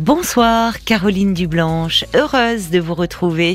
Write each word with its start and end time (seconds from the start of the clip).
Bonsoir 0.00 0.82
Caroline 0.82 1.34
Dublanche, 1.34 2.06
heureuse 2.14 2.70
de 2.70 2.80
vous 2.80 2.94
retrouver. 2.94 3.54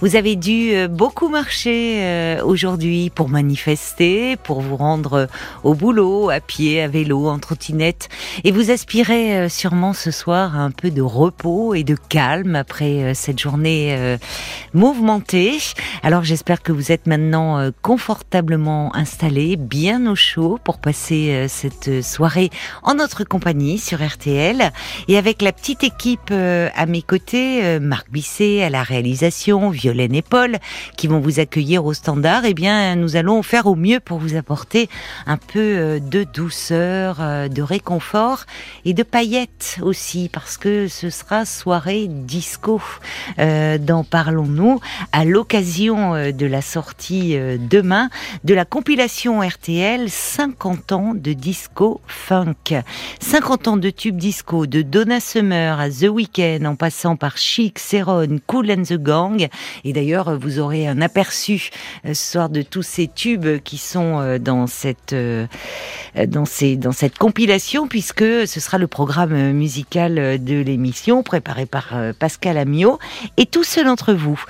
Vous 0.00 0.16
avez 0.16 0.34
dû 0.34 0.74
euh, 0.74 0.88
beaucoup 0.88 1.28
marcher 1.28 2.02
euh, 2.02 2.42
aujourd'hui 2.42 3.08
pour 3.10 3.28
manifester, 3.28 4.36
pour 4.36 4.60
vous 4.62 4.74
rendre 4.74 5.12
euh, 5.12 5.26
au 5.62 5.74
boulot, 5.74 6.28
à 6.28 6.40
pied, 6.40 6.82
à 6.82 6.88
vélo, 6.88 7.28
en 7.28 7.38
trottinette. 7.38 8.08
Et 8.42 8.50
vous 8.50 8.72
aspirez 8.72 9.48
sûrement 9.48 9.92
ce 9.92 10.10
soir 10.10 10.56
à 10.56 10.58
un 10.58 10.72
peu 10.72 10.90
de 10.90 11.02
repos 11.02 11.72
et 11.72 11.84
de 11.84 11.94
calme 11.94 12.56
après 12.56 13.14
cette 13.14 13.38
journée 13.38 14.16
mouvementée. 14.74 15.58
Alors 16.02 16.24
j'espère 16.24 16.62
que 16.62 16.72
vous 16.72 16.90
êtes 16.90 17.06
maintenant 17.06 17.70
confortablement 17.82 18.94
installé, 18.96 19.56
bien 19.56 20.06
au 20.10 20.14
chaud 20.14 20.58
pour 20.64 20.78
passer 20.78 21.46
cette 21.48 22.02
soirée 22.02 22.50
en 22.82 22.94
notre 22.94 23.24
compagnie 23.24 23.78
sur 23.78 24.04
RTL. 24.04 24.72
Et 25.08 25.16
avec 25.16 25.42
la 25.42 25.52
petite 25.52 25.75
équipe 25.84 26.30
euh, 26.30 26.68
à 26.74 26.86
mes 26.86 27.02
côtés, 27.02 27.64
euh, 27.64 27.80
Marc 27.80 28.10
Bisset 28.10 28.62
à 28.62 28.70
la 28.70 28.82
réalisation, 28.82 29.70
Violaine 29.70 30.14
et 30.14 30.22
Paul, 30.22 30.56
qui 30.96 31.06
vont 31.06 31.20
vous 31.20 31.40
accueillir 31.40 31.84
au 31.84 31.94
standard, 31.94 32.44
eh 32.44 32.54
bien, 32.54 32.94
nous 32.96 33.16
allons 33.16 33.42
faire 33.42 33.66
au 33.66 33.74
mieux 33.74 34.00
pour 34.00 34.18
vous 34.18 34.36
apporter 34.36 34.88
un 35.26 35.36
peu 35.36 35.58
euh, 35.58 35.98
de 35.98 36.24
douceur, 36.24 37.16
de 37.48 37.62
réconfort 37.62 38.44
et 38.84 38.94
de 38.94 39.02
paillettes 39.02 39.78
aussi, 39.82 40.30
parce 40.32 40.56
que 40.56 40.88
ce 40.88 41.10
sera 41.10 41.44
soirée 41.44 42.06
disco 42.08 42.80
dans 43.38 44.04
Parlons-nous, 44.04 44.80
à 45.12 45.24
l'occasion 45.24 46.12
de 46.32 46.46
la 46.46 46.62
sortie 46.62 47.36
demain 47.70 48.10
de 48.44 48.54
la 48.54 48.64
compilation 48.64 49.40
RTL 49.40 50.08
50 50.08 50.92
ans 50.92 51.12
de 51.14 51.32
disco 51.32 52.00
funk. 52.06 52.82
50 53.20 53.68
ans 53.68 53.76
de 53.76 53.90
tubes 53.90 54.16
disco 54.16 54.66
de 54.66 54.82
Donna 54.82 55.20
Summer 55.20 55.65
à 55.74 55.90
The 55.90 56.08
Weeknd, 56.08 56.64
en 56.64 56.76
passant 56.76 57.16
par 57.16 57.36
Chic, 57.36 57.78
Céron, 57.78 58.38
Cool 58.46 58.70
and 58.70 58.82
the 58.82 58.94
Gang. 58.94 59.48
Et 59.84 59.92
d'ailleurs, 59.92 60.38
vous 60.38 60.58
aurez 60.58 60.86
un 60.86 61.00
aperçu 61.00 61.70
euh, 62.04 62.14
ce 62.14 62.32
soir 62.32 62.48
de 62.48 62.62
tous 62.62 62.82
ces 62.82 63.08
tubes 63.08 63.58
qui 63.64 63.78
sont 63.78 64.20
euh, 64.20 64.38
dans 64.38 64.66
cette 64.66 65.12
euh, 65.12 65.46
dans 66.28 66.44
ces 66.44 66.76
dans 66.76 66.92
cette 66.92 67.18
compilation, 67.18 67.88
puisque 67.88 68.22
ce 68.22 68.60
sera 68.60 68.78
le 68.78 68.86
programme 68.86 69.52
musical 69.52 70.42
de 70.42 70.60
l'émission 70.62 71.22
préparé 71.22 71.66
par 71.66 71.94
Pascal 72.18 72.56
Amiot. 72.56 72.98
Et 73.36 73.46
tous 73.46 73.64
ceux 73.64 73.84
d'entre 73.84 74.14
vous 74.14 74.42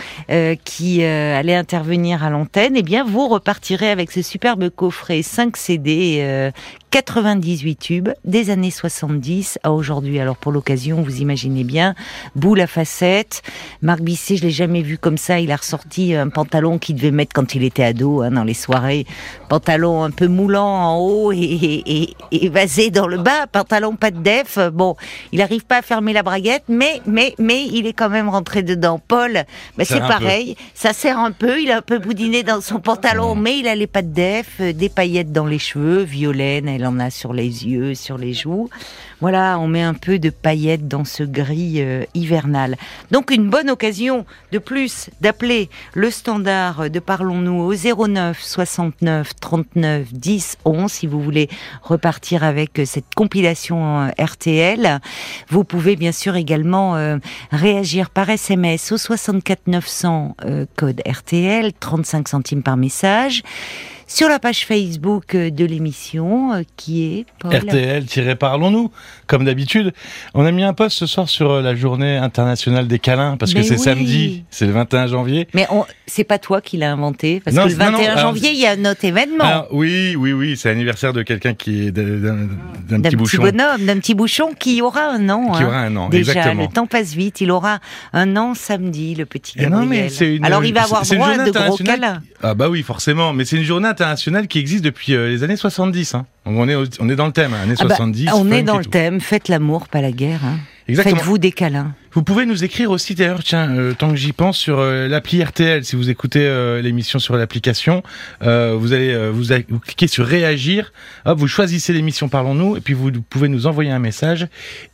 qui 0.64 1.02
allez 1.02 1.54
intervenir 1.54 2.22
à 2.22 2.30
l'antenne, 2.30 2.74
eh 2.76 2.82
bien, 2.82 3.04
vous 3.04 3.26
repartirez 3.26 3.90
avec 3.90 4.12
ce 4.12 4.22
superbe 4.22 4.68
coffret 4.70 5.22
5 5.22 5.56
CD 5.56 6.52
98 6.90 7.76
tubes 7.76 8.08
des 8.24 8.50
années 8.50 8.70
70 8.70 9.58
à 9.62 9.72
aujourd'hui. 9.72 10.18
Alors 10.18 10.36
pour 10.36 10.52
l'occasion, 10.52 11.02
vous 11.02 11.20
imaginez 11.20 11.64
bien, 11.64 11.94
boule 12.34 12.60
à 12.60 12.66
facettes. 12.66 13.42
Marc 13.82 14.00
Bisset, 14.00 14.36
je 14.36 14.42
l'ai 14.42 14.50
jamais 14.50 14.82
vu 14.82 14.96
comme 14.96 15.18
ça. 15.18 15.38
Il 15.40 15.52
a 15.52 15.56
ressorti 15.56 16.14
un 16.14 16.28
pantalon 16.28 16.78
qu'il 16.78 16.96
devait 16.96 17.10
mettre 17.10 17.32
quand 17.34 17.54
il 17.54 17.64
était 17.64 17.84
ado, 17.84 18.22
hein, 18.22 18.30
dans 18.30 18.44
les 18.44 18.54
soirées. 18.54 19.06
Pantalon 19.48 20.04
un 20.04 20.10
peu 20.10 20.26
moulant 20.26 20.66
en 20.66 20.98
haut 20.98 21.32
et, 21.32 21.38
et, 21.38 22.14
et, 22.32 22.44
évasé 22.46 22.90
dans 22.90 23.06
le 23.06 23.18
bas. 23.18 23.46
Pantalon 23.46 23.96
pas 23.96 24.10
de 24.10 24.20
def. 24.20 24.58
Bon, 24.72 24.96
il 25.32 25.40
n'arrive 25.40 25.64
pas 25.64 25.78
à 25.78 25.82
fermer 25.82 26.12
la 26.12 26.22
braguette, 26.22 26.64
mais 26.68 27.02
mais 27.06 27.34
mais 27.38 27.66
il 27.66 27.86
est 27.86 27.92
quand 27.92 28.10
même 28.10 28.28
rentré 28.28 28.62
dedans. 28.62 29.00
Paul, 29.06 29.44
ben 29.76 29.84
c'est 29.84 30.00
pareil. 30.00 30.56
Ça 30.74 30.92
sert 30.92 31.18
un 31.18 31.32
peu. 31.32 31.60
Il 31.60 31.70
a 31.70 31.78
un 31.78 31.82
peu 31.82 31.98
boudiné 31.98 32.42
dans 32.42 32.60
son 32.60 32.80
pantalon, 32.80 33.34
mais 33.34 33.58
il 33.58 33.68
a 33.68 33.74
les 33.74 33.86
pas 33.86 34.02
de 34.02 34.12
def, 34.12 34.46
euh, 34.60 34.72
des 34.72 34.88
paillettes 34.88 35.32
dans 35.32 35.46
les 35.46 35.58
cheveux. 35.58 36.02
Violaine, 36.02 36.68
elle 36.68 36.85
en 36.86 36.98
a 36.98 37.10
sur 37.10 37.32
les 37.32 37.66
yeux, 37.66 37.94
sur 37.94 38.18
les 38.18 38.32
joues. 38.32 38.68
Voilà, 39.20 39.58
on 39.58 39.66
met 39.66 39.82
un 39.82 39.94
peu 39.94 40.18
de 40.18 40.30
paillettes 40.30 40.88
dans 40.88 41.04
ce 41.04 41.22
gris 41.22 41.76
euh, 41.78 42.04
hivernal. 42.14 42.76
Donc 43.10 43.30
une 43.30 43.48
bonne 43.48 43.70
occasion 43.70 44.26
de 44.52 44.58
plus 44.58 45.10
d'appeler 45.20 45.70
le 45.94 46.10
standard 46.10 46.90
de 46.90 46.98
Parlons-nous 46.98 47.60
au 47.62 48.06
09 48.08 48.40
69 48.40 49.30
39 49.40 50.12
10 50.12 50.58
11 50.64 50.92
si 50.92 51.06
vous 51.06 51.20
voulez 51.20 51.48
repartir 51.82 52.44
avec 52.44 52.80
cette 52.84 53.14
compilation 53.14 54.02
euh, 54.02 54.08
RTL. 54.18 55.00
Vous 55.48 55.64
pouvez 55.64 55.96
bien 55.96 56.12
sûr 56.12 56.36
également 56.36 56.96
euh, 56.96 57.16
réagir 57.52 58.10
par 58.10 58.28
SMS 58.28 58.92
au 58.92 58.98
64 58.98 59.66
900 59.66 60.36
code 60.76 61.02
RTL, 61.06 61.72
35 61.72 62.28
centimes 62.28 62.62
par 62.62 62.76
message 62.76 63.42
sur 64.06 64.28
la 64.28 64.38
page 64.38 64.64
Facebook 64.64 65.34
euh, 65.34 65.50
de 65.50 65.64
l'émission 65.64 66.52
euh, 66.52 66.62
qui 66.76 67.04
est 67.04 67.26
RTL-Parlons-nous. 67.44 68.90
Comme 69.26 69.44
d'habitude, 69.44 69.92
on 70.34 70.44
a 70.44 70.52
mis 70.52 70.62
un 70.62 70.74
post 70.74 70.98
ce 70.98 71.06
soir 71.06 71.28
sur 71.28 71.50
euh, 71.50 71.62
la 71.62 71.74
journée 71.74 72.16
internationale 72.16 72.86
des 72.86 73.00
câlins 73.00 73.36
parce 73.36 73.52
que 73.52 73.62
c'est 73.62 73.78
samedi, 73.78 74.44
c'est 74.50 74.66
le 74.66 74.72
21 74.72 75.08
janvier. 75.08 75.48
Mais 75.54 75.66
c'est 76.06 76.24
pas 76.24 76.38
toi 76.38 76.60
qui 76.60 76.76
l'as 76.76 76.92
inventé 76.92 77.40
parce 77.44 77.56
que 77.56 77.68
le 77.68 77.74
21 77.74 78.16
janvier, 78.18 78.50
il 78.50 78.58
y 78.60 78.66
a 78.66 78.72
un 78.72 78.84
autre 78.84 79.04
événement. 79.04 79.66
oui, 79.72 80.14
oui, 80.16 80.32
oui, 80.32 80.56
c'est 80.56 80.68
l'anniversaire 80.68 81.12
de 81.12 81.22
quelqu'un 81.22 81.54
qui 81.54 81.88
est 81.88 81.90
d'un 81.90 83.00
petit, 83.02 83.16
bouchon. 83.16 83.42
bonhomme, 83.42 83.84
d'un 83.84 83.98
petit 83.98 84.14
bouchon 84.14 84.52
qui 84.58 84.80
aura 84.82 85.08
un 85.08 85.28
an. 85.28 85.50
Qui 85.52 85.62
hein. 85.62 85.66
aura 85.66 85.78
un 85.78 85.96
an, 85.96 86.08
Déjà, 86.08 86.32
exactement. 86.32 86.62
le 86.62 86.68
temps 86.68 86.86
passe 86.86 87.14
vite. 87.14 87.40
Il 87.40 87.50
aura 87.50 87.80
un 88.12 88.36
an 88.36 88.54
samedi, 88.54 89.14
le 89.16 89.26
petit 89.26 89.58
Gabriel. 89.58 89.80
Non, 89.80 89.86
mais 89.86 90.08
une, 90.08 90.44
Alors 90.44 90.64
il 90.64 90.72
va 90.72 90.84
avoir 90.84 91.02
droit 91.02 91.38
de 91.38 91.50
gros 91.50 91.76
câlins. 91.78 92.22
Ah 92.42 92.54
bah 92.54 92.68
oui, 92.68 92.82
forcément. 92.82 93.32
Mais 93.32 93.44
c'est 93.44 93.56
une 93.56 93.64
journée 93.64 93.88
internationale 93.96 94.46
qui 94.46 94.58
existe 94.58 94.84
depuis 94.84 95.14
euh, 95.14 95.28
les 95.28 95.42
années 95.42 95.56
70. 95.56 96.14
Hein. 96.14 96.26
on 96.44 96.68
est, 96.68 96.76
on 97.00 97.08
est 97.08 97.16
dans 97.16 97.24
le 97.26 97.32
thème, 97.32 97.54
hein, 97.54 97.62
années 97.62 97.76
70. 97.76 98.26
Ah 98.28 98.32
bah, 98.32 98.38
on 98.38 98.52
est 98.52 98.62
dans 98.62 98.76
le 98.76 98.84
thème, 98.84 99.20
faites 99.20 99.48
l'amour, 99.48 99.88
pas 99.88 100.02
la 100.02 100.12
guerre. 100.12 100.44
Hein. 100.44 100.58
Faites-vous 100.94 101.38
des 101.38 101.50
câlins. 101.50 101.94
Vous 102.12 102.22
pouvez 102.22 102.44
nous 102.46 102.62
écrire 102.62 102.90
aussi 102.90 103.14
d'ailleurs, 103.14 103.42
tiens, 103.42 103.70
euh, 103.70 103.94
tant 103.94 104.10
que 104.10 104.16
j'y 104.16 104.32
pense, 104.32 104.58
sur 104.58 104.78
euh, 104.78 105.08
l'appli 105.08 105.42
RTL. 105.42 105.82
Si 105.84 105.96
vous 105.96 106.10
écoutez 106.10 106.46
l'émission 106.82 107.18
sur 107.18 107.36
l'application, 107.36 108.02
vous 108.42 108.92
allez 108.92 109.30
vous, 109.30 109.44
vous, 109.68 109.80
cliquez 109.80 110.06
sur 110.06 110.26
réagir. 110.26 110.92
Hop, 111.24 111.38
vous 111.38 111.48
choisissez 111.48 111.94
l'émission 111.94 112.28
Parlons-nous 112.28 112.76
et 112.76 112.80
puis 112.80 112.94
vous 112.94 113.10
pouvez 113.12 113.48
nous 113.48 113.66
envoyer 113.66 113.90
un 113.90 113.98
message. 113.98 114.46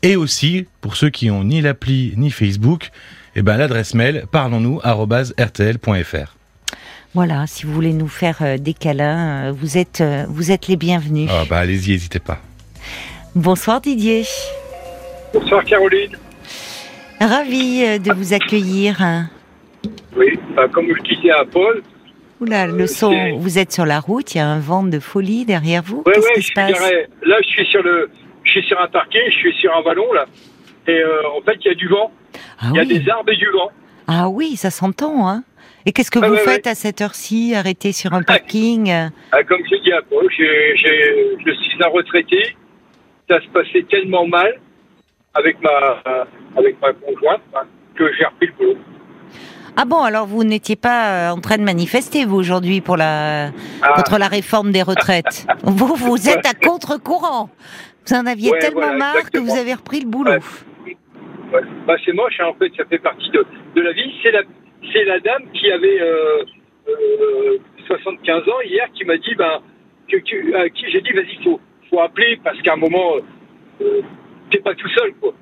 Et 0.02 0.16
aussi, 0.16 0.66
pour 0.80 0.96
ceux 0.96 1.10
qui 1.10 1.30
ont 1.30 1.44
ni 1.44 1.60
l'appli 1.60 2.14
ni 2.16 2.30
Facebook, 2.30 2.90
eh 3.34 3.42
ben 3.42 3.56
l'adresse 3.56 3.94
mail 3.94 4.26
parlons-nous@rtl.fr. 4.30 6.36
Voilà, 7.14 7.46
si 7.46 7.66
vous 7.66 7.74
voulez 7.74 7.92
nous 7.92 8.08
faire 8.08 8.38
euh, 8.40 8.56
des 8.56 8.72
câlins, 8.72 9.48
euh, 9.48 9.52
vous 9.52 9.76
êtes, 9.76 10.00
euh, 10.00 10.24
vous 10.28 10.50
êtes 10.50 10.66
les 10.68 10.76
bienvenus. 10.76 11.28
Ah 11.30 11.44
bah 11.48 11.58
allez-y, 11.58 11.90
n'hésitez 11.90 12.18
pas. 12.18 12.38
Bonsoir 13.34 13.82
Didier. 13.82 14.24
Bonsoir 15.34 15.62
Caroline. 15.64 16.16
Ravi 17.20 17.98
de 17.98 18.12
vous 18.14 18.32
accueillir. 18.32 18.96
Oui, 20.16 20.38
bah, 20.56 20.68
comme 20.72 20.86
je 20.88 21.14
disais 21.14 21.30
à 21.30 21.44
Paul. 21.44 21.82
Oula, 22.40 22.66
le 22.66 22.86
son, 22.86 23.36
vous 23.36 23.58
êtes 23.58 23.72
sur 23.72 23.84
la 23.84 24.00
route, 24.00 24.34
il 24.34 24.38
y 24.38 24.40
a 24.40 24.48
un 24.48 24.58
vent 24.58 24.82
de 24.82 24.98
folie 24.98 25.44
derrière 25.44 25.82
vous. 25.82 26.02
Oui, 26.06 26.14
oui, 26.16 26.42
je 26.42 26.52
passe? 26.54 26.72
là 26.72 27.36
je 27.42 27.46
suis 27.46 27.66
sur 27.66 27.82
le, 27.82 28.10
je 28.42 28.50
suis 28.50 28.62
sur 28.64 28.80
un 28.80 28.88
parquet, 28.88 29.20
je 29.26 29.36
suis 29.36 29.52
sur 29.60 29.70
un 29.76 29.82
vallon 29.82 30.12
là, 30.14 30.24
et 30.88 31.00
en 31.38 31.42
fait 31.44 31.58
il 31.62 31.68
y 31.68 31.70
a 31.70 31.74
du 31.74 31.88
vent, 31.88 32.10
ah 32.58 32.70
il 32.70 32.76
y 32.76 32.80
a 32.80 32.84
des 32.84 33.08
arbres 33.10 33.30
et 33.30 33.36
du 33.36 33.48
vent. 33.50 33.70
Ah 34.08 34.28
oui, 34.28 34.56
ça 34.56 34.70
s'entend, 34.70 35.28
hein. 35.28 35.44
Et 35.84 35.92
qu'est-ce 35.92 36.10
que 36.10 36.18
vous 36.18 36.36
faites 36.36 36.66
à 36.66 36.74
cette 36.74 37.00
heure-ci, 37.00 37.54
arrêté 37.54 37.92
sur 37.92 38.12
un 38.12 38.20
ah, 38.20 38.24
parking 38.24 38.90
ah, 38.90 39.42
Comme 39.44 39.62
je 39.70 39.82
dis 39.82 39.92
à 39.92 40.02
Paul, 40.02 40.26
je 40.30 41.52
suis 41.52 41.82
un 41.82 41.88
retraité. 41.88 42.56
Ça 43.28 43.40
se 43.40 43.48
passait 43.48 43.84
tellement 43.90 44.26
mal 44.26 44.60
avec 45.34 45.60
ma, 45.62 46.02
avec 46.56 46.80
ma 46.80 46.92
conjointe 46.92 47.40
hein, 47.54 47.62
que 47.94 48.04
j'ai 48.16 48.24
repris 48.24 48.46
le 48.46 48.52
boulot. 48.52 48.78
Ah 49.76 49.86
bon, 49.86 50.02
alors 50.02 50.26
vous 50.26 50.44
n'étiez 50.44 50.76
pas 50.76 51.30
euh, 51.30 51.30
en 51.30 51.40
train 51.40 51.56
de 51.56 51.62
manifester, 51.62 52.26
vous, 52.26 52.36
aujourd'hui, 52.36 52.82
pour 52.82 52.98
la, 52.98 53.46
ah. 53.46 53.92
contre 53.96 54.18
la 54.18 54.28
réforme 54.28 54.70
des 54.70 54.82
retraites 54.82 55.46
Vous, 55.64 55.94
vous 55.94 56.28
êtes 56.28 56.46
à 56.46 56.52
contre-courant. 56.52 57.48
Vous 58.06 58.14
en 58.14 58.26
aviez 58.26 58.50
tellement 58.58 58.92
marre 58.94 59.30
que 59.32 59.38
vous 59.38 59.56
avez 59.56 59.72
repris 59.74 60.00
le 60.00 60.08
boulot. 60.08 60.32
Bah, 61.86 61.94
c'est 62.04 62.12
moche, 62.12 62.34
hein, 62.40 62.46
en 62.50 62.54
fait, 62.54 62.70
ça 62.76 62.84
fait 62.84 62.98
partie 62.98 63.30
de, 63.30 63.44
de 63.74 63.80
la 63.80 63.92
vie. 63.92 64.12
C'est 64.22 64.30
la, 64.30 64.42
c'est 64.92 65.04
la 65.04 65.20
dame 65.20 65.44
qui 65.52 65.70
avait 65.70 66.00
euh, 66.00 66.44
75 67.86 68.42
euh, 68.46 68.50
ans 68.50 68.60
hier 68.64 68.88
qui 68.94 69.04
m'a 69.04 69.16
dit, 69.16 69.34
ben, 69.36 69.60
que, 70.08 70.56
à 70.56 70.68
qui 70.68 70.90
j'ai 70.90 71.00
dit, 71.00 71.12
vas-y, 71.12 71.42
faut, 71.42 71.60
faut 71.90 72.00
appeler 72.00 72.38
parce 72.42 72.60
qu'à 72.62 72.74
un 72.74 72.76
moment, 72.76 73.16
euh, 73.80 74.00
t'es 74.50 74.58
pas 74.58 74.74
tout 74.74 74.88
seul, 74.88 75.14
quoi. 75.14 75.32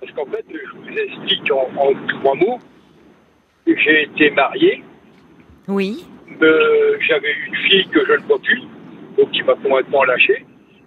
Parce 0.00 0.12
qu'en 0.12 0.26
fait, 0.26 0.44
je 0.50 0.76
vous 0.76 0.98
explique 0.98 1.50
en, 1.50 1.92
trois 2.20 2.34
mots, 2.34 2.58
j'ai 3.66 4.02
été 4.02 4.30
marié. 4.30 4.82
Oui. 5.68 6.04
Euh, 6.42 6.96
j'avais 7.00 7.32
une 7.46 7.56
fille 7.56 7.88
que 7.88 8.04
je 8.06 8.12
ne 8.12 8.26
vois 8.26 8.38
plus, 8.38 8.62
donc 9.16 9.30
qui 9.30 9.42
m'a 9.42 9.54
complètement 9.54 10.04
lâché. 10.04 10.44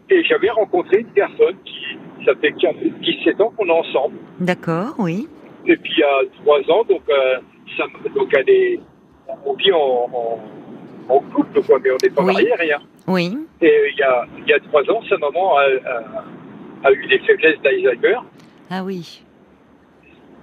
Et 0.10 0.24
j'avais 0.24 0.50
rencontré 0.50 1.00
une 1.00 1.12
personne 1.12 1.56
qui, 1.66 1.98
ça 2.26 2.34
fait 2.36 2.54
17 2.54 3.42
ans 3.42 3.52
qu'on 3.58 3.68
est 3.68 3.72
ensemble. 3.72 4.18
D'accord, 4.40 4.94
oui. 5.00 5.28
Et 5.66 5.76
puis 5.76 5.94
il 5.98 6.00
y 6.00 6.04
a 6.04 6.22
trois 6.42 6.60
ans, 6.72 6.86
donc 6.88 7.02
donc 8.16 8.34
elle 8.34 8.50
est, 8.50 8.80
on 9.46 9.54
vit 9.54 9.72
en, 9.72 10.40
en 11.10 11.20
couple, 11.34 11.62
quoi, 11.64 11.80
mais 11.84 11.92
on 11.92 11.98
n'est 12.02 12.10
pas 12.10 12.24
Oui. 12.24 12.34
mariés, 12.34 12.54
rien. 12.58 12.80
Oui. 13.08 13.38
Et 13.62 13.66
euh, 13.68 13.90
il 13.92 13.98
y 13.98 14.04
a, 14.04 14.26
il 14.40 14.48
y 14.48 14.54
a 14.54 14.60
trois 14.60 14.82
ans, 14.92 15.02
sa 15.10 15.18
maman 15.18 15.58
a, 15.58 15.62
a- 15.64 16.88
a 16.88 16.92
eu 16.92 17.08
des 17.08 17.20
faiblesses 17.20 17.60
d'Alzheimer. 17.62 18.18
Ah 18.70 18.84
oui. 18.84 19.24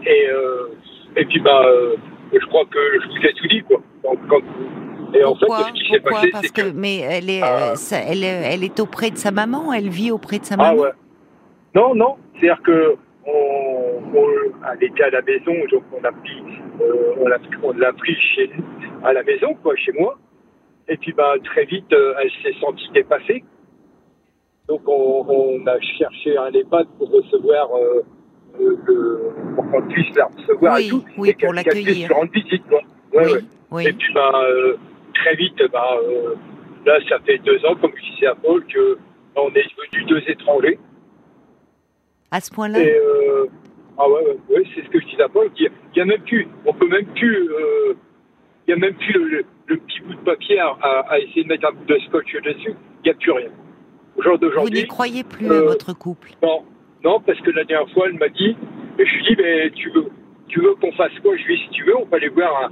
Et, 0.06 0.29
euh, 0.29 0.69
et 1.17 1.25
puis, 1.26 1.41
bah, 1.41 1.62
euh, 1.67 1.97
je 2.32 2.44
crois 2.47 2.65
que 2.67 2.79
je 3.03 3.09
vous 3.09 3.27
ai 3.27 3.32
tout 3.35 3.47
dit, 3.49 3.62
quoi. 3.62 3.81
Donc, 4.03 4.19
quand- 4.29 5.15
et 5.15 5.25
en 5.25 5.35
fait, 5.37 5.47
Pourquoi 5.47 5.67
ce 5.69 5.73
qui 5.73 5.91
s'est 5.93 6.00
Pourquoi 6.00 6.20
passé, 6.20 6.31
Parce 6.32 6.47
c'est 6.47 6.53
que, 6.55 6.69
que. 6.70 6.77
mais 6.77 6.99
elle 6.99 7.31
est, 7.31 7.41
Ah. 7.43 7.73
euh, 7.73 7.75
ça- 7.77 8.00
elle, 8.00 8.25
elle 8.25 8.65
est 8.65 8.81
auprès 8.81 9.11
de 9.11 9.17
sa 9.17 9.31
maman. 9.31 9.73
Elle 9.73 9.88
vit 9.88 10.11
auprès 10.11 10.38
de 10.38 10.44
sa 10.44 10.55
Ah 10.55 10.59
maman? 10.59 10.82
ouais. 10.82 10.91
Non, 11.75 11.94
non. 11.94 12.17
C'est-à-dire 12.35 12.62
que 12.62 12.97
on, 13.27 14.03
on- 14.15 14.73
elle 14.73 14.85
était 14.85 15.05
à 15.05 15.11
la 15.11 15.23
maison, 15.23 15.53
donc 15.70 15.82
on 15.93 16.05
a 16.05 16.11
pris, 16.12 16.43
on 17.21 17.26
l'a, 17.26 17.38
on 17.62 17.73
l'a 17.73 17.93
pris 17.93 18.15
chez, 18.35 18.50
à 19.05 19.12
la 19.12 19.23
maison, 19.23 19.55
quoi, 19.62 19.75
chez 19.76 19.93
moi. 19.93 20.19
Et 20.88 20.97
puis, 20.97 21.12
bah, 21.12 21.35
très 21.44 21.65
vite, 21.65 21.93
euh, 21.93 22.15
elle 22.21 22.31
s'est 22.43 22.59
sentie 22.61 22.88
dépassée. 22.93 23.44
Donc, 24.69 24.82
on, 24.87 25.25
on 25.29 25.67
a 25.67 25.81
cherché 25.99 26.37
un 26.37 26.53
EHPAD 26.53 26.87
pour 26.99 27.11
recevoir, 27.11 27.69
euh, 27.76 28.03
le, 28.59 29.32
pour 29.55 29.71
qu'on 29.71 29.82
puisse 29.88 30.15
la 30.17 30.26
recevoir 30.26 30.76
Oui, 30.76 30.87
et 30.87 30.88
tout. 30.91 31.05
oui, 31.19 31.29
et 31.31 31.35
pour 31.35 31.53
l'accueillir. 31.53 32.11
rendre 32.11 32.31
visite, 32.32 32.62
quoi. 32.69 32.81
Ouais, 33.12 33.25
oui. 33.27 33.32
ouais. 33.32 33.41
oui. 33.70 33.87
Et 33.88 33.93
puis, 33.93 34.12
bah, 34.15 34.32
euh, 34.43 34.77
très 35.15 35.37
vite, 35.37 35.62
bah, 35.73 35.97
euh, 36.03 36.35
là, 36.87 36.99
ça 37.09 37.19
fait 37.20 37.38
deux 37.38 37.65
ans, 37.67 37.75
comme 37.81 37.93
je 37.97 38.15
disais 38.15 38.27
à 38.27 38.35
Paul, 38.35 38.65
que 38.67 38.99
on 39.37 39.49
est 39.49 39.65
devenus 39.93 40.06
deux 40.06 40.31
étrangers. 40.31 40.79
À 42.31 42.41
ce 42.41 42.50
point-là? 42.53 42.81
Et, 42.81 43.00
ah 43.99 44.08
ouais, 44.08 44.20
ouais, 44.25 44.56
ouais, 44.56 44.62
c'est 44.75 44.82
ce 44.85 44.88
que 44.91 45.00
je 45.00 45.06
disais 45.06 45.23
à 45.23 45.29
Paul. 45.29 45.50
Il 45.58 45.70
y 45.96 46.00
a, 46.00 46.05
même 46.05 46.20
plus, 46.23 46.46
on 46.67 46.73
peut 46.73 46.88
même 46.88 47.06
plus, 47.06 47.37
euh, 47.50 47.94
il 48.67 48.70
y 48.70 48.73
a 48.75 48.76
même 48.76 48.94
plus 48.94 49.12
le, 49.12 49.25
le- 49.29 49.44
le 49.67 49.76
petit 49.79 50.00
bout 50.00 50.14
de 50.14 50.20
papier 50.20 50.58
à, 50.61 51.19
essayer 51.20 51.43
de 51.44 51.49
mettre 51.49 51.67
un 51.69 51.73
bout 51.73 51.85
de 51.87 51.99
scotch 52.08 52.32
dessus. 52.43 52.75
Il 53.02 53.06
n'y 53.06 53.11
a 53.11 53.14
plus 53.14 53.31
rien. 53.32 53.49
Au 54.17 54.23
jour 54.23 54.32
Vous 54.32 54.38
d'aujourd'hui, 54.38 54.81
n'y 54.81 54.87
croyez 54.87 55.25
plus 55.25 55.46
à 55.49 55.52
euh, 55.55 55.62
votre 55.64 55.93
couple. 55.96 56.31
non, 56.43 56.64
non, 57.02 57.20
parce 57.20 57.41
que 57.41 57.50
la 57.50 57.64
dernière 57.64 57.88
fois, 57.94 58.06
elle 58.08 58.19
m'a 58.19 58.29
dit, 58.29 58.56
et 58.99 59.06
je 59.06 59.14
lui 59.14 59.20
ai 59.20 59.37
dit, 59.37 59.43
mais 59.43 59.70
tu 59.70 59.91
veux, 59.91 60.06
tu 60.49 60.61
veux 60.61 60.75
qu'on 60.75 60.93
fasse 60.93 61.12
quoi 61.23 61.35
Je 61.37 61.44
lui 61.44 61.55
ai 61.55 61.56
dit, 61.56 61.62
si 61.64 61.70
tu 61.70 61.85
veux, 61.85 61.96
on 61.96 62.05
peut 62.06 62.17
aller 62.17 62.29
voir 62.29 62.70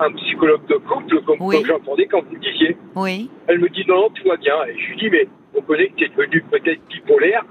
un, 0.00 0.04
un 0.06 0.12
psychologue 0.12 0.66
de 0.66 0.74
couple, 0.76 1.20
comme, 1.22 1.36
Oui. 1.40 1.56
comme 1.56 1.66
j'entendais 1.66 2.06
quand 2.06 2.22
vous 2.24 2.34
le 2.34 2.40
disiez. 2.40 2.76
Oui. 2.96 3.30
Elle 3.46 3.60
me 3.60 3.68
dit 3.68 3.84
non, 3.86 3.96
non, 4.02 4.08
tout 4.10 4.26
va 4.28 4.36
bien. 4.36 4.54
Et 4.68 4.76
je 4.78 4.88
lui 4.90 4.96
dis, 4.96 5.10
mais 5.10 5.28
on 5.56 5.62
connaît 5.62 5.88
que 5.88 5.94
tu 5.96 6.04
es 6.04 6.08
devenu 6.08 6.42
peut-être 6.50 6.80
bipolaire. 6.88 7.44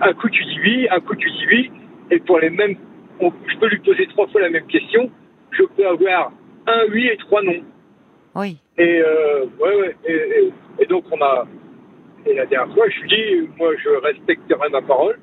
Un 0.00 0.12
coup 0.14 0.28
tu 0.30 0.44
dis 0.44 0.58
oui, 0.64 0.86
un 0.90 1.00
coup 1.00 1.16
tu 1.16 1.28
dis 1.30 1.46
oui. 1.50 1.70
Et 2.12 2.18
pour 2.20 2.38
les 2.38 2.50
mêmes, 2.50 2.76
on- 3.20 3.32
je 3.48 3.56
peux 3.58 3.68
lui 3.68 3.78
poser 3.78 4.06
trois 4.08 4.28
fois 4.28 4.40
la 4.42 4.50
même 4.50 4.66
question. 4.66 5.10
Je 5.50 5.64
peux 5.76 5.86
avoir 5.86 6.30
un 6.66 6.84
oui 6.92 7.08
et 7.08 7.16
trois 7.16 7.42
non. 7.42 7.56
Oui. 8.36 8.56
Et 8.78 9.00
euh, 9.04 9.44
ouais, 9.60 9.76
ouais. 9.80 9.96
Et, 10.06 10.12
et- 10.14 10.52
et 10.80 10.86
donc 10.86 11.04
on 11.10 11.20
a. 11.20 11.46
Et 12.24 12.34
la 12.34 12.46
dernière 12.46 12.72
fois, 12.74 12.88
je 12.88 13.00
lui 13.00 13.08
dis, 13.08 13.48
moi 13.58 13.72
je 13.82 13.88
respecterai 13.88 14.68
ma 14.70 14.80
parole. 14.82 15.18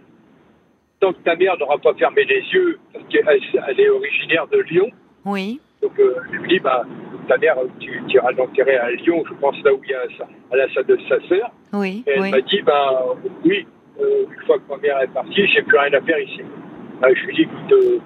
Tant 1.00 1.13
que 1.13 1.19
ta 1.24 1.36
mère 1.38 1.57
n'aura 1.57 1.77
pas 1.77 1.94
fermé 1.94 2.25
les 2.25 2.41
yeux, 2.53 2.77
parce 2.91 3.06
qu'elle 3.07 3.24
elle 3.69 3.80
est 3.80 3.89
originaire 3.89 4.47
de 4.47 4.59
Lyon. 4.69 4.89
Oui. 5.25 5.62
Donc, 5.81 5.97
euh, 5.97 6.13
je 6.30 6.38
lui 6.39 6.50
dis, 6.50 6.59
bah, 6.59 6.83
ta 7.30 7.38
mère, 7.38 7.56
tu, 7.80 7.89
tu 8.09 8.15
iras 8.18 8.31
l'enterrer 8.33 8.75
à 8.75 8.91
Lyon, 8.91 9.24
je 9.30 9.33
pense 9.36 9.56
là 9.63 9.74
où 9.74 9.80
il 9.86 9.91
y 9.91 9.94
a 9.94 10.01
sa, 10.18 10.27
à 10.51 10.57
la 10.57 10.68
salle 10.74 10.88
de 10.88 10.97
sa 11.07 11.21
sœur. 11.30 11.51
Oui. 11.71 12.03
Et 12.06 12.12
elle 12.12 12.21
Oui. 12.24 12.31
m'a 12.31 12.41
dit, 12.41 12.62
bah, 12.63 13.06
oui, 13.45 13.65
euh, 14.01 14.25
une 14.30 14.45
fois 14.45 14.57
que 14.57 14.63
ma 14.69 14.75
mère 14.77 15.00
est 15.01 15.13
partie, 15.13 15.47
j'ai 15.47 15.62
plus 15.62 15.77
rien 15.77 15.94
à 15.94 16.01
faire 16.01 16.19
ici. 16.19 16.41
Bah, 17.01 17.07
je 17.16 17.25
lui 17.25 17.36
dis, 17.36 17.42
écoute, 17.44 17.72
euh, 17.72 18.00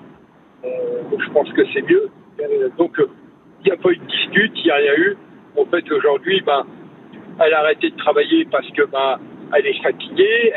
euh, 0.66 1.18
je 1.18 1.30
pense 1.32 1.50
que 1.54 1.62
c'est 1.74 1.82
mieux. 1.82 2.10
Donc, 2.78 3.00
euh, 3.00 3.10
il 3.62 3.66
n'y 3.66 3.72
a 3.72 3.78
pas 3.78 3.90
eu 3.90 3.98
de 3.98 4.06
dispute, 4.06 4.52
il 4.56 4.64
n'y 4.66 4.72
a 4.72 4.76
rien 4.76 4.94
eu. 4.98 5.18
En 5.58 5.66
fait, 5.66 5.92
aujourd'hui, 5.92 6.42
bah, 6.46 6.64
elle 7.44 7.54
a 7.54 7.60
arrêté 7.60 7.90
de 7.90 7.98
travailler 7.98 8.46
parce 8.52 8.70
que, 8.72 8.84
bah, 8.84 9.20
elle 9.56 9.66
est 9.66 9.82
fatiguée. 9.82 10.54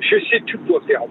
Je 0.00 0.16
sais 0.30 0.40
tout 0.46 0.58
quoi 0.66 0.80
faire. 0.86 1.02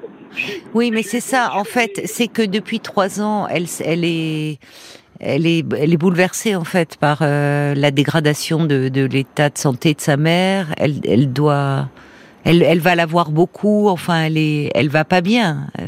Oui, 0.74 0.92
mais 0.92 1.04
c'est 1.04 1.20
ça. 1.20 1.52
En 1.56 1.64
fait, 1.64 2.02
c'est 2.06 2.28
que 2.28 2.44
depuis 2.44 2.80
trois 2.80 3.22
ans, 3.22 3.48
elle, 3.48 3.66
est, 4.04 4.58
bouleversée 5.98 6.56
en 6.56 6.64
fait 6.64 6.98
par 6.98 7.22
la 7.22 7.92
dégradation 7.92 8.66
de, 8.66 9.06
l'état 9.06 9.50
de 9.50 9.58
santé 9.58 9.94
de 9.94 10.02
sa 10.02 10.18
mère. 10.18 10.68
Elle 10.78 11.34
doit, 11.34 11.88
elle, 12.46 12.64
elle 12.64 12.80
va 12.80 12.96
la 12.96 13.06
voir 13.06 13.32
beaucoup. 13.32 13.88
Enfin, 13.90 14.24
elle 14.26 14.38
est, 14.38 14.70
elle 14.76 14.90
va 14.90 15.04
pas 15.06 15.22
bien. 15.22 15.68
euh, 15.80 15.84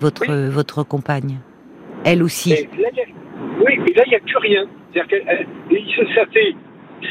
votre, 0.00 0.22
Oui. 0.28 0.48
votre 0.50 0.82
compagne, 0.84 1.38
elle 2.04 2.22
aussi. 2.22 2.50
Mais 2.50 2.82
là, 2.82 2.88
il 2.92 2.98
y 2.98 3.00
a- 3.00 3.64
oui, 3.64 3.78
mais 3.84 3.92
là, 3.94 4.02
il 4.06 4.10
n'y 4.10 4.14
a 4.16 4.20
plus 4.20 4.36
rien. 4.38 4.64
C'est-à-dire 4.92 5.18
que 5.20 6.14
ça, 6.14 6.24
fait, 6.32 6.54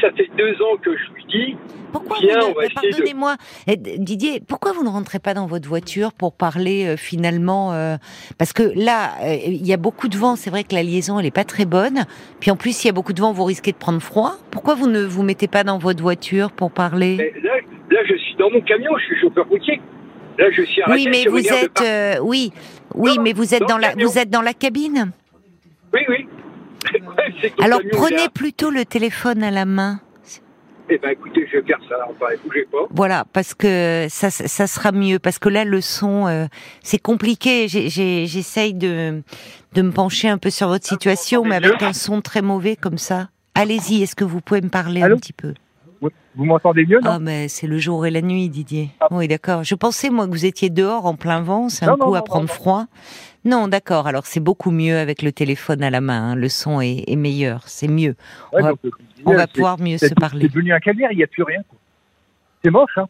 ça 0.00 0.10
fait 0.16 0.28
deux 0.38 0.54
ans 0.62 0.76
que 0.82 0.90
je 0.96 1.12
lui 1.14 1.24
dis, 1.30 1.56
Pourquoi 1.92 2.16
vous 2.18 2.26
ne, 2.26 2.32
de- 2.68 2.74
pardonnez-moi, 2.74 3.36
eh, 3.66 3.76
Didier, 3.76 4.40
pourquoi 4.46 4.72
vous 4.72 4.82
ne 4.84 4.88
rentrez 4.88 5.18
pas 5.18 5.34
dans 5.34 5.46
votre 5.46 5.68
voiture 5.68 6.12
pour 6.12 6.32
parler 6.34 6.86
euh, 6.86 6.96
finalement 6.96 7.72
euh, 7.74 7.96
Parce 8.38 8.52
que 8.52 8.62
là, 8.74 9.12
euh, 9.22 9.36
il 9.46 9.66
y 9.66 9.72
a 9.72 9.76
beaucoup 9.76 10.08
de 10.08 10.16
vent. 10.16 10.34
C'est 10.36 10.50
vrai 10.50 10.64
que 10.64 10.74
la 10.74 10.82
liaison, 10.82 11.18
elle 11.18 11.26
est 11.26 11.30
pas 11.30 11.44
très 11.44 11.64
bonne. 11.66 12.04
Puis 12.40 12.50
en 12.50 12.56
plus, 12.56 12.84
il 12.84 12.86
y 12.88 12.90
a 12.90 12.92
beaucoup 12.94 13.12
de 13.12 13.20
vent, 13.20 13.32
vous 13.32 13.44
risquez 13.44 13.72
de 13.72 13.76
prendre 13.78 14.00
froid. 14.00 14.36
Pourquoi 14.50 14.74
vous 14.74 14.86
ne 14.88 15.02
vous 15.02 15.22
mettez 15.22 15.48
pas 15.48 15.62
dans 15.64 15.78
votre 15.78 16.02
voiture 16.02 16.50
pour 16.52 16.70
parler? 16.72 17.16
Là, 17.42 17.50
là, 17.90 17.98
je 18.08 18.14
suis 18.16 18.27
dans 18.38 18.50
mon 18.50 18.60
camion, 18.60 18.96
je 18.98 19.04
suis 19.04 19.20
chauffeur 19.20 19.46
routier. 19.48 19.80
Là, 20.38 20.46
je 20.52 20.62
suis 20.62 20.82
arrêté. 20.82 21.02
Oui, 21.04 21.08
mais 21.10 21.30
vous 21.30 21.46
êtes, 21.46 21.80
euh, 21.82 22.18
oui, 22.22 22.52
oui, 22.94 23.16
Non, 23.16 23.22
mais 23.22 23.32
vous 23.32 23.54
êtes 23.54 23.66
dans 23.66 23.78
la, 23.78 23.90
camion. 23.90 24.06
vous 24.08 24.18
êtes 24.18 24.30
dans 24.30 24.42
la 24.42 24.54
cabine. 24.54 25.10
Oui, 25.92 26.00
oui. 26.08 26.26
Ouais, 26.92 27.52
Alors 27.60 27.80
prenez 27.92 28.28
plutôt 28.32 28.70
le 28.70 28.84
téléphone 28.84 29.42
à 29.42 29.50
la 29.50 29.64
main. 29.64 30.00
Eh 30.88 30.96
ben, 30.96 31.10
écoutez, 31.10 31.46
je 31.52 31.58
vais 31.58 31.66
faire 31.66 31.80
ça. 31.88 31.96
Enfin, 32.08 32.32
bougez 32.44 32.66
pas. 32.70 32.86
Voilà, 32.90 33.24
parce 33.32 33.52
que 33.52 34.06
ça, 34.08 34.30
ça 34.30 34.66
sera 34.66 34.92
mieux. 34.92 35.18
Parce 35.18 35.38
que 35.38 35.50
là, 35.50 35.64
le 35.64 35.80
son, 35.82 36.26
euh, 36.28 36.46
c'est 36.82 37.00
compliqué. 37.02 37.66
J'essaye 37.68 38.72
de, 38.72 39.22
de 39.74 39.82
me 39.82 39.90
pencher 39.90 40.28
un 40.28 40.38
peu 40.38 40.48
sur 40.50 40.68
votre 40.68 40.86
situation, 40.86 41.44
mais 41.44 41.56
avec 41.56 41.82
un 41.82 41.92
son 41.92 42.22
très 42.22 42.40
mauvais 42.40 42.76
comme 42.76 42.96
ça. 42.96 43.28
Allez-y, 43.54 44.02
est-ce 44.02 44.14
que 44.16 44.24
vous 44.24 44.40
pouvez 44.40 44.62
me 44.62 44.70
parler 44.70 45.02
Allô 45.02 45.16
un 45.16 45.18
petit 45.18 45.32
peu? 45.32 45.52
Vous 46.00 46.44
m'entendez 46.44 46.86
mieux, 46.86 47.00
non 47.00 47.10
Ah, 47.12 47.18
mais 47.18 47.48
c'est 47.48 47.66
le 47.66 47.78
jour 47.78 48.06
et 48.06 48.10
la 48.10 48.20
nuit, 48.22 48.48
Didier. 48.48 48.90
Ah. 49.00 49.08
Oui, 49.10 49.26
d'accord. 49.26 49.64
Je 49.64 49.74
pensais, 49.74 50.08
moi, 50.10 50.26
que 50.26 50.30
vous 50.30 50.46
étiez 50.46 50.70
dehors 50.70 51.06
en 51.06 51.14
plein 51.16 51.40
vent. 51.40 51.68
C'est 51.68 51.84
un 51.84 51.88
Non, 51.88 51.96
coup 51.96 52.10
non, 52.10 52.14
à 52.14 52.18
non, 52.18 52.24
prendre 52.24 52.48
froid. 52.48 52.84
Non, 53.44 53.66
d'accord. 53.68 54.06
Alors, 54.06 54.24
c'est 54.26 54.38
beaucoup 54.40 54.70
mieux 54.70 54.96
avec 54.98 55.22
le 55.22 55.32
téléphone 55.32 55.82
à 55.82 55.90
la 55.90 56.00
main. 56.00 56.30
hein. 56.30 56.34
Le 56.36 56.48
son 56.48 56.80
est, 56.80 57.04
est 57.08 57.16
meilleur. 57.16 57.62
C'est 57.66 57.88
mieux. 57.88 58.14
Ouais, 58.52 58.60
on 58.60 58.62
va- 58.62 58.68
donc, 58.70 58.92
On 59.26 59.46
pouvoir 59.52 59.80
mieux 59.80 59.98
se 59.98 60.14
parler. 60.14 60.42
C'est 60.42 60.48
devenu 60.54 60.72
un 60.72 60.78
calvaire, 60.80 61.10
il 61.12 61.16
n'y 61.18 61.24
a 61.24 61.26
plus 61.26 61.42
rien. 61.42 61.62
C'est 62.64 62.70
moche, 62.70 62.96
hein 62.96 63.08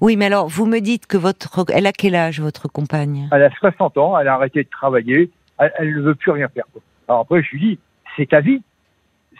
Oui, 0.00 0.16
mais 0.16 0.26
alors, 0.26 0.48
vous 0.48 0.66
me 0.66 0.78
dites 0.80 1.06
que 1.06 1.16
votre... 1.16 1.64
Elle 1.72 1.86
a 1.86 1.92
quel 1.92 2.14
âge, 2.14 2.40
votre 2.40 2.68
compagne? 2.68 3.28
Elle 3.32 3.42
a 3.42 3.50
60 3.50 3.98
ans, 3.98 4.16
elle 4.18 4.28
a 4.28 4.34
arrêté 4.34 4.62
de 4.62 4.68
travailler, 4.70 5.30
elle, 5.58 5.72
elle 5.78 5.94
ne 5.96 6.00
veut 6.02 6.14
plus 6.14 6.30
rien 6.30 6.48
faire. 6.48 6.64
quoi. 6.72 6.82
Alors 7.08 7.22
après, 7.22 7.42
je 7.42 7.50
lui 7.52 7.60
dis, 7.60 7.78
c'est 8.16 8.28
ta 8.28 8.40
vie. 8.40 8.62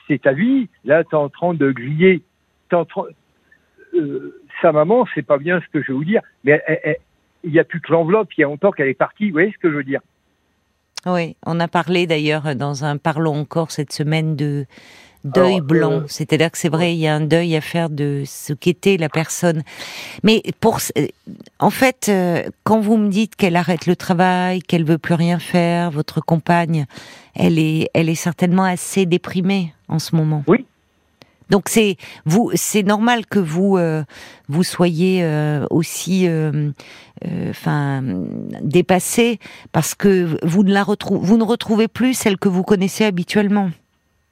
C'est 0.08 0.22
ta 0.22 0.32
vie. 0.32 0.68
Là, 0.84 1.04
tu 1.04 1.10
es 1.10 1.14
en 1.14 1.28
train 1.28 1.54
de 1.54 1.70
griller. 1.70 2.22
En 2.72 2.84
train- 2.84 3.04
euh, 3.94 4.42
sa 4.60 4.72
maman, 4.72 5.06
c'est 5.14 5.22
pas 5.22 5.38
bien 5.38 5.60
ce 5.60 5.66
que 5.72 5.82
je 5.82 5.88
vais 5.88 5.92
vous 5.98 6.04
dire, 6.04 6.22
mais 6.44 6.62
il 7.44 7.52
n'y 7.52 7.58
a 7.58 7.64
plus 7.64 7.80
que 7.80 7.92
l'enveloppe, 7.92 8.28
il 8.36 8.40
y 8.40 8.44
a 8.44 8.48
longtemps 8.48 8.72
qu'elle 8.72 8.88
est 8.88 8.94
partie. 8.94 9.26
Vous 9.28 9.32
voyez 9.34 9.52
ce 9.52 9.58
que 9.58 9.70
je 9.70 9.76
veux 9.76 9.84
dire? 9.84 10.00
Oui, 11.06 11.36
on 11.46 11.60
a 11.60 11.68
parlé 11.68 12.06
d'ailleurs 12.06 12.56
dans 12.56 12.84
un 12.84 12.96
Parlons 12.96 13.36
encore 13.36 13.70
cette 13.70 13.92
semaine 13.92 14.34
de 14.34 14.66
deuil 15.28 15.54
Alors, 15.54 15.66
blanc. 15.66 15.92
euh, 15.92 16.04
C'est-à-dire 16.06 16.50
que 16.50 16.58
c'est 16.58 16.68
vrai, 16.68 16.94
il 16.94 16.99
y 16.99 17.06
a 17.06 17.14
un 17.14 17.20
deuil 17.20 17.56
à 17.56 17.61
faire 17.61 17.90
de 17.90 18.23
ce 18.26 18.52
qu'était 18.52 18.97
la 18.97 19.08
personne. 19.08 19.62
Mais 20.23 20.42
pour, 20.61 20.78
euh, 20.97 21.06
en 21.58 21.70
fait, 21.70 22.06
euh, 22.08 22.42
quand 22.64 22.80
vous 22.80 22.97
me 22.97 23.08
dites 23.08 23.37
qu'elle 23.37 23.56
arrête 23.56 23.87
le 23.87 23.97
travail, 23.97 24.61
qu'elle 24.61 24.85
veut 24.85 24.99
plus 24.99 25.14
rien 25.14 25.38
faire, 25.38 25.90
votre 25.90 26.20
compagne, 26.20 26.87
elle 27.35 27.58
est, 27.58 27.88
elle 27.94 28.08
est 28.08 28.14
certainement 28.14 28.64
assez 28.64 29.06
déprimée 29.06 29.73
en 29.88 29.99
ce 29.99 30.16
moment. 30.16 30.44
Oui. 30.47 30.64
Donc 31.50 31.68
c'est 31.68 31.97
vous, 32.26 32.50
c'est 32.54 32.82
normal 32.82 33.25
que 33.25 33.38
vous 33.38 33.78
euh, 33.78 34.04
vous 34.49 34.62
soyez 34.62 35.20
euh, 35.23 35.64
aussi, 35.70 36.28
euh, 36.28 36.73
enfin, 37.49 38.02
dépassé 38.61 39.38
parce 39.73 39.94
que 39.94 40.37
vous 40.47 40.62
ne 40.62 40.73
la 40.73 40.82
retrouvez, 40.82 41.26
vous 41.26 41.38
ne 41.38 41.44
retrouvez 41.44 41.88
plus 41.88 42.14
celle 42.14 42.37
que 42.37 42.49
vous 42.49 42.62
connaissez 42.62 43.04
habituellement. 43.04 43.70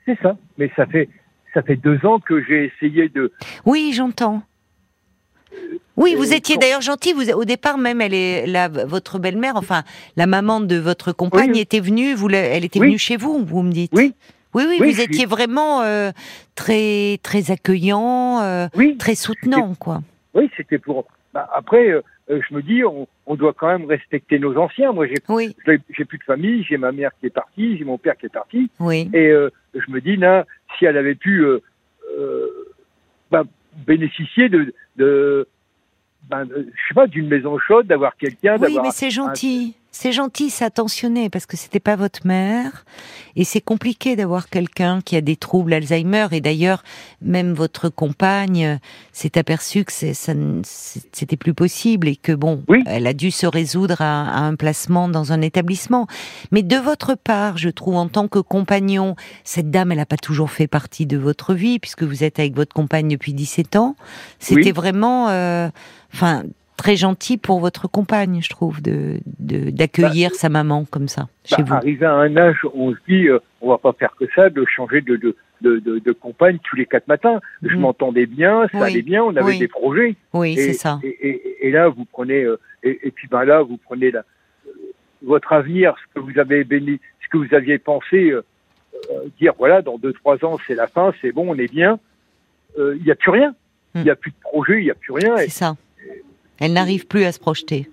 C'est 0.07 0.19
ça. 0.23 0.37
Mais 0.59 0.71
ça 0.77 0.87
fait, 0.87 1.09
ça 1.53 1.63
fait 1.63 1.77
deux 1.77 2.05
ans 2.07 2.19
que 2.21 2.43
j'ai 2.45 2.73
essayé 2.73 3.09
de. 3.09 3.33
Oui, 3.65 3.93
j'entends. 3.95 4.43
Oui, 5.97 6.15
vous 6.15 6.35
étiez 6.35 6.57
d'ailleurs 6.59 6.83
gentil. 6.83 7.13
Vous, 7.15 7.31
au 7.31 7.45
départ, 7.45 7.79
même, 7.79 8.01
elle 8.03 8.13
est 8.15 8.47
la, 8.47 8.69
votre 8.69 9.19
belle-mère, 9.19 9.57
enfin, 9.57 9.83
la 10.17 10.27
maman 10.27 10.61
de 10.61 10.77
votre 10.77 11.13
compagne 11.13 11.53
Oui. 11.53 11.61
était 11.61 11.81
venue. 11.81 12.15
Vous, 12.15 12.29
elle 12.31 12.65
était 12.65 12.79
Oui. 12.81 12.89
venue 12.89 12.99
chez 12.99 13.17
vous. 13.17 13.45
Vous 13.45 13.63
me 13.63 13.73
dites. 13.73 13.93
Oui. 13.95 14.15
Oui, 14.55 14.65
oui, 14.69 14.77
Oui, 14.81 14.93
vous 14.93 15.01
étiez 15.01 15.21
suis- 15.21 15.27
vraiment 15.27 15.83
euh, 15.83 16.11
très, 16.55 17.19
très 17.23 17.51
accueillant, 17.51 18.41
euh, 18.43 18.69
Oui. 18.77 18.97
très 18.97 19.15
soutenant, 19.15 19.75
quoi. 19.75 20.01
Oui, 20.35 20.51
c'était 20.57 20.79
pour. 20.79 21.07
bah, 21.35 21.49
après, 21.55 21.89
euh, 21.91 22.03
euh, 22.31 22.41
je 22.49 22.55
me 22.55 22.63
dis, 22.63 22.83
on, 22.85 23.07
on 23.27 23.35
doit 23.35 23.53
quand 23.55 23.67
même 23.67 23.85
respecter 23.87 24.39
nos 24.39 24.57
anciens. 24.57 24.93
Moi, 24.93 25.07
j'ai 25.09 25.17
j'ai 25.97 26.05
plus 26.05 26.19
de 26.19 26.25
famille, 26.25 26.65
j'ai 26.65 26.77
ma 26.79 26.93
mère 26.93 27.11
qui 27.21 27.27
est 27.27 27.31
partie, 27.31 27.77
j'ai 27.79 27.85
mon 27.85 27.99
père 27.99 28.17
qui 28.17 28.27
est 28.27 28.31
parti, 28.33 28.71
oui. 28.81 29.11
et 29.13 29.31
je 29.81 29.91
me 29.91 30.01
dis, 30.01 30.19
si 30.79 30.85
elle 30.85 30.97
avait 30.97 31.15
pu 31.15 31.45
euh, 31.45 31.61
euh, 32.19 32.49
bah, 33.31 33.45
bénéficier 33.87 34.49
de, 34.49 35.47
ben, 36.31 36.45
de- 36.45 36.69
je 36.75 36.89
sais 36.89 36.95
pas, 36.95 37.07
d'une 37.07 37.29
maison 37.29 37.57
chaude, 37.67 37.87
d'avoir 37.87 38.17
quelqu'un, 38.17 38.57
Oui, 38.61 38.79
mais 38.83 38.91
c'est 38.93 39.11
gentil. 39.11 39.75
C'est 39.93 40.13
gentil, 40.13 40.51
c'est 40.51 40.67
attentionné 40.67 41.31
parce 41.31 41.47
que 41.47 41.57
c'était 41.57 41.81
pas 41.81 41.97
votre 41.97 42.27
mère 42.27 42.85
et 43.35 43.45
c'est 43.45 43.63
compliqué 43.63 44.15
d'avoir 44.15 44.51
quelqu'un 44.51 45.01
qui 45.01 45.17
a 45.17 45.23
des 45.23 45.37
troubles 45.37 45.73
Alzheimer 45.73 46.27
et 46.33 46.43
d'ailleurs 46.43 46.83
même 47.23 47.55
votre 47.55 47.89
compagne 47.89 48.67
euh, 48.67 48.77
s'est 49.13 49.39
aperçue 49.39 49.85
que 49.87 49.93
c'était 49.93 51.37
plus 51.37 51.55
possible 51.55 52.09
et 52.09 52.17
que 52.17 52.33
bon, 52.33 52.63
Oui. 52.69 52.83
elle 52.87 53.07
a 53.07 53.15
dû 53.15 53.31
se 53.31 53.47
résoudre 53.47 54.03
à, 54.03 54.29
à 54.29 54.41
un 54.41 54.55
placement 54.55 55.09
dans 55.09 55.33
un 55.33 55.41
établissement. 55.41 56.07
Mais 56.53 56.63
de 56.63 56.77
votre 56.77 57.15
part, 57.15 57.57
je 57.57 57.71
trouve 57.71 57.97
en 57.97 58.09
tant 58.09 58.29
que 58.29 58.39
compagnon, 58.39 59.17
cette 59.45 59.71
dame, 59.71 59.93
elle 59.93 59.99
n'a 59.99 60.05
pas 60.07 60.17
toujours 60.19 60.51
fait 60.51 60.67
partie 60.67 61.07
de 61.07 61.17
votre 61.17 61.55
vie 61.55 61.79
puisque 61.79 62.03
vous 62.03 62.23
êtes 62.23 62.39
avec 62.39 62.55
votre 62.55 62.75
compagne 62.75 63.09
depuis 63.09 63.33
17 63.33 63.77
ans. 63.77 63.97
C'était 64.39 64.61
Oui. 64.67 64.73
vraiment, 64.73 65.29
euh, 65.31 65.69
enfin, 66.17 66.43
très 66.77 66.97
gentil 66.97 67.37
pour 67.37 67.61
votre 67.61 67.89
compagne, 67.89 68.41
je 68.43 68.49
trouve, 68.49 68.81
de 68.83 69.21
d'accueillir 69.39 70.35
sa 70.35 70.49
maman 70.49 70.85
comme 70.91 71.09
ça 71.09 71.23
bah, 71.23 71.29
chez 71.57 71.63
vous. 71.63 71.75
arrivé 71.75 72.07
à 72.07 72.13
un 72.15 72.37
âge 72.37 72.57
où 72.65 72.89
on 72.89 72.93
se 72.93 72.99
dit, 73.09 73.29
euh, 73.29 73.39
on 73.61 73.69
va 73.71 73.79
pas 73.79 73.93
faire 73.93 74.15
que 74.19 74.25
ça, 74.35 74.49
de 74.51 74.65
changer 74.67 75.01
de, 75.03 75.17
de, 75.17 75.37
de, 75.61 75.79
de, 75.79 75.99
de 75.99 76.13
compagne 76.13 76.59
tous 76.63 76.77
les 76.77 76.87
quatre 76.87 77.07
matins. 77.09 77.41
Je 77.63 77.75
Mhm. 77.75 77.81
m'entendais 77.81 78.27
bien, 78.27 78.67
ça 78.73 78.79
Oui. 78.79 78.91
allait 78.91 79.03
bien, 79.03 79.23
on 79.25 79.37
avait 79.37 79.43
Oui. 79.45 79.59
des 79.59 79.69
projets. 79.69 80.17
Oui, 80.33 80.55
c'est 80.57 80.73
ça. 80.75 80.99
Et, 81.03 81.09
et- 81.09 81.67
et 81.69 81.71
là, 81.71 81.89
vous 81.89 82.05
prenez, 82.07 82.43
euh, 82.45 82.59
et, 82.83 82.99
et 83.09 83.11
puis 83.11 83.29
ben 83.29 83.45
là, 83.45 83.63
vous 83.63 83.77
prenez 83.79 84.11
la, 84.11 84.21
euh, 84.21 84.71
votre 85.23 85.53
avenir, 85.53 85.95
ce 86.03 86.15
que 86.15 86.21
vous 86.21 86.39
avez 86.39 86.65
béni, 86.65 86.99
ce 87.25 87.29
que 87.31 87.39
vous 87.39 87.55
aviez 87.55 87.79
pensé, 87.79 88.31
euh, 88.31 88.43
dire 89.41 89.53
voilà, 89.59 89.83
dans 89.83 89.99
deux 89.99 90.13
trois 90.15 90.43
ans, 90.45 90.59
c'est 90.67 90.75
la 90.75 90.87
fin, 90.87 91.13
c'est 91.21 91.33
bon, 91.33 91.47
on 91.55 91.59
est 91.59 91.71
bien. 91.71 91.99
Il 92.79 93.03
n'y 93.05 93.11
a 93.11 93.15
plus 93.15 93.31
rien. 93.31 93.55
Il 93.95 94.03
n'y 94.03 94.11
a 94.11 94.17
plus 94.17 94.31
de 94.31 94.37
projet, 94.43 94.79
il 94.81 94.85
n'y 94.85 94.91
a 94.91 94.95
plus 94.95 95.13
rien. 95.13 95.35
C'est 95.39 95.49
ça. 95.49 95.77
Elle 96.59 96.73
n'arrive 96.73 97.07
plus 97.07 97.25
à 97.25 97.33
se 97.33 97.39
projeter. 97.41 97.89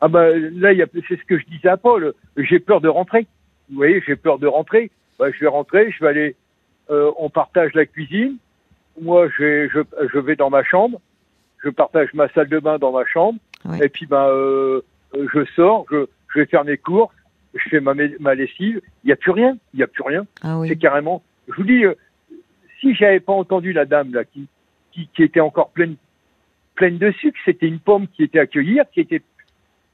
ah 0.00 0.08
ben 0.08 0.50
là, 0.58 0.70
c'est 1.08 1.18
ce 1.18 1.24
que 1.24 1.38
je 1.38 1.46
disais 1.46 1.68
à 1.68 1.76
Paul. 1.76 2.12
J'ai 2.36 2.58
peur 2.58 2.80
de 2.80 2.88
rentrer. 2.88 3.26
Vous 3.70 3.76
voyez, 3.76 4.02
j'ai 4.06 4.16
peur 4.16 4.38
de 4.38 4.46
rentrer. 4.46 4.90
Ben, 5.18 5.30
je 5.32 5.40
vais 5.40 5.46
rentrer, 5.48 5.90
je 5.92 6.00
vais 6.02 6.08
aller. 6.10 6.36
euh, 6.90 7.10
on 7.18 7.28
partage 7.30 7.72
la 7.74 7.86
cuisine. 7.86 8.36
Moi, 9.00 9.28
je, 9.38 9.68
je 10.12 10.18
vais 10.18 10.36
dans 10.36 10.50
ma 10.50 10.64
chambre. 10.64 11.00
Je 11.62 11.68
partage 11.68 12.12
ma 12.14 12.28
salle 12.30 12.48
de 12.48 12.58
bain 12.58 12.78
dans 12.78 12.92
ma 12.92 13.04
chambre. 13.06 13.38
Et 13.82 13.88
puis, 13.88 14.06
ben, 14.06 14.26
euh, 14.28 14.80
je 15.14 15.44
sors. 15.54 15.84
Je, 15.90 16.06
je 16.34 16.40
vais 16.40 16.46
faire 16.46 16.64
mes 16.64 16.78
courses. 16.78 17.14
Je 17.54 17.68
fais 17.68 17.80
ma, 17.80 17.94
lessive. 18.34 18.80
Il 19.04 19.06
n'y 19.08 19.12
a 19.12 19.16
plus 19.16 19.32
rien. 19.32 19.56
Il 19.74 19.78
n'y 19.78 19.82
a 19.82 19.86
plus 19.86 20.02
rien. 20.02 20.26
Ah 20.42 20.58
C'est 20.66 20.76
carrément. 20.76 21.22
Je 21.48 21.54
vous 21.54 21.64
dis, 21.64 21.84
euh, 21.84 21.94
si 22.80 22.94
j'avais 22.94 23.20
pas 23.20 23.32
entendu 23.32 23.72
la 23.72 23.84
dame 23.84 24.12
là 24.14 24.24
qui, 24.24 24.46
qui, 24.92 25.08
qui 25.14 25.22
était 25.22 25.40
encore 25.40 25.70
pleine, 25.70 25.96
pleine 26.74 26.98
de 26.98 27.10
sucre, 27.12 27.38
c'était 27.44 27.66
une 27.68 27.80
pomme 27.80 28.06
qui 28.08 28.22
était 28.22 28.38
à 28.38 28.46
cueillir, 28.46 28.84
qui 28.92 29.00
était, 29.00 29.22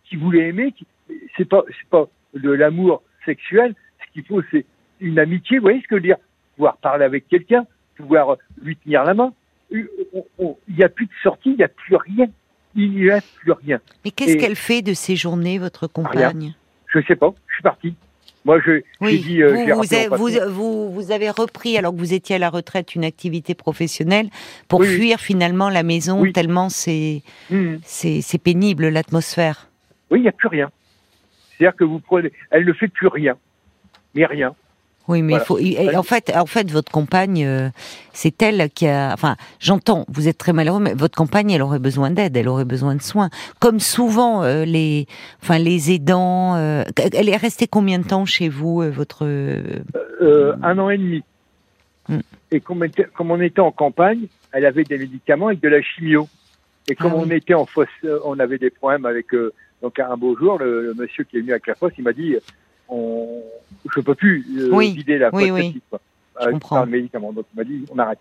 qui 0.05 0.17
voulait 0.17 0.49
aimer. 0.49 0.73
Qui, 0.73 0.87
c'est 1.37 1.45
pas, 1.45 1.63
c'est 1.69 1.89
pas 1.89 2.07
de 2.35 2.51
l'amour 2.51 3.03
sexuel. 3.25 3.75
Ce 4.07 4.13
qu'il 4.13 4.25
faut, 4.25 4.43
c'est 4.51 4.65
une 5.01 5.19
amitié. 5.19 5.59
Vous 5.59 5.63
voyez 5.63 5.81
ce 5.83 5.89
que 5.89 5.97
je 5.97 6.01
veux 6.01 6.01
dire? 6.07 6.17
Pouvoir 6.57 6.77
parler 6.79 7.05
avec 7.05 7.29
quelqu'un, 7.29 7.67
pouvoir 7.97 8.37
lui 8.63 8.77
tenir 8.77 9.05
la 9.05 9.15
main. 9.15 9.33
Euh, 9.75 9.83
Il 10.69 10.77
n'y 10.77 10.85
a 10.85 10.89
plus 10.89 11.07
de 11.07 11.13
sortie, 11.23 11.51
il 11.51 11.57
n'y 11.57 11.65
a 11.65 11.69
plus 11.69 11.97
rien. 11.97 12.27
Il 12.75 12.91
n'y 12.93 13.11
a 13.11 13.21
plus 13.41 13.53
rien. 13.53 13.81
Mais 14.05 14.11
qu'est-ce 14.11 14.33
Et- 14.35 14.39
qu'elle 14.39 14.55
fait 14.57 14.83
de 14.83 14.93
ces 14.95 15.17
journées, 15.17 15.59
votre 15.59 15.87
compagne? 15.87 16.55
Je 16.93 17.01
sais 17.07 17.17
pas. 17.17 17.35
Je 17.49 17.55
suis 17.55 17.63
parti. 17.63 17.95
Moi, 18.47 18.61
je, 18.65 18.71
j'ai 18.71 18.83
Oui, 19.01 19.19
dit. 19.19 19.43
euh, 19.43 19.49
vous, 19.49 19.61
avez, 19.61 19.73
en 19.73 20.17
vous, 20.17 20.31
patron. 20.31 20.51
vous- 20.51 20.91
vous 20.93 21.11
avez 21.11 21.31
repris, 21.31 21.77
alors 21.77 21.93
que 21.93 21.99
vous 21.99 22.15
étiez 22.15 22.37
à 22.37 22.39
la 22.39 22.49
retraite, 22.49 22.95
une 22.95 23.05
activité 23.05 23.55
professionnelle 23.55 24.29
pour 24.69 24.81
Oui, 24.81 24.87
fuir 24.87 25.19
finalement 25.19 25.69
la 25.69 25.83
maison, 25.83 26.21
Oui. 26.21 26.33
tellement 26.33 26.69
c'est 26.69 27.23
Hum. 27.51 27.81
c'est 27.85 28.21
c'est 28.23 28.39
pénible 28.39 28.87
l'atmosphère. 28.89 29.69
Oui, 30.13 30.21
il 30.21 30.23
n'y 30.23 30.29
a 30.29 30.33
plus 30.33 30.47
rien. 30.49 30.71
C'est-à-dire 31.59 31.75
que 31.77 31.83
vous 31.85 31.99
prenez, 31.99 32.31
elle 32.53 32.65
ne 32.65 32.73
fait 32.73 32.87
plus 32.89 33.09
rien, 33.09 33.37
mais 34.15 34.25
rien. 34.27 34.55
Oui, 35.09 35.23
mais 35.23 35.39
Voilà. 35.39 35.45
il 35.61 35.77
faut. 35.93 35.97
En 35.99 36.03
fait, 36.03 36.33
en 36.37 36.47
fait, 36.47 36.71
votre 36.71 36.91
compagne, 36.91 37.45
euh, 37.45 37.69
c'est 38.13 38.43
elle 38.43 38.69
qui 38.71 38.87
a. 38.89 39.13
Enfin, 39.13 39.37
j'entends. 39.61 40.05
Vous 40.09 40.27
êtes 40.29 40.39
très 40.39 40.53
malheureux, 40.53 40.81
mais 40.81 40.95
votre 40.95 41.17
compagne, 41.17 41.51
elle 41.51 41.63
aurait 41.63 41.79
besoin 41.79 42.11
d'aide, 42.11 42.37
elle 42.37 42.49
aurait 42.49 42.65
besoin 42.65 42.95
de 42.97 43.03
soins. 43.03 43.31
Comme 43.61 43.79
souvent 43.81 44.43
euh, 44.43 44.65
les, 44.65 45.07
enfin 45.43 45.59
les 45.59 45.93
aidants. 45.93 46.57
euh, 46.57 46.83
elle 47.13 47.29
est 47.29 47.37
restée 47.37 47.67
combien 47.69 47.99
de 48.01 48.05
temps 48.07 48.25
chez 48.25 48.49
vous, 48.49 48.83
votre 48.91 49.25
Euh, 49.25 50.55
un 50.63 50.79
an 50.79 50.91
et 50.91 50.99
demi. 50.99 51.23
Mm. 52.09 52.19
Et 52.53 52.61
comme, 52.61 52.79
on 52.81 52.85
était- 52.85 53.09
comme 53.17 53.31
on 53.31 53.41
était 53.41 53.61
en 53.61 53.73
campagne, 53.73 54.27
elle 54.53 54.65
avait 54.67 54.85
des 54.85 54.99
médicaments 54.99 55.49
avec 55.49 55.61
de 55.61 55.69
la 55.69 55.83
chimio. 55.83 56.29
Et 56.89 56.95
comme 56.95 57.13
Ah 57.15 57.19
oui. 57.19 57.25
on 57.27 57.31
était 57.31 57.55
en 57.55 57.67
fosse, 57.67 57.89
on 58.25 58.39
avait 58.39 58.59
des 58.59 58.71
problèmes 58.71 59.07
avec. 59.07 59.27
donc 59.83 59.99
un 60.01 60.17
beau 60.17 60.37
jour, 60.37 60.59
le, 60.59 60.83
le 60.83 60.95
monsieur 60.95 61.25
qui 61.25 61.37
est 61.37 61.41
venu 61.41 61.53
avec 61.53 61.67
la 61.67 61.75
fosse, 61.75 61.93
il 61.99 62.05
m'a 62.05 62.13
dit, 62.13 62.37
on, 62.89 63.43
je 63.95 64.01
peux 64.01 64.15
plus 64.15 64.45
euh, 64.59 64.71
Oui, 64.73 64.93
vider 64.93 65.19
la 65.19 65.31
oui, 65.35 65.51
oui. 65.51 65.81
quoi, 65.91 66.01
Je 66.41 66.47
avec 66.49 66.63
le 66.71 66.87
médicament. 66.87 67.33
Donc 67.33 67.47
il 67.55 67.57
m'a 67.59 67.65
dit, 67.65 67.85
on 67.91 67.99
arrête. 67.99 68.19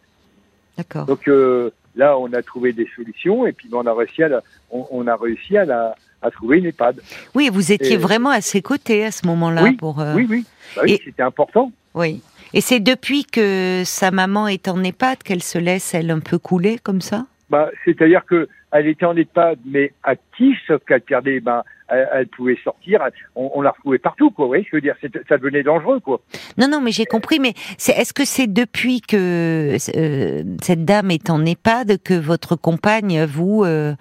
D'accord. 0.78 1.06
Donc 1.06 1.28
euh, 1.28 1.70
là, 1.96 2.18
on 2.18 2.32
a 2.34 2.42
trouvé 2.42 2.74
des 2.74 2.88
solutions 2.96 3.46
et 3.48 3.52
puis 3.54 3.70
on 3.72 3.86
a 3.86 3.94
réussi 3.94 4.24
à, 4.24 4.28
la, 4.30 4.44
on, 4.72 4.86
on 4.92 5.08
a 5.08 5.16
réussi 5.16 5.58
à, 5.58 5.66
la, 5.66 5.96
à 6.22 6.32
trouver 6.32 6.58
une 6.60 6.66
EHPAD. 6.66 7.02
Oui, 7.34 7.50
vous 7.52 7.72
étiez 7.72 7.94
Et- 7.94 7.98
vraiment 7.98 8.30
à 8.30 8.42
ses 8.42 8.62
côtés 8.62 9.06
à 9.06 9.12
ce 9.12 9.26
moment-là 9.28 9.64
Oui, 9.64 9.74
pour. 9.74 10.00
euh, 10.02 10.14
Oui, 10.16 10.28
oui, 10.30 10.46
Bah 10.76 10.82
Et- 10.88 11.00
c'était 11.04 11.24
important. 11.24 11.72
oui. 11.94 12.22
Et 12.54 12.62
c'est 12.62 12.80
depuis 12.80 13.26
que 13.26 13.82
sa 13.86 14.12
maman 14.12 14.48
est 14.48 14.70
en 14.70 14.82
EHPAD 14.82 15.24
qu'elle 15.24 15.44
se 15.44 15.58
laisse 15.58 15.94
elle 15.94 16.10
un 16.10 16.20
peu 16.22 16.38
couler 16.38 16.78
comme 16.82 17.02
ça? 17.02 17.26
Bah, 17.50 17.70
c'est-à-dire 17.84 18.24
que 18.26 18.48
elle 18.78 18.88
était 18.88 19.06
en 19.06 19.16
EHPAD, 19.16 19.60
mais 19.66 19.94
active, 20.04 20.56
sauf 20.68 20.84
qu'elle 20.86 21.02
perdait, 21.02 21.40
ben, 21.40 21.64
elle, 21.88 22.10
elle 22.14 22.28
pouvait 22.28 22.58
sortir, 22.64 23.02
elle- 23.06 23.14
on, 23.36 23.52
on 23.56 23.62
la 23.62 23.72
retrouvait 23.72 24.00
partout, 24.00 24.32
quoi. 24.32 24.46
Vous 24.46 24.50
voyez, 24.50 24.66
je 24.70 24.76
veux 24.76 24.82
dire, 24.82 24.96
ça 25.30 25.38
devenait 25.38 25.64
dangereux, 25.64 26.00
quoi. 26.00 26.20
Non, 26.58 26.68
non, 26.68 26.82
mais 26.82 26.92
j'ai 26.92 27.06
compris. 27.06 27.40
Mais 27.40 27.54
est-ce 27.80 28.14
que 28.14 28.26
c'est 28.26 28.48
depuis 28.48 29.02
que 29.02 29.78
euh, 29.96 30.44
cette 30.62 30.84
dame 30.86 31.12
est 31.12 31.30
en 31.30 31.46
EHPAD 31.46 32.02
que 32.04 32.14
votre 32.14 32.56
compagne, 32.56 33.24
vous, 33.26 33.64
euh, 33.64 33.94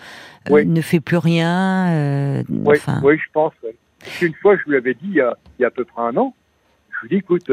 euh, 0.48 0.50
Oui. 0.50 0.66
ne 0.66 0.80
fait 0.80 1.00
plus 1.00 1.18
rien 1.18 2.42
Oui, 2.48 2.76
enfin, 2.76 3.00
oui, 3.04 3.16
je 3.18 3.30
pense. 3.32 3.52
ouais. 3.62 3.74
Parce 4.00 4.18
qu'une 4.18 4.34
fois, 4.34 4.56
je 4.56 4.70
lui 4.70 4.76
avais 4.76 4.94
dit, 4.94 5.00
il 5.08 5.14
y, 5.14 5.20
a, 5.20 5.36
il 5.58 5.62
y 5.62 5.64
a 5.64 5.68
à 5.68 5.70
peu 5.70 5.84
près 5.84 6.02
un 6.02 6.16
an, 6.16 6.34
je 6.90 7.06
lui 7.06 7.14
ai 7.14 7.18
dit, 7.18 7.24
écoute, 7.24 7.50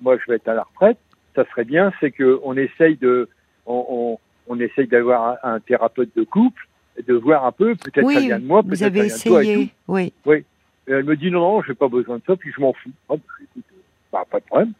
moi, 0.00 0.16
je 0.16 0.30
vais 0.30 0.36
être 0.36 0.48
à 0.48 0.54
la 0.54 0.62
retraite, 0.64 0.98
ça 1.34 1.44
serait 1.50 1.64
bien, 1.64 1.92
c'est 2.00 2.10
que 2.10 2.40
on 2.44 2.56
essaye 2.56 2.96
de, 2.96 3.28
on, 3.66 3.84
on, 3.88 4.18
on 4.48 4.58
essaye 4.60 4.86
d'avoir 4.86 5.38
un, 5.44 5.54
un 5.54 5.60
thérapeute 5.60 6.10
de 6.16 6.24
couple, 6.24 6.66
et 6.98 7.02
de 7.02 7.14
voir 7.14 7.44
un 7.44 7.52
peu, 7.52 7.74
peut-être 7.76 7.96
ça 7.96 8.02
Oui, 8.02 8.26
vient 8.26 8.38
de 8.40 8.44
moi, 8.46 8.60
vous 8.62 8.68
peut-être 8.70 8.82
avez 8.82 9.08
ça 9.08 9.16
vient 9.16 9.16
de 9.16 9.28
toi 9.28 9.42
et 9.42 9.54
tout. 9.54 9.60
essayé. 9.60 10.12
Oui. 10.26 10.44
Et 10.88 10.92
elle 10.92 11.04
me 11.04 11.16
dit 11.16 11.30
non, 11.30 11.40
non, 11.40 11.62
j'ai 11.62 11.74
pas 11.74 11.88
besoin 11.88 12.16
de 12.16 12.22
ça, 12.26 12.34
puis 12.36 12.50
je 12.54 12.60
m'en 12.60 12.72
fous. 12.72 12.90
Ah, 13.08 13.14
bah, 13.16 13.22
écoute, 13.42 13.64
euh, 13.72 13.76
bah, 14.12 14.24
pas 14.30 14.40
de 14.40 14.44
problème. 14.46 14.72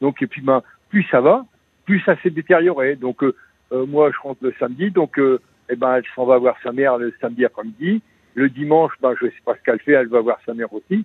Donc, 0.00 0.20
et 0.22 0.26
puis, 0.26 0.40
ben, 0.42 0.62
plus 0.90 1.04
ça 1.10 1.20
va, 1.20 1.44
plus 1.86 2.00
ça 2.00 2.16
s'est 2.22 2.30
détérioré. 2.30 2.96
Donc, 2.96 3.22
euh, 3.24 3.34
euh, 3.72 3.86
moi, 3.86 4.10
je 4.14 4.20
rentre 4.20 4.44
le 4.44 4.54
samedi, 4.58 4.90
donc, 4.90 5.18
euh, 5.18 5.40
eh 5.70 5.76
ben, 5.76 5.94
elle 5.96 6.04
s'en 6.14 6.26
va 6.26 6.36
voir 6.38 6.56
sa 6.62 6.70
mère 6.72 6.98
le 6.98 7.12
samedi 7.20 7.44
après-midi. 7.44 8.02
Le 8.34 8.48
dimanche, 8.50 8.92
ben, 9.00 9.14
je 9.20 9.26
sais 9.26 9.32
pas 9.44 9.54
ce 9.56 9.62
qu'elle 9.64 9.80
fait, 9.80 9.92
elle 9.92 10.08
va 10.08 10.20
voir 10.20 10.38
sa 10.44 10.54
mère 10.54 10.72
aussi. 10.72 11.04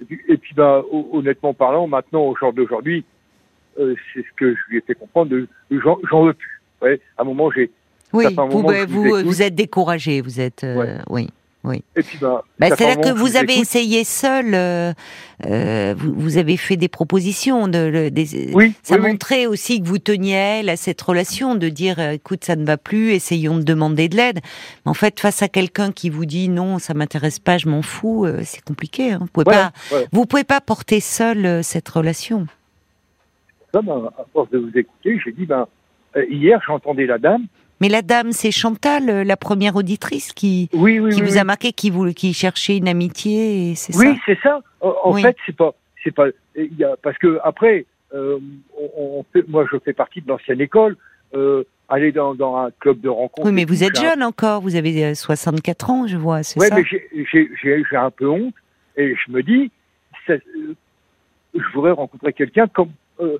Et 0.00 0.04
puis, 0.04 0.20
et 0.26 0.36
puis 0.36 0.54
ben, 0.54 0.82
ho- 0.90 1.08
honnêtement 1.12 1.54
parlant, 1.54 1.86
maintenant, 1.86 2.22
au 2.22 2.34
jour 2.36 2.52
d'aujourd'hui, 2.52 3.04
euh, 3.78 3.94
c'est 4.12 4.22
ce 4.22 4.32
que 4.36 4.52
je 4.54 4.60
lui 4.68 4.78
ai 4.78 4.80
fait 4.80 4.94
comprendre, 4.96 5.34
j'en 5.70 6.24
veux 6.24 6.34
plus. 6.34 6.60
Ouais, 6.82 7.00
à 7.16 7.22
un 7.22 7.24
moment, 7.24 7.50
j'ai, 7.54 7.70
Oui, 8.12 8.26
un 8.26 8.30
vous, 8.46 8.62
moment 8.62 8.70
êtes 9.40 9.54
découragé, 9.54 10.20
vous 10.20 10.40
êtes. 10.40 10.64
euh, 10.64 10.98
Ouais. 11.08 11.26
Oui. 11.64 11.84
et 11.94 12.02
puis, 12.02 12.18
ben, 12.20 12.40
Bah, 12.58 12.66
un 12.66 12.74
C'est-à-dire 12.74 13.00
que 13.12 13.16
vous 13.16 13.36
avez 13.36 13.52
écoute. 13.52 13.62
essayé 13.62 14.02
seul, 14.02 14.52
euh, 14.52 14.92
euh, 15.46 15.94
vous, 15.96 16.12
vous 16.16 16.36
avez 16.36 16.56
fait 16.56 16.76
des 16.76 16.88
propositions. 16.88 17.68
De, 17.68 17.78
le- 17.78 18.10
des, 18.10 18.50
Oui, 18.52 18.74
ça 18.82 18.96
oui, 18.96 19.00
oui. 19.04 19.10
montrait 19.12 19.46
aussi 19.46 19.80
que 19.80 19.86
vous 19.86 19.98
teniez 19.98 20.68
à 20.68 20.76
cette 20.76 21.00
relation, 21.00 21.54
de 21.54 21.68
dire 21.68 22.00
euh, 22.00 22.10
écoute, 22.14 22.44
ça 22.44 22.56
ne 22.56 22.64
va 22.66 22.76
plus, 22.78 23.12
essayons 23.12 23.58
de 23.58 23.62
demander 23.62 24.08
de 24.08 24.16
l'aide. 24.16 24.40
Mais 24.84 24.90
en 24.90 24.94
fait, 24.94 25.20
face 25.20 25.40
à 25.40 25.46
quelqu'un 25.48 25.92
qui 25.92 26.10
vous 26.10 26.24
dit 26.26 26.48
non, 26.48 26.80
ça 26.80 26.94
m'intéresse 26.94 27.38
pas, 27.38 27.58
je 27.58 27.68
m'en 27.68 27.82
fous, 27.82 28.24
euh, 28.26 28.40
c'est 28.44 28.64
compliqué. 28.64 29.12
Hein. 29.12 29.18
Vous 29.20 29.26
pouvez 29.28 29.44
Voilà, 29.44 29.70
pas, 29.70 29.72
voilà. 29.90 30.06
vous 30.10 30.26
pouvez 30.26 30.42
pas 30.44 30.60
porter 30.60 30.98
seul 30.98 31.62
cette 31.62 31.88
relation. 31.88 32.48
Ben, 33.72 33.82
à 34.18 34.24
force 34.32 34.50
de 34.50 34.58
vous 34.58 34.76
écouter, 34.76 35.18
j'ai 35.24 35.30
dit, 35.32 35.46
ben, 35.46 35.66
hier, 36.30 36.60
j'entendais 36.66 37.06
la 37.06 37.18
dame. 37.18 37.46
Mais 37.80 37.88
la 37.88 38.02
dame, 38.02 38.32
c'est 38.32 38.52
Chantal, 38.52 39.10
euh, 39.10 39.24
la 39.24 39.36
première 39.36 39.74
auditrice, 39.76 40.32
qui, 40.32 40.68
Oui, 40.72 41.00
oui, 41.00 41.10
qui 41.10 41.20
oui. 41.20 41.26
vous 41.26 41.32
oui. 41.34 41.38
a 41.38 41.44
marqué, 41.44 41.72
qui 41.72 41.90
vous, 41.90 42.12
qui 42.12 42.32
cherchait 42.32 42.76
une 42.76 42.86
amitié, 42.88 43.74
c'est 43.74 43.96
Oui, 43.96 44.18
c'est 44.24 44.38
ça. 44.42 44.60
En, 44.80 45.12
Oui. 45.12 45.22
fait, 45.22 45.36
c'est 45.46 45.56
pas, 45.56 45.74
c'est 46.04 46.14
pas, 46.14 46.26
il 46.56 46.76
y 46.78 46.84
a, 46.84 46.96
parce 47.02 47.18
que 47.18 47.40
après, 47.42 47.86
euh, 48.14 48.38
on, 48.78 49.18
on 49.20 49.24
fait- 49.32 49.48
moi, 49.48 49.66
je 49.72 49.78
fais 49.84 49.92
partie 49.92 50.20
de 50.20 50.28
l'ancienne 50.28 50.60
école. 50.60 50.96
Euh, 51.34 51.64
aller 51.88 52.12
dans, 52.12 52.34
dans 52.34 52.56
un 52.56 52.70
club 52.78 53.00
de 53.00 53.08
rencontre. 53.08 53.46
Oui, 53.48 53.52
mais 53.54 53.64
vous 53.64 53.82
êtes 53.84 53.98
un- 53.98 54.02
jeune 54.10 54.22
encore, 54.22 54.60
vous 54.62 54.76
avez 54.76 55.04
euh, 55.04 55.14
64 55.14 55.90
ans, 55.90 56.06
je 56.06 56.16
vois, 56.16 56.42
c'est 56.42 56.58
Ouais, 56.60 56.68
ça? 56.68 56.76
mais 56.76 56.84
j'ai- 56.84 57.96
un 57.96 58.10
peu 58.10 58.28
honte 58.28 58.54
et 58.96 59.14
je 59.14 59.32
me 59.32 59.42
dis, 59.42 59.70
ça- 60.26 60.34
euh, 60.34 60.74
je 61.54 61.62
voudrais 61.74 61.90
rencontrer 61.92 62.32
quelqu'un 62.32 62.66
comme, 62.68 62.90
euh, 63.20 63.24
euh, 63.24 63.38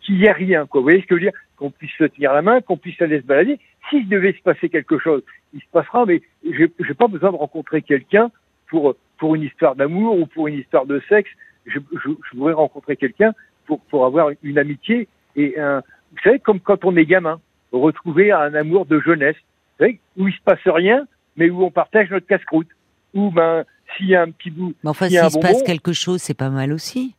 qu'il 0.00 0.16
y 0.18 0.26
ait 0.26 0.32
rien, 0.32 0.66
quoi. 0.66 0.80
Vous 0.80 0.86
voyez 0.86 1.00
ce 1.02 1.06
que 1.06 1.16
je 1.16 1.24
veux 1.24 1.30
dire? 1.30 1.38
Qu'on 1.56 1.70
puisse 1.70 1.92
se 1.98 2.04
tenir 2.04 2.32
la 2.32 2.42
main, 2.42 2.60
qu'on 2.60 2.76
puisse 2.76 3.00
aller 3.00 3.20
se 3.20 3.26
balader. 3.26 3.58
S'il 3.88 4.08
devait 4.08 4.32
se 4.32 4.42
passer 4.42 4.68
quelque 4.68 4.98
chose, 4.98 5.22
il 5.52 5.60
se 5.60 5.66
passera, 5.72 6.06
mais 6.06 6.22
j'ai 6.44 6.70
j'ai 6.80 6.94
pas 6.94 7.08
besoin 7.08 7.30
de 7.30 7.36
rencontrer 7.36 7.82
quelqu'un 7.82 8.30
pour 8.68 8.94
pour 9.18 9.34
une 9.34 9.42
histoire 9.42 9.76
d'amour 9.76 10.18
ou 10.18 10.26
pour 10.26 10.48
une 10.48 10.58
histoire 10.58 10.86
de 10.86 11.00
sexe. 11.08 11.30
Je, 11.66 11.78
je, 11.92 12.10
je 12.10 12.36
voudrais 12.36 12.54
rencontrer 12.54 12.96
quelqu'un 12.96 13.32
pour 13.66 13.80
pour 13.82 14.04
avoir 14.06 14.30
une 14.42 14.58
amitié 14.58 15.08
et 15.36 15.58
un. 15.60 15.82
Vous 16.12 16.18
savez, 16.24 16.38
comme 16.40 16.60
quand 16.60 16.84
on 16.84 16.96
est 16.96 17.06
gamin, 17.06 17.40
retrouver 17.72 18.32
un 18.32 18.54
amour 18.54 18.86
de 18.86 19.00
jeunesse, 19.00 19.36
vous 19.36 19.84
savez, 19.84 20.00
où 20.16 20.28
il 20.28 20.34
se 20.34 20.40
passe 20.44 20.60
rien, 20.66 21.06
mais 21.36 21.48
où 21.50 21.62
on 21.64 21.70
partage 21.70 22.10
notre 22.10 22.26
casse-croûte. 22.26 22.68
Ou 23.14 23.30
ben, 23.30 23.64
s'il 23.96 24.08
y 24.08 24.14
a 24.14 24.22
un 24.22 24.30
petit 24.30 24.50
bout, 24.50 24.74
Mais 24.82 24.90
enfin, 24.90 25.08
s'il 25.08 25.18
se 25.18 25.38
passe 25.38 25.62
quelque 25.62 25.92
chose, 25.92 26.20
c'est 26.20 26.34
pas 26.36 26.50
mal 26.50 26.72
aussi. 26.72 27.14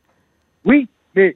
oui, 0.65 0.87
mais 1.15 1.35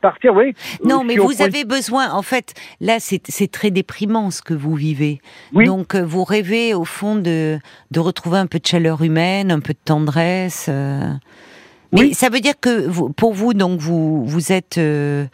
partir, 0.00 0.34
oui. 0.34 0.54
Non, 0.84 1.04
mais 1.04 1.16
vous 1.16 1.42
avez 1.42 1.64
besoin. 1.64 2.10
En 2.12 2.22
fait, 2.22 2.54
là, 2.80 2.98
c'est 3.00 3.50
très 3.50 3.70
déprimant 3.70 4.30
ce 4.30 4.42
que 4.42 4.54
vous 4.54 4.74
vivez. 4.74 5.20
Oui. 5.52 5.66
Donc, 5.66 5.94
euh, 5.94 6.02
vous 6.04 6.24
rêvez 6.24 6.74
au 6.74 6.84
fond 6.84 7.16
de 7.16 7.58
de 7.90 8.00
retrouver 8.00 8.38
un 8.38 8.46
peu 8.46 8.58
de 8.58 8.66
chaleur 8.66 9.02
humaine, 9.02 9.50
un 9.50 9.60
peu 9.60 9.72
de 9.72 9.78
tendresse. 9.84 10.66
euh. 10.68 11.12
Mais 11.92 12.00
Oui. 12.00 12.14
ça 12.14 12.28
veut 12.28 12.40
dire 12.40 12.58
que 12.60 12.86
vous, 12.86 13.10
pour 13.10 13.32
vous, 13.32 13.54
donc 13.54 13.80
vous 13.80 14.24
vous 14.26 14.52
êtes 14.52 14.76
euh, 14.78 15.24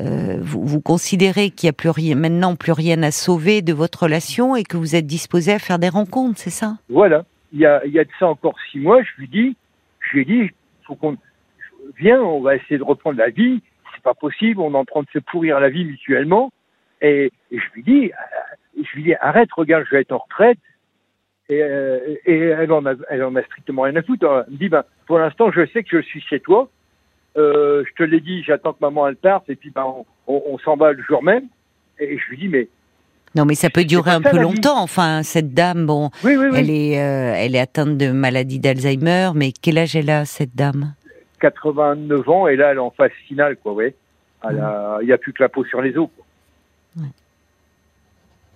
euh, 0.00 0.38
vous, 0.40 0.64
vous 0.66 0.80
considérez 0.80 1.50
qu'il 1.50 1.66
y 1.68 1.70
a 1.70 1.72
plus 1.72 1.90
rien 1.90 2.14
maintenant 2.16 2.56
plus 2.56 2.72
rien 2.72 3.02
à 3.02 3.10
sauver 3.10 3.62
de 3.62 3.72
votre 3.72 4.04
relation 4.04 4.56
et 4.56 4.64
que 4.64 4.76
vous 4.76 4.96
êtes 4.96 5.06
disposé 5.06 5.52
à 5.52 5.58
faire 5.58 5.78
des 5.78 5.88
rencontres, 5.88 6.38
c'est 6.40 6.50
ça? 6.50 6.78
Voilà. 6.88 7.24
Il 7.52 7.60
y 7.60 7.66
a, 7.66 7.80
il 7.84 7.92
y 7.92 7.98
a 7.98 8.04
de 8.04 8.10
ça 8.18 8.26
encore 8.28 8.54
six 8.70 8.78
mois, 8.78 9.02
je 9.02 9.20
lui 9.20 9.28
dis, 9.28 9.56
je 10.00 10.16
lui 10.16 10.22
ai 10.22 10.24
dit, 10.24 10.50
faut 10.86 10.94
qu'on 10.94 11.16
viens, 11.98 12.20
on 12.20 12.40
va 12.40 12.56
essayer 12.56 12.78
de 12.78 12.82
reprendre 12.84 13.18
la 13.18 13.30
vie. 13.30 13.60
C'est 14.00 14.04
pas 14.04 14.14
possible, 14.14 14.60
on 14.62 14.72
est 14.72 14.76
en 14.76 14.84
train 14.86 15.02
de 15.02 15.08
se 15.12 15.18
pourrir 15.18 15.60
la 15.60 15.68
vie 15.68 15.84
mutuellement. 15.84 16.50
Et, 17.02 17.30
et 17.50 17.58
je 17.58 17.64
lui 17.74 17.82
dis, 17.82 18.12
euh, 18.12 18.82
je 18.82 18.96
lui 18.96 19.02
dis, 19.02 19.14
arrête, 19.20 19.50
regarde, 19.54 19.84
je 19.90 19.94
vais 19.94 20.00
être 20.02 20.12
en 20.12 20.18
retraite. 20.18 20.58
Et, 21.50 21.62
euh, 21.62 21.98
et 22.24 22.38
elle 22.38 22.72
en 22.72 22.86
a, 22.86 22.94
elle 23.10 23.24
en 23.24 23.34
a 23.36 23.42
strictement 23.42 23.82
rien 23.82 23.96
à 23.96 24.02
foutre. 24.02 24.24
Elle 24.46 24.52
me 24.54 24.58
dit, 24.58 24.68
ben, 24.70 24.84
pour 25.06 25.18
l'instant, 25.18 25.50
je 25.52 25.66
sais 25.66 25.82
que 25.82 26.00
je 26.00 26.02
suis 26.06 26.20
chez 26.22 26.40
toi. 26.40 26.70
Euh, 27.36 27.84
je 27.88 27.94
te 27.94 28.02
l'ai 28.02 28.20
dit, 28.20 28.42
j'attends 28.42 28.72
que 28.72 28.78
maman 28.80 29.06
elle 29.06 29.16
parte, 29.16 29.48
et 29.50 29.54
puis 29.56 29.70
ben, 29.70 29.84
on, 29.84 30.04
on, 30.26 30.42
on 30.46 30.58
s'en 30.58 30.76
va 30.76 30.92
le 30.92 31.02
jour 31.02 31.22
même. 31.22 31.44
Et 31.98 32.16
je 32.18 32.24
lui 32.30 32.38
dis, 32.38 32.48
mais 32.48 32.68
Non, 33.34 33.44
mais 33.44 33.54
ça 33.54 33.68
peut 33.70 33.84
durer 33.84 34.12
un 34.12 34.22
ça, 34.22 34.30
peu 34.30 34.36
vie. 34.38 34.42
longtemps. 34.42 34.82
Enfin, 34.82 35.22
cette 35.22 35.52
dame, 35.52 35.84
bon, 35.86 36.10
oui, 36.24 36.36
oui, 36.36 36.46
oui. 36.50 36.58
elle 36.58 36.70
est 36.70 36.98
euh, 37.00 37.34
elle 37.36 37.54
est 37.54 37.60
atteinte 37.60 37.98
de 37.98 38.10
maladie 38.10 38.58
d'Alzheimer, 38.60 39.30
mais 39.34 39.52
quel 39.52 39.78
âge 39.78 39.94
elle 39.94 40.10
a 40.10 40.24
cette 40.24 40.54
dame? 40.56 40.94
89 41.40 42.28
ans 42.28 42.46
et 42.48 42.56
là 42.56 42.70
elle 42.70 42.76
est 42.76 42.80
en 42.80 42.90
phase 42.90 43.10
finale 43.26 43.56
quoi 43.56 43.72
ouais 43.72 43.94
il 44.50 45.06
n'y 45.06 45.12
a 45.12 45.18
plus 45.18 45.32
que 45.32 45.42
la 45.42 45.48
peau 45.48 45.64
sur 45.64 45.82
les 45.82 45.96
os 45.98 46.08
quoi. 46.16 46.24
Ouais. 47.02 47.08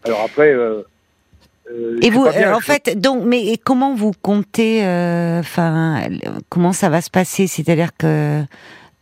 alors 0.05 0.23
après 0.25 0.53
euh, 0.55 0.83
euh, 1.71 1.99
Et 2.03 2.11
vous, 2.11 2.25
bien, 2.29 2.51
euh, 2.51 2.55
en 2.57 2.61
je- 2.61 2.65
fait, 2.67 3.01
donc, 3.01 3.25
mais 3.25 3.57
comment 3.57 3.95
vous 3.95 4.13
comptez, 4.21 4.85
euh, 4.85 5.41
enfin, 5.41 6.09
comment 6.51 6.73
ça 6.73 6.91
va 6.91 7.01
se 7.01 7.09
passer? 7.09 7.47
C'est-à-dire 7.47 7.97
que 7.97 8.43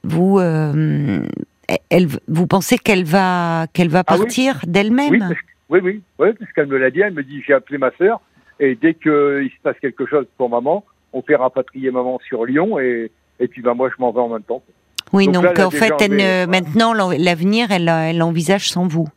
vous, 0.05 0.39
elle, 0.39 2.07
vous 2.29 2.47
pensez 2.47 2.79
qu'elle 2.79 3.03
va, 3.05 3.67
qu'elle 3.73 3.89
va 3.89 4.05
Ah 4.07 4.15
oui. 4.15 4.19
partir 4.21 4.61
d'elle-même? 4.67 5.11
Oui 5.11 5.21
oui 5.71 5.81
oui 5.83 6.03
oui 6.21 6.33
parce 6.39 6.53
qu'elle 6.53 6.67
me 6.69 6.77
l'a 6.77 6.91
dit 6.91 7.01
elle 7.01 7.15
me 7.15 7.23
dit 7.25 7.43
j'ai 7.47 7.55
appelé 7.55 7.79
ma 7.79 7.91
sœur 7.99 8.21
et 8.61 8.75
dès 8.77 8.95
que 8.95 9.41
il 9.43 9.51
se 9.51 9.57
passe 9.63 9.79
quelque 9.81 10.05
chose 10.07 10.27
pour 10.37 10.49
maman 10.51 10.85
on 11.15 11.23
fait 11.23 11.35
rapatrier 11.37 11.91
maman 11.91 12.21
sur 12.29 12.45
Lyon 12.45 12.79
et 12.79 13.11
et 13.41 13.49
puis 13.49 13.63
ben 13.63 13.75
moi 13.75 13.89
je 13.95 14.01
m'en 14.01 14.13
vais 14.13 14.21
en 14.21 14.29
même 14.29 14.43
temps 14.43 14.63
Oui, 15.13 15.27
donc 15.29 15.45
là, 15.45 15.67
en 15.67 15.71
fait, 15.71 15.81
déjà 15.81 15.97
elle 16.01 16.13
enlevé- 16.13 16.47
ne- 16.47 16.51
maintenant, 16.51 16.93
l'avenir, 16.93 17.71
elle, 17.71 17.89
elle 17.89 18.23
envisage 18.23 18.69
sans 18.71 18.87
vous. 18.87 19.09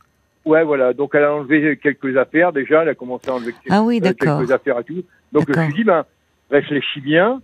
ouais 0.45 0.63
voilà 0.63 0.93
donc 0.93 1.11
elle 1.15 1.23
a 1.23 1.33
enlevé 1.33 1.77
quelques 1.77 2.15
affaires 2.17 2.51
déjà 2.53 2.81
elle 2.83 2.89
a 2.89 2.95
commencé 2.95 3.29
à 3.29 3.33
enlever 3.35 3.53
Ah 3.69 3.81
oui, 3.83 3.99
euh, 4.03 4.13
quelques 4.13 4.51
affaires 4.51 4.79
et 4.79 4.83
tout. 4.83 5.03
Donc 5.31 5.45
je 5.53 5.59
lui 5.59 5.73
dis, 5.73 5.83
ben, 5.83 6.05
réfléchis 6.49 7.01
bien. 7.01 7.41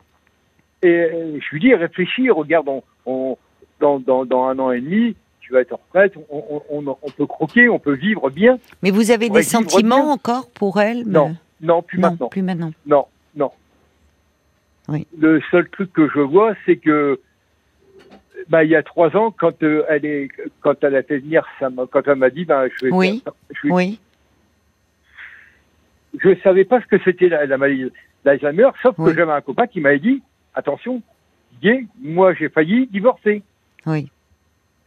Et 0.83 1.07
je 1.39 1.49
lui 1.51 1.59
dis, 1.59 1.73
réfléchis, 1.75 2.29
regarde, 2.31 2.67
on, 2.67 2.81
on- 3.05 3.37
dans, 3.79 3.99
dans, 3.99 4.25
dans 4.25 4.45
un 4.45 4.57
an 4.59 4.71
et 4.71 4.79
demi, 4.81 5.15
tu 5.41 5.53
vas 5.53 5.61
être 5.61 5.73
en 5.73 5.79
retraite, 5.87 6.13
on, 6.29 6.63
on, 6.71 7.09
peut 7.17 7.25
croquer, 7.25 7.67
on 7.69 7.79
peut 7.79 7.93
vivre 7.95 8.29
bien. 8.29 8.57
Mais 8.83 8.91
vous 8.91 9.11
avez 9.11 9.29
des 9.29 9.43
sentiments 9.43 10.03
bien. 10.03 10.11
encore 10.13 10.49
pour 10.51 10.79
elle 10.79 11.03
Non, 11.07 11.29
mais- 11.29 11.67
Non, 11.67 11.81
plus 11.81 11.99
non, 11.99 12.09
maintenant. 12.11 12.27
plus 12.29 12.41
maintenant. 12.43 12.71
Non. 12.85 13.05
Oui. 14.87 15.07
Le 15.17 15.41
seul 15.51 15.69
truc 15.69 15.91
que 15.93 16.09
je 16.13 16.19
vois, 16.19 16.55
c'est 16.65 16.77
que 16.77 17.19
bah, 18.49 18.63
il 18.63 18.69
y 18.71 18.75
a 18.75 18.83
trois 18.83 19.15
ans, 19.15 19.31
quand 19.31 19.61
euh, 19.63 19.83
elle 19.89 20.05
est, 20.05 20.29
quand 20.61 20.83
elle 20.83 20.95
a 20.95 21.03
fait 21.03 21.19
venir, 21.19 21.45
ça 21.59 21.69
quand 21.91 22.07
elle 22.07 22.15
m'a 22.15 22.29
dit, 22.29 22.45
ben, 22.45 22.67
je 22.79 22.85
vais, 22.87 22.91
Oui. 22.91 23.23
je, 23.51 23.67
vais- 23.67 23.73
Oui, 23.73 23.99
je 26.19 26.35
savais 26.43 26.65
pas 26.65 26.81
ce 26.81 26.85
que 26.87 26.97
c'était 27.03 27.29
la, 27.29 27.45
la 27.45 27.57
maladie 27.57 27.91
d'Alzheimer, 28.25 28.69
sauf 28.81 28.95
Oui. 28.97 29.11
que 29.11 29.17
j'avais 29.17 29.31
un 29.31 29.41
copain 29.41 29.67
qui 29.67 29.79
m'avait 29.79 29.99
dit, 29.99 30.21
attention, 30.55 31.01
Didier, 31.53 31.85
moi 32.01 32.33
j'ai 32.33 32.49
failli 32.49 32.87
divorcer. 32.87 33.43
oui. 33.85 34.09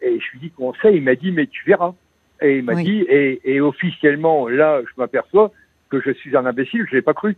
Et 0.02 0.20
je 0.20 0.32
lui 0.32 0.38
dis 0.40 0.50
comment 0.54 0.74
ça? 0.82 0.90
Il 0.90 1.02
m'a 1.02 1.14
dit 1.14 1.30
mais 1.32 1.46
tu 1.46 1.64
verras. 1.64 1.94
Et 2.42 2.58
il 2.58 2.64
m'a 2.64 2.74
Oui. 2.74 2.84
dit 2.84 3.00
et, 3.08 3.40
et 3.44 3.60
officiellement 3.62 4.48
là 4.48 4.82
je 4.82 4.90
m'aperçois 5.00 5.50
que 5.88 5.98
je 6.02 6.10
suis 6.10 6.36
un 6.36 6.44
imbécile. 6.44 6.84
Je 6.90 6.96
l'ai 6.96 7.00
pas 7.00 7.14
cru. 7.14 7.36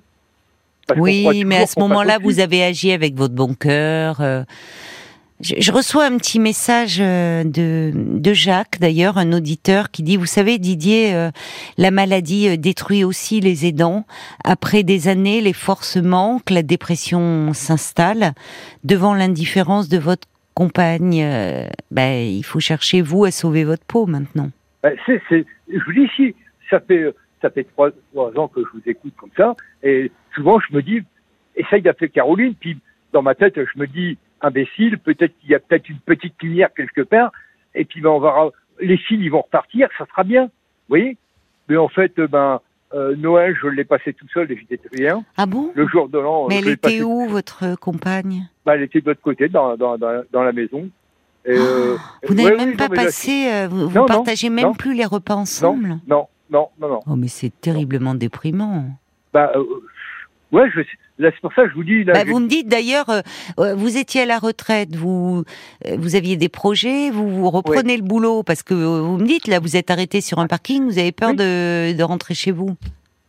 Parce 0.86 1.00
Oui, 1.00 1.44
mais 1.44 1.58
à 1.58 1.66
ce 1.66 1.78
moment-là, 1.80 2.18
vous 2.22 2.40
avez 2.40 2.62
agi 2.62 2.92
avec 2.92 3.14
votre 3.14 3.34
bon 3.34 3.54
cœur. 3.54 4.20
euh. 4.20 4.44
Je, 5.40 5.54
je 5.58 5.70
reçois 5.70 6.06
un 6.06 6.16
petit 6.16 6.38
message 6.40 6.96
euh, 6.98 7.44
de, 7.44 7.92
de 7.94 8.32
Jacques, 8.32 8.78
d'ailleurs, 8.80 9.18
un 9.18 9.32
auditeur, 9.34 9.90
qui 9.90 10.02
dit, 10.02 10.16
vous 10.16 10.24
savez, 10.24 10.56
Didier, 10.58 11.14
euh, 11.14 11.30
la 11.76 11.90
maladie 11.90 12.56
détruit 12.56 13.04
aussi 13.04 13.40
les 13.40 13.66
aidants. 13.66 14.06
Après 14.44 14.82
des 14.82 15.08
années, 15.08 15.42
les 15.42 15.52
forces 15.52 15.96
manquent, 15.98 16.48
la 16.48 16.62
dépression 16.62 17.52
s'installe. 17.52 18.32
Devant 18.82 19.12
l'indifférence 19.12 19.90
de 19.90 19.98
votre 19.98 20.26
compagne, 20.54 21.20
euh, 21.22 21.68
ben, 21.90 22.26
il 22.26 22.42
faut 22.44 22.60
chercher, 22.60 23.02
vous, 23.02 23.26
à 23.26 23.30
sauver 23.30 23.64
votre 23.64 23.84
peau 23.84 24.06
maintenant. 24.06 24.50
Ben, 24.82 24.94
c'est, 25.04 25.20
c'est, 25.28 25.44
je 25.70 25.84
vous 25.84 25.92
dis 25.92 26.08
si 26.16 26.34
ça 26.70 26.80
fait 26.80 27.12
ça 27.42 27.50
fait 27.50 27.64
trois, 27.64 27.90
trois 28.12 28.32
ans 28.38 28.48
que 28.48 28.62
je 28.62 28.66
vous 28.72 28.82
écoute 28.86 29.12
comme 29.20 29.30
ça 29.36 29.54
et 29.82 30.10
souvent 30.36 30.60
je 30.60 30.74
me 30.76 30.82
dis 30.82 31.02
essaye 31.56 31.82
d'appeler 31.82 32.10
Caroline 32.10 32.54
puis 32.54 32.78
dans 33.12 33.22
ma 33.22 33.34
tête 33.34 33.54
je 33.56 33.78
me 33.80 33.86
dis 33.86 34.16
imbécile 34.42 34.98
peut-être 34.98 35.34
qu'il 35.40 35.50
y 35.50 35.54
a 35.54 35.58
peut-être 35.58 35.88
une 35.88 35.98
petite 35.98 36.40
lumière 36.42 36.68
quelque 36.76 37.00
part 37.02 37.32
et 37.74 37.84
puis 37.84 38.00
ben 38.00 38.10
on 38.10 38.20
va 38.20 38.50
les 38.80 38.98
filles 38.98 39.22
ils 39.22 39.30
vont 39.30 39.42
repartir 39.42 39.88
ça 39.98 40.06
sera 40.06 40.22
bien 40.22 40.44
vous 40.44 40.50
voyez? 40.90 41.16
Mais 41.68 41.76
en 41.76 41.88
fait 41.88 42.14
ben 42.20 42.60
euh, 42.94 43.16
Noël 43.16 43.56
je 43.60 43.66
l'ai 43.66 43.84
passé 43.84 44.12
tout 44.12 44.28
seul 44.32 44.52
et 44.52 44.56
j'étais 44.56 44.78
rien 44.92 45.24
Ah 45.36 45.46
bon? 45.46 45.72
Le 45.74 45.88
jour 45.88 46.08
de 46.08 46.18
l'an 46.18 46.46
Mais 46.48 46.58
elle 46.58 46.68
était 46.68 47.02
où, 47.02 47.26
votre 47.26 47.74
compagne? 47.80 48.48
Ben, 48.64 48.74
elle 48.74 48.82
était 48.82 49.00
de 49.00 49.06
l'autre 49.08 49.20
côté 49.22 49.48
dans 49.48 49.76
dans 49.76 49.98
dans, 49.98 50.22
dans 50.32 50.42
la 50.44 50.52
maison. 50.52 50.88
Et, 51.44 51.50
euh, 51.56 51.96
Vous 52.26 52.34
n'avez 52.34 52.50
ouais, 52.50 52.56
même 52.56 52.70
oui, 52.70 52.76
pas 52.76 52.84
non, 52.88 52.90
mais 52.90 52.96
là, 52.96 53.04
passé, 53.04 53.48
euh, 53.52 53.68
vous, 53.68 53.88
vous 53.88 53.94
Non, 53.94 54.00
non, 54.02 54.06
partagez 54.06 54.50
même 54.50 54.76
plus 54.76 54.94
les 54.94 55.04
repas 55.04 55.34
ensemble? 55.34 55.98
non 56.06 56.28
non 56.50 56.68
non 56.80 56.88
non. 56.88 57.00
Oh, 57.06 57.16
mais 57.16 57.28
c'est 57.28 57.52
terriblement 57.60 58.14
déprimant. 58.14 58.84
Bah, 59.32 59.50
euh, 59.56 59.64
ouais, 60.52 60.70
je, 60.74 60.80
là, 61.18 61.30
c'est 61.32 61.40
pour 61.40 61.52
ça 61.54 61.64
que 61.64 61.70
je 61.70 61.74
vous 61.74 61.84
dis. 61.84 62.04
Là, 62.04 62.12
Bah, 62.14 62.24
vous 62.26 62.38
me 62.38 62.48
dites 62.48 62.68
d'ailleurs, 62.68 63.08
euh, 63.10 63.20
euh, 63.58 63.74
vous 63.74 63.96
étiez 63.96 64.22
à 64.22 64.26
la 64.26 64.38
retraite, 64.38 64.94
vous, 64.96 65.44
euh, 65.86 65.96
vous 65.98 66.14
aviez 66.16 66.36
des 66.36 66.48
projets, 66.48 67.10
vous, 67.10 67.28
vous 67.28 67.50
reprenez 67.50 67.96
le 67.96 68.02
boulot 68.02 68.42
parce 68.42 68.62
que 68.62 68.74
euh, 68.74 69.00
vous 69.00 69.18
me 69.18 69.26
dites 69.26 69.46
là, 69.48 69.58
vous 69.60 69.76
êtes 69.76 69.90
arrêté 69.90 70.20
sur 70.20 70.38
un 70.38 70.46
parking, 70.46 70.84
vous 70.84 70.98
avez 70.98 71.12
peur 71.12 71.30
Oui. 71.30 71.36
de, 71.36 71.96
de 71.96 72.02
rentrer 72.02 72.34
chez 72.34 72.52
vous. 72.52 72.76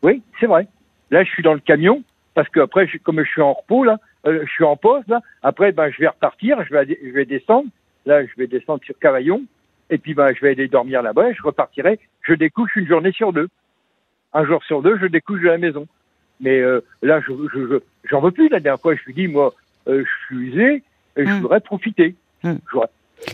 Oui, 0.03 0.21
c'est 0.39 0.45
vrai. 0.47 0.67
Là, 1.11 1.23
je 1.23 1.29
suis 1.29 1.43
dans 1.43 1.53
le 1.53 1.59
camion 1.59 2.03
parce 2.33 2.49
que 2.49 2.59
après, 2.59 2.87
je- 2.87 2.97
comme 2.97 3.23
je 3.23 3.29
suis 3.29 3.41
en 3.41 3.53
repos 3.53 3.83
là, 3.83 3.97
euh, 4.25 4.43
je 4.45 4.51
suis 4.51 4.63
en 4.63 4.75
pause 4.75 5.03
là. 5.07 5.21
Après, 5.41 5.71
ben, 5.71 5.89
je 5.89 5.99
vais 5.99 6.07
repartir, 6.07 6.63
je 6.65 6.73
vais, 6.73 6.99
je 7.03 7.11
vais 7.11 7.25
descendre. 7.25 7.67
Là, 8.05 8.23
je 8.25 8.31
vais 8.37 8.47
descendre 8.47 8.81
sur 8.85 8.97
Cavaillon 8.99 9.41
et 9.89 9.97
puis 9.97 10.13
ben, 10.13 10.33
je 10.35 10.41
vais 10.41 10.51
aller 10.51 10.67
dormir 10.67 11.01
là-bas. 11.01 11.31
Je 11.33 11.41
repartirai. 11.41 11.99
Je 12.21 12.33
découche 12.33 12.75
une 12.75 12.87
journée 12.87 13.11
sur 13.11 13.31
deux. 13.33 13.47
Un 14.33 14.45
jour 14.45 14.61
sur 14.65 14.81
deux, 14.81 14.97
je 15.01 15.07
découche 15.07 15.41
de 15.41 15.47
la 15.47 15.57
maison. 15.57 15.87
Mais 16.39 16.59
euh, 16.59 16.81
là, 17.01 17.19
je, 17.27 17.33
je, 17.53 17.59
je- 17.67 17.79
j'en 18.09 18.21
veux 18.21 18.31
plus. 18.31 18.49
La 18.49 18.59
dernière 18.59 18.79
fois, 18.81 18.95
je 18.95 19.01
lui 19.05 19.13
dis, 19.13 19.27
moi, 19.27 19.53
euh, 19.87 20.03
je 20.03 20.25
suis 20.35 20.47
usé, 20.49 20.83
et 21.17 21.25
je 21.25 21.31
Hum. 21.31 21.41
voudrais 21.41 21.59
profiter. 21.61 22.15
Je 22.43 22.49
voudrais- 22.71 22.89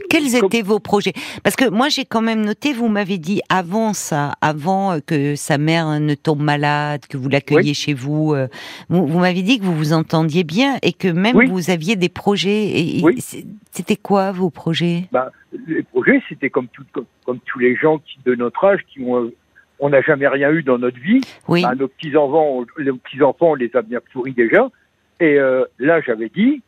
Quels 0.10 0.24
Comme- 0.40 0.46
étaient 0.46 0.62
vos 0.62 0.80
projets? 0.80 1.12
Parce 1.44 1.58
que 1.58 1.68
moi 1.70 1.90
j'ai 1.90 2.06
quand 2.06 2.22
même 2.22 2.46
noté, 2.46 2.72
vous 2.72 2.88
m'avez 2.88 3.18
dit 3.18 3.42
avant 3.50 3.92
ça, 3.92 4.32
avant 4.40 4.94
euh, 4.94 5.00
que 5.06 5.36
sa 5.36 5.58
mère 5.58 6.00
ne 6.00 6.16
tombe 6.16 6.42
malade, 6.42 7.02
que 7.10 7.18
vous 7.18 7.28
l'accueilliez 7.28 7.74
chez 7.74 7.94
vous, 7.94 8.34
euh, 8.34 8.48
vous, 8.88 9.06
vous 9.06 9.20
m'avez 9.20 9.42
dit 9.42 9.60
que 9.60 9.66
vous 9.66 9.76
vous 9.76 9.92
entendiez 9.92 10.46
bien 10.46 10.78
et 10.84 10.94
que 10.94 11.10
même 11.10 11.36
Oui. 11.36 11.48
vous 11.48 11.70
aviez 11.70 11.98
des 11.98 12.08
projets. 12.08 12.64
Et, 12.64 13.00
et 13.00 13.04
Oui. 13.04 13.18
C'était 13.72 13.98
quoi 13.98 14.32
vos 14.32 14.50
projets? 14.50 15.10
Bah, 15.12 15.32
les 15.68 15.84
projets, 15.84 16.22
c'était 16.30 16.50
comme, 16.50 16.70
tout, 16.70 16.86
comme, 16.94 17.06
comme 17.26 17.40
tous 17.46 17.60
les 17.60 17.76
gens 17.76 17.98
qui, 17.98 18.20
de 18.26 18.36
notre 18.36 18.64
âge 18.64 18.80
qui 18.88 19.02
ont, 19.02 19.30
on 19.86 19.90
n'a 19.90 20.02
jamais 20.02 20.30
rien 20.30 20.50
eu 20.52 20.64
dans 20.64 20.78
notre 20.78 20.98
vie. 21.00 21.20
Oui. 21.50 21.62
Bah, 21.64 21.76
nos 21.76 21.90
petits 21.90 22.16
enfants, 22.16 22.64
les 22.78 23.22
enfants, 23.22 23.52
on 23.52 23.56
les 23.56 23.70
a 23.76 23.82
bien 23.82 24.00
pourris 24.14 24.32
déjà. 24.32 24.70
Et 25.20 25.38
euh, 25.38 25.66
là, 25.78 26.00
j'avais 26.00 26.30
dit, 26.30 26.62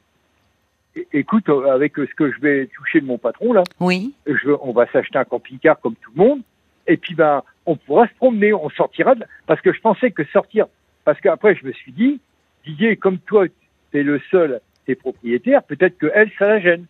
écoute, 1.13 1.47
euh, 1.47 1.71
avec 1.73 1.93
ce 1.95 2.13
que 2.13 2.29
je 2.31 2.39
vais 2.41 2.67
toucher 2.75 2.99
de 2.99 3.05
mon 3.05 3.17
patron 3.17 3.53
là, 3.53 3.63
Oui. 3.79 4.13
je, 4.27 4.51
on 4.61 4.73
va 4.73 4.85
s'acheter 4.91 5.17
un 5.17 5.23
camping-car 5.23 5.79
comme 5.79 5.95
tout 5.95 6.11
le 6.15 6.23
monde, 6.23 6.41
et 6.87 6.97
puis 6.97 7.15
ben, 7.15 7.41
on 7.65 7.77
pourra 7.77 8.07
se 8.07 8.13
promener, 8.15 8.53
on 8.53 8.69
sortira, 8.69 9.15
de- 9.15 9.23
parce 9.47 9.61
que 9.61 9.71
je 9.73 9.79
pensais 9.79 10.11
que 10.11 10.23
sortir, 10.25 10.65
parce 11.05 11.19
qu'après 11.21 11.55
je 11.55 11.65
me 11.65 11.71
suis 11.71 11.91
dit, 11.93 12.19
Didier, 12.65 12.97
comme 12.97 13.19
toi, 13.19 13.45
t'es 13.91 14.03
le 14.03 14.19
seul, 14.31 14.59
t'es 14.85 14.95
propriétaire, 14.95 15.63
peut-être 15.63 15.97
que 15.97 16.11
elle, 16.13 16.31
ça 16.37 16.47
la 16.47 16.59
gêne. 16.59 16.85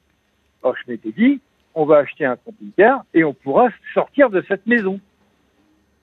Alors 0.64 0.76
je 0.84 0.92
m'étais 0.92 1.12
dit, 1.12 1.40
on 1.76 1.86
va 1.86 1.98
acheter 1.98 2.26
un 2.26 2.36
camping-car 2.36 3.04
et 3.14 3.24
on 3.24 3.34
pourra 3.34 3.70
sortir 3.94 4.30
de 4.30 4.44
cette 4.48 4.66
maison. 4.68 5.00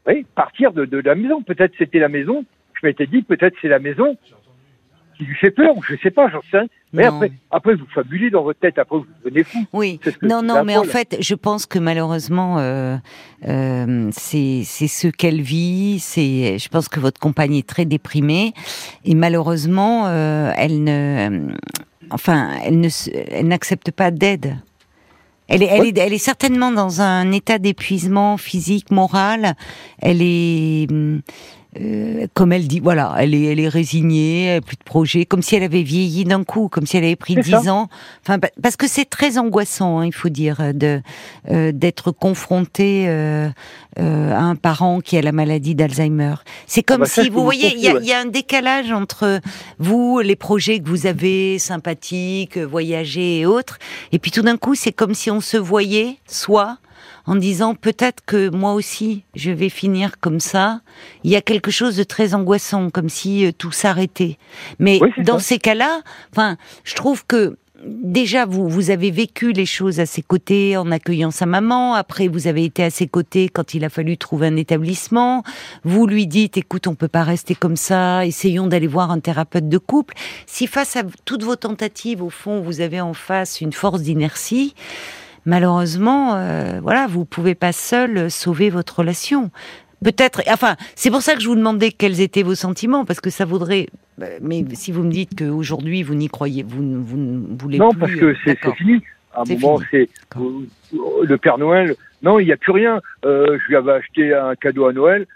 Oui, 0.06 0.26
partir 0.34 0.72
de, 0.72 0.84
de 0.84 0.98
la 0.98 1.14
maison. 1.14 1.42
Peut-être 1.42 1.72
c'était 1.78 1.98
la 2.00 2.08
maison. 2.08 2.44
Je 2.80 2.86
m'étais 2.86 3.06
dit, 3.06 3.22
peut-être 3.22 3.54
c'est 3.62 3.68
la 3.68 3.78
maison 3.78 4.16
qui 5.16 5.24
lui 5.24 5.36
fait 5.36 5.50
peur, 5.50 5.76
ou 5.76 5.82
je 5.82 5.94
sais 6.02 6.10
pas, 6.10 6.28
j'en 6.30 6.40
sais 6.50 6.58
rien. 6.58 6.66
Mais 6.94 7.02
Non. 7.04 7.14
après, 7.16 7.32
après, 7.50 7.74
vous 7.74 7.86
fabulez 7.94 8.30
dans 8.30 8.42
votre 8.42 8.58
tête, 8.58 8.78
après 8.78 8.96
vous 8.98 9.06
devenez 9.24 9.44
fou. 9.44 9.58
Oui, 9.72 10.00
non, 10.22 10.42
non, 10.42 10.64
mais 10.64 10.76
en 10.76 10.84
fait, 10.84 11.16
je 11.20 11.34
pense 11.34 11.66
que 11.66 11.78
malheureusement, 11.78 12.58
euh, 12.58 12.96
euh, 13.46 14.08
c'est 14.12 14.64
ce 14.64 15.08
qu'elle 15.08 15.40
vit. 15.42 15.98
C'est, 16.00 16.58
je 16.58 16.68
pense 16.68 16.88
que 16.88 16.98
votre 16.98 17.20
compagne 17.20 17.54
est 17.54 17.66
très 17.68 17.84
déprimée 17.84 18.52
et 19.04 19.14
malheureusement, 19.14 20.06
euh, 20.08 20.50
elle 20.56 20.82
ne, 20.82 21.52
enfin, 22.10 22.50
elle 22.64 22.80
ne, 22.80 22.88
se- 22.88 23.10
elle 23.30 23.48
n'accepte 23.48 23.90
pas 23.92 24.10
d'aide. 24.10 24.56
Elle 25.48 25.62
est, 25.62 25.66
elle, 25.66 25.86
est, 25.86 25.98
elle 25.98 26.12
est 26.12 26.18
certainement 26.18 26.70
dans 26.72 27.00
un 27.00 27.30
état 27.32 27.58
d'épuisement 27.58 28.36
physique, 28.36 28.90
moral. 28.90 29.54
Elle 29.98 30.22
est, 30.22 30.90
hum, 30.90 31.20
euh, 31.80 32.26
comme 32.34 32.52
elle 32.52 32.68
dit, 32.68 32.80
voilà, 32.80 33.14
elle 33.18 33.34
est, 33.34 33.44
elle 33.44 33.60
est 33.60 33.68
résignée, 33.68 34.44
elle 34.44 34.58
a 34.58 34.60
plus 34.60 34.76
de 34.76 34.84
projet, 34.84 35.24
comme 35.24 35.40
si 35.42 35.56
elle 35.56 35.62
avait 35.62 35.82
vieilli 35.82 36.24
d'un 36.24 36.44
coup, 36.44 36.68
comme 36.68 36.86
si 36.86 36.96
elle 36.98 37.04
avait 37.04 37.16
pris 37.16 37.34
dix 37.36 37.68
ans. 37.68 37.88
Enfin, 38.22 38.38
pa- 38.38 38.50
parce 38.62 38.76
que 38.76 38.86
c'est 38.86 39.06
très 39.08 39.38
angoissant, 39.38 39.98
hein, 40.00 40.06
il 40.06 40.12
faut 40.12 40.28
dire, 40.28 40.74
de 40.74 41.00
euh, 41.50 41.72
d'être 41.72 42.10
confronté 42.10 43.04
euh, 43.08 43.48
euh, 43.98 44.32
à 44.32 44.40
un 44.40 44.54
parent 44.54 45.00
qui 45.00 45.16
a 45.16 45.22
la 45.22 45.32
maladie 45.32 45.74
d'Alzheimer. 45.74 46.34
C'est 46.66 46.82
comme 46.82 47.00
bah 47.00 47.06
ça, 47.06 47.22
si, 47.22 47.30
vous 47.30 47.42
voyez, 47.42 47.72
il 47.74 47.82
y, 47.82 47.90
ouais. 47.90 48.02
y 48.04 48.12
a 48.12 48.20
un 48.20 48.26
décalage 48.26 48.92
entre 48.92 49.40
vous, 49.78 50.20
les 50.20 50.36
projets 50.36 50.78
que 50.80 50.88
vous 50.88 51.06
avez, 51.06 51.58
sympathiques, 51.58 52.58
voyager 52.58 53.40
et 53.40 53.46
autres, 53.46 53.78
et 54.12 54.18
puis 54.18 54.30
tout 54.30 54.42
d'un 54.42 54.58
coup, 54.58 54.74
c'est 54.74 54.92
comme 54.92 55.14
si 55.14 55.30
on 55.30 55.40
se 55.40 55.56
voyait, 55.56 56.16
soit 56.26 56.76
en 57.26 57.36
disant 57.36 57.74
peut-être 57.74 58.24
que 58.24 58.48
moi 58.50 58.74
aussi 58.74 59.24
je 59.34 59.50
vais 59.50 59.68
finir 59.68 60.18
comme 60.20 60.40
ça. 60.40 60.80
Il 61.24 61.30
y 61.30 61.36
a 61.36 61.40
quelque 61.42 61.70
chose 61.70 61.96
de 61.96 62.04
très 62.04 62.34
angoissant, 62.34 62.90
comme 62.90 63.08
si 63.08 63.46
euh, 63.46 63.52
tout 63.56 63.72
s'arrêtait. 63.72 64.38
Mais 64.78 64.98
Oui, 65.00 65.10
dans 65.24 65.38
ça. 65.38 65.44
ces 65.44 65.58
cas-là, 65.58 66.00
enfin, 66.32 66.56
je 66.84 66.94
trouve 66.94 67.24
que 67.26 67.56
déjà 67.84 68.46
vous 68.46 68.68
vous 68.68 68.90
avez 68.90 69.10
vécu 69.10 69.52
les 69.52 69.66
choses 69.66 69.98
à 69.98 70.06
ses 70.06 70.22
côtés 70.22 70.76
en 70.76 70.90
accueillant 70.92 71.32
sa 71.32 71.46
maman. 71.46 71.94
Après, 71.94 72.28
vous 72.28 72.46
avez 72.46 72.64
été 72.64 72.84
à 72.84 72.90
ses 72.90 73.08
côtés 73.08 73.48
quand 73.48 73.74
il 73.74 73.84
a 73.84 73.88
fallu 73.88 74.16
trouver 74.16 74.46
un 74.46 74.56
établissement. 74.56 75.42
Vous 75.82 76.06
lui 76.06 76.26
dites, 76.28 76.56
écoute, 76.56 76.86
on 76.86 76.94
peut 76.94 77.08
pas 77.08 77.24
rester 77.24 77.54
comme 77.56 77.76
ça. 77.76 78.24
Essayons 78.24 78.68
d'aller 78.68 78.86
voir 78.86 79.10
un 79.10 79.18
thérapeute 79.20 79.68
de 79.68 79.78
couple. 79.78 80.14
Si 80.46 80.66
face 80.68 80.94
à 80.96 81.02
toutes 81.24 81.42
vos 81.42 81.56
tentatives, 81.56 82.22
au 82.22 82.30
fond, 82.30 82.60
vous 82.60 82.80
avez 82.80 83.00
en 83.00 83.14
face 83.14 83.60
une 83.60 83.72
force 83.72 84.02
d'inertie, 84.02 84.74
malheureusement, 85.46 86.34
euh, 86.36 86.80
voilà, 86.82 87.06
vous 87.06 87.24
pouvez 87.24 87.54
pas 87.54 87.72
seul 87.72 88.16
euh, 88.16 88.28
sauver 88.28 88.70
votre 88.70 88.98
relation. 89.00 89.50
Peut-être, 90.04 90.42
enfin, 90.48 90.76
c'est 90.96 91.10
pour 91.10 91.22
ça 91.22 91.34
que 91.34 91.40
je 91.40 91.48
vous 91.48 91.54
demandais 91.54 91.90
quels 91.92 92.20
étaient 92.20 92.42
vos 92.42 92.54
sentiments, 92.56 93.04
parce 93.04 93.20
que 93.20 93.30
ça 93.30 93.44
vaudrait. 93.44 93.86
bah, 94.18 94.26
Mais 94.40 94.64
si 94.74 94.90
vous 94.90 95.02
me 95.04 95.10
dites 95.10 95.38
qu'aujourd'hui 95.38 96.02
vous 96.02 96.14
n'y 96.14 96.28
croyez, 96.28 96.64
vous, 96.66 96.82
ne- 96.82 97.56
voulez 97.56 97.78
Non, 97.78 97.90
plus. 97.90 97.98
parce 98.00 98.12
que 98.14 98.24
euh, 98.26 98.36
c'est 98.44 98.58
fini. 98.74 99.00
À 99.34 99.42
un 99.42 99.44
moment, 99.54 99.80
c'est 99.90 100.08
euh, 100.36 100.66
le 101.22 101.38
Père 101.38 101.56
Noël. 101.56 101.94
Non, 102.22 102.38
il 102.38 102.44
n'y 102.46 102.52
a 102.52 102.56
plus 102.56 102.72
rien. 102.72 103.00
Euh, 103.24 103.58
je 103.62 103.68
lui 103.68 103.76
avais 103.76 103.92
acheté 103.92 104.34
un 104.34 104.54
cadeau 104.56 104.86
à 104.86 104.92
Noël. 104.92 105.26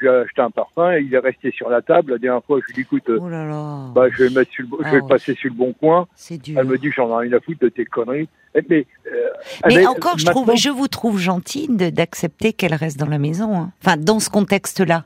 Je 0.00 0.06
lui 0.06 0.12
ai 0.14 0.16
acheté 0.20 0.40
un 0.42 0.50
parfum 0.50 0.92
et 0.92 1.00
il 1.02 1.12
est 1.14 1.18
resté 1.18 1.50
sur 1.50 1.68
la 1.68 1.82
table. 1.82 2.12
La 2.12 2.18
dernière 2.18 2.44
fois, 2.44 2.58
je 2.60 2.66
lui 2.66 2.72
ai 2.72 2.74
dit, 2.76 2.80
écoute, 2.82 3.02
Oh 3.20 3.28
là 3.28 3.44
là, 3.46 3.86
bah, 3.94 4.06
je 4.12 4.22
vais 4.22 4.28
le 4.28 4.34
mettre 4.38 4.50
sur 4.52 4.62
le, 4.64 4.68
je 4.70 4.76
Ah 4.84 4.90
vais 4.90 4.96
le 4.98 5.02
ouais. 5.02 5.08
passer 5.08 5.34
sur 5.34 5.50
le 5.50 5.56
bon 5.56 5.72
coin. 5.72 6.06
dur. 6.30 6.58
Elle 6.58 6.66
me 6.66 6.78
dit, 6.78 6.90
j'en 6.94 7.08
ai 7.20 7.26
rien 7.28 7.36
à 7.36 7.40
foutre 7.40 7.60
de 7.60 7.68
tes 7.68 7.84
conneries. 7.84 8.28
Et- 8.54 8.64
Mais, 8.68 8.86
euh, 9.06 9.28
Mais 9.66 9.86
encore, 9.86 10.18
je 10.18 10.24
trouve, 10.26 10.54
je 10.56 10.68
vous 10.70 10.88
trouve 10.88 11.18
gentil 11.18 11.68
de- 11.68 11.90
d'accepter 11.90 12.52
qu'elle 12.52 12.74
reste 12.74 12.98
dans 12.98 13.06
la 13.08 13.18
maison. 13.18 13.56
hein. 13.56 13.72
Enfin, 13.84 13.96
dans 13.96 14.20
ce 14.20 14.30
contexte-là. 14.30 15.04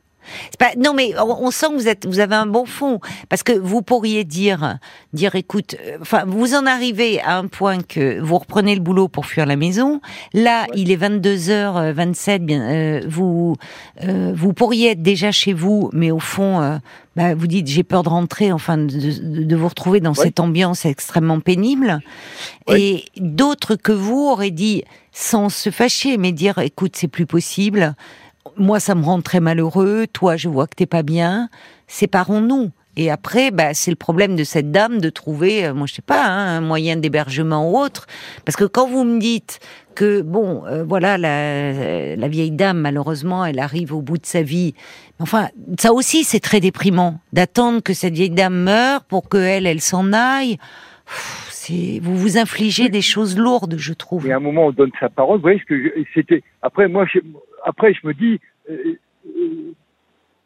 Pas, 0.58 0.70
non, 0.76 0.94
mais 0.94 1.12
on, 1.18 1.46
on 1.46 1.50
sent 1.50 1.66
que 1.68 1.74
vous 1.74 1.88
êtes, 1.88 2.06
vous 2.06 2.20
avez 2.20 2.34
un 2.34 2.46
bon 2.46 2.64
fond, 2.66 3.00
parce 3.28 3.42
que 3.42 3.52
vous 3.52 3.82
pourriez 3.82 4.24
dire, 4.24 4.78
dire, 5.12 5.34
écoute, 5.34 5.76
euh, 5.84 5.98
enfin, 6.00 6.24
vous 6.26 6.54
en 6.54 6.66
arrivez 6.66 7.20
à 7.20 7.36
un 7.38 7.46
point 7.46 7.78
que 7.82 8.20
vous 8.20 8.38
reprenez 8.38 8.74
le 8.74 8.80
boulot 8.80 9.08
pour 9.08 9.26
fuir 9.26 9.46
la 9.46 9.56
maison. 9.56 10.00
Là, 10.34 10.66
il 10.74 10.90
est 10.90 10.96
22h27. 10.96 12.38
Bien, 12.38 12.62
euh, 12.62 13.00
vous, 13.08 13.56
euh, 14.02 14.32
vous 14.34 14.52
pourriez 14.52 14.90
être 14.92 15.02
déjà 15.02 15.32
chez 15.32 15.52
vous, 15.52 15.90
mais 15.92 16.10
au 16.10 16.18
fond, 16.18 16.60
euh, 16.60 16.78
bah, 17.16 17.34
vous 17.34 17.46
dites, 17.46 17.66
j'ai 17.66 17.82
peur 17.82 18.02
de 18.02 18.08
rentrer, 18.08 18.52
enfin, 18.52 18.78
de, 18.78 18.86
de- 18.86 19.44
de 19.44 19.56
vous 19.56 19.68
retrouver 19.68 20.00
dans 20.00 20.10
Ouais. 20.12 20.24
cette 20.24 20.40
ambiance 20.40 20.84
extrêmement 20.86 21.40
pénible. 21.40 22.00
Ouais. 22.68 22.80
Et 22.80 23.04
d'autres 23.18 23.74
que 23.76 23.92
vous 23.92 24.28
auraient 24.30 24.50
dit, 24.50 24.84
sans 25.12 25.48
se 25.50 25.70
fâcher, 25.70 26.16
mais 26.16 26.32
dire, 26.32 26.58
écoute, 26.58 26.92
c'est 26.96 27.08
plus 27.08 27.26
possible. 27.26 27.94
Moi, 28.56 28.80
ça 28.80 28.94
me 28.94 29.04
rend 29.04 29.20
très 29.20 29.40
malheureux. 29.40 30.06
Toi, 30.12 30.36
je 30.36 30.48
vois 30.48 30.66
que 30.66 30.74
t'es 30.74 30.86
pas 30.86 31.02
bien. 31.02 31.48
Séparons-nous. 31.86 32.70
Et 32.96 33.10
après, 33.10 33.50
bah, 33.50 33.72
c'est 33.72 33.90
le 33.90 33.96
problème 33.96 34.36
de 34.36 34.44
cette 34.44 34.70
dame 34.70 35.00
de 35.00 35.08
trouver, 35.08 35.64
euh, 35.64 35.72
moi, 35.72 35.86
je 35.86 35.94
sais 35.94 36.02
pas, 36.02 36.26
hein, 36.26 36.58
un 36.58 36.60
moyen 36.60 36.96
d'hébergement 36.96 37.70
ou 37.70 37.78
autre. 37.78 38.06
Parce 38.44 38.56
que 38.56 38.64
quand 38.64 38.86
vous 38.86 39.04
me 39.04 39.18
dites 39.18 39.60
que, 39.94 40.20
bon, 40.20 40.66
euh, 40.66 40.84
voilà, 40.84 41.16
la, 41.16 42.16
la 42.16 42.28
vieille 42.28 42.50
dame, 42.50 42.78
malheureusement, 42.80 43.46
elle 43.46 43.60
arrive 43.60 43.94
au 43.94 44.02
bout 44.02 44.18
de 44.18 44.26
sa 44.26 44.42
vie. 44.42 44.74
Enfin, 45.20 45.48
ça 45.78 45.94
aussi, 45.94 46.22
c'est 46.22 46.40
très 46.40 46.60
déprimant 46.60 47.20
d'attendre 47.32 47.82
que 47.82 47.94
cette 47.94 48.12
vieille 48.12 48.28
dame 48.30 48.56
meure 48.56 49.04
pour 49.04 49.30
que 49.30 49.38
elle, 49.38 49.66
elle 49.66 49.80
s'en 49.80 50.12
aille. 50.12 50.58
C'est, 51.50 51.98
vous 52.02 52.16
vous 52.16 52.36
infligez 52.36 52.88
des 52.88 53.02
choses 53.02 53.38
lourdes, 53.38 53.76
je 53.78 53.92
trouve. 53.94 54.26
Et 54.26 54.32
à 54.32 54.36
un 54.36 54.40
moment, 54.40 54.66
on 54.66 54.72
donne 54.72 54.90
sa 55.00 55.08
parole. 55.08 55.36
Vous 55.36 55.42
voyez 55.42 55.60
ce 55.60 55.64
que 55.64 55.94
c'était. 56.12 56.42
Après, 56.60 56.88
moi, 56.88 57.06
je, 57.12 57.20
après, 57.64 57.92
je 57.94 58.06
me 58.06 58.14
dis, 58.14 58.40
euh, 58.70 58.94
euh, 59.26 59.72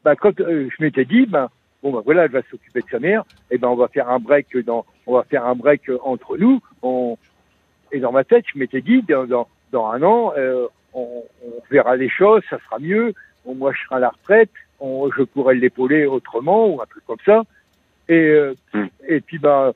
bah, 0.05 0.16
quand 0.16 0.38
euh, 0.40 0.68
je 0.76 0.83
m'étais 0.85 1.05
dit, 1.05 1.26
ben, 1.26 1.48
bon, 1.83 1.92
ben 1.92 2.02
voilà, 2.05 2.24
elle 2.24 2.31
va 2.31 2.42
s'occuper 2.50 2.81
de 2.81 2.88
sa 2.90 2.98
mère. 2.98 3.24
Et 3.50 3.59
ben, 3.59 3.68
on 3.68 3.74
va 3.76 3.88
faire 3.88 4.09
un 4.09 4.18
break 4.18 4.57
dans, 4.64 4.85
on 5.07 5.14
va 5.14 5.24
faire 5.24 5.44
un 5.46 5.55
break 5.55 5.83
entre 6.02 6.37
nous. 6.37 6.61
On, 6.83 7.16
et 7.92 8.00
dans 8.00 8.12
ma 8.12 8.24
tête, 8.24 8.44
je 8.52 8.59
m'étais 8.59 8.81
dit, 8.81 9.02
dans, 9.02 9.26
dans, 9.26 9.48
dans 9.72 9.87
un 9.88 10.02
an, 10.02 10.33
euh, 10.37 10.66
on, 10.94 11.22
on 11.44 11.52
verra 11.70 11.96
les 11.96 12.09
choses, 12.09 12.42
ça 12.50 12.59
sera 12.64 12.79
mieux. 12.79 13.14
Bon, 13.44 13.55
moi, 13.55 13.72
je 13.72 13.83
serai 13.85 13.96
à 13.96 14.00
la 14.00 14.09
retraite. 14.11 14.50
On, 14.81 15.11
je 15.16 15.22
pourrais 15.22 15.55
l'épauler 15.55 16.05
autrement 16.07 16.68
ou 16.68 16.81
un 16.83 16.87
truc 16.87 17.05
comme 17.07 17.16
ça. 17.24 17.42
Et, 18.09 18.38
Hmm. 18.72 18.87
et 19.09 19.20
puis, 19.20 19.38
ben, 19.38 19.72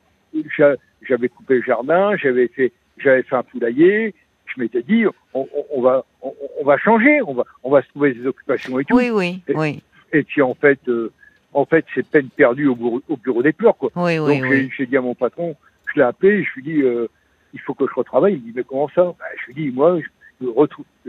j'a- 0.56 0.76
j'avais 1.02 1.28
coupé 1.28 1.56
le 1.56 1.62
jardin, 1.62 2.16
j'avais 2.16 2.48
fait, 2.48 2.72
j'avais 2.98 3.22
fait 3.22 3.34
un 3.36 3.42
poulailler. 3.42 4.14
Je 4.54 4.60
m'étais 4.60 4.82
dit, 4.82 5.04
on, 5.34 5.48
on- 5.72 5.80
va, 5.80 6.04
on, 6.22 6.34
on 6.60 6.64
va 6.64 6.76
changer, 6.78 7.20
on 7.22 7.34
va, 7.34 7.44
on 7.62 7.70
va 7.70 7.82
se 7.82 7.88
trouver 7.88 8.14
des 8.14 8.26
occupations 8.26 8.78
et 8.78 8.84
tout. 8.84 8.96
Oui, 8.96 9.10
oui, 9.10 9.42
oui, 9.48 9.82
Et 10.12 10.22
puis 10.24 10.42
en 10.42 10.54
fait, 10.54 10.80
euh, 10.88 11.12
en 11.52 11.64
fait, 11.64 11.84
c'est 11.94 12.06
peine 12.06 12.28
perdue 12.30 12.66
au 12.66 12.74
bureau, 12.74 13.00
au 13.08 13.16
bureau 13.16 13.42
des 13.42 13.52
pleurs, 13.52 13.76
quoi. 13.76 13.90
oui, 13.96 14.18
oui, 14.18 14.40
Donc 14.40 14.50
oui. 14.50 14.70
j'ai- 14.76 14.86
dit 14.86 14.96
à 14.96 15.00
mon 15.00 15.14
patron, 15.14 15.56
je 15.92 16.00
l'ai 16.00 16.06
appelé, 16.06 16.44
je 16.44 16.60
lui 16.60 16.70
ai 16.70 16.74
dit, 16.74 16.82
euh, 16.82 17.06
il 17.52 17.60
faut 17.60 17.74
que 17.74 17.86
je 17.86 17.94
retravaille. 17.94 18.34
Il 18.34 18.40
me 18.40 18.46
dit, 18.46 18.52
mais 18.56 18.64
comment 18.64 18.88
ça? 18.88 19.04
Bah, 19.18 19.24
Je 19.40 19.52
lui 19.52 19.62
ai 19.62 19.70
dit, 19.70 19.76
moi, 19.76 19.98
je, 20.00 20.46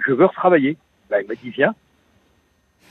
je 0.07 0.11
veux 0.13 0.25
retravailler. 0.25 0.77
Bah, 1.09 1.21
il 1.21 1.27
m'a 1.27 1.35
dit, 1.35 1.49
viens. 1.49 1.73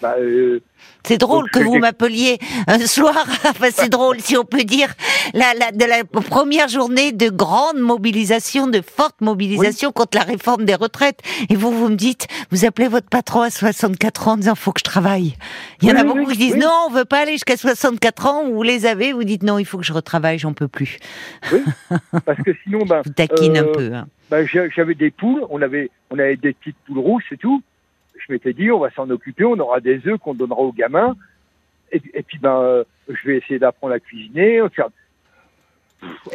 Bah, 0.03 0.15
euh, 0.19 0.61
C'est 1.07 1.19
drôle 1.19 1.45
Donc, 1.45 1.51
que 1.51 1.59
vous 1.61 1.79
m'appeliez 1.79 2.39
un 2.67 2.79
soir, 2.87 3.27
enfin, 3.45 3.69
c'est 3.71 3.91
drôle 3.91 4.19
si 4.21 4.37
on 4.39 4.45
peut 4.45 4.65
dire, 4.65 4.95
la, 5.35 5.53
la, 5.55 5.73
de 5.73 5.85
la 5.85 6.05
première 6.05 6.69
journée 6.69 7.13
de 7.13 7.29
grande 7.29 7.77
mobilisation, 7.79 8.67
de 8.67 8.81
forte 8.81 9.21
mobilisation 9.21 9.93
contre 9.93 10.17
la 10.17 10.25
réforme 10.25 10.65
des 10.65 10.75
retraites. 10.75 11.21
Et 11.51 11.55
vous, 11.57 11.71
vous 11.71 11.89
me 11.91 11.97
dites, 11.97 12.29
vous 12.51 12.65
appelez 12.65 12.89
votre 12.89 13.09
patron 13.09 13.43
à 13.43 13.51
64 13.51 14.29
ans 14.29 14.33
en 14.33 14.37
disant, 14.39 14.55
faut 14.55 14.73
que 14.73 14.81
je 14.81 14.85
travaille. 14.85 15.35
Il 15.83 15.89
y 15.89 15.93
en 15.93 15.97
Oui, 15.97 16.01
a 16.01 16.03
oui, 16.05 16.09
beaucoup 16.09 16.19
oui, 16.29 16.33
qui 16.33 16.39
disent, 16.39 16.55
oui. 16.55 16.61
non, 16.61 16.87
on 16.89 16.91
veut 16.91 17.05
pas 17.05 17.19
aller 17.21 17.33
jusqu'à 17.33 17.57
64 17.59 18.27
ans, 18.27 18.49
vous 18.51 18.63
les 18.63 18.87
avez, 18.87 19.13
vous 19.13 19.25
dites, 19.25 19.43
non, 19.43 19.59
il 19.59 19.67
faut 19.67 19.77
que 19.79 19.85
je 19.85 19.93
retravaille, 19.93 20.39
j'en 20.39 20.55
peux 20.55 20.69
plus. 20.69 20.99
parce 22.25 22.39
que 22.43 22.53
sinon, 22.65 22.85
bah, 22.87 23.03
Vous 23.05 23.13
taquine 23.13 23.59
un 23.59 23.65
Euh, 23.65 23.73
peu. 23.73 23.95
hein. 23.95 24.07
bah, 24.31 24.45
j'a- 24.47 24.69
j'avais 24.71 24.95
des 24.95 25.11
poules, 25.11 25.45
on 25.51 25.61
avait, 25.63 25.91
on 26.11 26.19
avait 26.19 26.37
des 26.37 26.53
petites 26.55 26.77
poules 26.87 26.99
rousses 26.99 27.25
et 27.33 27.37
tout. 27.37 27.63
Je 28.31 28.35
m'étais 28.35 28.53
dit, 28.53 28.71
on 28.71 28.79
va 28.79 28.91
s'en 28.93 29.11
occuper, 29.11 29.45
on 29.45 29.59
aura 29.59 29.81
des 29.81 30.01
œufs 30.07 30.17
qu'on 30.21 30.35
donnera 30.35 30.61
aux 30.61 30.73
gamins. 30.73 31.17
Et, 31.91 32.01
et 32.15 32.23
puis, 32.23 32.39
ben, 32.39 32.61
euh, 32.61 32.85
je 33.09 33.27
vais 33.27 33.39
essayer 33.39 33.59
d'apprendre 33.59 33.93
à 33.95 33.99
cuisiner, 33.99 34.61
faire. 34.73 34.87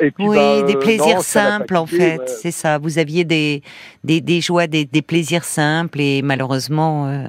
Et 0.01 0.11
puis, 0.11 0.27
Oui, 0.27 0.35
ben, 0.35 0.65
des 0.65 0.75
euh, 0.75 0.79
plaisirs 0.79 1.15
non, 1.15 1.21
simples 1.21 1.77
en 1.77 1.85
fait, 1.85 2.17
ouais. 2.17 2.27
c'est 2.27 2.51
ça. 2.51 2.79
Vous 2.79 2.99
aviez 2.99 3.23
des, 3.23 3.63
des, 4.03 4.19
des 4.19 4.41
joies, 4.41 4.67
des, 4.67 4.83
des 4.83 5.01
plaisirs 5.01 5.45
simples 5.45 6.01
et 6.01 6.21
malheureusement, 6.21 7.07
euh, 7.07 7.27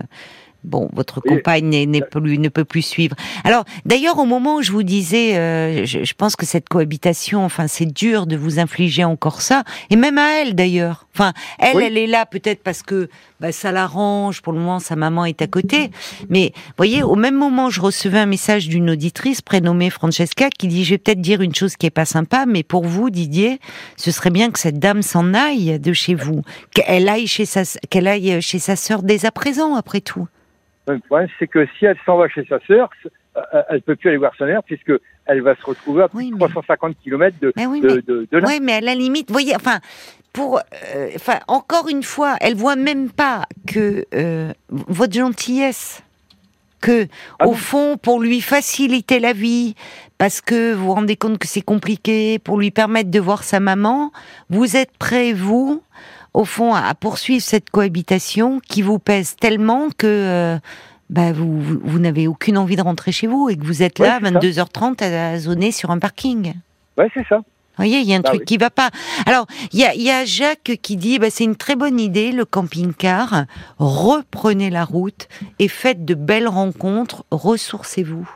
Bon, 0.67 0.89
votre 0.93 1.21
compagne 1.21 1.71
plus, 2.11 2.39
ne 2.39 2.49
peut 2.49 2.65
plus 2.65 2.83
suivre. 2.83 3.15
Alors, 3.45 3.65
d'ailleurs, 3.85 4.19
au 4.19 4.25
moment 4.25 4.57
où 4.57 4.63
je 4.63 4.73
vous 4.73 4.83
disais, 4.83 5.37
euh, 5.37 5.87
je, 5.87 6.03
je 6.03 6.15
pense 6.15 6.35
que 6.35 6.45
cette 6.45 6.69
cohabitation, 6.69 7.45
enfin, 7.45 7.69
c'est 7.69 7.87
dur 7.87 8.27
de 8.27 8.37
vous 8.37 8.59
infliger 8.59 9.05
encore 9.05 9.43
ça, 9.43 9.63
et 9.91 9.97
même 9.97 10.19
à 10.19 10.41
elle 10.41 10.57
d'ailleurs. 10.57 11.07
Enfin, 11.15 11.33
elle, 11.61 11.77
Oui. 11.77 11.85
elle 11.87 11.97
est 11.97 12.09
là 12.09 12.27
peut-être 12.27 12.65
parce 12.65 12.83
que 12.83 13.09
bah, 13.41 13.53
ça 13.53 13.71
l'arrange. 13.71 14.43
Pour 14.43 14.53
le 14.53 14.59
moment, 14.59 14.81
sa 14.81 14.97
maman 14.97 15.25
est 15.25 15.41
à 15.41 15.47
côté. 15.47 15.91
Mais, 16.29 16.53
voyez, 16.77 17.03
au 17.05 17.15
même 17.15 17.37
moment, 17.37 17.71
je 17.71 17.81
recevais 17.81 18.19
un 18.19 18.27
message 18.27 18.69
d'une 18.69 18.91
auditrice 18.91 19.43
prénommée 19.43 19.89
Francesca 19.91 20.51
qui 20.51 20.67
dit, 20.67 20.85
je 20.85 20.91
vais 20.91 20.99
peut-être 20.99 21.21
dire 21.21 21.43
une 21.43 21.55
chose 21.55 21.77
qui 21.77 21.87
est 21.87 21.91
pas 21.91 22.05
sympa, 22.05 22.45
mais 22.47 22.65
pour 22.65 22.85
vous, 22.85 23.09
Didier, 23.09 23.61
ce 23.97 24.11
serait 24.11 24.31
bien 24.31 24.51
que 24.51 24.59
cette 24.59 24.79
dame 24.81 25.03
s'en 25.03 25.33
aille 25.33 25.79
de 25.79 25.93
chez 25.93 26.15
vous, 26.15 26.43
qu'elle 26.75 27.09
aille 27.09 27.29
chez 27.29 27.47
sa, 27.47 27.63
qu'elle 27.89 28.09
aille 28.09 28.43
chez 28.43 28.59
sa 28.59 28.75
sœur 28.75 29.03
dès 29.05 29.25
à 29.27 29.31
présent, 29.31 29.77
après 29.77 30.01
tout. 30.01 30.27
Le 30.89 30.99
problème, 31.01 31.29
c'est 31.39 31.47
que 31.49 31.67
si 31.79 31.87
elle 31.87 31.97
s'en 32.07 32.17
va 32.17 32.29
chez 32.29 32.45
sa 32.49 32.59
sœur, 32.67 32.91
euh, 33.37 33.63
elle 33.71 33.83
peut 33.83 33.97
plus 33.97 34.09
aller 34.11 34.19
voir 34.19 34.33
sa 34.39 34.47
mère 34.47 34.63
puisque 34.63 34.93
elle 35.27 35.43
va 35.43 35.57
se 35.57 35.63
retrouver 35.65 36.05
à 36.05 36.09
plus 36.09 36.19
Oui, 36.19 36.27
de 36.31 36.35
mais- 36.35 36.39
350 36.49 36.97
km 37.03 37.37
de, 37.41 37.53
Mais 37.57 37.67
oui, 37.67 37.81
de, 37.81 37.89
mais- 37.89 38.03
de, 38.03 38.29
de 38.31 38.39
là. 38.39 38.47
Ouais, 38.49 38.61
mais 38.61 38.75
à 38.75 38.81
la 38.81 38.95
limite, 38.95 39.31
voyez, 39.31 39.57
enfin, 39.57 39.81
pour, 40.33 40.59
euh, 40.59 41.09
enfin, 41.17 41.41
encore 41.49 41.89
une 41.89 42.03
fois, 42.03 42.37
elle 42.41 42.55
voit 42.55 42.77
même 42.77 43.11
pas 43.11 43.47
que 43.67 44.05
euh, 44.15 44.53
votre 44.71 45.13
gentillesse, 45.15 46.03
que 46.81 47.07
Ah 47.41 47.47
au 47.47 47.51
bon 47.51 47.57
fond, 47.57 47.97
pour 47.97 48.21
lui 48.21 48.41
faciliter 48.41 49.19
la 49.19 49.33
vie, 49.33 49.75
parce 50.19 50.41
que 50.41 50.73
vous 50.73 50.85
vous 50.87 50.93
rendez 50.93 51.17
compte 51.17 51.39
que 51.39 51.49
c'est 51.49 51.63
compliqué, 51.63 52.39
pour 52.39 52.59
lui 52.59 52.71
permettre 52.71 53.11
de 53.11 53.19
voir 53.19 53.43
sa 53.43 53.59
maman, 53.61 54.13
vous 54.51 54.77
êtes 54.77 54.97
prêt, 54.99 55.33
vous, 55.33 55.83
au 56.37 56.45
fond, 56.45 56.75
à 56.75 56.95
poursuivre 56.95 57.43
cette 57.43 57.71
cohabitation 57.71 58.61
qui 58.61 58.83
vous 58.83 58.99
pèse 58.99 59.37
tellement 59.37 59.89
que. 59.97 60.07
euh, 60.07 60.59
bah, 61.09 61.33
vous, 61.33 61.61
vous, 61.61 61.81
vous 61.85 61.99
n'avez 62.01 62.27
aucune 62.27 62.59
envie 62.59 62.75
de 62.77 62.83
rentrer 62.83 63.13
chez 63.13 63.27
vous 63.29 63.49
et 63.49 63.57
que 63.57 63.65
vous 63.65 63.83
êtes 63.83 64.01
Ouais, 64.01 64.09
là, 64.09 64.19
c'est 64.23 64.33
ça. 64.53 64.65
22h30, 64.65 65.03
à, 65.05 65.29
à 65.31 65.39
zoner 65.39 65.71
sur 65.73 65.91
un 65.93 65.99
parking. 66.01 66.55
Ouais, 66.99 67.09
c'est 67.15 67.25
ça. 67.29 67.37
Vous 67.39 67.45
voyez, 67.85 67.99
il 68.01 68.09
y 68.09 68.13
a 68.15 68.17
un 68.17 68.21
Bah 68.21 68.31
truc 68.31 68.41
oui. 68.41 68.45
qui 68.47 68.57
va 68.57 68.71
pas. 68.71 68.91
Alors, 69.27 69.47
il 69.73 69.79
y 69.79 69.85
a, 69.85 69.95
il 69.95 70.03
y 70.03 70.11
a 70.11 70.25
Jacques 70.25 70.79
qui 70.83 70.97
dit, 70.97 71.19
bah, 71.19 71.31
c'est 71.31 71.45
une 71.45 71.57
très 71.57 71.77
bonne 71.77 72.01
idée, 72.01 72.33
le 72.33 72.45
camping-car. 72.45 73.45
Reprenez 73.79 74.71
la 74.71 74.85
route 74.85 75.29
et 75.59 75.69
faites 75.69 76.05
de 76.05 76.15
belles 76.15 76.49
rencontres. 76.49 77.25
Ressourcez-vous. 77.31 78.29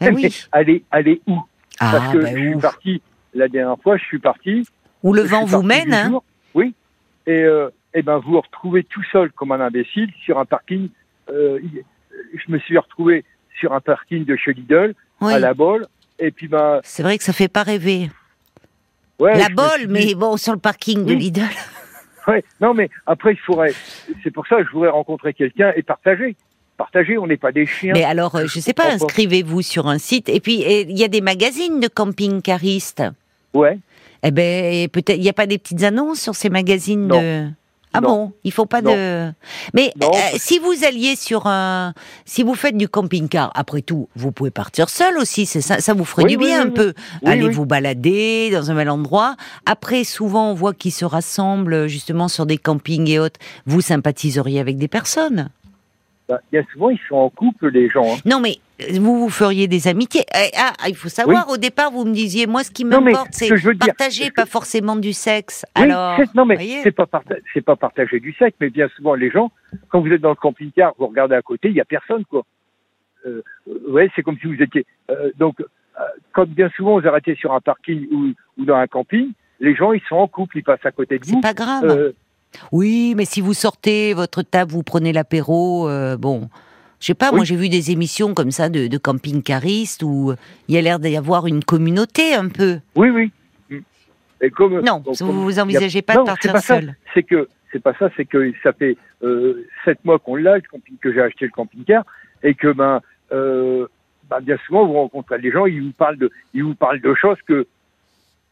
Ah 0.00 0.08
oui. 0.12 0.34
aller, 0.52 0.84
aller 0.90 1.22
où? 1.26 1.38
Ah, 1.80 1.92
Parce 1.92 2.12
que 2.12 2.18
bah, 2.18 2.28
je 2.30 2.36
suis 2.36 2.54
ouf. 2.54 2.62
parti, 2.62 3.02
la 3.34 3.48
dernière 3.48 3.76
fois, 3.82 3.96
je 3.96 4.04
suis 4.04 4.18
parti. 4.18 4.66
Où 5.02 5.12
le 5.14 5.22
vent 5.22 5.44
vous 5.44 5.62
mène, 5.62 5.94
hein. 5.94 6.20
Oui. 6.54 6.74
Et, 7.26 7.30
euh, 7.42 7.68
eh 7.94 8.02
ben, 8.02 8.18
vous 8.18 8.32
vous 8.32 8.40
retrouvez 8.40 8.84
tout 8.84 9.02
seul 9.12 9.30
comme 9.32 9.52
un 9.52 9.60
imbécile 9.60 10.10
sur 10.24 10.38
un 10.38 10.44
parking. 10.44 10.88
euh, 11.28 11.58
je 12.34 12.52
me 12.52 12.58
suis 12.58 12.76
retrouvé 12.78 13.24
sur 13.58 13.72
un 13.72 13.80
parking 13.80 14.24
de 14.24 14.36
chez 14.36 14.52
Lidl, 14.52 14.94
Oui. 15.20 15.32
à 15.34 15.38
la 15.38 15.54
Bolle. 15.54 15.86
Et 16.18 16.30
puis, 16.30 16.48
ben, 16.48 16.80
C'est 16.84 17.02
vrai 17.02 17.18
que 17.18 17.24
ça 17.24 17.32
fait 17.32 17.48
pas 17.48 17.62
rêver. 17.62 18.10
ouais. 19.18 19.38
la 19.38 19.48
bolle, 19.48 19.68
suis 19.80 19.86
mais 19.88 20.14
bon, 20.14 20.36
sur 20.36 20.52
le 20.52 20.58
parking 20.58 21.04
de. 21.04 21.12
Lidl. 21.14 21.42
Ouais, 22.28 22.44
non, 22.60 22.72
mais 22.72 22.88
après, 23.04 23.32
il 23.32 23.38
faudrait. 23.38 23.72
C'est 24.22 24.30
pour 24.30 24.46
ça 24.46 24.58
que 24.58 24.64
je 24.64 24.70
voudrais 24.70 24.90
rencontrer 24.90 25.34
quelqu'un 25.34 25.72
et 25.74 25.82
partager. 25.82 26.36
Partager, 26.76 27.18
on 27.18 27.26
n'est 27.26 27.36
pas 27.36 27.50
des 27.50 27.66
chiens. 27.66 27.92
Mais 27.94 28.04
alors, 28.04 28.36
euh, 28.36 28.46
je 28.46 28.60
sais 28.60 28.72
pas, 28.72 28.92
inscrivez-vous 28.92 29.60
sur 29.62 29.88
un 29.88 29.98
site. 29.98 30.28
Et 30.28 30.38
puis, 30.38 30.62
il 30.62 30.96
y 30.96 31.02
a 31.02 31.08
des 31.08 31.20
magazines 31.20 31.80
de 31.80 31.88
camping-caristes. 31.88 33.02
Ouais. 33.54 33.76
Eh 34.22 34.30
ben, 34.30 34.88
peut-être, 34.88 35.16
il 35.18 35.22
n'y 35.22 35.28
a 35.28 35.32
pas 35.34 35.46
des 35.46 35.58
petites 35.58 35.82
annonces 35.82 36.20
sur 36.20 36.34
ces 36.34 36.48
magazines 36.50 37.06
Non. 37.06 37.20
de. 37.20 37.48
Ah 37.94 38.00
Non. 38.00 38.08
bon, 38.08 38.32
il 38.42 38.52
faut 38.52 38.64
pas 38.64 38.80
Non. 38.80 38.94
de. 38.94 39.32
Mais 39.74 39.92
euh, 40.02 40.06
si 40.38 40.58
vous 40.58 40.72
alliez 40.86 41.14
sur 41.14 41.46
un, 41.46 41.92
si 42.24 42.42
vous 42.42 42.54
faites 42.54 42.74
du 42.76 42.88
camping-car, 42.88 43.50
après 43.54 43.82
tout, 43.82 44.08
vous 44.16 44.32
pouvez 44.32 44.50
partir 44.50 44.88
seul 44.88 45.18
aussi. 45.18 45.44
C'est 45.44 45.60
ça, 45.60 45.78
ça 45.80 45.92
vous 45.92 46.06
ferait 46.06 46.22
Oui, 46.24 46.30
du 46.30 46.36
bien 46.38 46.60
oui, 46.60 46.62
un 46.62 46.68
oui. 46.68 46.74
peu. 46.74 46.94
Allez 47.26 47.50
vous 47.50 47.66
balader 47.66 48.48
dans 48.50 48.70
un 48.70 48.74
bel 48.76 48.88
endroit. 48.88 49.36
Après, 49.66 50.04
souvent, 50.04 50.50
on 50.50 50.54
voit 50.54 50.72
qu'ils 50.72 50.92
se 50.92 51.04
rassemblent 51.04 51.86
justement 51.86 52.28
sur 52.28 52.46
des 52.46 52.56
campings 52.56 53.10
et 53.10 53.18
autres. 53.18 53.38
Vous 53.66 53.82
sympathiseriez 53.82 54.58
avec 54.60 54.78
des 54.78 54.88
personnes? 54.88 55.50
Bien 56.50 56.64
souvent, 56.72 56.88
ils 56.88 57.00
sont 57.08 57.16
en 57.16 57.28
couple, 57.28 57.68
les 57.68 57.90
gens. 57.90 58.04
hein. 58.14 58.18
Non, 58.24 58.40
mais 58.40 58.56
euh, 58.80 58.84
vous 58.98 59.18
vous 59.18 59.28
feriez 59.28 59.68
des 59.68 59.86
amitiés. 59.86 60.24
Eh, 60.34 60.48
Ah, 60.56 60.72
il 60.88 60.96
faut 60.96 61.10
savoir. 61.10 61.48
Au 61.50 61.58
départ, 61.58 61.90
vous 61.90 62.04
me 62.06 62.12
disiez, 62.14 62.46
moi, 62.46 62.64
ce 62.64 62.70
qui 62.70 62.84
Non, 62.86 63.00
mais 63.02 63.10
m'importe, 63.12 63.34
ce 63.34 63.40
c'est 63.40 63.48
que 63.48 63.56
je 63.56 63.66
veux 63.68 63.74
dire, 63.74 63.94
partager, 63.94 64.28
que- 64.30 64.34
pas 64.34 64.46
forcément 64.46 64.96
du 64.96 65.12
sexe. 65.12 65.66
Oui, 65.76 65.82
Alors, 65.82 66.16
c'est- 66.16 66.34
non, 66.34 66.46
mais 66.46 66.54
voyez 66.54 66.80
c'est 66.82 66.90
pas, 66.92 67.04
parta- 67.06 67.34
c'est 67.52 67.60
pas 67.60 67.76
partager 67.76 68.18
du 68.18 68.32
sexe, 68.38 68.56
mais 68.60 68.70
bien 68.70 68.88
souvent, 68.96 69.14
les 69.14 69.30
gens, 69.30 69.50
quand 69.90 70.00
vous 70.00 70.10
êtes 70.10 70.22
dans 70.22 70.30
le 70.30 70.36
camping-car, 70.36 70.94
vous 70.98 71.06
regardez 71.08 71.34
à 71.34 71.42
côté, 71.42 71.68
il 71.68 71.74
y 71.74 71.80
a 71.80 71.84
personne, 71.84 72.24
quoi. 72.24 72.44
Euh, 73.26 73.42
ouais, 73.88 74.10
c'est 74.16 74.22
comme 74.22 74.38
si 74.40 74.46
vous 74.46 74.62
étiez. 74.62 74.86
euh, 75.10 75.30
donc, 75.38 75.60
euh, 75.60 75.64
quand 76.32 76.48
bien 76.48 76.70
souvent 76.76 76.98
vous 76.98 77.06
arrêtez 77.06 77.34
sur 77.34 77.52
un 77.52 77.60
parking 77.60 78.06
ou, 78.10 78.32
ou 78.58 78.64
dans 78.64 78.76
un 78.76 78.86
camping, 78.86 79.32
les 79.60 79.74
gens, 79.76 79.92
ils 79.92 80.02
sont 80.08 80.16
en 80.16 80.26
couple, 80.28 80.58
ils 80.58 80.64
passent 80.64 80.84
à 80.84 80.90
côté 80.92 81.18
de 81.18 81.24
c'est 81.24 81.32
vous. 81.32 81.40
pas 81.40 81.52
grave. 81.54 81.84
Euh, 81.84 82.12
Oui, 82.72 83.14
mais 83.16 83.24
si 83.24 83.40
vous 83.40 83.54
sortez 83.54 84.14
votre 84.14 84.42
table, 84.42 84.72
vous 84.72 84.82
prenez 84.82 85.12
l'apéro, 85.12 85.88
euh, 85.88 86.16
bon. 86.16 86.48
Je 87.00 87.06
sais 87.06 87.14
pas, 87.14 87.32
moi 87.32 87.42
j'ai 87.44 87.56
vu 87.56 87.68
des 87.68 87.90
émissions 87.90 88.32
comme 88.32 88.52
ça 88.52 88.68
de, 88.68 88.86
de 88.86 88.96
camping-caristes 88.98 90.04
où 90.04 90.34
il 90.68 90.74
y 90.74 90.78
a 90.78 90.82
l'air 90.82 91.00
d'y 91.00 91.16
avoir 91.16 91.46
une 91.48 91.64
communauté 91.64 92.34
un 92.34 92.48
peu. 92.48 92.78
oui, 92.94 93.10
oui. 93.10 93.32
Et 94.44 94.50
comme, 94.50 94.80
Non, 94.80 94.98
donc, 94.98 95.14
vous 95.20 95.26
comme- 95.26 95.36
vous 95.36 95.56
y 95.56 95.58
a- 95.60 95.62
envisagez 95.62 96.02
pas 96.02 96.14
non, 96.14 96.22
de 96.22 96.26
partir 96.26 96.52
pas 96.52 96.60
seul. 96.60 96.96
C'est 97.14 97.22
que 97.22 97.48
c'est 97.72 97.80
pas 97.82 97.94
ça, 97.98 98.08
c'est 98.16 98.24
que 98.24 98.52
ça 98.62 98.72
fait 98.72 98.96
euh, 99.22 99.64
sept 99.84 100.04
mois 100.04 100.18
qu'on 100.18 100.34
l'a, 100.36 100.60
que 100.60 101.12
j'ai 101.12 101.20
acheté 101.20 101.44
le 101.46 101.52
camping-car, 101.52 102.04
et 102.42 102.54
que 102.54 102.72
ben, 102.72 103.00
euh, 103.32 103.86
ben, 104.28 104.40
bien 104.40 104.56
souvent 104.66 104.84
vous 104.86 104.94
rencontrez 104.94 105.38
des 105.40 105.50
gens, 105.52 105.66
ils 105.66 105.80
vous 105.82 105.92
parlent 105.92 106.18
de, 106.18 106.28
ils 106.54 106.64
vous 106.64 106.74
parlent 106.74 107.00
de 107.00 107.14
choses 107.14 107.38
que 107.46 107.66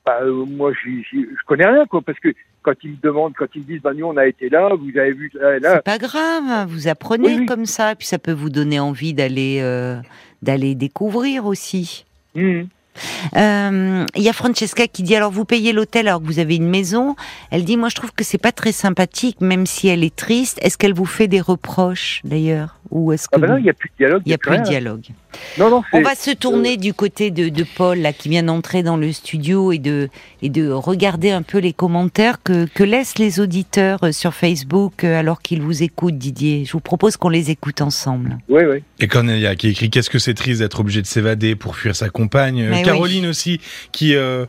ben, 0.06 0.12
euh, 0.22 0.44
moi 0.46 0.72
j'y- 0.84 1.02
j'y- 1.10 1.24
je 1.28 1.44
connais 1.46 1.66
rien 1.66 1.86
quoi, 1.86 2.02
parce 2.02 2.18
que 2.20 2.28
quand 2.62 2.74
ils 2.82 2.98
demandent, 3.02 3.32
quand 3.36 3.46
ils 3.54 3.64
disent 3.64 3.80
ben 3.82 3.94
nous 3.94 4.06
on 4.06 4.16
a 4.16 4.26
été 4.26 4.48
là, 4.48 4.70
vous 4.74 4.98
avez 4.98 5.12
vu 5.12 5.30
là, 5.34 5.56
et 5.56 5.60
là 5.60 5.74
C'est 5.76 5.84
pas 5.84 5.98
grave, 5.98 6.68
vous 6.68 6.88
apprenez 6.88 7.38
Oui, 7.40 7.46
comme 7.46 7.66
ça, 7.66 7.94
puis 7.94 8.06
ça 8.06 8.18
peut 8.18 8.32
vous 8.32 8.50
donner 8.50 8.78
envie 8.80 9.14
d'aller 9.14 9.58
euh, 9.62 9.96
d'aller 10.42 10.74
découvrir 10.74 11.46
aussi. 11.46 12.04
hum, 12.36 12.66
Euh, 13.36 14.04
Il 14.16 14.22
y 14.22 14.28
a 14.28 14.32
Francesca 14.32 14.86
qui 14.88 15.02
dit 15.02 15.14
alors 15.14 15.30
vous 15.30 15.44
payez 15.44 15.72
l'hôtel 15.72 16.08
alors 16.08 16.20
que 16.20 16.26
vous 16.26 16.38
avez 16.38 16.56
une 16.56 16.68
maison. 16.68 17.14
Elle 17.50 17.64
dit 17.64 17.76
moi 17.76 17.88
je 17.88 17.94
trouve 17.94 18.12
que 18.12 18.24
c'est 18.24 18.38
pas 18.38 18.52
très 18.52 18.72
sympathique 18.72 19.40
même 19.40 19.64
si 19.66 19.88
elle 19.88 20.04
est 20.04 20.14
triste. 20.14 20.58
Est-ce 20.62 20.76
qu'elle 20.76 20.94
vous 20.94 21.06
fait 21.06 21.28
des 21.28 21.40
reproches 21.40 22.20
d'ailleurs? 22.24 22.79
Ou 22.90 23.12
est-ce 23.12 23.24
que 23.28 23.36
ah 23.36 23.38
ben 23.38 23.48
non, 23.48 23.56
il 23.58 23.62
n'y 23.64 23.70
a 23.70 23.72
plus 23.72 23.88
de 23.88 23.94
dialogue, 23.98 24.22
il 24.26 24.30
y 24.30 24.34
a 24.34 24.38
plus 24.38 24.58
de 24.58 24.62
dialogue 24.62 25.04
Non 25.58 25.70
non, 25.70 25.82
On 25.92 26.02
va 26.02 26.14
se 26.14 26.30
tourner 26.32 26.76
du 26.76 26.92
côté 26.94 27.30
de, 27.30 27.48
de 27.48 27.64
Paul 27.76 27.98
là 27.98 28.12
qui 28.12 28.28
vient 28.28 28.42
d'entrer 28.42 28.82
dans 28.82 28.96
le 28.96 29.12
studio 29.12 29.72
et 29.72 29.78
de 29.78 30.08
et 30.42 30.48
de 30.48 30.70
regarder 30.70 31.30
un 31.30 31.42
peu 31.42 31.58
les 31.58 31.72
commentaires 31.72 32.42
que 32.42 32.66
que 32.74 32.82
laissent 32.84 33.18
les 33.18 33.40
auditeurs 33.40 34.04
euh, 34.04 34.12
sur 34.12 34.34
Facebook 34.34 35.04
euh, 35.04 35.18
alors 35.20 35.42
qu'ils 35.42 35.62
vous 35.62 35.82
écoutent 35.82 36.18
Didier. 36.18 36.64
Je 36.64 36.72
vous 36.72 36.80
propose 36.80 37.16
qu'on 37.16 37.28
les 37.28 37.50
écoute 37.50 37.80
ensemble. 37.80 38.38
oui 38.48 38.62
oui. 38.64 38.82
Et 38.98 39.08
Cornelia 39.08 39.54
qui 39.56 39.68
écrit 39.68 39.90
Qu'est-ce 39.90 40.10
que 40.10 40.18
c'est 40.18 40.34
triste 40.34 40.60
d'être 40.60 40.80
obligé 40.80 41.00
de 41.02 41.06
s'évader 41.06 41.54
pour 41.56 41.76
fuir 41.76 41.94
sa 41.96 42.08
compagne? 42.10 42.62
Euh, 42.62 42.70
Mais 42.70 42.82
Caroline 42.82 43.26
aussi 43.26 43.60
qui. 43.92 44.14
euh, 44.14 44.46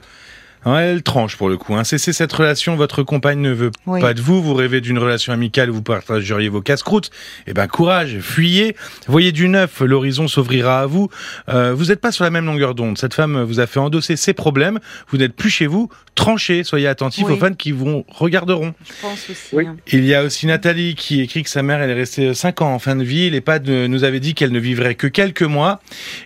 elle 0.66 1.02
tranche 1.04 1.38
pour 1.38 1.50
le 1.50 1.58
coup. 1.58 1.76
Hein. 1.76 1.84
Cessez 1.84 2.14
cette 2.14 2.32
relation, 2.34 2.76
votre 2.76 3.04
compagne 3.04 3.40
ne 3.40 3.52
veut 3.52 3.72
Oui. 3.88 4.00
pas 4.02 4.14
de 4.14 4.22
vous, 4.22 4.42
vous 4.44 4.54
rêvez 4.54 4.80
d'une 4.82 5.00
relation 5.00 5.34
amicale 5.34 5.70
où 5.70 5.74
vous 5.76 5.82
partageriez 5.82 6.50
vos 6.50 6.62
casse-croûtes. 6.62 7.10
Eh 7.48 7.54
ben 7.54 7.68
courage, 7.68 8.20
fuyez, 8.20 8.76
voyez 9.08 9.32
du 9.32 9.48
neuf, 9.50 9.80
l'horizon 9.82 10.28
s'ouvrira 10.28 10.82
à 10.82 10.86
vous. 10.86 11.10
Euh, 11.50 11.74
vous 11.74 11.86
n'êtes 11.86 12.00
pas 12.02 12.12
sur 12.12 12.24
la 12.24 12.30
même 12.30 12.46
longueur 12.46 12.76
d'onde. 12.76 12.98
Cette 12.98 13.14
femme 13.14 13.42
vous 13.44 13.60
a 13.60 13.68
fait 13.68 13.80
endosser 13.80 14.16
ses 14.16 14.34
problèmes, 14.34 14.80
vous 15.10 15.18
n'êtes 15.18 15.34
plus 15.36 15.50
chez 15.50 15.66
vous, 15.68 15.90
tranchez, 16.16 16.64
soyez 16.64 16.88
attentifs 16.88 17.26
Oui. 17.28 17.34
aux 17.34 17.38
fans 17.38 17.54
qui 17.54 17.72
vous 17.72 18.06
regarderont. 18.08 18.74
Je 18.86 19.02
pense 19.02 19.30
aussi. 19.30 19.42
Oui. 19.54 19.66
hein. 19.68 19.78
Il 19.92 20.06
y 20.06 20.14
a 20.14 20.24
aussi 20.24 20.46
Nathalie 20.46 20.96
qui 20.96 21.22
écrit 21.22 21.44
que 21.44 21.50
sa 21.50 21.64
mère, 21.64 21.82
elle 21.82 21.90
est 21.90 21.94
restée 21.96 22.34
5 22.34 22.62
ans 22.62 22.74
en 22.74 22.80
fin 22.80 22.96
de 22.96 23.04
vie. 23.04 23.30
L'EHPAD 23.30 23.68
euh, 23.70 23.88
nous 23.88 24.04
avait 24.04 24.20
dit 24.20 24.34
qu'elle 24.36 24.52
ne 24.52 24.60
vivrait 24.60 24.96
que 24.96 25.08
quelques 25.08 25.42
mois. 25.42 25.80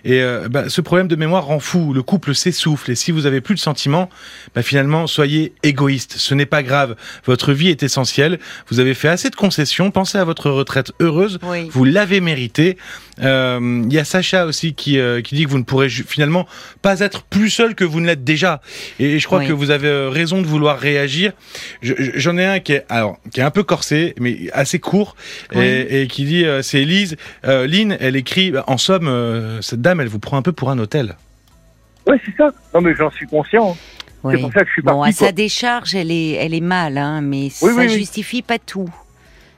Et 0.04 0.20
euh, 0.22 0.48
bah, 0.48 0.68
ce 0.68 0.80
problème 0.80 1.08
de 1.08 1.16
mémoire 1.16 1.44
rend 1.46 1.60
fou. 1.60 1.92
Le 1.94 2.02
couple 2.02 2.34
s'essouffle. 2.34 2.90
Et 2.90 2.94
si 2.94 3.12
vous 3.12 3.26
avez 3.26 3.40
plus 3.40 3.54
de 3.54 3.60
sentiments, 3.60 4.10
bah, 4.54 4.62
finalement, 4.62 5.06
soyez 5.06 5.52
égoïste. 5.62 6.14
Ce 6.18 6.34
n'est 6.34 6.46
pas 6.46 6.62
grave. 6.62 6.96
Votre 7.24 7.52
vie 7.52 7.68
est 7.68 7.82
essentielle. 7.82 8.38
Vous 8.68 8.80
avez 8.80 8.94
fait 8.94 9.08
assez 9.08 9.30
de 9.30 9.36
concessions. 9.36 9.90
Pensez 9.90 10.18
à 10.18 10.24
votre 10.24 10.50
retraite 10.50 10.92
heureuse. 11.00 11.38
Oui. 11.42 11.68
Vous 11.70 11.84
l'avez 11.84 12.20
mérité. 12.20 12.76
Euh, 13.22 13.82
Il 13.86 13.92
y 13.92 13.98
a 13.98 14.04
Sacha 14.04 14.46
aussi 14.46 14.74
qui, 14.74 14.98
euh, 14.98 15.20
qui 15.22 15.34
dit 15.34 15.44
que 15.44 15.50
vous 15.50 15.58
ne 15.58 15.64
pourrez 15.64 15.88
finalement 15.88 16.46
pas 16.82 17.00
être 17.00 17.22
plus 17.24 17.48
seul 17.50 17.74
que 17.74 17.84
vous 17.84 18.00
ne 18.00 18.06
l'êtes 18.06 18.24
déjà. 18.24 18.60
Et 18.98 19.18
je 19.18 19.26
crois 19.26 19.38
Oui. 19.38 19.48
que 19.48 19.52
vous 19.52 19.70
avez 19.70 19.88
euh, 19.88 20.08
raison 20.10 20.42
de 20.42 20.46
vouloir 20.46 20.78
réagir. 20.78 21.32
Je- 21.82 21.94
je- 21.98 22.10
J'en 22.14 22.36
ai 22.36 22.44
un 22.44 22.60
qui 22.60 22.72
est, 22.72 22.84
alors, 22.88 23.18
qui 23.32 23.40
est 23.40 23.42
un 23.44 23.50
peu 23.50 23.62
corsé, 23.62 24.14
mais 24.20 24.50
assez 24.52 24.78
court, 24.78 25.16
Oui. 25.54 25.64
et, 25.64 26.02
et 26.02 26.06
qui 26.08 26.24
dit, 26.24 26.44
euh, 26.44 26.60
c'est 26.62 26.82
Elise. 26.82 27.16
Euh, 27.46 27.66
Lynn, 27.66 27.96
elle 28.00 28.16
écrit, 28.16 28.50
bah, 28.50 28.64
en 28.66 28.78
somme, 28.78 29.08
euh, 29.08 29.60
cette 29.62 29.80
dame, 29.80 30.00
elle 30.00 30.08
vous 30.08 30.18
prend 30.18 30.36
un 30.36 30.42
peu 30.42 30.52
pour 30.52 30.70
un 30.70 30.78
hôtel. 30.78 31.16
Ouais, 32.06 32.20
c'est 32.24 32.36
ça. 32.36 32.50
Non 32.74 32.80
mais 32.80 32.94
j'en 32.94 33.10
suis 33.10 33.26
conscient. 33.26 33.76
Oui. 34.26 34.34
C'est 34.36 34.40
pour 34.42 34.52
ça 34.52 34.60
que 34.60 34.66
je 34.66 34.72
suis 34.72 34.82
Bon, 34.82 35.02
à 35.02 35.06
parti. 35.06 35.14
sa 35.14 35.32
décharge, 35.32 35.94
elle 35.94 36.10
est, 36.10 36.32
elle 36.32 36.54
est 36.54 36.60
mal, 36.60 36.98
hein, 36.98 37.20
mais 37.20 37.48
Oui, 37.62 37.72
ça 37.74 37.80
oui. 37.80 37.88
justifie 37.88 38.42
pas 38.42 38.58
tout. 38.58 38.88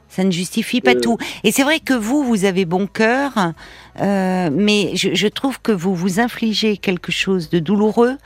Ça 0.09 0.25
ne 0.25 0.31
justifie 0.31 0.81
pas 0.81 0.93
Euh. 0.95 1.01
tout. 1.01 1.19
Et 1.45 1.53
c'est 1.53 1.63
vrai 1.65 1.81
que 1.81 1.93
vous, 1.95 2.25
vous 2.25 2.45
avez 2.45 2.65
bon 2.65 2.87
cœur, 2.87 3.53
euh, 4.01 4.49
mais 4.53 4.93
je, 4.95 5.15
je 5.15 5.29
trouve 5.29 5.61
que 5.61 5.73
vous 5.73 5.95
vous 5.95 6.19
infligez 6.21 6.77
quelque 6.79 7.13
chose 7.13 7.51
de 7.51 7.59
douloureux. 7.59 8.17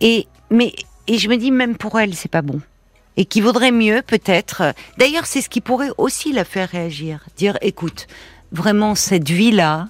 Et 0.00 0.26
mais 0.50 0.74
et 1.06 1.18
je 1.18 1.28
me 1.28 1.36
dis 1.36 1.50
même 1.50 1.76
pour 1.76 1.98
elle, 1.98 2.14
c'est 2.14 2.30
pas 2.30 2.42
bon. 2.42 2.60
Et 3.16 3.24
qu'il 3.24 3.42
vaudrait 3.42 3.70
mieux 3.72 4.02
peut-être. 4.06 4.74
D'ailleurs, 4.98 5.24
c'est 5.26 5.40
ce 5.40 5.48
qui 5.48 5.60
pourrait 5.60 5.90
aussi 5.98 6.32
la 6.32 6.44
faire 6.44 6.68
réagir. 6.68 7.20
Dire, 7.36 7.56
écoute, 7.62 8.06
vraiment 8.52 8.94
cette 8.94 9.30
vie-là, 9.30 9.88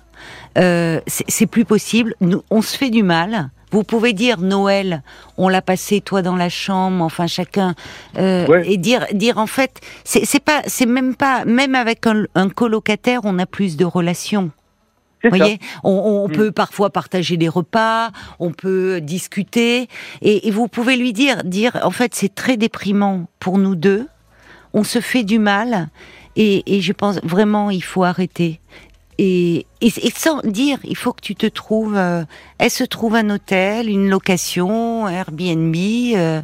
euh, 0.59 1.00
c'est 1.07 1.24
c'est 1.28 1.46
plus 1.46 1.64
possible. 1.64 2.14
Nous, 2.20 2.42
on 2.50 2.62
se 2.62 2.76
fait 2.76 2.90
du 2.90 3.02
mal. 3.02 3.50
Vous 3.74 3.82
pouvez 3.82 4.12
dire 4.12 4.38
Noël, 4.40 5.02
on 5.37 5.48
l'a 5.48 5.60
passé 5.60 6.00
toi 6.00 6.22
dans 6.22 6.37
la 6.37 6.48
chambre, 6.48 7.02
enfin 7.04 7.26
chacun, 7.26 7.74
euh, 8.16 8.46
Ouais. 8.46 8.62
et 8.70 8.76
dire 8.76 9.04
dire 9.12 9.37
en 9.38 9.48
fait, 9.48 9.80
c'est 10.04 10.38
pas, 10.44 10.62
c'est 10.66 10.87
même 10.87 11.16
pas, 11.16 11.44
même 11.44 11.74
avec 11.74 12.06
un, 12.06 12.22
un 12.37 12.48
colocataire, 12.48 13.22
on 13.24 13.37
a 13.40 13.46
plus 13.46 13.76
de 13.76 13.84
relations. 13.84 14.52
Vous 15.24 15.30
voyez, 15.30 15.58
on, 15.82 15.90
on 15.90 16.28
Mm. 16.28 16.32
peut 16.32 16.52
parfois 16.52 16.90
partager 16.90 17.37
des 17.37 17.48
repas, 17.48 18.10
on 18.38 18.52
peut 18.52 19.00
discuter, 19.00 19.88
et, 20.22 20.46
et 20.46 20.50
vous 20.52 20.68
pouvez 20.68 20.96
lui 20.96 21.12
dire, 21.12 21.42
dire, 21.42 21.72
en 21.82 21.90
fait, 21.90 22.14
c'est 22.14 22.32
très 22.32 22.56
déprimant 22.56 23.24
pour 23.40 23.58
nous 23.58 23.74
deux. 23.74 24.06
On 24.72 24.84
se 24.84 25.00
fait 25.00 25.24
du 25.24 25.38
mal, 25.40 25.88
et, 26.37 26.76
et 26.76 26.80
je 26.80 26.92
pense 26.92 27.18
vraiment, 27.24 27.70
il 27.70 27.82
faut 27.82 28.04
arrêter. 28.04 28.60
Et, 29.18 29.66
et, 29.81 29.87
et 29.87 30.12
sans 30.16 30.40
dire, 30.42 30.79
il 30.85 30.96
faut 30.96 31.12
que 31.12 31.20
tu 31.20 31.35
te 31.37 31.46
trouves. 31.46 31.96
euh, 31.96 32.24
elle 32.59 32.70
se 32.70 32.85
trouve 32.85 33.14
un 33.14 33.31
hôtel, 33.31 33.88
une 33.88 34.09
location, 34.09 35.09
Airbnb. 35.09 35.74
euh, 36.16 36.42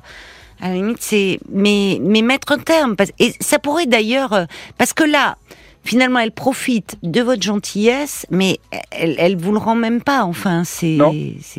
à 0.60 0.68
la 0.68 0.74
limite, 0.74 0.98
c'est 1.00 1.40
mais 1.48 1.98
mais 2.02 2.22
mettre 2.22 2.52
un 2.52 2.58
terme. 2.58 2.94
Parce, 2.96 3.10
et 3.18 3.34
ça 3.40 3.58
pourrait 3.58 3.86
d'ailleurs 3.86 4.32
euh, 4.34 4.44
parce 4.78 4.92
que 4.92 5.04
là, 5.04 5.36
finalement, 5.84 6.18
elle 6.18 6.32
profite 6.32 6.96
de 7.02 7.20
votre 7.20 7.42
gentillesse, 7.42 8.26
mais 8.30 8.58
elle, 8.90 9.16
elle 9.18 9.36
vous 9.36 9.52
le 9.52 9.58
rend 9.58 9.74
même 9.74 10.02
pas. 10.02 10.24
Enfin, 10.24 10.62
c'est 10.64 10.98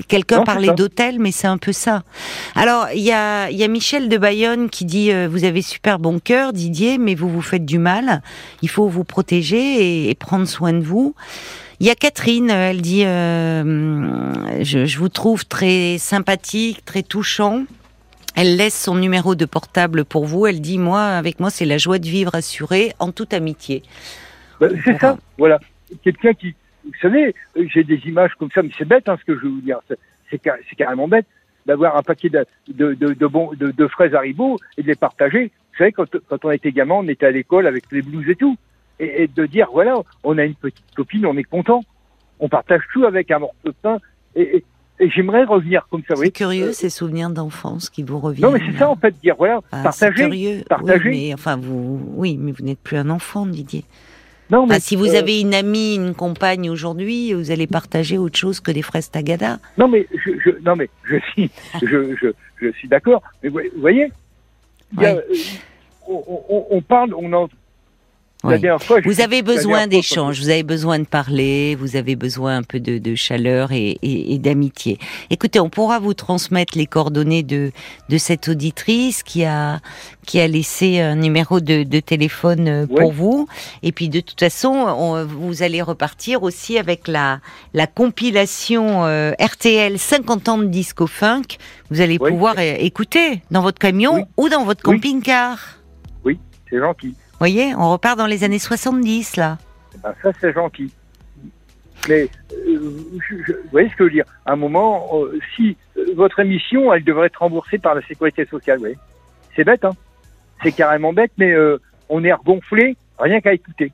quelqu'un 0.08 0.44
parlait 0.44 0.74
d'hôtel, 0.74 1.20
mais 1.20 1.32
c'est 1.32 1.48
un 1.48 1.58
peu 1.58 1.74
ça. 1.74 2.04
Alors, 2.56 2.88
il 2.94 3.02
y 3.02 3.12
a 3.12 3.50
y 3.50 3.64
a 3.64 3.68
Michel 3.68 4.10
de 4.10 4.18
Bayonne 4.18 4.70
qui 4.70 4.86
dit 4.86 5.12
euh, 5.12 5.28
vous 5.30 5.44
avez 5.44 5.62
super 5.62 6.00
bon 6.00 6.20
cœur, 6.20 6.54
Didier, 6.54 6.98
mais 6.98 7.16
vous 7.16 7.30
vous 7.30 7.42
faites 7.42 7.66
du 7.66 7.80
mal. 7.80 8.22
Il 8.62 8.70
faut 8.70 8.88
vous 8.88 9.04
protéger 9.04 9.58
et, 9.58 10.10
et 10.10 10.16
prendre 10.16 10.48
soin 10.48 10.74
de 10.74 10.84
vous. 10.84 11.16
Il 11.80 11.88
y 11.88 11.90
a 11.90 11.96
Catherine, 11.96 12.52
elle 12.52 12.82
dit 12.82 13.04
euh, 13.06 14.64
je, 14.64 14.86
je 14.86 14.98
vous 15.00 15.10
trouve 15.10 15.46
très 15.48 15.98
sympathique, 15.98 16.86
très 16.86 17.02
touchant. 17.02 17.64
Elle 18.36 18.56
laisse 18.56 18.80
son 18.82 18.96
numéro 18.96 19.36
de 19.36 19.46
portable 19.46 20.06
pour 20.06 20.26
vous. 20.26 20.48
Elle 20.48 20.62
dit 20.62 20.78
moi, 20.78 21.04
avec 21.04 21.40
moi, 21.40 21.50
c'est 21.50 21.66
la 21.66 21.78
joie 21.78 22.00
de 22.00 22.06
vivre 22.08 22.34
assurée 22.36 22.94
en 23.00 23.12
toute 23.12 23.34
amitié. 23.34 23.84
Ben, 24.60 24.72
c'est 24.86 25.00
ça, 25.00 25.18
voilà. 25.38 25.60
Quelqu'un 26.04 26.34
qui, 26.34 26.56
vous 26.86 26.92
savez, 27.02 27.36
euh, 27.58 27.66
j'ai 27.74 27.84
des 27.84 28.00
images 28.06 28.32
comme 28.40 28.50
ça, 28.54 28.62
mais 28.64 28.70
c'est 28.78 28.88
bête 28.88 29.10
hein, 29.10 29.18
ce 29.20 29.26
que 29.26 29.36
je 29.38 29.42
vais 29.44 29.50
vous 29.50 29.62
dire. 29.62 29.80
C'est- 29.88 30.00
C'est 30.30 30.40
car- 30.40 30.56
carrément 30.78 31.10
bête 31.10 31.26
d'avoir 31.66 31.98
un 31.98 32.04
paquet 32.04 32.30
de, 32.30 32.46
de, 32.70 32.94
de, 32.94 33.14
de, 33.14 33.28
bons- 33.28 33.52
de, 33.54 33.72
de 33.72 33.88
fraises 33.88 34.14
Haribo 34.16 34.58
et 34.78 34.82
de 34.82 34.88
les 34.88 34.96
partager. 34.96 35.52
Vous 35.72 35.78
savez, 35.78 35.92
quand, 35.92 36.06
quand 36.30 36.46
on 36.46 36.52
était 36.52 36.72
gamin, 36.72 36.96
on 36.96 37.08
était 37.10 37.26
à 37.26 37.32
l'école 37.32 37.68
avec 37.68 37.84
les 37.92 38.02
blouses 38.02 38.30
et 38.30 38.36
tout. 38.36 38.56
Et, 39.00 39.24
et 39.24 39.28
de 39.28 39.46
dire, 39.46 39.68
voilà, 39.74 39.96
on 40.24 40.38
a 40.38 40.46
une 40.46 40.56
petite 40.56 40.86
copine, 40.96 41.26
on 41.26 41.36
est 41.36 41.44
content. 41.44 41.82
On 42.40 42.48
partage 42.48 42.82
tout 42.94 43.04
avec 43.04 43.30
un 43.30 43.40
morceau 43.40 43.56
de 43.66 43.74
pain. 43.82 43.98
Et, 44.36 44.58
et, 44.58 44.64
et 45.02 45.10
j'aimerais 45.10 45.44
revenir 45.44 45.86
comme 45.90 46.02
ça, 46.08 46.16
C'est 46.16 46.22
oui. 46.22 46.32
curieux 46.32 46.72
ces 46.72 46.90
souvenirs 46.90 47.30
d'enfance 47.30 47.90
qui 47.90 48.04
vous 48.04 48.20
reviennent. 48.20 48.50
Non, 48.52 48.58
mais 48.58 48.64
c'est 48.72 48.78
ça, 48.78 48.90
en 48.90 48.96
fait, 48.96 49.14
dire, 49.22 49.36
voilà, 49.38 49.60
Ah, 49.72 49.92
c'est 49.92 50.06
partager. 50.08 50.14
curieux. 50.30 50.64
partager. 50.70 51.10
Oui, 51.10 51.28
mais 51.28 51.34
enfin 51.34 51.58
vous, 51.58 52.00
oui, 52.16 52.38
mais 52.40 52.52
vous 52.52 52.64
n'êtes 52.64 52.80
plus 52.80 52.98
un 52.98 53.10
enfant, 53.10 53.46
Didier. 53.46 53.84
Non, 54.50 54.66
mais 54.66 54.74
Enfin, 54.76 54.80
si 54.82 54.96
vous 54.98 55.16
euh, 55.16 55.20
avez 55.20 55.40
une 55.40 55.54
amie, 55.54 55.96
une 55.96 56.14
compagne 56.14 56.70
aujourd'hui, 56.70 57.34
vous 57.34 57.52
allez 57.52 57.68
partager 57.68 58.18
autre 58.18 58.38
chose 58.38 58.60
que 58.60 58.72
des 58.72 58.82
fraises 58.82 59.10
tagada. 59.10 59.60
Non 59.78 59.88
mais 59.88 60.08
je, 60.26 60.32
je 60.44 60.50
non 60.66 60.76
mais 60.76 60.90
je 61.06 61.16
suis 61.32 61.50
je, 61.82 62.16
je, 62.22 62.28
je 62.62 62.72
suis 62.74 62.90
d'accord. 62.90 63.24
Mais 63.42 63.50
vous 63.50 63.60
voyez, 63.78 64.12
il 64.98 65.02
y 65.02 65.06
a, 65.06 65.14
Ouais. 65.16 65.20
euh, 65.30 65.36
on, 66.10 66.42
on, 66.50 66.66
on 66.70 66.82
parle, 66.82 67.14
on 67.14 67.32
en 67.32 67.48
Oui. 68.44 68.56
fois. 68.80 69.00
Vous 69.06 69.22
avez 69.22 69.44
besoin 69.44 69.86
d'échanges, 69.88 70.40
vous 70.40 70.50
avez 70.50 70.64
besoin 70.64 70.98
de 71.00 71.04
parler, 71.06 71.76
vous 71.76 71.96
avez 71.96 72.16
besoin 72.16 72.58
un 72.58 72.64
peu 72.64 72.80
de, 72.80 72.98
de 72.98 73.14
chaleur 73.14 73.72
et, 73.72 74.00
et- 74.02 74.34
et 74.34 74.38
d'amitié. 74.40 74.98
Écoutez, 75.30 75.60
on 75.60 75.70
pourra 75.70 76.00
vous 76.00 76.14
transmettre 76.16 76.76
les 76.78 76.88
coordonnées 76.88 77.44
de, 77.44 77.72
de 78.10 78.18
cette 78.18 78.48
auditrice 78.48 79.22
qui 79.22 79.46
a, 79.46 79.80
qui 80.26 80.40
a 80.40 80.48
laissé 80.48 81.00
un 81.00 81.16
numéro 81.16 81.60
de, 81.60 81.84
de 81.84 82.00
téléphone 82.00 82.68
euh, 82.68 82.88
pour 82.88 83.10
Ouais. 83.10 83.12
vous. 83.14 83.48
Et 83.84 83.92
puis 83.92 84.10
de 84.10 84.20
toute 84.22 84.40
façon, 84.40 84.70
on- 84.70 85.24
vous 85.26 85.62
allez 85.62 85.82
repartir 85.84 86.42
aussi 86.42 86.80
avec 86.80 87.08
la, 87.08 87.42
la 87.76 87.86
compilation 87.86 89.06
euh, 89.06 89.34
RTL 89.40 90.00
50 90.00 90.50
ans 90.50 90.58
de 90.58 90.66
disco 90.66 91.06
funk. 91.06 91.58
Vous 91.92 92.02
allez 92.02 92.18
Oui. 92.20 92.32
pouvoir 92.32 92.56
euh, 92.58 92.76
écouter 92.80 93.42
dans 93.52 93.62
votre 93.62 93.78
camion 93.80 94.16
Oui. 94.16 94.24
ou 94.38 94.50
dans 94.50 94.64
votre 94.66 94.82
Oui. 94.90 94.96
camping-car. 94.96 95.78
C'est 96.70 96.80
gentil. 96.80 97.14
Vous 97.42 97.46
voyez, 97.48 97.74
on 97.74 97.90
repart 97.92 98.20
dans 98.20 98.28
les 98.28 98.44
années 98.44 98.60
70 98.60 99.36
là. 99.36 99.58
Ben, 100.04 100.14
ça 100.22 100.30
c'est 100.40 100.54
gentil. 100.54 100.94
Mais 102.08 102.28
euh, 102.54 102.92
je- 103.28 103.36
je- 103.48 103.54
vous 103.54 103.70
voyez 103.72 103.90
ce 103.90 103.96
que 103.96 104.04
je 104.04 104.04
veux 104.04 104.10
dire? 104.12 104.26
À 104.46 104.52
un 104.52 104.56
moment, 104.56 105.10
euh, 105.16 105.40
si 105.56 105.76
euh, 105.98 106.06
votre 106.16 106.40
émission, 106.40 106.94
elle 106.94 107.04
devrait 107.04 107.26
être 107.26 107.38
remboursée 107.42 107.80
par 107.80 107.96
la 107.96 108.04
sécurité 108.04 108.46
sociale, 108.46 108.78
vous 108.78 108.82
voyez 108.84 108.98
C'est 109.56 109.64
bête, 109.64 109.84
hein 109.84 109.96
C'est 110.62 110.72
carrément 110.72 111.14
bête, 111.14 111.32
mais 111.40 111.52
on 112.10 112.24
est 112.24 112.32
regonflé 112.32 112.96
rien 113.18 113.42
qu'à 113.42 113.54
écouter. 113.54 113.92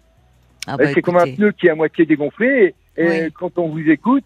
Ah 0.68 0.76
Euh, 0.82 0.92
c'est 0.94 1.02
comme 1.02 1.16
un 1.16 1.24
pneu 1.34 1.54
qui 1.54 1.68
est 1.68 1.70
à 1.70 1.76
moitié 1.76 2.06
dégonflé. 2.06 2.76
Et, 2.98 3.02
et 3.06 3.24
Oui. 3.28 3.32
quand 3.32 3.58
on 3.60 3.70
vous 3.70 3.90
écoute, 3.90 4.26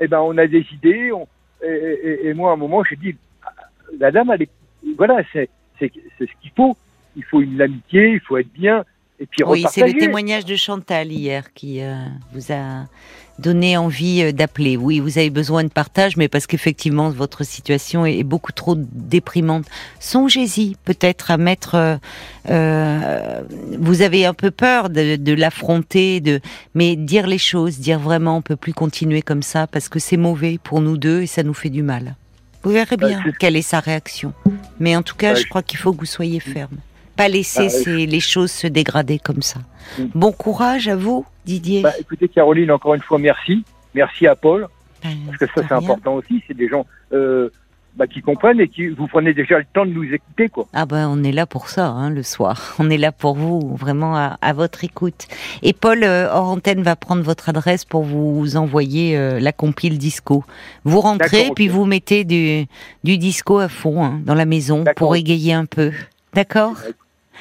eh 0.00 0.08
ben, 0.08 0.20
on 0.20 0.38
a 0.38 0.46
des 0.46 0.64
idées. 0.72 1.12
on- 1.12 1.28
et, 1.62 1.68
et- 1.68 2.26
et 2.28 2.32
moi, 2.32 2.52
à 2.52 2.54
un 2.54 2.56
moment, 2.56 2.82
j'ai 2.84 2.96
dit, 2.96 3.14
ah, 3.44 3.50
la 4.00 4.10
dame, 4.10 4.30
elle 4.34 4.44
est, 4.44 4.50
voilà, 4.96 5.20
c'est 5.30 5.50
ce 5.78 5.84
qu'il 6.40 6.50
faut. 6.56 6.74
Il 7.16 7.24
faut 7.24 7.40
une 7.40 7.60
amitié, 7.60 8.12
il 8.14 8.20
faut 8.20 8.36
être 8.38 8.52
bien. 8.52 8.84
Et 9.20 9.26
puis 9.26 9.44
Oui, 9.44 9.64
c'est 9.70 9.86
le 9.86 9.92
témoignage 9.98 10.44
de 10.44 10.56
Chantal 10.56 11.12
hier 11.12 11.52
qui 11.52 11.80
euh, 11.82 11.94
vous 12.34 12.52
a 12.52 12.86
donné 13.38 13.76
envie 13.76 14.22
euh, 14.22 14.32
d'appeler. 14.32 14.76
Oui, 14.76 14.98
vous 14.98 15.16
avez 15.18 15.30
besoin 15.30 15.62
de 15.62 15.68
partage, 15.68 16.16
mais 16.16 16.26
parce 16.28 16.46
qu'effectivement, 16.48 17.08
votre 17.10 17.44
situation 17.44 18.04
est 18.04 18.24
beaucoup 18.24 18.50
trop 18.52 18.74
déprimante. 18.76 19.66
Songez-y 20.00 20.76
peut-être 20.84 21.30
à 21.30 21.36
mettre... 21.36 21.74
euh, 21.76 21.96
euh, 22.50 23.42
vous 23.78 24.02
avez 24.02 24.26
un 24.26 24.34
peu 24.34 24.50
peur 24.50 24.90
de, 24.90 25.16
de 25.16 25.32
l'affronter, 25.34 26.20
de, 26.20 26.40
mais 26.74 26.96
dire 26.96 27.26
les 27.26 27.38
choses, 27.38 27.78
dire 27.78 27.98
vraiment, 28.00 28.36
on 28.38 28.42
peut 28.42 28.56
plus 28.56 28.74
continuer 28.74 29.22
comme 29.22 29.42
ça 29.42 29.66
parce 29.66 29.88
que 29.88 29.98
c'est 29.98 30.16
mauvais 30.16 30.58
pour 30.62 30.80
nous 30.80 30.96
deux 30.96 31.22
et 31.22 31.26
ça 31.26 31.42
nous 31.42 31.54
fait 31.54 31.70
du 31.70 31.82
mal. 31.82 32.16
Vous 32.64 32.70
verrez 32.70 32.96
Bah, 32.96 33.08
bien 33.08 33.22
quelle 33.38 33.56
est 33.56 33.62
sa 33.62 33.80
réaction. 33.80 34.32
Mais 34.80 34.96
en 34.96 35.02
tout 35.02 35.16
cas, 35.16 35.30
Bah, 35.32 35.34
je 35.38 35.42
je- 35.44 35.48
crois 35.48 35.62
qu'il 35.62 35.78
faut 35.78 35.92
que 35.92 36.00
vous 36.00 36.06
soyez 36.06 36.40
ferme. 36.40 36.76
Pas 37.16 37.28
laisser 37.28 37.64
Bah, 37.64 37.68
ces- 37.70 38.06
les 38.06 38.20
choses 38.20 38.50
se 38.50 38.66
dégrader 38.66 39.18
comme 39.18 39.42
ça. 39.42 39.60
Mm. 39.98 40.04
Bon 40.14 40.32
courage 40.32 40.88
à 40.88 40.96
vous, 40.96 41.24
Didier. 41.44 41.82
Bah, 41.82 41.92
écoutez, 41.98 42.28
Caroline, 42.28 42.70
encore 42.70 42.94
une 42.94 43.02
fois, 43.02 43.18
merci. 43.18 43.64
Merci 43.94 44.26
à 44.26 44.34
Paul, 44.36 44.68
Ben, 45.02 45.10
parce 45.26 45.38
que 45.38 45.46
ça, 45.46 45.66
c'est 45.68 45.74
important 45.74 46.14
aussi. 46.14 46.42
C'est 46.46 46.56
des 46.56 46.68
gens 46.68 46.86
euh, 47.12 47.50
bah, 47.94 48.06
qui 48.06 48.22
comprennent 48.22 48.58
et 48.60 48.68
qui 48.68 48.88
vous 48.88 49.06
prenez 49.06 49.34
déjà 49.34 49.58
le 49.58 49.66
temps 49.74 49.84
de 49.84 49.90
nous 49.90 50.04
écouter, 50.14 50.48
quoi. 50.48 50.66
Ah 50.72 50.86
ben 50.86 51.06
on 51.10 51.22
est 51.22 51.32
là 51.32 51.44
pour 51.44 51.68
ça, 51.68 51.88
hein, 51.88 52.08
le 52.08 52.22
soir. 52.22 52.74
On 52.78 52.88
est 52.88 52.96
là 52.96 53.12
pour 53.12 53.34
vous, 53.34 53.76
vraiment 53.76 54.16
à, 54.16 54.38
à 54.40 54.54
votre 54.54 54.82
écoute. 54.84 55.26
Et 55.62 55.74
Paul 55.74 56.02
euh, 56.04 56.30
hors 56.32 56.48
antenne 56.48 56.82
va 56.82 56.96
prendre 56.96 57.22
votre 57.22 57.50
adresse 57.50 57.84
pour 57.84 58.02
vous 58.04 58.56
envoyer 58.56 59.18
euh, 59.18 59.38
la 59.40 59.52
compile 59.52 59.98
disco. 59.98 60.42
Vous 60.84 61.00
rentrez 61.02 61.50
puis 61.54 61.68
vous 61.68 61.84
mettez 61.84 62.24
du, 62.24 62.64
du 63.04 63.18
disco 63.18 63.58
à 63.58 63.68
fond 63.68 64.02
hein, 64.02 64.20
dans 64.24 64.34
la 64.34 64.46
maison 64.46 64.84
pour 64.96 65.14
égayer 65.14 65.52
un 65.52 65.66
peu. 65.66 65.92
D'accord? 66.32 66.76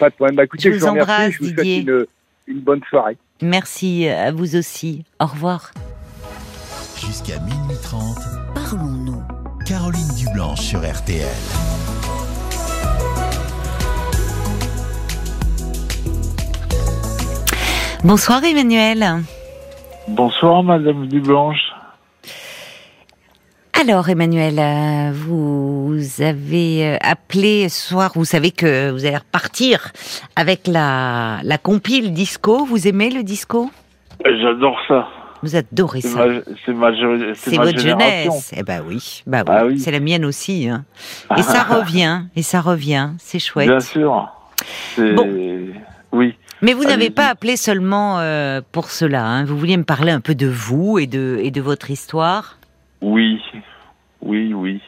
Pas 0.02 0.10
de 0.10 0.16
problème. 0.16 0.36
Bah, 0.36 0.44
écoutez, 0.46 0.64
Je 0.64 0.74
je, 0.78 0.80
vous 0.84 0.90
remercie. 0.90 1.12
embrasse, 1.12 1.32
je 1.34 1.38
vous 1.38 1.46
Didier. 1.52 1.84
souhaite 1.84 2.08
une, 2.48 2.56
une 2.56 2.60
bonne 2.62 2.82
soirée. 2.90 3.18
Merci 3.44 4.08
à 4.10 4.32
vous 4.32 4.56
aussi. 4.56 5.06
Au 5.20 5.28
revoir. 5.28 5.72
Jusqu'à 7.00 7.40
minuit 7.40 7.78
30, 7.84 8.18
Parlons-nous. 8.56 9.22
Caroline 9.68 10.08
Dublanche 10.18 10.62
sur 10.62 10.80
RTL. 10.80 11.28
Bonsoir 18.04 18.44
Emmanuel. 18.44 19.24
Bonsoir, 20.08 20.64
Madame 20.64 21.08
Dublanche. 21.08 21.71
Alors 23.82 24.10
Emmanuel, 24.10 24.60
euh, 24.60 25.12
vous 25.12 25.98
avez 26.20 26.86
euh, 26.86 26.98
appelé 27.02 27.68
ce 27.68 27.90
soir, 27.90 28.12
vous 28.14 28.26
savez 28.26 28.52
que 28.52 28.92
vous 28.92 29.06
allez 29.06 29.18
repartir 29.18 29.92
avec 30.36 30.68
la, 30.68 31.40
la 31.44 31.58
compile 31.58 32.14
disco. 32.14 32.64
Vous 32.64 32.88
aimez 32.88 33.10
le 33.10 33.24
disco? 33.24 33.72
J'adore 34.24 34.78
ça. 34.88 35.08
Vous 35.42 35.56
adorez 35.56 36.02
ça. 36.02 36.26
c'est 36.64 36.74
ma, 36.74 36.92
c'est 37.34 37.56
votre 37.58 37.80
jeunesse. 37.80 38.54
Eh 38.56 38.62
ben 38.62 38.84
oui, 38.88 39.24
bah 39.26 39.40
oui. 39.48 39.54
Ah 39.58 39.66
oui. 39.66 39.80
c'est 39.80 39.90
la 39.92 40.00
mienne 40.00 40.26
aussi. 40.26 40.70
hein. 40.70 40.86
Et 41.36 41.42
ça 41.42 41.64
revient, 41.64 42.22
et 42.36 42.44
ça 42.44 42.62
revient, 42.62 43.10
c'est 43.18 43.40
chouette. 43.40 43.68
Bien 43.68 43.80
sûr. 43.80 44.30
Bon. 44.98 45.28
Oui. 46.12 46.36
Mais 46.62 46.74
vous 46.74 46.84
n'avez 46.84 47.10
pas 47.10 47.30
appelé 47.30 47.58
seulement 47.58 48.20
euh, 48.20 48.62
pour 48.72 48.92
cela. 48.92 49.26
hein. 49.26 49.46
Vous 49.46 49.58
vouliez 49.58 49.78
me 49.78 49.84
parler 49.86 50.12
un 50.12 50.20
peu 50.22 50.36
de 50.36 50.46
vous 50.48 51.00
et 51.00 51.08
de, 51.08 51.40
et 51.42 51.50
de 51.50 51.62
votre 51.62 51.90
histoire? 51.90 52.58
Oui, 53.02 53.42
oui, 54.22 54.54
oui. 54.54 54.82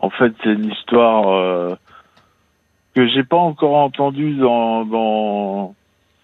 En 0.00 0.10
fait, 0.10 0.32
c'est 0.42 0.52
une 0.52 0.66
histoire 0.70 1.28
euh, 1.28 1.74
que 2.94 3.06
j'ai 3.08 3.24
pas 3.24 3.36
encore 3.36 3.76
entendue 3.76 4.34
dans, 4.36 4.84
dans, 4.84 5.74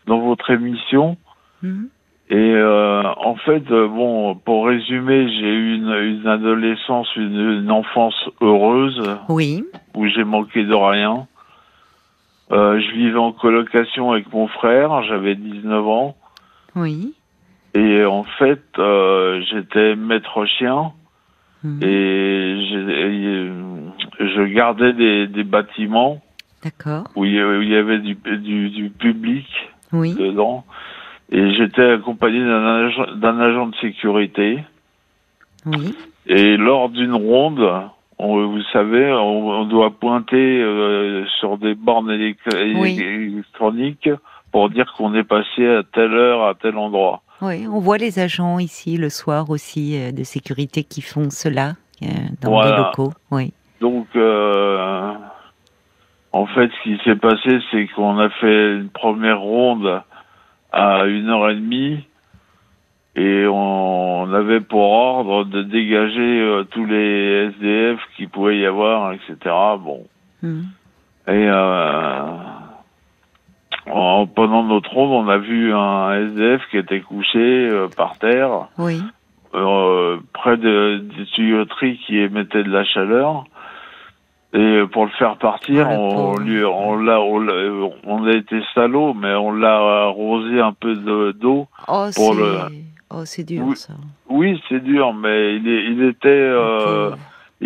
dans 0.07 0.21
votre 0.21 0.51
émission. 0.51 1.17
Mhm. 1.63 1.89
Et 2.31 2.37
euh, 2.37 3.03
en 3.19 3.35
fait, 3.37 3.71
euh, 3.71 3.87
bon, 3.87 4.35
pour 4.35 4.67
résumer, 4.67 5.29
j'ai 5.29 5.55
eu 5.55 5.75
une, 5.77 5.93
une 5.93 6.27
adolescence, 6.27 7.15
une, 7.17 7.61
une 7.63 7.71
enfance 7.71 8.15
heureuse 8.41 9.03
Oui. 9.29 9.65
où 9.95 10.07
j'ai 10.07 10.25
manqué 10.25 10.65
de 10.65 10.75
rien. 10.75 11.27
Euh, 12.51 12.81
je 12.81 12.95
vivais 12.95 13.19
en 13.19 13.33
colocation 13.33 14.13
avec 14.13 14.33
mon 14.33 14.49
frère, 14.49 15.03
j'avais 15.03 15.35
19 15.35 15.87
ans. 15.87 16.17
Oui. 16.77 17.15
Et 17.75 18.05
en 18.05 18.25
fait, 18.25 18.63
euh, 18.79 19.43
j'étais 19.51 19.97
maître 19.97 20.45
chien 20.47 20.93
Et, 21.83 21.87
et, 21.87 23.51
je 24.21 24.43
gardais 24.55 24.93
des, 24.93 25.27
des 25.27 25.45
bâtiments 25.45 26.21
où 27.15 27.25
il 27.25 27.33
y 27.35 27.41
avait, 27.41 27.57
où 27.59 27.62
il 27.62 27.69
y 27.71 27.77
avait 27.77 27.99
du, 27.99 28.15
du, 28.15 28.71
du 28.71 28.91
public 28.91 29.47
Oui. 29.93 30.15
dedans. 30.15 30.65
Et 31.33 31.53
j'étais 31.55 31.91
accompagné 31.93 32.41
d'un 32.41 32.87
agent, 32.87 33.07
agent 33.41 33.67
de 33.69 33.77
sécurité. 33.77 34.59
Oui. 35.67 35.95
Et 36.27 36.57
lors 36.57 36.91
d'une 36.91 37.15
ronde, 37.15 37.67
on- 38.19 38.47
vous 38.47 38.62
savez, 38.73 39.11
on, 39.12 39.49
on 39.49 39.65
doit 39.65 39.91
pointer 39.99 40.61
euh, 40.62 41.25
sur 41.41 41.57
des 41.59 41.75
bornes 41.75 42.11
Oui. 42.11 42.99
électroniques 43.01 44.11
pour 44.53 44.71
dire 44.71 44.93
qu'on 44.97 45.15
est 45.15 45.25
passé 45.25 45.67
à 45.67 45.83
telle 45.83 46.12
heure, 46.15 46.45
à 46.45 46.55
tel 46.55 46.77
endroit. 46.77 47.23
Oui. 47.45 47.67
On 47.67 47.79
voit 47.79 47.99
les 47.99 48.19
agents 48.19 48.59
ici 48.59 48.97
le 48.97 49.11
soir 49.11 49.51
aussi 49.51 49.97
euh, 49.99 50.13
de 50.13 50.25
sécurité 50.25 50.83
qui 50.83 51.03
font 51.03 51.31
cela 51.31 51.75
euh, 52.03 52.07
dans 52.41 52.51
Voilà. 52.51 52.71
les 52.71 52.77
locaux. 52.79 53.13
Oui. 53.31 53.53
Donc, 53.81 54.07
euh, 54.17 55.13
en 56.33 56.47
fait, 56.47 56.71
ce 56.71 56.83
qui 56.83 56.99
s'est 57.05 57.17
passé, 57.17 57.59
c'est 57.71 57.87
qu'on 57.89 58.19
a 58.19 58.31
fait 58.31 58.77
une 58.77 58.89
première 58.89 59.41
ronde 59.41 60.03
à 60.73 61.05
une 61.05 61.29
heure 61.29 61.51
et 61.51 61.55
demie 61.55 62.05
et 63.17 63.47
on, 63.47 64.33
avait 64.33 64.61
pour 64.61 64.91
ordre 64.91 65.45
de 65.45 65.63
dégager 65.63 66.65
tous 66.71 66.85
les 66.87 67.53
SDF 67.55 68.01
qui 68.17 68.27
pouvaient 68.27 68.59
y 68.59 68.67
avoir, 68.67 69.13
etc. 69.13 69.37
Bon. 69.79 70.05
Mhm. 70.43 70.65
Et 71.29 71.49
en, 73.91 74.26
pendant 74.26 74.62
notre 74.62 74.91
ronde, 74.93 75.26
on 75.26 75.28
a 75.28 75.39
vu 75.39 75.72
un 75.74 76.12
SDF 76.30 76.62
qui 76.70 76.78
était 76.78 77.01
couché 77.01 77.39
euh, 77.39 77.89
par 77.89 78.16
terre, 78.18 78.68
Oui. 78.78 79.03
euh, 79.55 80.18
près 80.32 80.57
de, 80.57 80.99
des 81.16 81.24
tuyauteries 81.26 81.99
qui 82.07 82.18
émettaient 82.18 82.64
de 82.64 82.70
la 82.70 82.85
chaleur. 82.85 83.45
Et 84.57 84.82
pour 84.93 85.05
le 85.05 85.11
faire 85.18 85.37
partir, 85.37 85.87
Ah, 85.91 85.95
on, 85.99 86.37
lui, 86.39 86.64
on 86.64 86.97
l'a, 86.97 87.20
on, 87.20 87.41
l'a- 87.41 87.89
on 88.05 88.24
a 88.24 88.30
été 88.32 88.61
salaud, 88.74 89.12
mais 89.12 89.35
on 89.35 89.51
l'a 89.51 90.05
arrosé 90.07 90.61
un 90.61 90.72
peu 90.72 90.95
de- 90.95 91.32
d'eau. 91.32 91.66
Oh, 91.89 92.07
Pour 92.14 92.35
c'est 92.35 92.41
le- 92.41 92.59
oh, 93.11 93.24
c'est 93.24 93.43
dur 93.45 93.64
Oui. 93.66 93.76
ça. 93.76 93.95
Oui, 94.28 94.61
c'est 94.68 94.78
dur, 94.82 95.12
mais 95.12 95.57
il, 95.57 95.66
il 95.66 96.05
était, 96.05 96.28
euh. 96.28 97.11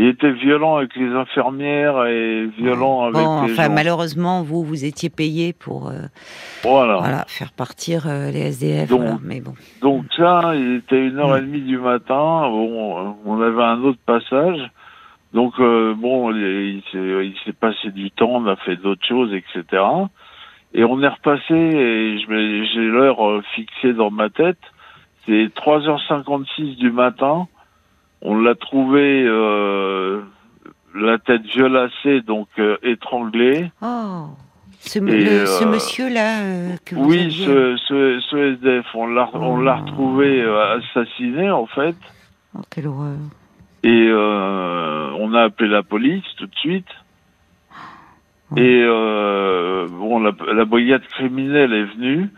Il 0.01 0.07
était 0.07 0.31
violent 0.33 0.77
avec 0.77 0.95
les 0.97 1.09
infirmières 1.11 2.07
et 2.07 2.47
violent 2.57 3.03
avec 3.05 3.15
Bon, 3.15 3.45
les 3.47 3.53
enfin, 3.53 3.65
gens. 3.65 3.73
malheureusement, 3.75 4.43
vous, 4.43 4.63
vous 4.65 4.85
étiez 4.85 5.11
payé 5.11 5.53
pour 5.53 5.89
euh, 5.89 6.07
Voilà. 6.63 6.97
voilà, 6.99 7.25
faire 7.27 7.53
partir 7.53 8.07
euh, 8.07 8.31
les 8.31 8.41
SDF. 8.53 8.89
Donc, 8.89 9.01
voilà. 9.01 9.19
Mais 9.23 9.41
bon. 9.41 9.55
Donc 9.83 10.05
ça, 10.17 10.53
il 10.55 10.77
était 10.77 11.05
une 11.09 11.19
heure 11.19 11.35
Mm. 11.35 11.39
et 11.39 11.41
demie 11.43 11.61
du 11.63 11.79
matin. 11.79 12.49
Bon, 12.49 12.99
euh, 12.99 13.11
on 13.27 13.41
avait 13.43 13.63
un 13.63 13.83
autre 13.83 13.99
passage. 14.07 14.71
Donc 15.35 15.55
euh, 15.61 15.95
bon, 15.95 16.31
il, 16.33 16.81
il 16.95 17.35
s'est- 17.45 17.53
passé 17.53 17.91
du 17.91 18.11
temps, 18.13 18.31
on 18.31 18.47
a 18.47 18.57
fait 18.57 18.77
d'autres 18.77 19.05
choses, 19.07 19.35
etc. 19.35 19.83
Et 20.75 20.85
on 20.85 21.03
est 21.03 21.09
repassé 21.09 21.55
et 21.55 22.19
j'ai 22.19 22.87
l'heure 22.87 23.19
fixée 23.55 23.93
dans 23.95 24.11
ma 24.13 24.31
tête. 24.31 24.59
C'est 25.27 25.51
3h56 25.55 26.77
du 26.77 26.91
matin. 26.93 27.49
On 28.23 28.37
l'a 28.41 28.55
trouvé 28.55 29.25
euh, 29.27 30.21
la 30.95 31.19
tête 31.19 31.43
violacée, 31.47 32.21
donc 32.23 32.49
euh, 32.59 32.77
étranglée. 32.83 33.71
Oh, 33.83 34.27
ce, 34.81 34.99
euh, 35.01 35.67
monsieur-là 35.71 36.41
euh, 36.43 36.77
que 36.85 36.95
vous 36.95 37.05
Oui, 37.11 37.19
aviez- 37.25 37.47
ce, 37.47 37.77
ce, 37.89 38.21
ce 38.31 38.37
SDF, 38.55 38.87
on 38.95 39.07
l'a 39.07 39.29
on 39.35 39.59
l'a 39.61 39.79
Oh. 39.81 39.85
retrouvé 39.85 40.41
euh, 40.43 40.79
assassiné 40.79 41.51
en 41.51 41.67
fait. 41.67 41.97
Oh, 42.57 42.61
quelle 42.71 42.87
horreur. 42.89 43.17
Et 43.85 44.09
euh, 44.11 45.11
on 45.19 45.35
a 45.35 45.43
appelé 45.43 45.69
la 45.71 45.83
police 45.85 46.25
tout 46.37 46.47
de 46.47 46.55
suite. 46.57 46.89
Ouais. 48.51 48.63
Et 48.63 48.83
euh, 48.85 49.87
bon, 49.89 50.19
la, 50.21 50.33
la 50.55 50.65
brigade 50.65 51.07
criminelle 51.09 51.73
est 51.73 51.85
venue 51.97 52.31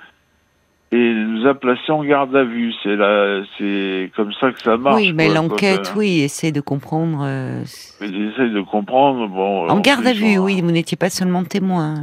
et 0.92 1.14
nous 1.14 1.46
a 1.46 1.54
placés 1.54 1.92
en 1.92 2.02
garde 2.02 2.34
à 2.34 2.42
vue. 2.44 2.72
C'est 2.82 2.96
là, 2.96 3.42
c'est 3.58 4.10
comme 4.16 4.32
ça 4.34 4.50
que 4.52 4.60
ça 4.60 4.76
marche. 4.76 4.96
oui, 4.96 5.12
mais 5.12 5.28
l'enquête, 5.32 5.92
euh, 5.94 5.98
oui, 5.98 6.20
essaie 6.20 6.50
de 6.52 6.60
comprendre. 6.60 7.20
euh, 7.24 7.62
J'essaie 8.00 8.48
de 8.50 8.60
comprendre. 8.62 9.28
Bon, 9.28 9.68
en 9.68 9.80
garde 9.80 10.06
à 10.06 10.12
vue, 10.12 10.38
on- 10.38 10.44
oui, 10.44 10.60
vous 10.60 10.70
n'étiez 10.72 10.96
pas 10.96 11.10
seulement 11.10 11.44
témoin. 11.44 11.94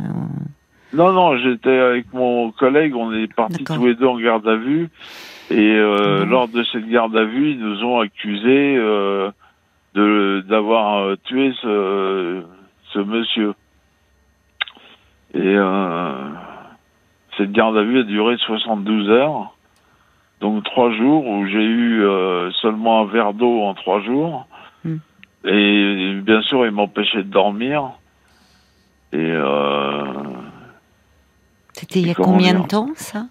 Non, 0.94 1.12
non, 1.12 1.38
j'étais 1.38 1.78
avec 1.78 2.14
mon 2.14 2.52
collègue. 2.52 2.96
On 2.96 3.12
est 3.14 3.32
partis 3.34 3.64
tous 3.64 3.86
les 3.86 3.96
deux 3.96 4.06
en 4.08 4.18
garde 4.20 4.48
à 4.48 4.56
vue. 4.56 4.90
Et 5.52 5.76
euh, 5.76 6.26
lors 6.26 6.48
de 6.48 6.64
cette 6.72 6.88
garde 6.90 7.16
à 7.16 7.24
vue, 7.26 7.52
ils 7.52 7.60
nous 7.60 7.84
ont 7.84 8.00
accusés 8.00 8.76
euh, 8.78 9.30
de 9.96 10.44
d'avoir 10.48 11.00
euh, 11.04 11.16
tué 11.26 11.52
ce, 11.62 12.42
ce 12.94 13.00
monsieur. 13.00 13.54
Et 15.34 15.40
euh, 15.42 16.12
cette 17.38 17.52
garde 17.52 17.78
à 17.78 17.84
vue 17.84 18.00
a 18.00 18.04
duré 18.04 18.36
72 18.38 19.10
heures, 19.10 19.56
donc 20.42 20.64
trois 20.64 20.92
jours 20.92 21.26
où 21.28 21.46
j'ai 21.48 21.64
eu 21.64 22.04
euh, 22.04 22.52
seulement 22.62 23.02
un 23.02 23.06
verre 23.06 23.34
d'eau 23.34 23.62
en 23.64 23.74
trois 23.74 24.02
jours. 24.02 24.48
Hmm. 24.84 24.98
Et 25.46 26.20
bien 26.24 26.42
sûr, 26.42 26.66
ils 26.66 26.72
m'empêchaient 26.72 27.24
de 27.24 27.30
dormir. 27.32 27.92
Et 29.14 29.18
euh, 29.20 30.04
C'était 31.74 32.00
il 32.02 32.08
y 32.08 32.12
a 32.12 32.16
combien 32.16 32.54
dire 32.54 32.64
de 32.64 32.68
temps, 32.68 32.90
ça? 32.96 33.26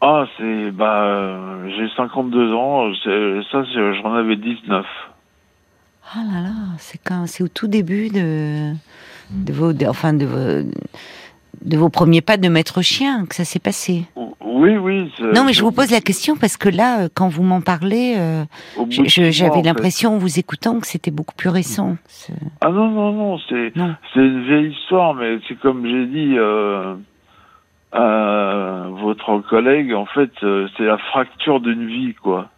Ah, 0.00 0.24
c'est 0.36 0.70
bah 0.72 1.58
j'ai 1.76 1.88
52 1.96 2.52
ans, 2.54 2.92
ça 3.04 3.62
j'en 4.02 4.14
avais 4.14 4.34
19. 4.36 4.84
Ah 6.14 6.18
là 6.24 6.40
là, 6.42 6.50
c'est 6.78 6.98
quand 6.98 7.26
c'est 7.28 7.44
au 7.44 7.48
tout 7.48 7.68
début 7.68 8.08
de 8.08 8.72
de 9.30 9.52
vos 9.52 9.72
de- 9.72 9.86
enfin 9.86 10.12
de 10.12 10.26
vos 10.26 10.68
de 11.60 11.76
vos 11.76 11.88
premiers 11.90 12.20
pas 12.22 12.36
de 12.38 12.48
maître 12.48 12.82
chien 12.82 13.26
que 13.26 13.34
ça 13.34 13.44
s'est 13.44 13.58
passé. 13.58 14.04
Oui, 14.44 14.76
oui. 14.76 15.12
Non, 15.34 15.44
mais 15.44 15.52
je 15.52 15.62
vous 15.62 15.72
pose 15.72 15.90
la 15.90 16.00
question 16.00 16.36
parce 16.36 16.56
que 16.56 16.68
là, 16.68 17.02
euh, 17.02 17.08
quand 17.12 17.28
vous 17.28 17.42
m'en 17.42 17.60
parlez, 17.60 18.14
euh, 18.16 18.44
j'avais 18.90 19.62
l'impression, 19.62 20.14
en 20.14 20.18
vous 20.18 20.38
écoutant, 20.38 20.78
que 20.80 20.86
c'était 20.86 21.10
beaucoup 21.10 21.34
plus 21.34 21.48
récent. 21.48 21.96
ce- 22.08 22.32
Ah 22.60 22.70
non, 22.70 22.88
non, 22.90 23.12
non, 23.12 23.38
c'est 23.48 23.72
une 24.16 24.44
vieille 24.46 24.72
histoire, 24.72 25.14
mais 25.14 25.38
c'est 25.48 25.58
comme 25.58 25.84
j'ai 25.86 26.06
dit 26.06 26.34
euh, 26.38 26.94
à 27.92 28.86
votre 29.00 29.40
collègue, 29.48 29.92
en 29.92 30.06
fait, 30.06 30.30
c'est 30.40 30.84
la 30.84 30.98
fracture 30.98 31.60
d'une 31.60 31.86
vie, 31.86 32.14
quoi. 32.14 32.48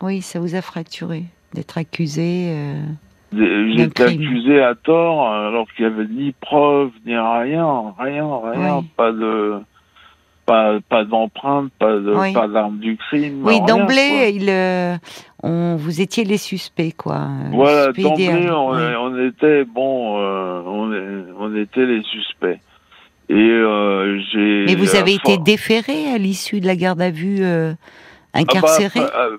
Oui, 0.00 0.20
ça 0.22 0.38
vous 0.40 0.54
a 0.54 0.62
fracturé 0.62 1.24
d'être 1.54 1.78
accusé. 1.78 2.48
euh, 2.50 2.82
J'étais 3.32 4.04
accusé 4.04 4.62
à 4.62 4.74
tort, 4.74 5.28
alors 5.28 5.66
qu'il 5.72 5.84
y 5.84 5.88
avait 5.88 6.06
ni 6.06 6.32
preuve, 6.32 6.90
ni 7.04 7.16
rien, 7.16 7.94
rien, 7.98 8.28
rien, 8.44 8.76
Oui. 8.78 8.84
pas 8.96 9.12
de 9.12 9.54
pas 10.46 10.78
pas 10.88 11.04
d'empreinte, 11.04 11.72
pas 11.78 11.92
de 11.96 12.14
Oui. 12.14 12.32
pas 12.32 12.46
d'arme 12.46 12.78
du 12.78 12.96
crime. 12.96 13.42
Oui, 13.44 13.60
d'emblée, 13.66 14.30
il, 14.32 14.48
euh, 14.48 14.96
on, 15.42 15.74
vous 15.74 16.00
étiez 16.00 16.22
les 16.24 16.36
suspects, 16.38 16.92
quoi. 16.96 17.16
euh, 17.16 17.50
Voilà, 17.52 17.92
d'emblée, 17.92 18.48
on, 18.50 18.70
oui. 18.70 18.82
on 19.00 19.26
était 19.26 19.64
bon, 19.64 20.20
euh, 20.20 20.62
on, 20.64 20.92
on 21.40 21.56
était 21.56 21.84
les 21.84 22.02
suspects. 22.04 22.60
Et 23.28 23.34
euh, 23.34 24.20
j'ai. 24.30 24.66
Mais 24.66 24.76
vous 24.76 24.94
avez 24.94 25.14
euh, 25.14 25.16
été 25.16 25.38
déféré 25.38 26.12
à 26.14 26.18
l'issue 26.18 26.60
de 26.60 26.66
la 26.66 26.76
garde 26.76 27.02
à 27.02 27.10
vue, 27.10 27.38
euh, 27.40 27.72
Ah 27.72 27.76
bah, 28.34 28.40
incarcéré 28.40 29.00
euh, 29.00 29.36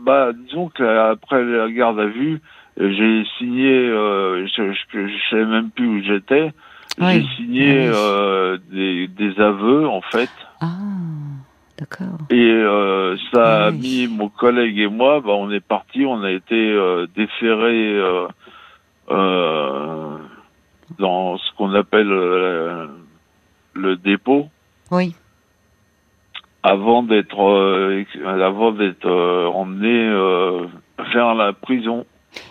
bah, 0.00 0.30
disons 0.32 0.70
qu'après 0.70 1.44
la 1.44 1.70
garde 1.70 2.00
à 2.00 2.06
vue, 2.06 2.34
euh, 2.34 2.38
j'ai 2.78 3.24
signé, 3.38 3.70
euh, 3.72 4.46
je, 4.46 4.72
je, 4.72 5.06
je 5.06 5.28
savais 5.30 5.46
même 5.46 5.70
plus 5.70 5.86
où 5.86 6.02
j'étais. 6.02 6.52
Oui. 6.98 7.06
J'ai 7.12 7.36
signé 7.36 7.72
Ah 7.88 7.90
oui. 7.90 7.94
euh, 7.94 8.58
des, 8.70 9.08
des 9.08 9.40
aveux 9.40 9.86
en 9.86 10.00
fait, 10.00 10.30
Ah, 10.60 10.66
d'accord. 11.78 12.18
et 12.30 12.50
euh, 12.52 13.16
ça 13.32 13.66
a 13.66 13.70
Oui. 13.70 13.78
mis 13.78 14.06
mon 14.08 14.28
collègue 14.28 14.78
et 14.78 14.88
moi, 14.88 15.20
bah, 15.20 15.32
on 15.32 15.50
est 15.50 15.60
parti, 15.60 16.04
on 16.06 16.22
a 16.22 16.30
été 16.30 16.54
euh, 16.72 17.06
déférés 17.14 17.94
euh, 17.98 18.28
euh, 19.10 20.16
dans 20.98 21.36
ce 21.38 21.52
qu'on 21.56 21.74
appelle 21.74 22.08
le 23.74 23.96
dépôt. 23.96 24.48
Oui. 24.90 25.14
avant 26.62 27.02
d'être 27.02 27.40
euh, 27.40 28.04
avant 28.24 28.72
d'être 28.72 29.06
euh, 29.06 29.46
emmené 29.46 30.08
euh, 30.08 30.66
vers 31.12 31.34
la 31.34 31.52
prison. 31.52 32.06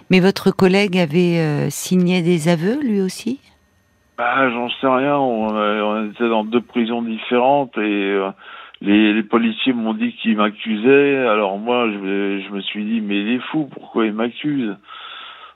Mais 0.09 0.19
votre 0.19 0.51
collègue 0.51 0.97
avait 0.97 1.39
euh, 1.39 1.69
signé 1.69 2.21
des 2.21 2.47
aveux, 2.47 2.79
lui 2.81 3.01
aussi? 3.01 3.39
Bah, 4.17 4.49
j'en 4.49 4.69
sais 4.69 4.87
rien. 4.87 5.17
On, 5.17 5.55
euh, 5.55 5.81
on 5.81 6.11
était 6.11 6.29
dans 6.29 6.43
deux 6.43 6.61
prisons 6.61 7.01
différentes 7.01 7.77
et 7.77 7.81
euh, 7.81 8.29
les, 8.81 9.13
les 9.13 9.23
policiers 9.23 9.73
m'ont 9.73 9.93
dit 9.93 10.13
qu'ils 10.21 10.37
m'accusaient. 10.37 11.17
Alors 11.27 11.57
moi, 11.57 11.87
je, 11.91 11.97
me- 11.97 12.41
je 12.41 12.49
me 12.53 12.61
suis 12.61 12.85
dit, 12.85 13.01
mais 13.01 13.19
il 13.21 13.29
est 13.35 13.41
fou, 13.51 13.69
pourquoi 13.73 14.05
il 14.05 14.13
m'accuse? 14.13 14.75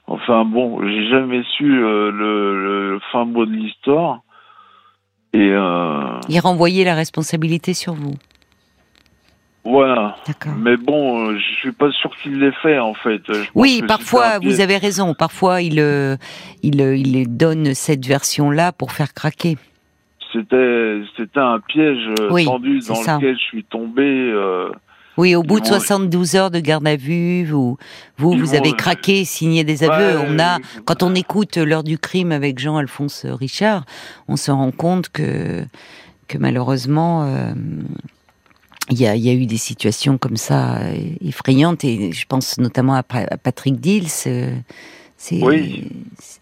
Enfin 0.08 0.44
bon, 0.44 0.82
j'ai 0.88 1.08
jamais 1.10 1.44
su 1.56 1.66
euh, 1.84 2.12
le, 2.12 2.92
le 2.94 3.00
fin 3.12 3.26
mot 3.26 3.46
de 3.46 3.52
l'histoire. 3.52 4.22
Et 5.34 5.54
Il 6.28 6.40
renvoyait 6.40 6.84
la 6.84 6.96
responsabilité 6.96 7.76
sur 7.76 7.94
vous. 7.94 8.16
Voilà. 9.64 10.16
Mais 10.58 10.78
bon, 10.78 11.30
euh, 11.32 11.38
je 11.38 11.56
suis 11.60 11.72
pas 11.72 11.92
sûr 11.92 12.12
qu'il 12.22 12.40
l'ait 12.40 12.52
fait 12.62 12.80
en 12.80 12.94
fait. 12.94 13.22
Je 13.28 13.44
Oui, 13.56 13.84
parfois, 13.88 14.40
vous 14.40 14.62
avez 14.62 14.78
raison. 14.78 15.14
Parfois, 15.14 15.62
il, 15.62 15.80
euh, 15.80 16.16
il, 16.64 16.82
euh, 16.82 16.96
il 16.96 17.26
donne 17.38 17.74
cette 17.74 18.06
version-là 18.06 18.72
pour 18.72 18.92
faire 18.92 19.14
craquer. 19.14 19.58
C'était 20.32 21.02
c'était 21.18 21.40
un 21.40 21.60
piège 21.60 22.08
Oui, 22.30 22.46
tendu 22.46 22.80
dans 22.88 22.96
ça. 22.96 23.16
lequel 23.18 23.36
je 23.36 23.42
suis 23.44 23.64
tombé. 23.64 24.04
euh, 24.04 24.70
Oui, 25.18 25.36
au 25.36 25.42
bout 25.44 25.60
de 25.60 25.66
Ils 25.66 25.72
vont- 25.72 25.80
72 25.80 26.36
heures 26.36 26.52
de 26.52 26.60
garde 26.60 26.88
à 26.88 26.96
vue, 26.96 27.46
vous, 27.46 27.78
vous, 28.18 28.32
vous 28.38 28.54
avez 28.56 28.72
craqué, 28.74 29.26
signé 29.26 29.64
des 29.64 29.84
aveux. 29.84 30.20
ouais, 30.20 30.26
on 30.30 30.40
a, 30.40 30.60
quand 30.86 31.04
on 31.04 31.14
écoute 31.16 31.58
l'heure 31.58 31.84
du 31.84 31.98
crime 31.98 32.32
avec 32.32 32.60
Jean-Alphonse 32.60 33.26
Richard, 33.26 33.86
on 34.28 34.38
se 34.38 34.52
rend 34.52 34.72
compte 34.72 35.10
que, 35.10 35.64
que 36.28 36.38
malheureusement, 36.38 37.24
euh, 37.24 37.54
il 38.90 39.00
y, 39.00 39.08
a, 39.08 39.16
il 39.16 39.22
y 39.24 39.30
a 39.30 39.34
eu 39.34 39.46
des 39.46 39.58
situations 39.58 40.18
comme 40.18 40.38
ça 40.38 40.78
euh, 40.80 40.96
effrayantes 41.22 41.84
et 41.84 42.12
je 42.12 42.26
pense 42.28 42.58
notamment 42.58 42.94
à, 42.96 43.04
Pa- 43.04 43.28
à 43.30 43.38
Patrick 43.38 43.80
Dils. 43.80 44.08
euh, 44.28 44.56
C'est 45.18 45.42
Oui. 45.44 45.92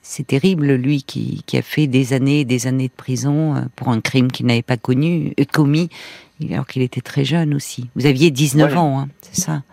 c'est 0.02 0.26
terrible, 0.28 0.74
lui 0.76 1.04
qui, 1.04 1.44
qui 1.46 1.58
a 1.58 1.62
fait 1.62 1.88
des 1.88 2.14
années 2.14 2.42
et 2.42 2.46
des 2.46 2.68
années 2.68 2.88
de 2.88 2.94
prison 2.94 3.56
euh, 3.56 3.62
pour 3.76 3.90
un 3.90 4.00
crime 4.02 4.32
qu'il 4.32 4.46
n'avait 4.46 4.62
pas 4.62 4.78
connu, 4.78 5.34
euh, 5.40 5.44
commis, 5.52 5.90
alors 6.52 6.68
qu'il 6.68 6.82
était 6.84 7.02
très 7.02 7.26
jeune 7.26 7.54
aussi. 7.54 7.90
Vous 7.96 8.06
aviez 8.06 8.30
19 8.32 8.72
Ouais. 8.72 8.78
ans, 8.78 9.00
hein, 9.00 9.10
c'est 9.22 9.42
ça? 9.42 9.64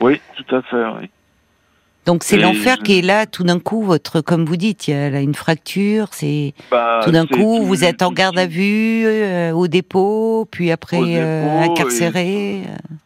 Oui, 0.00 0.20
tout 0.36 0.54
à 0.54 0.62
fait. 0.62 0.84
Oui. 1.00 1.08
Donc 2.06 2.24
c'est 2.24 2.38
l'enfer 2.38 2.76
je- 2.78 2.82
qui 2.84 2.98
est 2.98 3.02
là, 3.02 3.26
tout 3.26 3.44
d'un 3.44 3.58
coup, 3.60 3.82
votre, 3.82 4.20
comme 4.22 4.44
vous 4.44 4.56
dites, 4.56 4.88
il 4.88 4.92
y 4.92 4.94
a 4.94 5.10
là 5.10 5.20
une 5.20 5.34
fracture, 5.34 6.08
c'est 6.12 6.54
Bah, 6.70 7.00
tout 7.04 7.10
d'un 7.10 7.26
coup, 7.26 7.36
tout- 7.58 7.62
vous 7.64 7.84
êtes 7.84 8.02
en 8.02 8.10
garde 8.10 8.38
à 8.38 8.46
vue, 8.46 9.02
euh, 9.04 9.52
au 9.52 9.68
dépôt, 9.68 10.48
puis 10.50 10.70
après 10.70 10.98
euh, 10.98 11.60
incarcéré. 11.62 12.62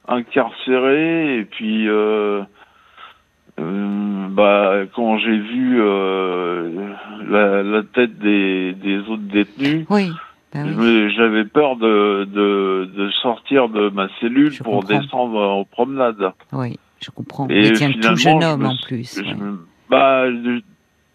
incarcéré 0.09 1.39
et 1.39 1.45
puis 1.45 1.89
euh, 1.89 2.43
euh, 3.61 4.27
bah 4.31 4.81
quand 4.95 5.19
j'ai 5.19 5.39
vu 5.39 5.77
euh, 5.81 6.93
la, 7.29 7.63
la 7.63 7.83
tête 7.83 8.19
des, 8.19 8.73
des 8.75 8.99
autres 9.01 9.23
détenus, 9.33 9.87
Oui, 9.91 10.11
bah 10.55 10.61
oui. 10.65 11.13
j'avais 11.17 11.45
peur 11.45 11.77
de, 11.77 12.25
de, 12.25 12.91
de 12.97 13.11
sortir 13.23 13.69
de 13.69 13.89
ma 13.91 14.09
cellule 14.21 14.53
Je 14.53 14.63
pour 14.63 14.81
comprends. 14.85 14.99
descendre 15.01 15.41
en 15.41 15.65
promenade. 15.65 16.33
oui, 16.53 16.79
je 17.05 17.11
comprends. 17.11 17.49
Et 17.49 17.61
Vous 17.63 17.69
étiez 17.71 17.87
un 17.87 17.93
tout 17.93 18.17
jeune 18.17 18.41
je 18.41 18.47
homme 18.47 18.63
me 18.63 18.67
en 18.69 18.77
plus. 18.77 19.17
Je 19.19 19.23
ouais. 19.25 19.35
me- 19.35 19.67
bah 19.91 20.31
je- 20.31 20.61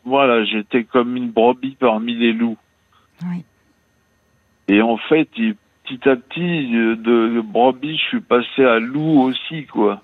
voilà, 0.06 0.44
j'étais 0.46 0.84
comme 0.84 1.16
une 1.18 1.30
brebis 1.32 1.76
parmi 1.80 2.16
les 2.16 2.34
loups. 2.34 2.58
Oui. 3.24 3.44
Et 4.68 4.82
en 4.82 4.98
fait, 4.98 5.28
petit 5.84 6.10
à 6.10 6.16
petit, 6.16 6.70
de, 6.72 6.96
de 6.96 7.42
brebis, 7.42 7.98
je 7.98 8.04
suis 8.04 8.22
passé 8.22 8.64
à 8.64 8.80
loup 8.80 9.22
aussi, 9.24 9.66
quoi. 9.66 10.02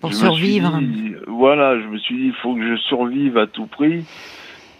Pour 0.00 0.10
Je 0.10 0.16
survivre. 0.16 0.78
dit, 0.80 1.14
voilà, 1.26 1.80
je 1.80 1.86
me 1.86 1.98
suis 1.98 2.14
dit, 2.16 2.26
il 2.26 2.34
faut 2.34 2.54
que 2.54 2.62
je 2.66 2.76
survive 2.82 3.38
à 3.38 3.46
tout 3.46 3.66
prix. 3.66 4.04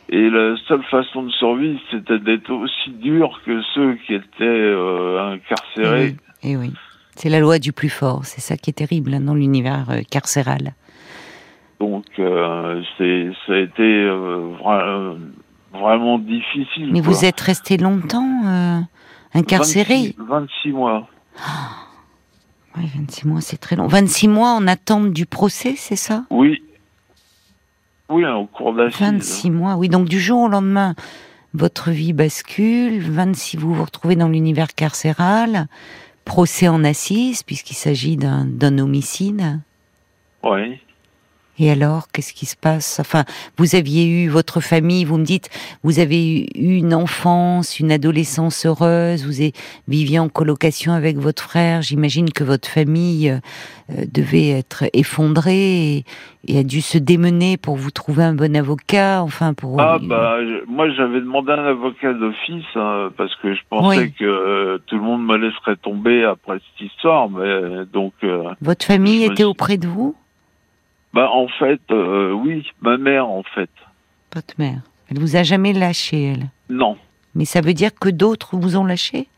Et 0.09 0.30
la 0.30 0.57
seule 0.68 0.84
façon 0.84 1.24
de 1.24 1.30
survivre, 1.30 1.80
c'était 1.91 2.18
d'être 2.20 2.53
aussi 2.53 2.91
dur 2.91 3.41
que 3.45 3.61
ceux 3.74 3.95
qui 4.07 4.14
étaient 4.14 4.45
euh, 4.45 5.32
incarcérés. 5.32 6.16
Et 6.45 6.57
oui. 6.57 6.72
C'est 7.17 7.29
la 7.31 7.41
loi 7.41 7.59
du 7.59 7.73
plus 7.73 7.89
fort, 7.89 8.25
c'est 8.25 8.41
ça 8.41 8.57
qui 8.57 8.71
est 8.71 8.75
terrible 8.75 9.14
hein, 9.14 9.21
dans 9.21 9.35
l'univers 9.35 9.87
euh, 9.91 10.03
carcéral. 10.11 10.75
Donc, 11.81 12.05
euh, 12.19 12.83
c'est, 12.99 13.31
ça 13.47 13.55
a 13.55 13.59
été 13.59 13.83
euh, 13.83 14.53
vra- 14.62 15.17
vraiment 15.73 16.19
difficile. 16.19 16.91
Mais 16.93 17.01
quoi. 17.01 17.11
vous 17.11 17.25
êtes 17.25 17.41
resté 17.41 17.77
longtemps 17.79 18.43
euh, 18.47 18.81
incarcéré? 19.35 20.14
26, 20.19 20.29
26 20.29 20.73
mois. 20.73 21.09
Oui, 22.77 22.85
26 22.95 23.27
mois, 23.29 23.41
c'est 23.41 23.57
très 23.57 23.77
long. 23.77 23.87
26 23.87 24.29
mois 24.29 24.51
en 24.53 24.67
attente 24.67 25.12
du 25.12 25.25
procès, 25.27 25.75
c'est 25.77 25.97
ça? 25.97 26.25
Oui. 26.31 26.62
Oui, 28.11 28.25
au 28.27 28.47
cours 28.47 28.75
d'assises. 28.75 29.01
26 29.01 29.51
mois, 29.51 29.77
oui. 29.77 29.89
Donc 29.89 30.09
du 30.09 30.21
jour 30.21 30.43
au 30.43 30.49
lendemain, 30.49 30.95
votre 31.55 31.91
vie 31.91 32.12
bascule. 32.12 33.01
26, 33.01 33.57
vous 33.57 33.75
vous 33.75 33.85
retrouvez 33.85 34.17
dans 34.17 34.29
l'univers 34.29 34.75
carcéral. 34.75 35.67
Procès 36.27 36.68
en 36.68 36.85
assises, 36.85 37.43
puisqu'il 37.43 37.77
s'agit 37.77 38.16
d'un 38.16 38.45
d'un 38.45 38.79
homicide. 38.79 39.61
Oui. 40.43 40.81
Et 41.59 41.71
alors, 41.71 42.09
qu'est-ce 42.13 42.35
qui 42.35 42.45
se 42.47 42.57
passe? 42.57 42.99
Enfin, 43.01 43.25
vous 43.57 43.75
aviez 43.77 44.07
eu 44.07 44.29
votre 44.29 44.61
famille, 44.61 45.05
vous 45.05 45.17
me 45.17 45.25
dites, 45.25 45.49
vous 45.83 45.99
avez 46.01 46.43
eu 46.55 46.77
une 46.77 46.93
enfance, 46.93 47.81
une 47.81 47.91
adolescence 47.93 48.67
heureuse, 48.67 49.25
vous 49.25 49.51
viviez 49.89 50.19
en 50.19 50.29
colocation 50.29 50.93
avec 50.93 51.17
votre 51.17 51.43
frère. 51.43 51.81
J'imagine 51.83 52.31
que 52.31 52.45
votre 52.45 52.69
famille 52.69 53.31
euh, 53.31 53.39
euh, 53.91 54.05
devait 54.13 54.51
être 54.51 54.85
effondrée 54.93 55.97
et, 55.97 56.05
et 56.47 56.59
a 56.59 56.63
dû 56.63 56.81
se 56.81 56.99
démener 56.99 57.57
pour 57.57 57.77
vous 57.77 57.91
trouver 57.91 58.25
un 58.25 58.35
bon 58.35 58.55
avocat, 58.57 59.23
enfin 59.23 59.55
pour. 59.55 59.81
Ah 59.81 59.99
bah 60.01 60.37
je- 60.41 60.65
moi 60.71 60.91
j'avais 60.91 61.21
demandé 61.21 61.53
un 61.53 61.65
avocat 61.65 62.13
d'office 62.13 62.65
hein, 62.75 63.11
parce 63.17 63.35
que 63.37 63.55
je 63.55 63.61
pensais 63.71 63.99
Oui. 63.99 64.13
que 64.13 64.25
euh, 64.25 64.79
tout 64.87 64.97
le 64.97 65.03
monde 65.03 65.25
me 65.25 65.37
laisserait 65.37 65.77
tomber 65.77 66.25
après 66.25 66.59
cette 66.59 66.87
histoire, 66.89 67.31
mais 67.31 67.41
euh, 67.47 67.85
donc 67.91 68.13
euh, 68.25 68.43
Votre 68.61 68.85
famille 68.85 69.25
était 69.25 69.37
suis- 69.37 69.45
auprès 69.45 69.79
de 69.79 69.87
vous, 69.87 70.15
bah 71.15 71.31
en 71.33 71.49
fait 71.49 71.81
euh, 71.91 72.33
oui 72.33 72.71
ma 72.83 72.97
mère 72.99 73.27
en 73.29 73.43
fait 73.43 73.71
votre 74.35 74.55
mère. 74.59 74.81
Elle 75.11 75.19
vous 75.21 75.37
a 75.37 75.43
jamais 75.45 75.73
lâché, 75.73 76.25
elle. 76.33 76.47
non 76.69 76.97
Mais 77.35 77.45
ça 77.45 77.61
veut 77.61 77.73
dire 77.75 77.95
que 77.95 78.09
d'autres 78.11 78.57
vous 78.57 78.77
ont 78.77 78.85
lâché? 78.85 79.29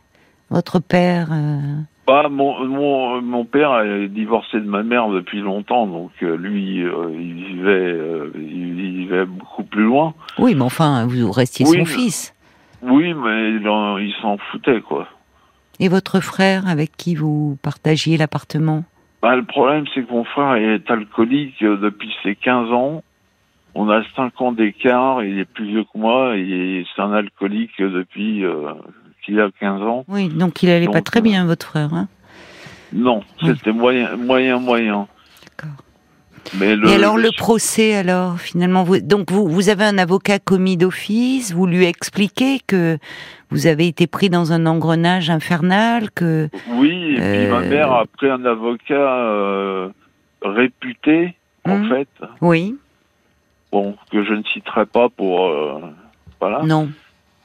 Votre 0.51 0.79
père. 0.81 1.29
euh, 1.31 1.61
bah 2.07 2.29
mon 2.31 2.64
mon 2.66 3.21
mon 3.21 3.45
père 3.45 3.81
est 3.83 4.09
divorcé 4.09 4.59
de 4.61 4.66
ma 4.66 4.83
mère 4.83 5.09
depuis 5.11 5.41
longtemps 5.41 5.87
donc 5.87 6.11
euh, 6.23 6.37
lui 6.37 6.83
euh, 6.83 7.11
il 7.14 7.35
vivait 7.35 7.99
il 8.35 8.73
vivait 8.75 9.27
beaucoup 9.27 9.62
plus 9.62 9.83
loin 9.85 10.14
Oui, 10.39 10.55
mais 10.55 10.62
enfin, 10.62 11.07
vous 11.07 11.31
restiez 11.31 11.66
Oui, 11.69 11.79
son 11.81 11.85
fils. 11.85 12.35
oui 12.83 13.12
mais 13.14 13.51
il 13.53 14.14
s'en 14.23 14.39
foutait 14.39 14.81
quoi 14.81 15.07
Et 15.81 15.89
votre 15.89 16.21
frère 16.21 16.66
avec 16.66 16.97
qui 16.97 17.14
vous 17.14 17.59
partagiez 17.62 18.16
l'appartement? 18.16 18.85
Bah, 19.23 19.35
le 19.35 19.45
problème, 19.45 19.85
c'est 19.95 20.05
que 20.05 20.12
mon 20.12 20.25
frère 20.25 20.55
est 20.55 20.89
alcoolique 20.91 21.62
euh, 21.62 21.77
depuis 21.77 22.14
ses 22.23 22.37
15 22.37 22.71
ans. 22.73 23.03
On 23.75 23.91
a 23.91 24.03
5 24.16 24.41
ans 24.41 24.53
d'écart, 24.53 25.23
il 25.23 25.39
est 25.39 25.45
plus 25.45 25.66
vieux 25.66 25.85
que 25.85 25.99
moi, 25.99 26.37
et 26.37 26.85
c'est 26.95 27.03
un 27.03 27.12
alcoolique 27.12 27.79
depuis 27.79 28.45
euh, 28.45 28.73
qu'il 29.25 29.41
a 29.41 29.51
15 29.61 29.83
ans. 29.83 30.05
Oui, 30.09 30.29
donc 30.29 30.62
il 30.62 30.71
allait 30.71 30.89
pas 30.89 31.03
très 31.03 31.21
euh, 31.21 31.23
bien, 31.23 31.47
votre 31.47 31.66
frère. 31.66 31.93
Hein? 31.93 32.09
Non, 32.93 33.23
Oui. 33.43 33.51
c'était 33.57 33.73
moyen, 33.73 34.16
moyen, 34.16 34.59
moyen. 34.59 35.07
D'accord. 35.45 35.77
Mais 36.59 36.77
le, 36.77 36.89
Et 36.89 36.95
alors 36.95 37.19
le 37.19 37.31
procès, 37.37 37.95
alors 37.95 38.39
finalement, 38.39 38.83
vous, 38.83 39.01
donc 39.01 39.31
vous, 39.31 39.47
vous 39.49 39.69
avez 39.69 39.85
un 39.85 39.99
avocat 39.99 40.39
commis 40.39 40.77
d'office, 40.77 41.53
vous 41.53 41.66
lui 41.66 41.85
expliquez 41.85 42.61
que 42.66 42.99
vous 43.51 43.66
avez 43.66 43.86
été 43.88 44.07
pris 44.07 44.30
dans 44.30 44.53
un 44.53 44.66
engrenage 44.66 45.30
infernal, 45.30 46.11
que 46.11 46.49
Oui, 46.70 47.16
et 47.16 47.20
puis 47.20 47.46
ma 47.46 47.59
Euh, 47.61 47.68
mère 47.68 47.92
a 47.92 48.05
pris 48.07 48.28
un 48.28 48.44
avocat 48.44 48.94
euh, 48.94 49.88
réputé, 50.42 51.34
en 51.64 51.78
Mhm. 51.78 51.88
fait, 51.88 52.09
oui, 52.40 52.76
bon, 53.72 53.96
que 54.11 54.22
je 54.24 54.32
ne 54.34 54.42
citerai 54.44 54.86
pas 54.86 55.09
pour... 55.09 55.46
euh, 55.49 55.80
voilà. 56.40 56.62
non, 56.62 56.88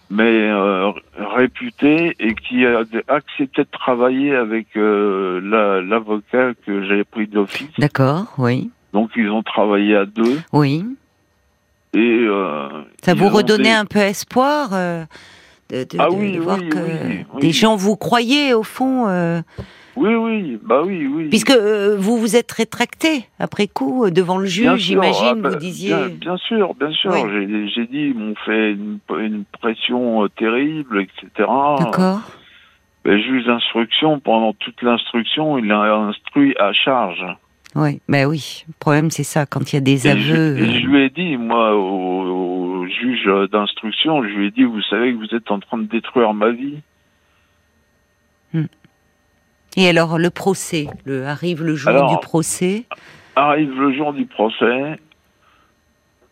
mais 0.10 0.24
euh, 0.52 0.92
réputé 1.18 2.16
et 2.20 2.36
qui 2.36 2.66
a 2.66 2.84
accepté 3.08 3.64
de 3.64 3.68
travailler 3.72 4.36
avec 4.36 4.68
euh, 4.78 5.42
la- 5.44 5.82
l'avocat 5.82 6.54
que 6.66 6.84
j'avais 6.86 7.04
pris 7.06 7.28
d'office. 7.28 7.70
d'accord, 7.80 8.34
oui, 8.38 8.70
Donc 8.94 9.12
ils 9.16 9.30
ont 9.30 9.42
travaillé 9.42 9.96
à 9.96 10.06
deux 10.06 10.40
oui. 10.52 10.86
et 11.94 12.00
euh, 12.28 12.68
Ça 13.04 13.14
vous 13.16 13.30
redonnait 13.30 13.64
des- 13.64 13.70
un 13.72 13.86
peu 13.86 14.00
espoir 14.00 14.70
de, 15.74 15.84
de- 15.84 15.98
Ah 16.00 16.10
oui, 16.12 16.34
de 16.34 16.40
voir 16.40 16.58
oui, 16.60 16.70
que 16.70 16.78
oui, 16.78 17.42
des 17.42 17.52
gens 17.52 17.76
vous 17.76 17.96
croyaient 17.96 18.54
au 18.54 18.64
fond, 18.64 19.08
euh, 19.08 19.42
Oui, 19.96 20.14
oui, 20.16 20.60
bah 20.64 20.82
oui, 20.86 21.08
oui. 21.08 21.30
puisque 21.30 21.52
euh, 21.52 21.96
vous 21.98 22.18
vous 22.18 22.36
êtes 22.36 22.52
rétracté 22.52 23.26
après 23.40 23.68
coup 23.68 24.06
euh, 24.06 24.12
devant 24.12 24.38
le 24.38 24.46
juge, 24.46 24.76
j'imagine, 24.78 25.26
ah 25.30 25.36
bah, 25.36 25.50
vous 25.50 25.56
disiez. 25.56 25.90
Bien, 25.96 26.08
bien 26.10 26.38
sûr, 26.38 26.74
bien 26.76 26.92
sûr. 26.92 27.12
J'ai- 27.12 27.88
dit, 27.88 28.12
ils 28.14 28.16
m'ont 28.18 28.36
fait 28.46 28.72
une, 28.72 29.00
une 29.20 29.44
pression 29.60 30.28
terrible, 30.38 31.02
etc. 31.02 31.28
D'accord. 31.80 32.20
Le 33.06 33.18
juge 33.20 33.46
d'instruction, 33.46 34.20
pendant 34.20 34.54
toute 34.54 34.82
l'instruction, 34.82 35.58
il 35.58 35.70
a 35.72 35.94
instruit 35.96 36.56
à 36.58 36.72
charge. 36.72 37.24
Oui, 37.76 38.02
ben 38.08 38.26
oui. 38.28 38.64
Le 38.68 38.74
problème, 38.80 39.10
c'est 39.10 39.24
ça, 39.24 39.46
quand 39.48 39.72
il 39.74 39.76
y 39.76 39.78
a 39.78 39.82
des 39.82 40.06
aveux. 40.08 40.58
je, 40.58 40.64
je 40.64 40.86
lui 40.86 41.04
ai 41.06 41.10
dit, 41.10 41.38
moi, 41.38 41.76
au, 41.76 42.82
au 42.82 42.88
juge 42.88 43.28
d'instruction, 43.52 44.22
je 44.24 44.30
lui 44.30 44.48
ai 44.48 44.52
dit, 44.52 44.64
vous 44.64 44.82
savez 44.84 45.12
que 45.14 45.18
vous 45.18 45.36
êtes 45.36 45.50
en 45.50 45.60
train 45.60 45.78
de 45.80 45.86
détruire 45.88 46.34
ma 46.34 46.52
vie. 46.52 46.78
Et 49.76 49.88
alors, 49.90 50.20
le 50.20 50.30
procès, 50.30 50.86
le, 51.06 51.26
arrive 51.26 51.64
le 51.64 51.76
jour 51.76 51.90
Alors- 51.90 52.12
du 52.12 52.18
procès? 52.24 52.86
Arrive 53.36 53.74
le 53.80 53.92
jour 53.94 54.14
du 54.14 54.28
procès, 54.28 55.00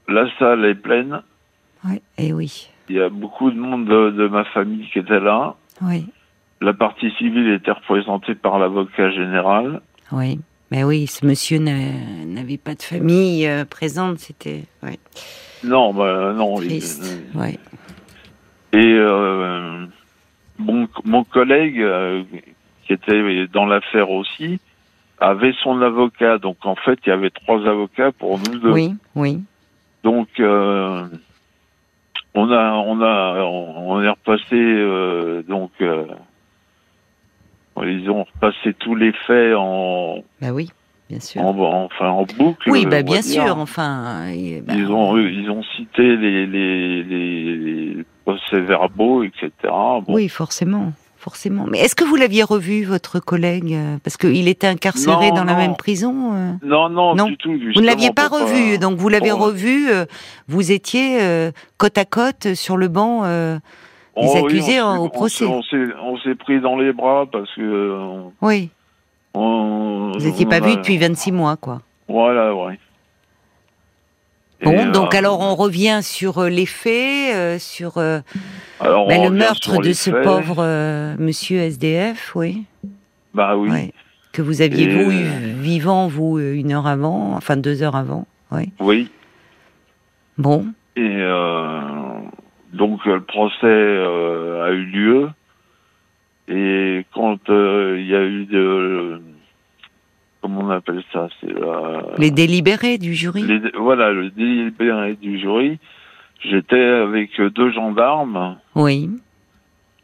la 0.07 0.25
salle 0.37 0.63
est 0.65 0.75
pleine, 0.75 1.23
Oui, 1.83 1.99
et 2.19 2.31
oui, 2.31 2.69
il 2.89 2.97
y 2.97 3.01
a 3.01 3.09
beaucoup 3.09 3.49
de 3.49 3.57
monde 3.57 3.85
de, 3.85 4.11
de 4.11 4.27
ma 4.27 4.43
famille 4.45 4.87
qui 4.93 4.99
était 4.99 5.19
là. 5.19 5.55
oui, 5.81 6.05
La 6.61 6.73
partie 6.73 7.09
civile 7.17 7.49
était 7.53 7.71
représentée 7.71 8.35
par 8.35 8.59
l'avocat 8.59 9.09
général. 9.09 9.81
oui. 10.11 10.39
Mais 10.71 10.83
oui, 10.85 11.05
ce 11.07 11.25
monsieur 11.25 11.59
n'a- 11.59 12.25
n'avait 12.25 12.57
pas 12.57 12.75
de 12.75 12.81
famille 12.81 13.45
euh, 13.45 13.65
présente, 13.65 14.19
c'était 14.19 14.63
ouais, 14.83 14.97
Non, 15.63 15.93
bah, 15.93 16.33
non. 16.35 16.61
il- 16.61 16.67
triste. 16.69 17.03
Ouais. 17.35 17.59
Et 18.73 18.77
euh, 18.93 19.85
mon, 20.57 20.87
mon 21.03 21.23
collègue, 21.25 21.79
euh, 21.81 22.23
qui 22.87 22.93
était 22.93 23.47
dans 23.47 23.65
l'affaire 23.65 24.09
aussi, 24.11 24.59
avait 25.19 25.53
son 25.61 25.81
avocat. 25.81 26.37
Donc 26.37 26.65
en 26.65 26.75
fait, 26.75 26.97
il 27.05 27.09
y 27.09 27.11
avait 27.11 27.31
trois 27.31 27.67
avocats 27.67 28.13
pour 28.13 28.39
nous 28.39 28.59
deux. 28.59 28.71
Oui, 28.71 28.95
oui. 29.15 29.39
Donc 30.03 30.29
euh, 30.39 31.05
on 32.33 32.49
a, 32.49 32.71
on 32.75 33.01
a, 33.01 33.43
on 33.43 34.01
est 34.01 34.09
repassé 34.09 34.55
euh, 34.55 35.43
donc. 35.43 35.71
Euh, 37.81 37.91
ils 37.91 38.09
ont 38.09 38.23
repassé 38.35 38.73
tous 38.79 38.95
les 38.95 39.11
faits 39.27 39.55
en, 39.55 40.17
Bah 40.41 40.51
oui, 40.53 40.69
bien 41.09 41.19
sûr. 41.19 41.41
en 41.41 41.55
enfin 41.85 42.09
en 42.09 42.23
boucle. 42.25 42.69
oui, 42.69 42.85
bah 42.85 43.01
bien 43.03 43.21
dire. 43.21 43.43
sûr. 43.45 43.57
Enfin, 43.57 44.27
et, 44.27 44.61
bah, 44.61 44.73
Ils 44.75 44.87
ont, 44.91 45.17
ils 45.17 45.49
ont 45.49 45.63
cité 45.75 46.15
les, 46.15 46.45
les, 46.47 47.03
les, 47.03 47.55
les 47.55 48.05
procès-verbaux, 48.25 49.23
etc. 49.23 49.49
Bon. 49.63 50.03
Oui, 50.07 50.29
forcément, 50.29 50.93
forcément. 51.17 51.65
Mais 51.69 51.79
est-ce 51.79 51.95
que 51.95 52.03
vous 52.03 52.15
l'aviez 52.15 52.43
revu, 52.43 52.83
votre 52.83 53.19
collègue 53.19 53.73
euh, 53.73 53.97
Parce 54.03 54.17
qu'il 54.17 54.47
était 54.47 54.67
incarcéré 54.67 55.29
Non, 55.29 55.35
dans 55.37 55.43
la 55.45 55.55
même 55.55 55.75
prison. 55.75 56.33
euh 56.33 56.51
Non, 56.63 56.89
non, 56.89 57.15
Non. 57.15 57.25
du 57.27 57.37
tout. 57.37 57.51
Vous 57.51 57.81
ne 57.81 57.85
l'aviez 57.85 58.11
pas 58.11 58.27
revu, 58.27 58.77
donc 58.77 58.97
vous 58.97 59.09
l'avez 59.09 59.29
pour- 59.31 59.41
revu. 59.45 59.89
euh, 59.89 60.05
vous 60.47 60.71
étiez 60.71 61.21
euh, 61.21 61.51
côte 61.77 61.97
à 61.97 62.05
côte 62.05 62.53
sur 62.55 62.77
le 62.77 62.87
banc. 62.87 63.21
euh, 63.25 63.57
les 64.17 64.23
Oh 64.23 64.47
oui, 64.47 64.79
on 64.81 64.97
au 64.99 65.03
s'est- 65.05 65.09
procès. 65.11 65.45
On 65.45 66.17
s'est, 66.17 66.35
pris 66.35 66.59
dans 66.61 66.75
les 66.77 66.91
bras 66.93 67.25
parce 67.31 67.49
que. 67.55 67.61
euh, 67.61 68.19
oui, 68.41 68.69
On, 69.33 70.11
vous 70.17 70.25
n'étiez 70.25 70.45
pas 70.45 70.57
a- 70.57 70.59
vu 70.59 70.75
depuis 70.75 70.97
26 70.97 71.31
mois, 71.31 71.55
quoi. 71.57 71.81
Voilà, 72.09 72.53
ouais. 72.53 72.77
Bon, 74.63 74.73
Et, 74.73 74.91
donc 74.91 75.15
euh, 75.15 75.17
alors 75.17 75.39
on 75.39 75.55
revient 75.55 76.01
sur 76.03 76.37
euh, 76.37 76.49
les 76.49 76.67
faits, 76.67 77.35
euh, 77.35 77.57
sur 77.57 77.97
euh, 77.97 78.19
alors, 78.79 79.07
bah, 79.07 79.17
le 79.17 79.31
meurtre 79.31 79.81
de 79.81 79.91
ce 79.91 80.11
faits. 80.11 80.23
pauvre 80.23 80.57
euh, 80.59 81.15
monsieur 81.17 81.57
SDF, 81.59 82.33
oui. 82.35 82.65
Bah 83.33 83.55
oui. 83.57 83.69
Ouais. 83.71 83.91
Que 84.33 84.43
vous 84.43 84.61
aviez 84.61 84.83
Et, 84.83 84.93
vous 85.03 85.09
euh, 85.09 85.13
eu 85.13 85.53
vivant, 85.61 86.07
vous, 86.07 86.37
euh, 86.37 86.53
une 86.53 86.73
heure 86.73 86.85
avant, 86.85 87.33
enfin 87.33 87.57
deux 87.57 87.81
heures 87.81 87.95
avant, 87.95 88.27
oui. 88.51 88.71
Oui. 88.79 89.09
Bon, 90.37 90.67
Et 90.95 91.01
euh, 91.01 92.10
donc 92.73 92.99
euh, 93.07 93.15
le 93.15 93.21
procès 93.21 93.65
euh, 93.65 94.65
a 94.65 94.71
eu 94.71 94.83
lieu. 94.85 95.29
Et 96.47 97.05
quand 97.13 97.49
euh, 97.49 97.97
il 97.99 98.07
y 98.07 98.15
a 98.15 98.23
eu 98.23 98.45
de. 98.45 99.21
Comment 100.41 100.61
on 100.61 100.69
appelle 100.69 101.03
ça? 101.13 101.27
C'est 101.39 101.53
la. 101.53 102.01
les 102.17 102.31
délibérés 102.31 102.97
du 102.97 103.13
jury? 103.13 103.43
les- 103.43 103.71
voilà, 103.77 104.11
le 104.11 104.29
délibéré 104.31 105.15
du 105.15 105.39
jury. 105.39 105.77
J'étais 106.43 106.81
avec 106.83 107.39
deux 107.39 107.71
gendarmes 107.71 108.57
Oui, 108.75 109.11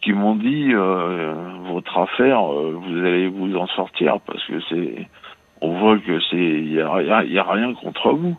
qui 0.02 0.14
m'ont 0.14 0.36
dit 0.36 0.70
euh, 0.72 1.34
votre 1.72 1.98
affaire, 1.98 2.40
euh, 2.54 2.74
vous 2.80 2.98
allez 3.00 3.28
vous 3.28 3.56
en 3.58 3.66
sortir 3.68 4.20
parce 4.26 4.46
que 4.46 4.60
c'est. 4.70 5.08
On 5.62 5.80
voit 5.80 5.98
que 5.98 6.20
c'est. 6.30 6.38
Il 6.38 6.72
y 6.74 6.80
a, 6.80 6.94
rien- 6.94 7.24
il 7.24 7.34
y 7.34 7.40
a 7.40 7.44
rien 7.52 7.74
contre 7.74 8.12
vous. 8.12 8.38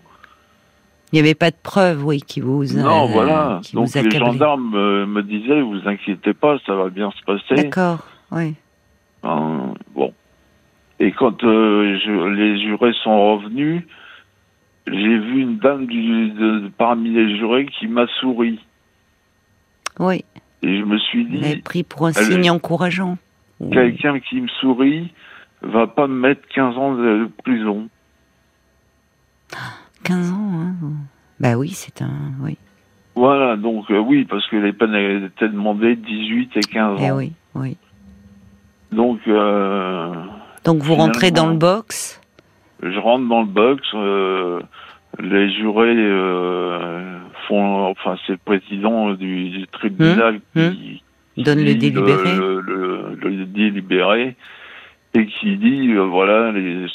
Il 1.12 1.16
n'y 1.16 1.20
avait 1.20 1.34
pas 1.34 1.50
de 1.50 1.56
preuves, 1.62 2.04
oui, 2.04 2.20
qui 2.20 2.40
vous 2.40 2.64
Non, 2.74 3.04
euh, 3.04 3.06
voilà. 3.12 3.60
qui 3.62 3.74
Donc 3.74 3.88
vous 3.88 4.02
les 4.02 4.10
gendarmes 4.18 4.74
euh, 4.74 5.06
me 5.06 5.22
disaient, 5.22 5.60
vous 5.62 5.80
inquiétez 5.86 6.34
pas, 6.34 6.58
ça 6.66 6.74
va 6.74 6.88
bien 6.90 7.10
se 7.12 7.22
passer. 7.24 7.54
D'accord, 7.62 8.06
oui. 8.30 8.54
Euh, 9.24 9.28
bon. 9.94 10.12
Et 11.00 11.12
quand 11.12 11.42
euh, 11.44 11.98
je- 12.04 12.28
les 12.34 12.60
jurés 12.60 12.92
sont 13.02 13.36
revenus, 13.36 13.82
j'ai 14.86 15.18
vu 15.18 15.42
une 15.42 15.58
dame 15.58 15.86
du, 15.86 16.30
de- 16.30 16.70
parmi 16.76 17.10
les 17.10 17.36
jurés 17.36 17.66
qui 17.78 17.86
m'a 17.86 18.06
souri. 18.20 18.58
Oui, 19.98 20.24
Et 20.62 20.78
je 20.78 20.84
me 20.84 20.98
suis 20.98 21.24
vous 21.24 21.36
dit, 21.38 21.56
pris 21.62 21.82
pour 21.84 22.06
un 22.06 22.12
elle- 22.12 22.24
signe 22.24 22.50
encourageant. 22.50 23.16
Oui. 23.60 23.70
quelqu'un 23.70 24.20
qui 24.20 24.40
me 24.40 24.48
sourit 24.60 25.12
va 25.62 25.86
pas 25.88 26.06
me 26.06 26.14
mettre 26.14 26.42
15 26.54 26.76
ans 26.76 26.94
de 26.94 27.28
prison. 27.44 27.88
15 30.04 30.32
ans, 30.32 30.50
hein. 30.52 30.74
Bah 31.40 31.56
oui, 31.56 31.70
c'est 31.70 32.02
un. 32.02 32.32
Oui. 32.40 32.56
Voilà, 33.14 33.56
donc 33.56 33.90
euh, 33.90 33.98
oui, 33.98 34.24
parce 34.24 34.46
que 34.48 34.56
les 34.56 34.72
peines 34.72 34.94
étaient 35.24 35.48
demandées 35.48 35.96
18 35.96 36.56
et 36.56 36.60
15 36.60 37.00
ans. 37.00 37.04
Eh 37.04 37.10
oui, 37.12 37.32
oui. 37.54 37.76
Donc 38.92 39.20
euh, 39.28 40.14
Donc 40.64 40.82
vous 40.82 40.94
rentrez 40.94 41.30
dans 41.30 41.48
le 41.48 41.56
box? 41.56 42.20
je 42.82 42.98
rentre 42.98 43.28
dans 43.28 43.40
le 43.40 43.46
box, 43.48 43.82
euh, 43.94 44.60
les 45.18 45.50
jurés 45.52 45.96
font, 47.48 47.86
enfin 47.88 48.16
c'est 48.26 48.32
le 48.32 48.38
président 48.38 49.12
du, 49.14 49.50
du 49.50 49.66
tribunal 49.68 50.40
Hum, 50.56 50.74
qui 50.74 51.02
Donne 51.42 51.58
le 51.64 51.74
délibéré. 51.74 52.36
le, 52.36 52.60
le- 52.60 53.18
le 53.20 53.44
délibéré 53.46 54.36
et 55.14 55.26
qui 55.26 55.56
dit 55.56 55.92
voilà 55.94 56.52
les 56.52 56.86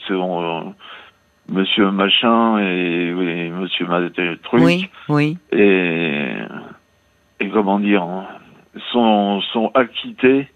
Monsieur 1.49 1.91
machin 1.91 2.57
et, 2.59 3.11
Monsieur 3.51 3.85
truc 4.43 4.61
Oui, 4.61 4.89
oui. 5.09 5.37
et 5.51 6.35
et 7.39 7.49
comment 7.49 7.79
dire 7.79 8.03
hein, 8.03 8.25
sont 8.91 9.41
sont 9.51 9.71
acquittés 9.73 10.47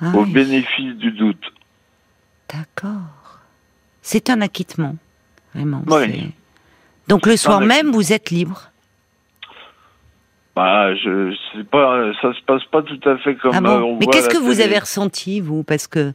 Ah 0.00 0.12
au 0.14 0.24
oui, 0.24 0.32
bénéfice 0.32 0.94
du 0.96 1.12
doute. 1.12 1.44
D'accord. 2.52 3.40
C'est 4.02 4.30
un 4.30 4.40
acquittement, 4.40 4.96
vraiment. 5.54 5.82
Oui. 5.86 6.32
Donc 7.08 7.26
le 7.26 7.36
soir 7.36 7.60
même, 7.60 7.90
vous 7.90 8.12
êtes 8.12 8.30
libre. 8.30 8.70
Bah, 10.56 10.92
je 10.96 11.36
sais 11.52 11.62
pas, 11.64 12.12
ça 12.20 12.34
se 12.34 12.42
passe 12.42 12.64
pas 12.64 12.82
tout 12.82 12.98
à 13.08 13.16
fait 13.18 13.36
comme 13.36 13.52
ah 13.54 13.58
euh, 13.58 13.60
bon 13.60 13.92
on 13.92 13.98
Mais 14.00 14.06
qu'est-ce 14.06 14.28
que 14.28 14.38
vous 14.38 14.54
télé. 14.54 14.64
avez 14.64 14.78
ressenti, 14.80 15.40
vous? 15.40 15.62
Parce 15.62 15.86
que 15.86 16.12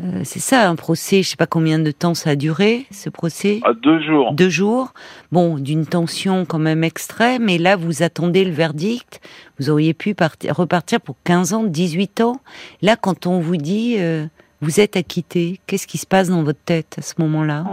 euh, 0.00 0.22
c'est 0.24 0.38
ça, 0.40 0.68
un 0.68 0.74
procès, 0.76 1.22
je 1.22 1.28
sais 1.30 1.36
pas 1.36 1.46
combien 1.46 1.78
de 1.78 1.90
temps 1.90 2.14
ça 2.14 2.30
a 2.30 2.36
duré, 2.36 2.86
ce 2.90 3.08
procès? 3.10 3.60
À 3.64 3.72
deux 3.74 4.00
jours. 4.02 4.32
Deux 4.32 4.48
jours. 4.48 4.92
Bon, 5.30 5.58
d'une 5.58 5.86
tension 5.86 6.44
quand 6.44 6.58
même 6.58 6.82
extrême, 6.84 7.48
et 7.48 7.58
là, 7.58 7.76
vous 7.76 8.02
attendez 8.02 8.44
le 8.44 8.50
verdict. 8.52 9.20
Vous 9.58 9.70
auriez 9.70 9.94
pu 9.94 10.14
parti- 10.14 10.50
repartir 10.50 11.00
pour 11.00 11.16
15 11.24 11.52
ans, 11.52 11.64
18 11.64 12.20
ans. 12.20 12.40
Là, 12.80 12.96
quand 12.96 13.26
on 13.26 13.40
vous 13.40 13.56
dit, 13.56 13.96
euh, 13.98 14.26
vous 14.60 14.80
êtes 14.80 14.96
acquitté, 14.96 15.60
qu'est-ce 15.66 15.86
qui 15.86 15.98
se 15.98 16.06
passe 16.06 16.28
dans 16.30 16.42
votre 16.42 16.62
tête 16.64 16.96
à 16.98 17.02
ce 17.02 17.14
moment-là? 17.18 17.64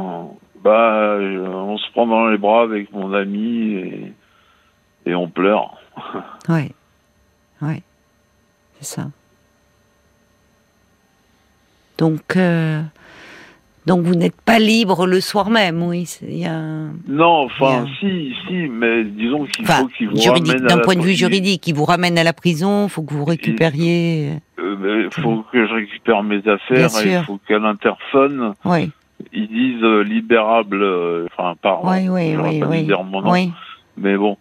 Bah, 0.63 0.72
euh, 1.13 1.47
on 1.47 1.78
se 1.78 1.89
prend 1.93 2.05
dans 2.05 2.28
les 2.28 2.38
bras 2.38 2.63
avec 2.63 2.91
mon 2.91 3.13
ami 3.13 3.74
et, 3.74 4.13
et 5.05 5.15
on 5.15 5.28
pleure. 5.30 5.78
Ouais. 6.49 6.72
Ouais. 7.61 7.82
C'est 8.80 8.95
ça. 8.95 9.07
Donc, 12.00 12.38
euh, 12.38 12.82
donc 13.86 14.06
vous 14.06 14.16
n'êtes 14.16 14.39
pas 14.41 14.58
libre 14.58 15.06
le 15.06 15.20
soir 15.20 15.50
même, 15.50 15.84
oui. 15.84 16.06
Il 16.22 16.38
y 16.38 16.45
a 16.45 16.62
Non, 17.08 17.43
enfin, 17.45 17.86
si, 18.00 18.34
si, 18.47 18.54
mais 18.54 19.04
disons 19.04 19.45
qu'il 19.45 19.66
Enfin, 19.66 19.82
faut 19.82 19.88
qu'il 19.88 20.10
vous 20.10 20.18
ramène 20.18 20.66
d'un 20.66 20.78
point 20.78 20.95
de 20.95 21.02
vue 21.02 21.14
juridique, 21.14 21.68
il 21.68 21.76
vous 21.76 21.84
ramène 21.84 22.18
à 22.18 22.24
la 22.24 22.32
prison, 22.32 22.88
faut 22.88 23.04
que 23.04 23.14
vous 23.14 23.26
récupériez. 23.26 24.32
Euh, 24.60 24.76
mais 24.80 25.04
Il 25.14 25.22
faut 25.22 25.43
que 25.52 25.68
je 25.68 25.74
récupère 25.74 26.24
mes 26.24 26.41
affaires 26.47 26.89
il 27.04 27.24
faut 27.26 27.39
qu'à 27.45 27.60
l'interphone, 27.60 28.54
Oui, 28.64 28.91
ils 29.34 29.47
disent 29.50 29.84
euh, 29.84 30.02
libérable, 30.04 30.82
euh, 30.82 31.28
enfin, 31.38 31.56
pardon, 31.62 31.89
oui, 31.91 32.08
oui, 32.08 32.38
oui, 32.41 32.64
oui. 32.66 32.84
dire 32.84 33.04
mon 33.04 33.22
nom, 33.22 33.32
oui. 33.32 33.52
mais 33.97 34.16
bon, 34.16 34.38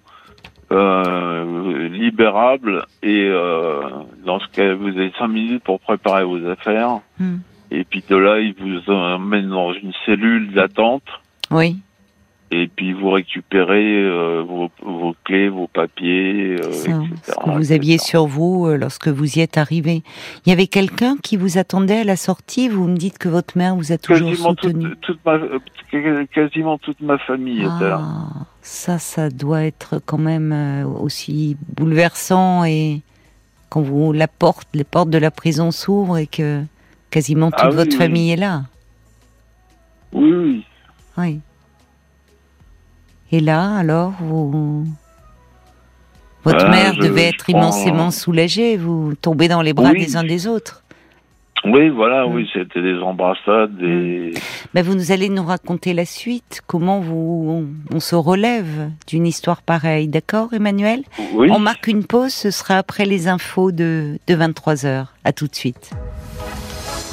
euh, 0.70 1.88
libérable 1.88 2.84
et 3.02 3.24
euh, 3.28 3.80
dans 4.24 4.38
ce 4.40 4.46
cas, 4.48 4.74
vous 4.74 4.88
avez 4.88 5.12
cinq 5.18 5.28
minutes 5.28 5.64
pour 5.64 5.80
préparer 5.80 6.24
vos 6.24 6.46
affaires. 6.46 7.00
Hmm. 7.18 7.38
Et 7.70 7.84
puis 7.84 8.02
de 8.08 8.16
là, 8.16 8.40
ils 8.40 8.54
vous 8.54 8.90
emmènent 8.90 9.50
dans 9.50 9.72
une 9.72 9.92
cellule 10.06 10.52
d'attente. 10.52 11.04
Oui, 11.50 11.76
et 12.50 12.66
puis 12.68 12.94
vous 12.94 13.10
récupérez 13.10 14.02
euh, 14.04 14.42
vos, 14.42 14.70
vos, 14.82 15.14
clés, 15.24 15.50
vos 15.50 15.66
papiers, 15.66 16.56
euh, 16.58 16.72
Ça, 16.72 16.92
ce 17.24 17.32
que 17.32 17.50
vous 17.50 17.72
aviez 17.72 17.98
sur 17.98 18.26
vous 18.26 18.66
euh, 18.66 18.78
lorsque 18.78 19.08
vous 19.08 19.38
y 19.38 19.40
êtes 19.40 19.58
arrivé. 19.58 20.02
Il 20.46 20.48
y 20.48 20.52
avait 20.52 20.66
quelqu'un 20.66 21.16
qui 21.22 21.36
vous 21.36 21.58
attendait 21.58 22.00
à 22.00 22.04
la 22.04 22.16
sortie. 22.16 22.70
Vous 22.70 22.86
me 22.86 22.96
dites 22.96 23.18
que 23.18 23.28
votre 23.28 23.58
mère 23.58 23.76
vous 23.76 23.92
a 23.92 23.98
toujours 23.98 24.30
quasiment 24.30 24.48
soutenu. 24.50 24.84
toute, 24.88 25.00
toute 25.00 25.26
ma, 25.26 25.38
quasiment 26.32 26.78
toute 26.78 27.00
ma 27.02 27.18
famille 27.18 27.60
était 27.60 27.88
là. 27.88 28.00
Ah, 28.00 28.46
ça, 28.62 28.98
ça 28.98 29.28
doit 29.28 29.64
être 29.64 30.00
quand 30.06 30.18
même 30.18 30.86
aussi 31.00 31.58
bouleversant 31.76 32.64
et 32.64 33.02
quand 33.68 33.82
vous 33.82 34.14
la 34.14 34.28
porte, 34.28 34.68
les 34.72 34.84
portes 34.84 35.10
de 35.10 35.18
la 35.18 35.30
prison 35.30 35.70
s'ouvrent 35.70 36.16
et 36.16 36.26
que 36.26 36.62
quasiment 37.10 37.50
toute 37.50 37.60
Ah 37.62 37.68
oui, 37.70 37.76
votre 37.76 37.92
oui. 37.92 37.96
famille 37.98 38.30
est 38.32 38.36
là. 38.36 38.62
Oui, 40.12 40.32
oui. 40.32 40.64
Oui. 41.16 41.40
Et 43.32 43.40
là, 43.40 43.74
alors, 43.76 44.12
vous... 44.20 44.86
votre 46.44 46.64
Ah, 46.66 46.70
mère 46.70 46.94
je- 46.94 47.00
devait 47.00 47.24
je 47.24 47.34
être 47.34 47.44
prends- 47.44 47.58
immensément 47.58 48.10
soulagée. 48.10 48.76
Vous 48.76 49.14
tombez 49.20 49.48
dans 49.48 49.60
les 49.62 49.72
bras 49.74 49.90
Oui. 49.90 50.04
des 50.06 50.16
uns 50.16 50.24
des 50.24 50.46
autres. 50.46 50.82
Oui, 51.64 51.88
voilà, 51.88 52.24
oui, 52.28 52.48
c'était 52.52 52.80
des 52.80 52.98
embrassades, 53.00 53.76
des... 53.78 54.32
Ben, 54.74 54.84
vous 54.84 54.94
nous 54.94 55.10
allez 55.10 55.28
nous 55.28 55.42
raconter 55.44 55.92
la 55.92 56.04
suite. 56.04 56.60
Comment 56.68 57.00
vous, 57.00 57.66
on, 57.90 57.96
on 57.96 57.98
se 58.00 58.14
relève 58.14 58.90
d'une 59.08 59.26
histoire 59.26 59.62
pareille, 59.62 60.06
d'accord, 60.06 60.54
Emmanuel? 60.54 61.02
Oui. 61.34 61.50
On 61.50 61.58
marque 61.58 61.88
une 61.88 62.04
pause. 62.04 62.32
Ce 62.32 62.52
sera 62.52 62.76
après 62.78 63.04
les 63.06 63.26
infos 63.26 63.72
de, 63.72 64.18
de 64.28 64.34
23 64.36 64.74
h 64.84 65.06
À 65.24 65.32
tout 65.32 65.48
de 65.48 65.54
suite. 65.56 65.90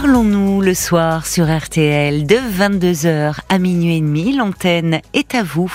Parlons-nous 0.00 0.60
le 0.60 0.74
soir 0.74 1.24
sur 1.24 1.46
RTL 1.46 2.26
de 2.26 2.34
22h 2.34 3.36
à 3.48 3.58
minuit 3.60 3.98
et 3.98 4.00
demi. 4.00 4.36
L'antenne 4.36 5.00
est 5.12 5.36
à 5.36 5.44
vous 5.44 5.72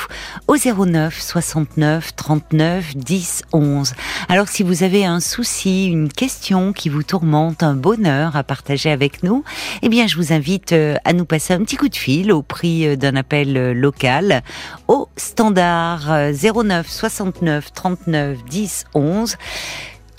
au 0.50 0.58
09 0.58 1.18
69 1.18 2.18
39 2.18 2.98
10 2.98 3.44
11. 3.54 3.94
Alors 4.28 4.50
si 4.50 4.64
vous 4.64 4.84
avez 4.84 5.06
un 5.06 5.22
souci, 5.22 5.88
une 5.88 6.12
question 6.12 6.74
qui 6.74 6.90
vous 6.90 7.04
tourmente, 7.04 7.64
un 7.64 7.76
bonheur 7.76 8.36
à 8.36 8.44
partager 8.44 8.92
avec 8.92 9.24
nous, 9.24 9.46
eh 9.84 9.88
bien 9.88 10.06
je 10.06 10.18
vous 10.18 10.34
invite 10.34 10.74
euh, 10.74 10.96
à 11.06 11.14
nous 11.14 11.24
passer 11.24 11.54
un 11.54 11.60
petit 11.60 11.78
coup 11.78 11.88
de 11.88 11.96
fil 11.96 12.34
au 12.34 12.42
prix 12.42 12.88
euh, 12.88 12.96
d'un 12.98 13.16
appel 13.16 13.56
euh, 13.56 13.74
local 13.74 14.42
au 14.90 15.08
standard 15.16 16.12
euh, 16.12 16.34
09 16.34 16.86
69 16.86 17.72
39 17.72 18.44
10 18.44 18.84
11. 18.94 19.38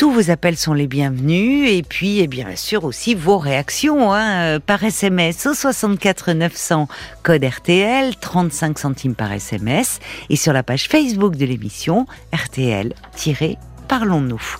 Tous 0.00 0.10
vos 0.10 0.30
appels 0.30 0.56
sont 0.56 0.72
les 0.72 0.86
bienvenus 0.86 1.70
et 1.70 1.82
puis 1.82 2.20
et 2.20 2.26
bien 2.26 2.56
sûr 2.56 2.84
aussi 2.84 3.14
vos 3.14 3.36
réactions 3.36 4.14
hein, 4.14 4.44
euh, 4.44 4.58
par 4.58 4.82
SMS 4.82 5.44
au 5.44 5.52
64 5.52 6.32
900 6.32 6.88
code 7.22 7.44
RTL 7.44 8.16
35 8.16 8.78
centimes 8.78 9.14
par 9.14 9.30
SMS 9.30 10.00
et 10.30 10.36
sur 10.36 10.54
la 10.54 10.62
page 10.62 10.88
Facebook 10.88 11.36
de 11.36 11.44
l'émission 11.44 12.06
RTL-Parlons-nous. 12.32 14.56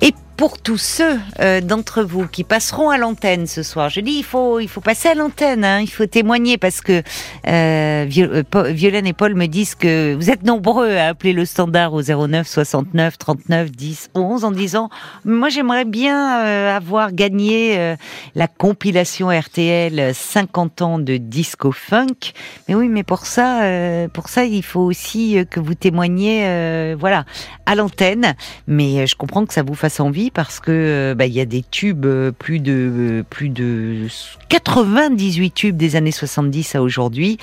Et 0.00 0.14
pour 0.38 0.56
tous 0.56 0.78
ceux 0.78 1.18
euh, 1.40 1.60
d'entre 1.60 2.04
vous 2.04 2.28
qui 2.28 2.44
passeront 2.44 2.90
à 2.90 2.96
l'antenne 2.96 3.48
ce 3.48 3.64
soir, 3.64 3.88
je 3.88 3.98
dis 3.98 4.12
il 4.12 4.22
faut 4.22 4.60
il 4.60 4.68
faut 4.68 4.80
passer 4.80 5.08
à 5.08 5.14
l'antenne, 5.14 5.64
hein, 5.64 5.80
il 5.80 5.90
faut 5.90 6.06
témoigner 6.06 6.58
parce 6.58 6.80
que 6.80 7.02
euh, 7.48 8.06
euh, 8.08 8.62
Violaine 8.70 9.08
et 9.08 9.12
Paul 9.12 9.34
me 9.34 9.46
disent 9.46 9.74
que 9.74 10.14
vous 10.14 10.30
êtes 10.30 10.44
nombreux 10.44 10.92
à 10.92 11.08
appeler 11.08 11.32
le 11.32 11.44
standard 11.44 11.92
au 11.92 12.02
09 12.02 12.46
69 12.46 13.18
39 13.18 13.72
10 13.72 14.10
11 14.14 14.44
en 14.44 14.52
disant 14.52 14.90
moi 15.24 15.48
j'aimerais 15.48 15.84
bien 15.84 16.44
euh, 16.44 16.76
avoir 16.76 17.10
gagné 17.10 17.76
euh, 17.76 17.96
la 18.36 18.46
compilation 18.46 19.30
RTL 19.30 20.14
50 20.14 20.82
ans 20.82 20.98
de 21.00 21.16
disco 21.16 21.72
funk. 21.72 22.32
Mais 22.68 22.76
oui, 22.76 22.86
mais 22.86 23.02
pour 23.02 23.26
ça 23.26 23.64
euh, 23.64 24.06
pour 24.06 24.28
ça 24.28 24.44
il 24.44 24.62
faut 24.62 24.82
aussi 24.82 25.36
que 25.50 25.58
vous 25.58 25.74
témoigniez 25.74 26.94
voilà 26.94 27.24
à 27.66 27.74
l'antenne. 27.74 28.36
Mais 28.68 29.04
je 29.08 29.16
comprends 29.16 29.44
que 29.44 29.52
ça 29.52 29.64
vous 29.64 29.74
fasse 29.74 29.98
envie 29.98 30.27
parce 30.30 30.60
que 30.60 30.70
euh, 30.70 31.14
bah, 31.14 31.26
il 31.26 31.32
y 31.32 31.40
a 31.40 31.44
des 31.44 31.62
tubes 31.62 32.06
euh, 32.06 32.32
plus 32.32 32.60
de 32.60 32.72
euh, 32.72 33.22
plus 33.28 33.48
de 33.48 34.06
98 34.48 35.50
tubes 35.52 35.76
des 35.76 35.96
années 35.96 36.12
70 36.12 36.74
à 36.74 36.82
aujourd'hui. 36.82 37.38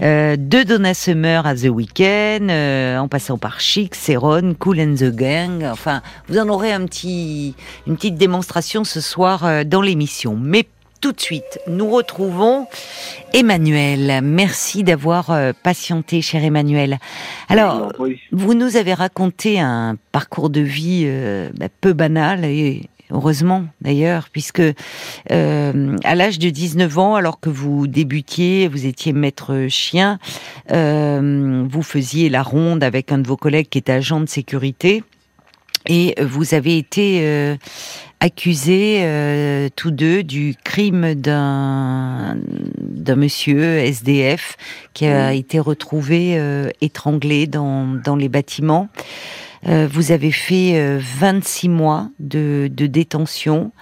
Euh, 0.00 0.36
de 0.36 0.62
Donna 0.62 0.94
Summer 0.94 1.46
à 1.46 1.54
The 1.54 1.68
Weeknd, 1.68 2.48
en 2.98 3.08
passant 3.08 3.38
par 3.38 3.60
Chic, 3.60 3.94
Céron, 3.94 4.54
Cool 4.58 4.80
and 4.80 4.94
the 4.96 5.14
Gang. 5.14 5.64
Enfin, 5.64 6.02
vous 6.28 6.38
en 6.38 6.48
aurez 6.48 6.72
un 6.72 6.84
petit, 6.86 7.54
une 7.86 7.96
petite 7.96 8.16
démonstration 8.16 8.84
ce 8.84 9.00
soir 9.00 9.64
dans 9.64 9.80
l'émission. 9.80 10.36
Mais 10.40 10.66
tout 11.04 11.12
de 11.12 11.20
suite, 11.20 11.60
nous 11.68 11.90
retrouvons 11.90 12.66
Emmanuel. 13.34 14.22
Merci 14.22 14.84
d'avoir 14.84 15.28
euh, 15.28 15.52
patienté, 15.62 16.22
cher 16.22 16.42
Emmanuel. 16.42 16.98
Alors, 17.50 17.92
Oui. 17.98 18.18
vous 18.32 18.54
nous 18.54 18.78
avez 18.78 18.94
raconté 18.94 19.60
un 19.60 19.98
parcours 20.12 20.48
de 20.48 20.62
vie 20.62 21.02
euh, 21.04 21.50
bah, 21.58 21.66
peu 21.82 21.92
banal 21.92 22.46
et 22.46 22.88
heureusement 23.10 23.66
d'ailleurs, 23.82 24.30
puisque 24.32 24.62
euh, 25.30 25.96
à 26.04 26.14
l'âge 26.14 26.38
de 26.38 26.48
19 26.48 26.98
ans, 26.98 27.16
alors 27.16 27.38
que 27.38 27.50
vous 27.50 27.86
débutiez, 27.86 28.66
vous 28.66 28.86
étiez 28.86 29.12
maître 29.12 29.66
chien, 29.68 30.18
euh, 30.72 31.66
vous 31.68 31.82
faisiez 31.82 32.30
la 32.30 32.42
ronde 32.42 32.82
avec 32.82 33.12
un 33.12 33.18
de 33.18 33.28
vos 33.28 33.36
collègues 33.36 33.68
qui 33.68 33.76
était 33.76 33.92
agent 33.92 34.20
de 34.20 34.26
sécurité. 34.26 35.04
Et 35.86 36.14
vous 36.22 36.54
avez 36.54 36.78
été 36.78 37.18
euh, 37.24 37.56
accusés 38.24 39.00
euh, 39.02 39.68
tous 39.76 39.90
deux 39.90 40.22
du 40.22 40.54
crime 40.64 41.14
d'un 41.14 42.38
d'un 42.78 43.16
monsieur 43.16 43.80
SDF 43.80 44.56
qui 44.94 45.04
a 45.04 45.34
été 45.34 45.60
retrouvé 45.60 46.38
euh, 46.38 46.70
étranglé 46.80 47.46
dans, 47.46 47.86
dans 47.86 48.16
les 48.16 48.30
bâtiments. 48.30 48.88
Euh, 49.68 49.86
vous 49.90 50.10
avez 50.10 50.32
fait 50.32 50.72
euh, 50.76 50.98
26 51.18 51.68
mois 51.68 52.08
de, 52.18 52.70
de 52.72 52.86
détention. 52.86 53.72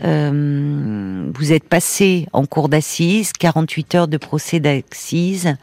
Vous 0.00 1.52
êtes 1.52 1.68
passé 1.68 2.26
en 2.32 2.46
cour 2.46 2.68
d'assises, 2.68 3.32
48 3.38 3.94
heures 3.94 4.08
de 4.08 4.16
procès 4.16 4.58
d'assises. 4.58 5.54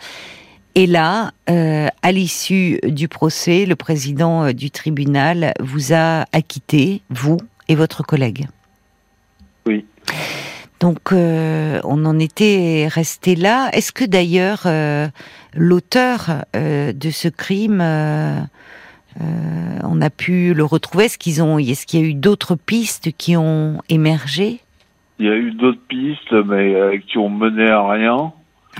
Et 0.75 0.85
là, 0.85 1.31
euh, 1.49 1.87
à 2.03 2.11
l'issue 2.11 2.79
du 2.83 3.07
procès, 3.07 3.65
le 3.65 3.75
président 3.75 4.53
du 4.53 4.71
tribunal 4.71 5.53
vous 5.59 5.93
a 5.93 6.25
acquitté, 6.31 7.01
vous 7.09 7.39
et 7.69 7.75
votre 7.75 8.03
collègue. 8.03 8.47
Oui. 9.65 9.85
Donc, 10.79 11.11
euh, 11.11 11.79
on 11.83 12.05
en 12.05 12.19
était 12.19 12.87
resté 12.89 13.35
là. 13.35 13.69
Est-ce 13.73 13.91
que 13.91 14.05
d'ailleurs 14.05 14.63
euh, 14.65 15.07
l'auteur 15.53 16.43
euh, 16.55 16.93
de 16.93 17.09
ce 17.09 17.27
crime, 17.27 17.81
on 19.21 20.01
a 20.01 20.09
pu 20.09 20.53
le 20.53 20.63
retrouver? 20.63 21.05
Est-ce 21.05 21.17
qu'ils 21.17 21.43
ont, 21.43 21.59
est-ce 21.59 21.85
qu'il 21.85 21.99
y 21.99 22.03
a 22.03 22.07
eu 22.07 22.13
d'autres 22.13 22.55
pistes 22.55 23.11
qui 23.17 23.35
ont 23.35 23.81
émergé? 23.89 24.59
Il 25.19 25.25
y 25.25 25.29
a 25.29 25.35
eu 25.35 25.51
d'autres 25.51 25.81
pistes, 25.89 26.31
mais 26.31 27.01
qui 27.07 27.17
ont 27.17 27.29
mené 27.29 27.69
à 27.69 27.85
rien. 27.85 28.31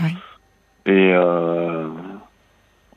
Oui. 0.01 0.11
Et 0.85 1.13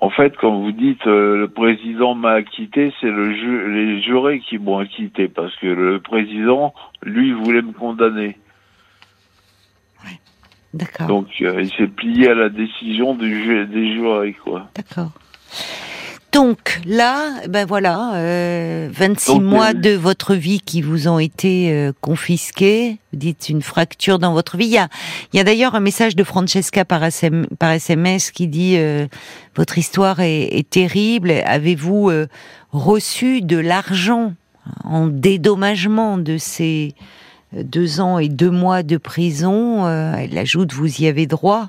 en 0.03 0.11
fait, 0.11 0.37
quand 0.37 0.59
vous 0.61 0.73
dites 0.73 1.07
euh, 1.07 1.37
le 1.39 1.49
président 1.49 2.15
m'a 2.17 2.33
acquitté, 2.33 2.93
c'est 3.01 3.11
le 3.11 3.33
ju- 3.35 3.73
les 3.73 4.03
jurés 4.03 4.41
qui 4.41 4.59
m'ont 4.59 4.79
acquitté 4.79 5.29
parce 5.29 5.55
que 5.57 5.69
le 5.69 6.01
président, 6.01 6.75
lui, 7.05 7.33
voulait 7.33 7.63
me 7.63 7.73
condamner. 7.73 8.37
D'accord. 10.75 11.07
Donc, 11.07 11.29
euh, 11.43 11.61
il 11.63 11.71
s'est 11.75 11.87
plié 11.87 12.31
à 12.31 12.35
la 12.35 12.49
décision 12.49 13.15
du 13.15 13.45
ju- 13.45 13.67
des 13.67 13.93
jurés, 13.93 14.33
quoi. 14.43 14.71
D'accord. 14.75 15.11
Donc 16.33 16.81
là, 16.87 17.47
ben 17.49 17.67
voilà, 17.67 18.15
euh, 18.15 18.89
26 18.91 19.33
Donc, 19.33 19.43
mois 19.43 19.71
euh, 19.71 19.73
de 19.75 19.91
votre 19.91 20.35
vie 20.35 20.61
qui 20.61 20.81
vous 20.81 21.07
ont 21.07 21.19
été 21.19 21.71
euh, 21.71 21.93
confisqués. 22.01 22.97
Vous 23.13 23.19
dites 23.19 23.51
une 23.51 23.61
fracture 23.61 24.19
dans 24.19 24.33
votre 24.33 24.57
vie. 24.57 24.65
Il 24.65 24.73
y 24.73 24.79
a, 24.79 24.89
il 25.33 25.37
y 25.37 25.41
a 25.41 25.45
d'ailleurs 25.45 25.75
un 25.75 25.81
message 25.81 26.17
de 26.17 26.25
Francesca 26.25 26.87
par, 26.87 27.05
SM 27.05 27.47
par 27.59 27.71
SMS 27.73 28.31
qui 28.31 28.49
dit 28.49 28.77
euh, 28.79 29.07
votre 29.57 29.77
histoire 29.77 30.21
est, 30.21 30.45
est 30.57 30.69
terrible. 30.69 31.31
Avez-vous 31.45 32.09
euh, 32.09 32.29
reçu 32.73 33.43
de 33.43 33.59
l'argent 33.59 34.33
en 34.85 35.09
dédommagement 35.09 36.17
de 36.17 36.39
ces 36.39 36.95
euh, 37.55 37.63
deux 37.63 38.01
ans 38.01 38.19
et 38.19 38.29
deux 38.31 38.51
mois 38.51 38.83
de 38.83 38.97
prison? 38.97 39.85
Euh, 39.85 40.15
Elle 40.17 40.39
ajoute 40.39 40.73
vous 40.73 41.03
y 41.03 41.07
avez 41.09 41.27
droit. 41.27 41.69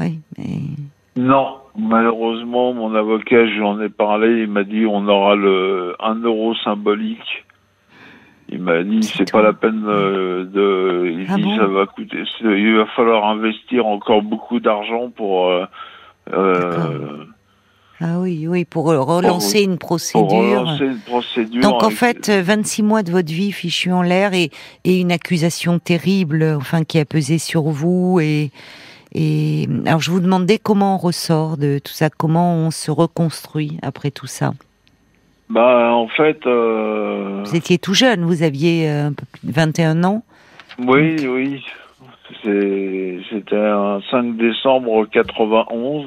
Oui, 0.00 0.18
mais 0.36 0.58
Non, 1.14 1.58
malheureusement, 1.78 2.72
mon 2.72 2.94
avocat, 2.94 3.46
j'en 3.56 3.80
ai 3.80 3.88
parlé, 3.88 4.42
il 4.42 4.48
m'a 4.48 4.64
dit 4.64 4.86
on 4.86 5.06
aura 5.08 5.34
le 5.36 5.94
un 6.00 6.14
euro 6.16 6.54
symbolique. 6.64 7.44
Il 8.48 8.60
m'a 8.62 8.82
dit 8.84 9.02
C'est 9.02 9.30
pas 9.32 9.42
la 9.42 9.52
peine 9.52 9.84
euh, 9.88 10.44
de. 10.44 11.10
Il 11.20 11.26
Ah 11.28 11.34
dit 11.36 11.42
bon 11.42 11.56
ça 11.56 11.66
va 11.66 11.86
coûter. 11.86 12.18
Il 12.42 12.76
va 12.76 12.86
falloir 12.94 13.26
investir 13.26 13.86
encore 13.86 14.22
beaucoup 14.22 14.60
d'argent 14.60 15.10
pour. 15.10 15.48
euh, 15.50 15.64
euh. 16.32 17.24
Ah 17.98 18.18
oui, 18.20 18.46
oui, 18.46 18.64
pour 18.66 18.84
relancer 18.86 19.62
une 19.62 19.78
Pour 19.78 19.88
procédure. 19.88 20.28
relancer 20.28 20.84
une 20.84 20.98
procédure. 21.00 21.62
Donc 21.62 21.82
en 21.82 21.88
fait, 21.90 22.28
euh, 22.28 22.42
26 22.42 22.82
mois 22.82 23.02
de 23.02 23.10
votre 23.10 23.32
vie 23.32 23.52
fichu 23.52 23.90
en 23.90 24.02
l'air 24.02 24.34
et, 24.34 24.50
et 24.84 25.00
une 25.00 25.10
accusation 25.10 25.78
terrible, 25.78 26.44
enfin 26.58 26.84
qui 26.84 26.98
a 26.98 27.06
pesé 27.06 27.38
sur 27.38 27.62
vous 27.62 28.20
et 28.20 28.50
et 29.14 29.68
alors 29.86 30.00
je 30.00 30.10
vous 30.10 30.20
demandais 30.20 30.58
comment 30.58 30.94
on 30.96 30.98
ressort 30.98 31.56
de 31.56 31.78
tout 31.78 31.92
ça, 31.92 32.10
comment 32.10 32.54
on 32.54 32.70
se 32.70 32.90
reconstruit 32.90 33.78
après 33.82 34.10
tout 34.10 34.26
ça. 34.26 34.52
Bah, 35.48 35.92
en 35.92 36.08
fait, 36.08 36.44
euh, 36.46 37.42
Vous 37.44 37.54
étiez 37.54 37.78
tout 37.78 37.94
jeune, 37.94 38.24
vous 38.24 38.42
aviez 38.42 38.90
euh, 38.90 39.06
un 39.08 39.12
peu 39.12 39.24
plus 39.32 39.46
de 39.46 39.52
21 39.52 40.04
ans. 40.04 40.22
oui, 40.78 41.16
oui. 41.26 41.64
C'était 42.42 43.56
un 43.56 44.00
5 44.10 44.36
décembre 44.36 45.06
91. 45.06 46.06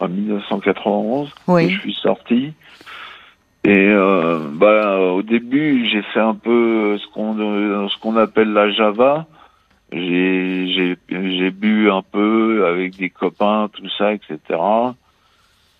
En 0.00 0.08
1991. 0.08 1.32
Oui. 1.48 1.66
que 1.68 1.72
je 1.72 1.80
suis 1.80 1.94
sorti. 1.94 2.52
Et 3.64 3.88
euh, 3.88 4.38
bah, 4.52 4.98
au 4.98 5.22
début, 5.22 5.88
j'ai 5.90 6.02
fait 6.14 6.20
un 6.20 6.34
peu 6.34 6.98
ce 6.98 7.06
qu'on 7.12 7.34
ce 7.88 7.98
qu'on 8.00 8.16
appelle 8.16 8.52
la 8.52 8.70
Java. 8.70 9.26
J'ai 9.92 10.66
j'ai 10.74 10.96
j'ai 11.10 11.50
bu 11.50 11.90
un 11.90 12.02
peu 12.02 12.66
avec 12.66 12.96
des 12.96 13.08
copains, 13.10 13.68
tout 13.72 13.88
ça, 13.96 14.12
etc. 14.12 14.38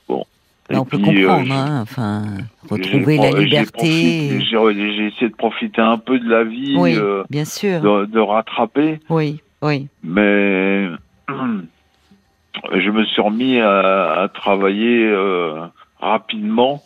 Bon. 0.08 0.24
Et 0.70 0.76
on 0.76 0.84
peut 0.84 0.98
puis, 0.98 1.24
euh, 1.24 1.28
comprendre, 1.28 1.52
hein, 1.54 1.80
enfin 1.82 2.22
retrouver 2.68 3.16
j'ai- 3.16 3.22
la 3.22 3.38
liberté. 3.40 4.40
J'ai 4.40 5.06
essayé 5.06 5.28
de 5.30 5.34
profiter 5.36 5.80
un 5.82 5.98
peu 5.98 6.18
de 6.18 6.28
la 6.28 6.44
vie, 6.44 6.74
Oui, 6.78 6.94
euh, 6.96 7.24
bien 7.30 7.44
sûr. 7.44 7.80
de, 7.80 8.06
de 8.06 8.18
rattraper, 8.20 9.00
Oui, 9.10 9.40
oui. 9.62 9.88
mais 10.02 10.88
je 11.28 12.90
me 12.90 13.04
suis 13.04 13.20
remis 13.22 13.58
à, 13.60 14.22
à 14.22 14.28
travailler 14.28 15.04
euh, 15.06 15.66
rapidement 16.00 16.82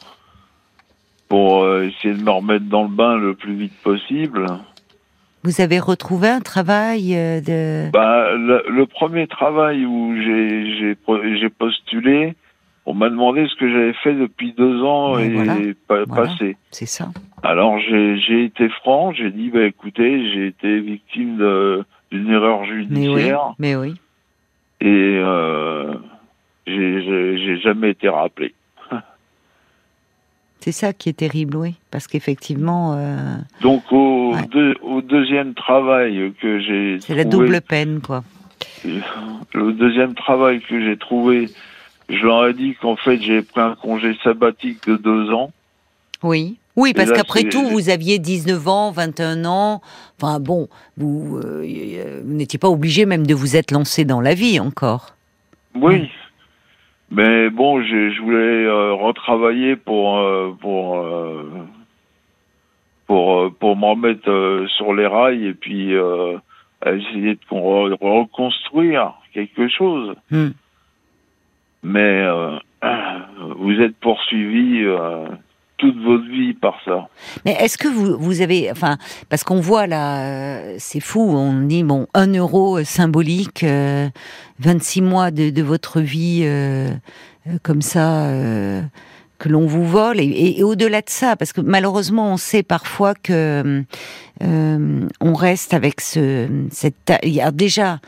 pour 1.28 1.62
euh, 1.62 1.84
essayer 1.84 2.14
de 2.14 2.22
me 2.22 2.30
remettre 2.30 2.66
dans 2.66 2.82
le 2.82 2.88
bain 2.94 3.16
le 3.16 3.34
plus 3.34 3.54
vite 3.54 3.76
possible. 3.82 4.46
Vous 5.45 5.61
avez 5.61 5.78
retrouvé 5.80 6.28
un 6.28 6.40
travail 6.40 7.16
euh, 7.16 7.40
de. 7.40 7.90
Bah, 7.90 8.32
le, 8.34 8.62
le 8.70 8.86
premier 8.86 9.26
travail 9.26 9.84
où 9.84 10.14
j'ai 10.16 10.76
j'ai 10.78 10.95
po- 10.95 11.20
j'ai 11.22 11.49
postulé, 11.49 12.34
on 12.86 12.95
m'a 12.95 13.11
demandé 13.11 13.47
ce 13.49 13.57
que 13.57 13.68
j'avais 13.70 13.93
fait 13.95 14.14
depuis 14.14 14.53
deux 14.53 14.82
ans 14.82 15.18
et 15.18 15.32
voilà, 15.34 15.57
pas- 15.88 16.05
voilà. 16.05 16.28
passé. 16.28 16.57
C'est 16.70 16.86
ça. 16.86 17.09
Alors 17.43 17.78
j'ai 17.80 18.18
j'ai 18.18 18.45
été 18.45 18.68
franc, 18.68 19.12
j'ai 19.12 19.30
dit 19.32 19.51
bah 19.51 19.64
écoutez, 19.64 20.30
j'ai 20.32 20.47
été 20.47 20.78
victime 20.80 21.38
d'une 22.12 22.30
erreur 22.30 22.61
Mais 22.61 22.68
oui, 22.68 22.82
judiciaire 22.84 23.55
mais 23.59 23.74
oui. 23.74 23.95
et 24.80 24.86
euh, 25.18 25.95
j'ai 26.68 27.59
jamais 27.61 27.90
été 27.90 28.09
rappelé. 28.09 28.55
C'est 30.62 30.70
ça 30.70 30.92
qui 30.92 31.08
est 31.08 31.12
terrible, 31.14 31.56
oui, 31.56 31.74
parce 31.90 32.06
qu'effectivement, 32.06 32.94
euh, 32.96 33.16
Donc 33.62 33.82
au, 33.90 34.32
Ouais. 34.32 34.46
deux- 34.48 34.76
au 34.82 35.02
deuxième 35.02 35.54
travail 35.54 36.32
que 36.40 36.60
j'ai 36.60 36.98
c'est 37.00 37.16
la 37.16 37.24
double 37.24 37.60
peine, 37.60 38.00
quoi. 38.00 38.22
le 38.84 39.72
deuxième 39.72 40.14
travail 40.14 40.60
que 40.60 40.80
j'ai 40.80 40.96
trouvé, 40.96 41.48
je 42.08 42.24
leur 42.24 42.46
ai 42.46 42.54
dit 42.54 42.76
qu'en 42.80 42.94
fait 42.94 43.20
j'ai 43.20 43.42
pris 43.42 43.60
un 43.60 43.74
congé 43.74 44.16
sabbatique 44.22 44.86
de 44.86 44.96
deux 44.96 45.30
ans. 45.32 45.50
Oui. 46.22 46.58
Oui, 46.76 46.94
parce 46.94 47.10
qu'après 47.12 47.42
tout, 47.44 47.66
vous 47.68 47.90
aviez 47.90 48.18
19 48.18 48.66
ans, 48.68 48.92
21 48.92 49.44
ans. 49.44 49.82
Enfin 50.20 50.38
bon, 50.40 50.68
vous, 50.96 51.38
euh, 51.44 51.62
euh, 51.66 52.22
vous 52.24 52.32
n'étiez 52.34 52.58
pas 52.58 52.68
obligé 52.70 53.04
même 53.04 53.26
de 53.26 53.34
vous 53.34 53.56
être 53.56 53.72
lancé 53.72 54.04
dans 54.06 54.20
la 54.22 54.32
vie 54.34 54.58
encore. 54.58 55.14
Oui. 55.74 56.08
Mais 57.14 57.50
bon, 57.50 57.82
je, 57.82 58.10
je 58.10 58.22
voulais 58.22 58.64
euh, 58.64 58.94
retravailler 58.94 59.76
pour 59.76 60.16
euh, 60.18 60.52
pour 60.60 60.98
euh, 60.98 61.44
pour 63.06 63.40
euh, 63.40 63.50
pour 63.50 63.76
me 63.76 63.84
remettre 63.84 64.30
euh, 64.30 64.66
sur 64.68 64.94
les 64.94 65.06
rails 65.06 65.46
et 65.46 65.52
puis 65.52 65.94
euh, 65.94 66.38
essayer 66.86 67.34
de 67.34 67.40
con- 67.50 67.94
reconstruire 68.00 69.12
quelque 69.34 69.68
chose. 69.68 70.14
Hmm. 70.30 70.52
Mais 71.82 72.22
euh, 72.22 72.58
vous 73.56 73.78
êtes 73.80 73.96
poursuivi 73.98 74.82
euh, 74.82 75.26
toute 75.82 75.98
votre 76.02 76.24
vie 76.30 76.54
par 76.54 76.76
ça. 76.84 77.08
Mais 77.44 77.52
est-ce 77.60 77.76
que 77.76 77.88
vous, 77.88 78.16
vous 78.18 78.40
avez, 78.40 78.70
enfin, 78.70 78.96
parce 79.28 79.42
qu'on 79.44 79.60
voit 79.60 79.86
là, 79.88 80.20
euh, 80.22 80.76
c'est 80.78 81.00
fou, 81.00 81.20
on 81.20 81.62
dit 81.66 81.82
bon, 81.82 82.06
un 82.14 82.32
euro 82.32 82.82
symbolique, 82.84 83.64
euh, 83.64 84.08
26 84.60 85.02
mois 85.02 85.30
de, 85.32 85.50
de 85.50 85.62
votre 85.62 86.00
vie 86.00 86.42
euh, 86.44 86.88
euh, 87.48 87.58
comme 87.62 87.82
ça. 87.82 88.26
euh, 88.26 88.80
que 89.38 89.48
l'on 89.48 89.66
vous 89.66 89.84
vole 89.84 90.20
et, 90.20 90.62
au-delà 90.62 91.00
de 91.00 91.10
ça, 91.10 91.34
parce 91.34 91.52
que 91.52 91.60
malheureusement 91.60 92.32
on 92.32 92.36
sait 92.36 92.62
parfois 92.62 93.12
que 93.14 93.82
on 94.40 95.34
reste 95.34 95.74
avec 95.74 96.00
ce 96.00 96.46
cette 96.70 96.94
ta- 97.04 97.18
il 97.24 97.30
y 97.34 97.40
a 97.40 97.50
déjà 97.50 97.98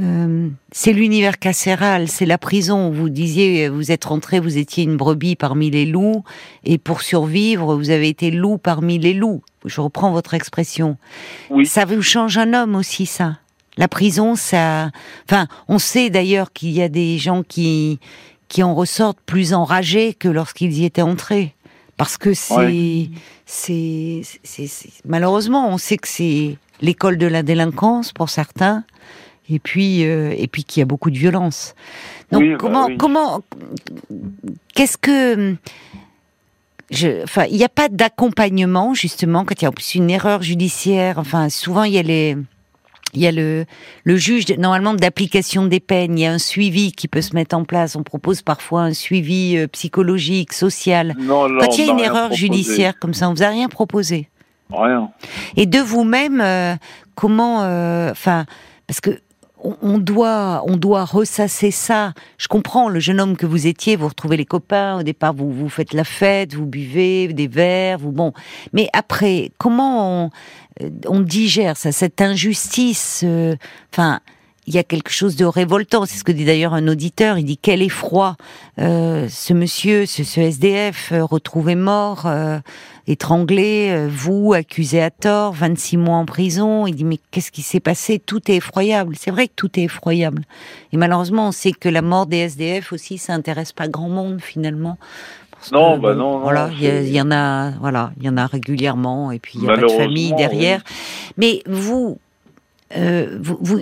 euh, 0.00 0.48
c'est 0.72 0.92
l'univers 0.92 1.38
carcéral, 1.38 2.08
c'est 2.08 2.24
la 2.26 2.38
prison. 2.38 2.90
Vous 2.90 3.08
disiez, 3.10 3.68
vous 3.68 3.90
êtes 3.92 4.04
rentré, 4.04 4.40
vous 4.40 4.56
étiez 4.58 4.84
une 4.84 4.96
brebis 4.96 5.36
parmi 5.36 5.70
les 5.70 5.84
loups, 5.86 6.24
et 6.64 6.78
pour 6.78 7.02
survivre, 7.02 7.74
vous 7.76 7.90
avez 7.90 8.08
été 8.08 8.30
loup 8.30 8.58
parmi 8.58 8.98
les 8.98 9.12
loups. 9.14 9.42
Je 9.66 9.80
reprends 9.80 10.10
votre 10.12 10.34
expression. 10.34 10.96
Oui. 11.50 11.66
Ça 11.66 11.84
vous 11.84 12.02
change 12.02 12.38
un 12.38 12.54
homme 12.54 12.74
aussi, 12.74 13.06
ça. 13.06 13.38
La 13.76 13.88
prison, 13.88 14.34
ça. 14.34 14.90
Enfin, 15.28 15.46
on 15.68 15.78
sait 15.78 16.10
d'ailleurs 16.10 16.52
qu'il 16.52 16.70
y 16.70 16.82
a 16.82 16.88
des 16.88 17.18
gens 17.18 17.42
qui 17.42 18.00
qui 18.48 18.62
en 18.62 18.74
ressortent 18.74 19.20
plus 19.24 19.54
enragés 19.54 20.12
que 20.12 20.28
lorsqu'ils 20.28 20.74
y 20.78 20.84
étaient 20.84 21.00
entrés, 21.00 21.54
parce 21.96 22.18
que 22.18 22.34
c'est 22.34 22.54
Ouais. 22.54 23.08
c'est 23.46 24.20
c'est 24.42 24.66
c'est- 24.66 24.90
malheureusement, 25.06 25.68
on 25.70 25.78
sait 25.78 25.96
que 25.96 26.08
c'est 26.08 26.58
l'école 26.82 27.16
de 27.16 27.26
la 27.26 27.42
délinquance 27.42 28.12
pour 28.12 28.28
certains, 28.28 28.84
et 29.52 29.58
puis 29.58 30.04
euh, 30.04 30.34
et 30.36 30.46
puis 30.48 30.64
qu'il 30.64 30.80
y 30.80 30.82
a 30.82 30.86
beaucoup 30.86 31.10
de 31.10 31.18
violence. 31.18 31.74
Donc 32.30 32.42
Oui, 32.42 32.50
bah 32.50 32.56
comment 32.58 32.86
oui. 32.86 32.96
comment 32.96 33.40
qu'est-ce 34.74 34.96
que 34.96 35.56
je, 36.90 37.22
enfin, 37.22 37.44
il 37.50 37.56
n'y 37.56 37.64
a 37.64 37.68
pas 37.70 37.88
d'accompagnement 37.88 38.92
justement 38.94 39.44
quand 39.44 39.60
il 39.60 39.64
y 39.64 39.68
a 39.68 39.72
une 39.94 40.10
erreur 40.10 40.42
judiciaire. 40.42 41.18
Enfin, 41.18 41.48
souvent 41.48 41.84
il 41.84 41.92
y 41.94 41.98
a 41.98 42.02
les, 42.02 42.36
il 43.14 43.20
y 43.20 43.26
a 43.26 43.32
le, 43.32 43.64
le 44.04 44.16
juge 44.16 44.46
normalement 44.58 44.94
d'application 44.94 45.66
des 45.66 45.80
peines. 45.80 46.18
Il 46.18 46.22
y 46.22 46.26
a 46.26 46.32
un 46.32 46.38
suivi 46.38 46.92
qui 46.92 47.08
peut 47.08 47.22
se 47.22 47.34
mettre 47.34 47.56
en 47.56 47.64
place. 47.64 47.96
On 47.96 48.02
propose 48.02 48.42
parfois 48.42 48.82
un 48.82 48.94
suivi 48.94 49.56
euh, 49.56 49.66
psychologique, 49.68 50.52
social. 50.52 51.14
Non, 51.18 51.46
là, 51.46 51.64
Quand 51.66 51.76
il 51.78 51.84
y 51.86 51.88
a 51.88 51.92
une 51.92 51.98
erreur 52.00 52.28
proposé. 52.28 52.36
judiciaire 52.40 52.98
comme 52.98 53.14
ça, 53.14 53.28
on 53.28 53.34
vous 53.34 53.42
a 53.42 53.48
rien 53.48 53.68
proposé. 53.68 54.28
Rien. 54.70 55.10
Et 55.56 55.66
de 55.66 55.78
vous-même, 55.78 56.40
euh, 56.40 56.74
comment, 57.14 57.62
euh, 57.62 58.10
enfin, 58.10 58.46
parce 58.86 59.00
que 59.02 59.10
on, 59.62 59.98
doit, 59.98 60.62
on 60.66 60.76
doit 60.76 61.04
ressasser 61.04 61.70
ça. 61.70 62.12
Je 62.38 62.48
comprends 62.48 62.88
le 62.88 63.00
jeune 63.00 63.20
homme 63.20 63.36
que 63.36 63.46
vous 63.46 63.66
étiez, 63.66 63.96
vous 63.96 64.08
retrouvez 64.08 64.36
les 64.36 64.44
copains. 64.44 64.98
Au 64.98 65.02
départ, 65.02 65.32
vous 65.34 65.50
vous 65.52 65.68
faites 65.68 65.92
la 65.94 66.04
fête, 66.04 66.54
vous 66.54 66.66
buvez 66.66 67.28
des 67.28 67.48
verres, 67.48 67.98
vous 67.98 68.12
bon. 68.12 68.32
Mais 68.72 68.88
après, 68.92 69.50
comment 69.58 70.24
on, 70.24 70.30
euh, 70.82 70.90
on 71.06 71.20
digère 71.20 71.76
ça, 71.76 71.92
cette 71.92 72.20
injustice 72.20 73.22
euh, 73.24 73.56
Enfin. 73.92 74.20
Il 74.66 74.74
y 74.74 74.78
a 74.78 74.84
quelque 74.84 75.10
chose 75.10 75.36
de 75.36 75.44
révoltant. 75.44 76.06
C'est 76.06 76.18
ce 76.18 76.24
que 76.24 76.32
dit 76.32 76.44
d'ailleurs 76.44 76.74
un 76.74 76.86
auditeur. 76.86 77.38
Il 77.38 77.44
dit 77.44 77.58
quel 77.58 77.82
effroi 77.82 78.36
euh, 78.78 79.28
ce 79.28 79.52
monsieur, 79.52 80.06
ce, 80.06 80.22
ce 80.24 80.40
SDF 80.40 81.10
euh, 81.12 81.24
retrouvé 81.24 81.74
mort, 81.74 82.26
euh, 82.26 82.58
étranglé, 83.08 83.90
euh, 83.90 84.08
vous 84.10 84.52
accusé 84.52 85.02
à 85.02 85.10
tort, 85.10 85.52
26 85.52 85.96
mois 85.96 86.16
en 86.16 86.26
prison. 86.26 86.86
Il 86.86 86.94
dit 86.94 87.04
mais 87.04 87.18
qu'est-ce 87.30 87.50
qui 87.50 87.62
s'est 87.62 87.80
passé? 87.80 88.20
Tout 88.20 88.50
est 88.50 88.56
effroyable. 88.56 89.16
C'est 89.18 89.32
vrai 89.32 89.48
que 89.48 89.54
tout 89.56 89.78
est 89.80 89.84
effroyable. 89.84 90.42
Et 90.92 90.96
malheureusement, 90.96 91.48
on 91.48 91.52
sait 91.52 91.72
que 91.72 91.88
la 91.88 92.02
mort 92.02 92.26
des 92.26 92.38
SDF 92.38 92.92
aussi, 92.92 93.18
ça 93.18 93.32
intéresse 93.34 93.72
pas 93.72 93.88
grand 93.88 94.08
monde 94.08 94.40
finalement. 94.40 94.96
Non, 95.70 95.96
que, 95.96 96.02
bah 96.02 96.14
non, 96.14 96.38
Voilà, 96.40 96.70
il 96.80 97.08
y, 97.08 97.20
en 97.20 97.30
a, 97.30 97.70
voilà, 97.78 98.12
il 98.18 98.24
y 98.24 98.28
en 98.28 98.36
a 98.36 98.46
régulièrement, 98.46 99.30
et 99.30 99.38
puis 99.38 99.54
il 99.56 99.64
y 99.64 99.70
a 99.70 99.76
pas 99.76 99.80
de 99.80 99.88
famille 99.88 100.34
derrière. 100.34 100.82
Mais 101.36 101.62
vous, 101.66 102.18
euh, 102.96 103.38
vous, 103.40 103.58
vous 103.60 103.80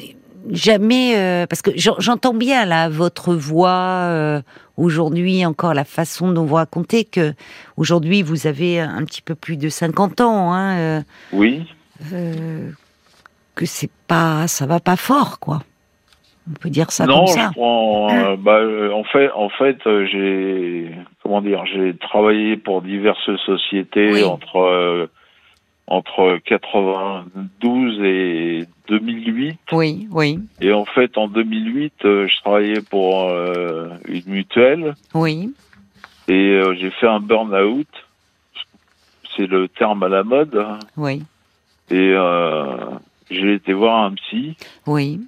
jamais, 0.50 1.16
euh, 1.16 1.46
parce 1.46 1.62
que 1.62 1.70
j'en- 1.76 1.98
j'entends 1.98 2.34
bien 2.34 2.64
là 2.64 2.88
votre 2.88 3.34
voix 3.34 4.06
euh, 4.08 4.40
aujourd'hui, 4.76 5.44
encore 5.44 5.74
la 5.74 5.84
façon 5.84 6.32
dont 6.32 6.44
vous 6.44 6.54
racontez 6.54 7.04
que 7.04 7.32
aujourd'hui 7.76 8.22
vous 8.22 8.46
avez 8.46 8.80
un 8.80 9.04
petit 9.04 9.22
peu 9.22 9.34
plus 9.34 9.56
de 9.56 9.68
50 9.68 10.20
ans, 10.20 10.52
hein, 10.52 10.76
euh, 10.78 11.00
Oui. 11.32 11.64
que 13.54 13.66
c'est 13.66 13.90
pas, 14.08 14.46
ça 14.48 14.66
va 14.66 14.80
pas 14.80 14.96
fort, 14.96 15.38
quoi. 15.38 15.60
On 16.48 16.54
peut 16.54 16.70
dire 16.70 16.90
ça 16.90 17.04
non, 17.06 17.26
comme 17.26 17.26
ça. 17.28 17.48
je 17.48 17.52
prends. 17.60 18.08
euh, 18.10 18.36
bah, 18.36 18.60
en 18.94 19.04
fait, 19.04 19.30
en 19.32 19.50
fait, 19.50 19.76
j'ai 20.10 20.90
comment 21.22 21.42
dire, 21.42 21.64
j'ai 21.66 21.94
travaillé 21.98 22.56
pour 22.56 22.80
diverses 22.82 23.30
sociétés 23.46 24.10
Oui. 24.14 24.24
entre 24.24 25.08
entre 25.86 26.38
92 26.46 28.00
et 28.04 28.64
2008. 28.90 29.58
Oui, 29.72 30.08
oui, 30.10 30.38
Et 30.60 30.72
en 30.72 30.84
fait, 30.84 31.16
en 31.16 31.28
2008, 31.28 31.92
euh, 32.04 32.26
je 32.26 32.40
travaillais 32.40 32.82
pour 32.82 33.28
euh, 33.30 33.88
une 34.08 34.24
mutuelle 34.26 34.96
oui. 35.14 35.54
et 36.28 36.32
euh, 36.50 36.74
j'ai 36.74 36.90
fait 36.90 37.06
un 37.06 37.20
burn-out. 37.20 37.86
C'est 39.36 39.46
le 39.46 39.68
terme 39.68 40.02
à 40.02 40.08
la 40.08 40.24
mode. 40.24 40.60
Oui, 40.96 41.22
Et 41.90 42.12
euh, 42.14 42.66
j'ai 43.30 43.54
été 43.54 43.72
voir 43.72 44.02
un 44.04 44.14
psy 44.14 44.56
oui, 44.86 45.20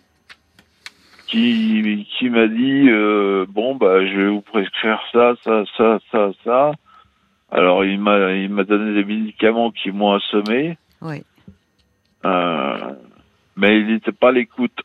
qui, 1.29 2.07
qui 2.19 2.29
m'a 2.29 2.49
dit 2.49 2.89
bon 3.49 3.77
bah 3.77 4.05
je 4.05 4.17
vais 4.17 4.29
vous 4.29 4.41
prescrire 4.41 5.01
ça, 5.13 5.35
ça, 5.45 5.65
ça, 5.77 5.99
ça, 6.11 6.31
ça. 6.45 6.73
Alors 7.51 7.85
il 7.85 8.01
m'a 8.01 8.33
il 8.33 8.51
m'a 8.51 8.65
donné 8.65 8.93
des 8.95 9.05
médicaments 9.05 9.71
qui 9.71 9.91
m'ont 9.93 10.13
assommé, 10.15 10.77
oui. 11.01 11.23
euh, 12.25 12.95
mais 13.57 13.81
il 13.81 13.87
n'était 13.87 14.13
pas 14.13 14.29
à 14.29 14.33
l'écoute. 14.33 14.79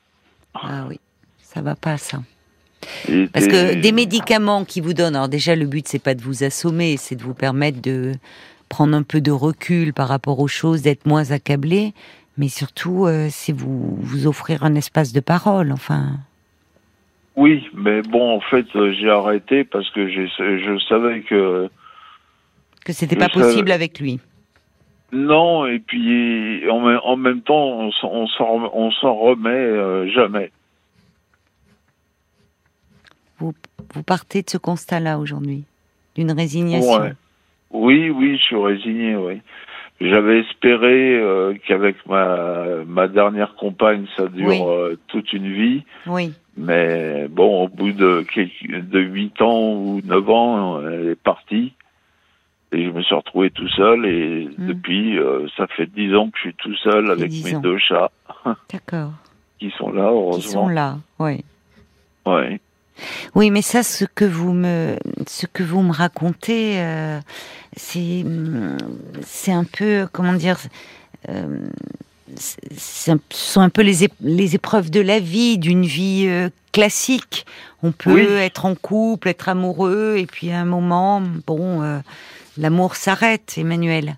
Ah 0.53 0.85
oui, 0.89 0.99
ça 1.39 1.61
va 1.61 1.75
pas 1.75 1.97
ça. 1.97 2.19
Parce 3.33 3.47
que 3.47 3.81
des 3.81 3.91
médicaments 3.91 4.63
qui 4.63 4.81
vous 4.81 4.93
donnent, 4.93 5.15
alors 5.15 5.29
déjà 5.29 5.55
le 5.55 5.65
but 5.65 5.87
c'est 5.87 6.01
pas 6.01 6.13
de 6.15 6.21
vous 6.21 6.43
assommer, 6.43 6.95
c'est 6.97 7.15
de 7.15 7.23
vous 7.23 7.33
permettre 7.33 7.81
de 7.81 8.13
prendre 8.69 8.95
un 8.95 9.03
peu 9.03 9.19
de 9.21 9.31
recul 9.31 9.93
par 9.93 10.07
rapport 10.07 10.39
aux 10.39 10.47
choses, 10.47 10.81
d'être 10.83 11.05
moins 11.05 11.31
accablé, 11.31 11.93
mais 12.37 12.49
surtout 12.49 13.05
euh, 13.05 13.27
c'est 13.31 13.53
vous 13.53 13.97
vous 13.99 14.27
offrir 14.27 14.63
un 14.63 14.75
espace 14.75 15.11
de 15.11 15.19
parole. 15.19 15.71
Enfin, 15.71 16.17
Oui, 17.35 17.67
mais 17.73 18.01
bon 18.03 18.35
en 18.37 18.41
fait 18.41 18.67
euh, 18.75 18.93
j'ai 18.93 19.09
arrêté 19.09 19.63
parce 19.63 19.89
que 19.91 20.07
je 20.09 20.79
savais 20.87 21.21
que 21.21 21.69
que 22.85 22.93
c'était 22.93 23.15
pas 23.15 23.27
savais- 23.27 23.41
possible 23.41 23.71
avec 23.71 23.99
lui. 23.99 24.19
Non 25.11 25.65
et 25.65 25.79
puis 25.79 26.69
en, 26.69 26.81
même- 26.81 26.99
en 27.03 27.15
même 27.17 27.41
temps 27.41 27.65
on 27.79 27.91
s'en 27.91 28.11
on 28.73 28.89
remet 29.15 29.49
euh, 29.49 30.07
jamais. 30.11 30.51
Vous 33.39 33.53
vous 33.93 34.03
partez 34.03 34.41
de 34.41 34.49
ce 34.49 34.57
constat-là 34.57 35.19
aujourd'hui, 35.19 35.63
d'une 36.15 36.31
résignation. 36.31 37.01
Ouais. 37.01 37.13
Oui, 37.71 38.09
oui, 38.09 38.37
je 38.37 38.43
suis 38.43 38.55
résigné, 38.55 39.15
oui. 39.15 39.41
J'avais 39.99 40.39
espéré 40.39 41.15
euh, 41.19 41.55
qu'avec 41.67 42.05
ma, 42.05 42.83
ma 42.85 43.07
dernière 43.07 43.55
compagne, 43.55 44.05
ça 44.15 44.27
dure 44.27 44.47
Oui. 44.47 44.59
euh, 44.61 44.95
toute 45.07 45.31
une 45.33 45.51
vie. 45.51 45.83
Oui, 46.05 46.33
Mais 46.55 47.27
bon, 47.29 47.63
au 47.63 47.67
bout 47.67 47.91
de 47.91 48.23
quelques, 48.33 48.87
de 48.89 48.99
8 48.99 49.41
ans 49.41 49.73
ou 49.73 50.01
9 50.03 50.29
ans, 50.29 50.81
elle 50.87 51.09
est 51.09 51.15
partie. 51.21 51.73
Et 52.73 52.83
je 52.85 52.89
me 52.91 53.01
suis 53.01 53.15
retrouvé 53.15 53.49
tout 53.51 53.67
seul. 53.69 54.05
Et 54.05 54.49
Hmm. 54.57 54.67
depuis, 54.67 55.17
euh, 55.17 55.47
ça 55.55 55.67
fait 55.67 55.85
10 55.87 56.13
ans 56.15 56.29
que 56.29 56.37
je 56.37 56.41
suis 56.49 56.53
tout 56.55 56.75
seul 56.77 57.09
avec 57.11 57.29
10 57.29 57.43
mes 57.45 57.55
ans. 57.55 57.59
deux 57.61 57.77
chats 57.77 58.11
d'accord. 58.73 59.11
qui 59.59 59.71
sont 59.77 59.91
là, 59.91 60.03
Qui 60.03 60.09
heureusement. 60.15 60.51
sont 60.51 60.67
là, 60.67 60.97
oui. 61.19 61.43
Ouais. 62.25 62.59
Oui, 63.35 63.51
mais 63.51 63.61
ça, 63.61 63.83
ce 63.83 64.05
que 64.05 64.25
vous 64.25 64.51
me, 64.53 64.95
ce 65.27 65.45
que 65.45 65.63
vous 65.63 65.81
me 65.83 65.91
racontez, 65.93 66.79
euh, 66.81 67.19
c'est, 67.75 68.25
c'est 69.21 69.51
un 69.51 69.63
peu, 69.63 70.07
comment 70.11 70.33
dire, 70.33 70.57
euh, 71.29 71.59
ce 72.35 73.11
sont 73.29 73.61
un 73.61 73.69
peu 73.69 73.83
les, 73.83 74.09
les 74.21 74.55
épreuves 74.55 74.89
de 74.89 74.99
la 74.99 75.19
vie, 75.19 75.57
d'une 75.59 75.85
vie 75.85 76.25
euh, 76.27 76.49
classique. 76.73 77.45
On 77.83 77.91
peut 77.91 78.13
Oui. 78.13 78.21
être 78.23 78.65
en 78.65 78.73
couple, 78.75 79.29
être 79.29 79.47
amoureux, 79.47 80.15
et 80.17 80.25
puis 80.25 80.51
à 80.51 80.59
un 80.59 80.65
moment, 80.65 81.21
bon, 81.45 82.01
l'amour 82.57 82.95
s'arrête, 82.95 83.55
Emmanuel. 83.57 84.15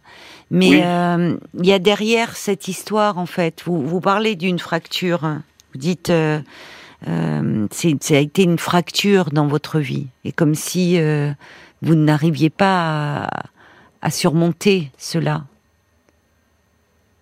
Mais 0.52 0.70
Oui. 0.70 0.82
euh, 0.84 1.38
il 1.60 1.66
y 1.66 1.74
a 1.74 1.80
derrière 1.80 2.36
cette 2.36 2.68
histoire, 2.68 3.18
en 3.18 3.26
fait, 3.26 3.64
vous, 3.66 3.82
vous 3.86 4.02
parlez 4.02 4.36
d'une 4.36 4.60
fracture. 4.60 5.22
Vous 5.74 5.80
dites, 5.80 6.10
euh, 6.10 6.40
euh, 7.08 7.68
c'est, 7.72 8.02
ça 8.04 8.16
a 8.16 8.20
été 8.20 8.44
une 8.44 8.58
fracture 8.58 9.26
dans 9.32 9.48
votre 9.48 9.80
vie, 9.80 10.08
et 10.26 10.32
comme 10.32 10.56
si 10.56 11.00
euh, 11.00 11.32
vous 11.82 11.96
n'arriviez 11.96 12.50
pas 12.50 13.26
à, 13.26 13.30
à 14.02 14.10
surmonter 14.10 14.90
cela. 14.98 15.44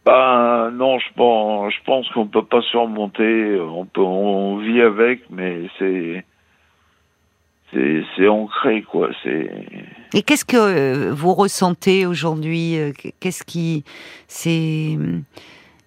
Bah 0.05 0.70
non, 0.74 0.99
je 0.99 1.13
pense, 1.18 1.74
je 1.74 1.84
pense 1.84 2.07
qu'on 2.11 2.28
peut 2.28 2.45
pas 2.45 2.61
surmonter. 2.61 3.59
On 3.59 3.86
peut, 3.86 3.99
on 3.99 4.57
vit 4.57 4.82
avec, 4.82 5.30
mais 5.30 5.63
c'est, 5.78 6.24
c'est, 7.74 8.03
c'est 8.15 8.30
ancré 8.30 8.84
quoi. 8.84 9.09
C'est, 9.22 9.51
Et 10.14 10.22
qu'est-ce 10.22 10.45
que 10.45 10.58
euh, 10.58 11.14
vous 11.14 11.34
ressentez 11.34 12.05
aujourd'hui 12.05 12.78
euh, 12.78 12.91
Qu'est-ce 13.20 13.43
qui, 13.43 13.84
c'est, 14.28 14.97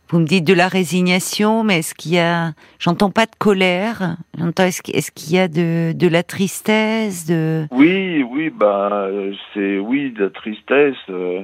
vous 0.08 0.18
me 0.18 0.24
dites 0.26 0.44
de 0.44 0.54
la 0.54 0.68
résignation, 0.68 1.64
mais 1.64 1.78
est-ce 1.78 1.94
qu'il 1.94 2.12
y 2.12 2.18
a, 2.18 2.52
j'entends 2.78 3.10
pas 3.10 3.26
de 3.26 3.34
colère. 3.38 4.16
J'entends 4.38 4.64
est-ce, 4.64 4.82
qu'il- 4.82 5.32
y 5.34 5.38
a 5.38 5.48
de, 5.48 5.92
de 5.92 6.08
la 6.08 6.22
tristesse, 6.22 7.26
de, 7.26 7.66
oui, 7.70 8.22
oui, 8.22 8.50
bah 8.50 9.08
c'est 9.54 9.78
oui 9.78 10.10
de 10.12 10.24
la 10.24 10.30
tristesse, 10.30 10.96
euh, 11.08 11.42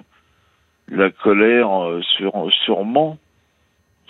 la 0.88 1.10
colère, 1.10 1.84
euh, 1.84 2.00
sur, 2.16 2.32
sûrement, 2.64 3.16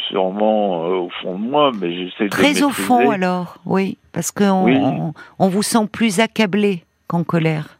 sûrement 0.09 0.85
euh, 0.87 0.95
au 0.97 1.11
fond 1.23 1.39
de 1.39 1.45
moi, 1.45 1.73
mais 1.79 1.95
j'essaie 1.95 2.25
de 2.25 2.29
très 2.31 2.63
au 2.63 2.71
fond 2.71 3.11
alors, 3.11 3.59
oui, 3.65 3.97
parce 4.13 4.31
qu'on 4.31 4.65
Oui. 4.65 4.77
on, 4.77 5.15
on 5.39 5.49
vous 5.49 5.63
sent 5.63 5.87
plus 5.91 6.21
accablé 6.21 6.83
qu'en 7.07 7.25
colère. 7.25 7.76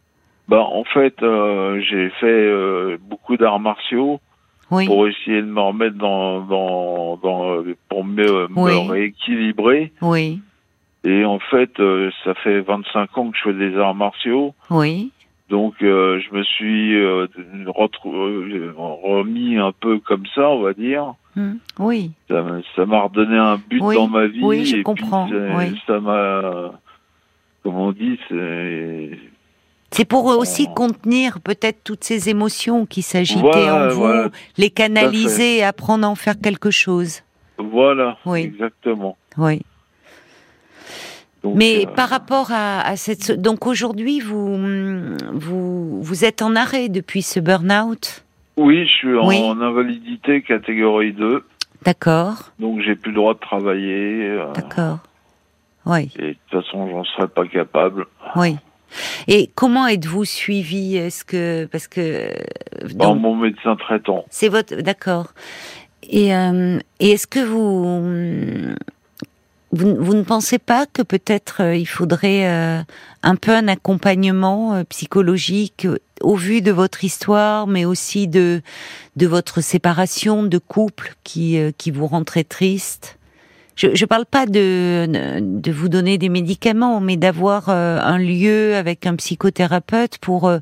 Bah 0.47 0.61
en 0.61 0.83
fait, 0.85 1.21
euh, 1.23 1.79
j'ai 1.81 2.09
fait 2.21 2.25
euh, 2.25 2.97
beaucoup 3.01 3.37
d'arts 3.37 3.59
martiaux. 3.59 4.19
Oui, 4.69 4.85
pour 4.85 5.07
essayer 5.07 5.41
de 5.41 5.47
me 5.47 5.61
remettre 5.61 5.95
dans, 5.95 6.41
dans, 6.41 7.15
dans 7.17 7.63
pour 7.87 8.03
me, 8.03 8.47
me 8.49 8.91
rééquilibrer. 8.91 9.93
oui, 10.01 10.41
Et 11.05 11.23
en 11.23 11.39
fait, 11.39 11.79
euh, 11.79 12.11
ça 12.25 12.33
fait 12.33 12.59
25 12.59 13.17
ans 13.17 13.31
que 13.31 13.37
je 13.37 13.43
fais 13.43 13.53
des 13.53 13.77
arts 13.77 13.95
martiaux. 13.95 14.53
oui, 14.69 15.11
Donc, 15.49 15.75
euh, 15.81 16.19
je 16.19 16.35
me 16.35 16.43
suis 16.43 16.95
euh, 16.95 17.27
euh, 17.37 18.73
remis 18.75 19.55
un 19.57 19.71
peu 19.71 19.99
comme 19.99 20.25
ça, 20.35 20.49
on 20.49 20.61
va 20.63 20.73
dire. 20.73 21.13
Hmm, 21.37 21.59
oui. 21.79 22.11
Ça 22.27 22.85
m'a- 22.85 23.03
redonné 23.03 23.37
un 23.37 23.55
but 23.69 23.81
Oui, 23.81 23.95
dans 23.95 24.09
ma 24.09 24.27
vie. 24.27 24.43
oui, 24.43 24.65
je 24.65 24.75
et 24.77 24.83
comprends. 24.83 25.29
Ça 25.87 25.99
m'a, 26.01 26.71
comme 27.63 27.75
on 27.75 27.93
dit, 27.93 28.19
c'est 28.27 29.11
C'est 29.91 30.05
pour 30.05 30.25
aussi 30.25 30.67
contenir 30.75 31.39
peut-être 31.39 31.83
toutes 31.83 32.03
ces 32.03 32.29
émotions 32.29 32.85
qui 32.85 33.01
s'agitaient 33.01 33.39
Voilà, 33.41 33.85
en 33.85 33.89
vous, 33.89 33.99
voilà, 34.01 34.29
les 34.57 34.69
canaliser 34.69 35.57
et 35.57 35.63
apprendre 35.63 36.05
à 36.05 36.09
en 36.09 36.15
faire 36.15 36.39
quelque 36.39 36.71
chose. 36.71 37.21
voilà, 37.57 38.17
Oui. 38.25 38.41
exactement. 38.41 39.17
Oui. 39.37 39.61
Donc, 41.43 41.55
Mais 41.55 41.85
euh, 41.85 41.89
par 41.89 42.09
rapport 42.09 42.51
à, 42.51 42.81
à 42.81 42.95
cette, 42.97 43.31
donc 43.39 43.67
aujourd'hui 43.67 44.19
vous 44.19 44.57
vous 45.33 46.01
vous 46.01 46.25
êtes 46.25 46.41
en 46.41 46.55
arrêt 46.55 46.89
depuis 46.89 47.21
ce 47.21 47.39
burn-out, 47.39 48.23
oui, 48.57 48.85
je 48.87 48.91
suis 48.91 49.17
en, 49.17 49.27
Oui. 49.27 49.37
invalidité 49.39 50.41
catégorie 50.41 51.13
2. 51.13 51.45
d'accord, 51.85 52.51
Donc 52.59 52.81
j'ai 52.81 52.95
plus 52.95 53.11
le 53.11 53.17
droit 53.17 53.35
de 53.35 53.39
travailler. 53.39 54.27
euh, 54.27 54.51
d'accord, 54.53 54.97
oui, 55.85 56.11
et 56.17 56.29
de 56.29 56.35
toute 56.49 56.63
façon, 56.63 56.89
j'en 56.89 57.03
serais 57.05 57.27
pas 57.27 57.47
capable. 57.47 58.05
oui. 58.35 58.57
Et 59.27 59.49
comment 59.55 59.87
êtes-vous 59.87 60.25
suivi? 60.25 60.97
Est-ce 60.97 61.23
que 61.25 61.65
parce 61.65 61.87
que 61.87 62.01
euh, 62.01 62.87
donc, 62.93 63.19
mon 63.19 63.35
médecin 63.35 63.75
traitant. 63.75 64.25
c'est 64.29 64.49
votre 64.49 64.75
d'accord. 64.75 65.33
Et, 66.09 66.35
euh, 66.35 66.79
et 66.99 67.11
est-ce 67.11 67.27
que 67.27 67.39
vous, 67.39 68.73
vous 69.71 69.95
vous 69.95 70.13
ne 70.13 70.23
pensez 70.23 70.59
pas 70.59 70.85
que 70.85 71.01
peut-être 71.01 71.61
euh, 71.61 71.75
il 71.75 71.87
faudrait 71.87 72.47
euh, 72.47 72.81
un 73.23 73.35
peu 73.35 73.51
un 73.51 73.67
accompagnement 73.67 74.83
psychologique 74.85 75.87
au 76.21 76.35
vu 76.35 76.61
de 76.61 76.71
votre 76.71 77.03
histoire, 77.03 77.67
mais 77.67 77.85
aussi 77.85 78.27
de 78.27 78.61
de 79.15 79.27
votre 79.27 79.61
séparation 79.61 80.43
de 80.43 80.57
couple 80.57 81.13
qui 81.23 81.59
qui 81.77 81.91
vous 81.91 82.07
rend 82.07 82.23
très 82.23 82.43
triste? 82.43 83.16
Je 83.77 83.93
je 83.93 84.05
parle 84.05 84.25
pas 84.25 84.45
de 84.47 85.05
de 85.39 85.71
vous 85.71 85.87
donner 85.87 86.17
des 86.17 86.29
médicaments, 86.29 86.99
mais 86.99 87.15
d'avoir 87.15 87.69
euh, 87.69 87.99
un 88.01 88.17
lieu 88.17 88.75
avec 88.75 89.05
un 89.05 89.15
psychothérapeute 89.15 90.17
pour 90.17 90.47
euh, 90.47 90.57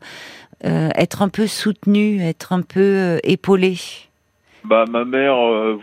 euh, 0.65 0.89
être 0.95 1.21
un 1.21 1.29
peu 1.29 1.47
soutenu, 1.47 2.21
être 2.21 2.51
un 2.53 2.61
peu 2.61 3.19
épaulé. 3.23 3.77
Bah, 4.65 4.85
ma 4.89 5.05
mère 5.05 5.35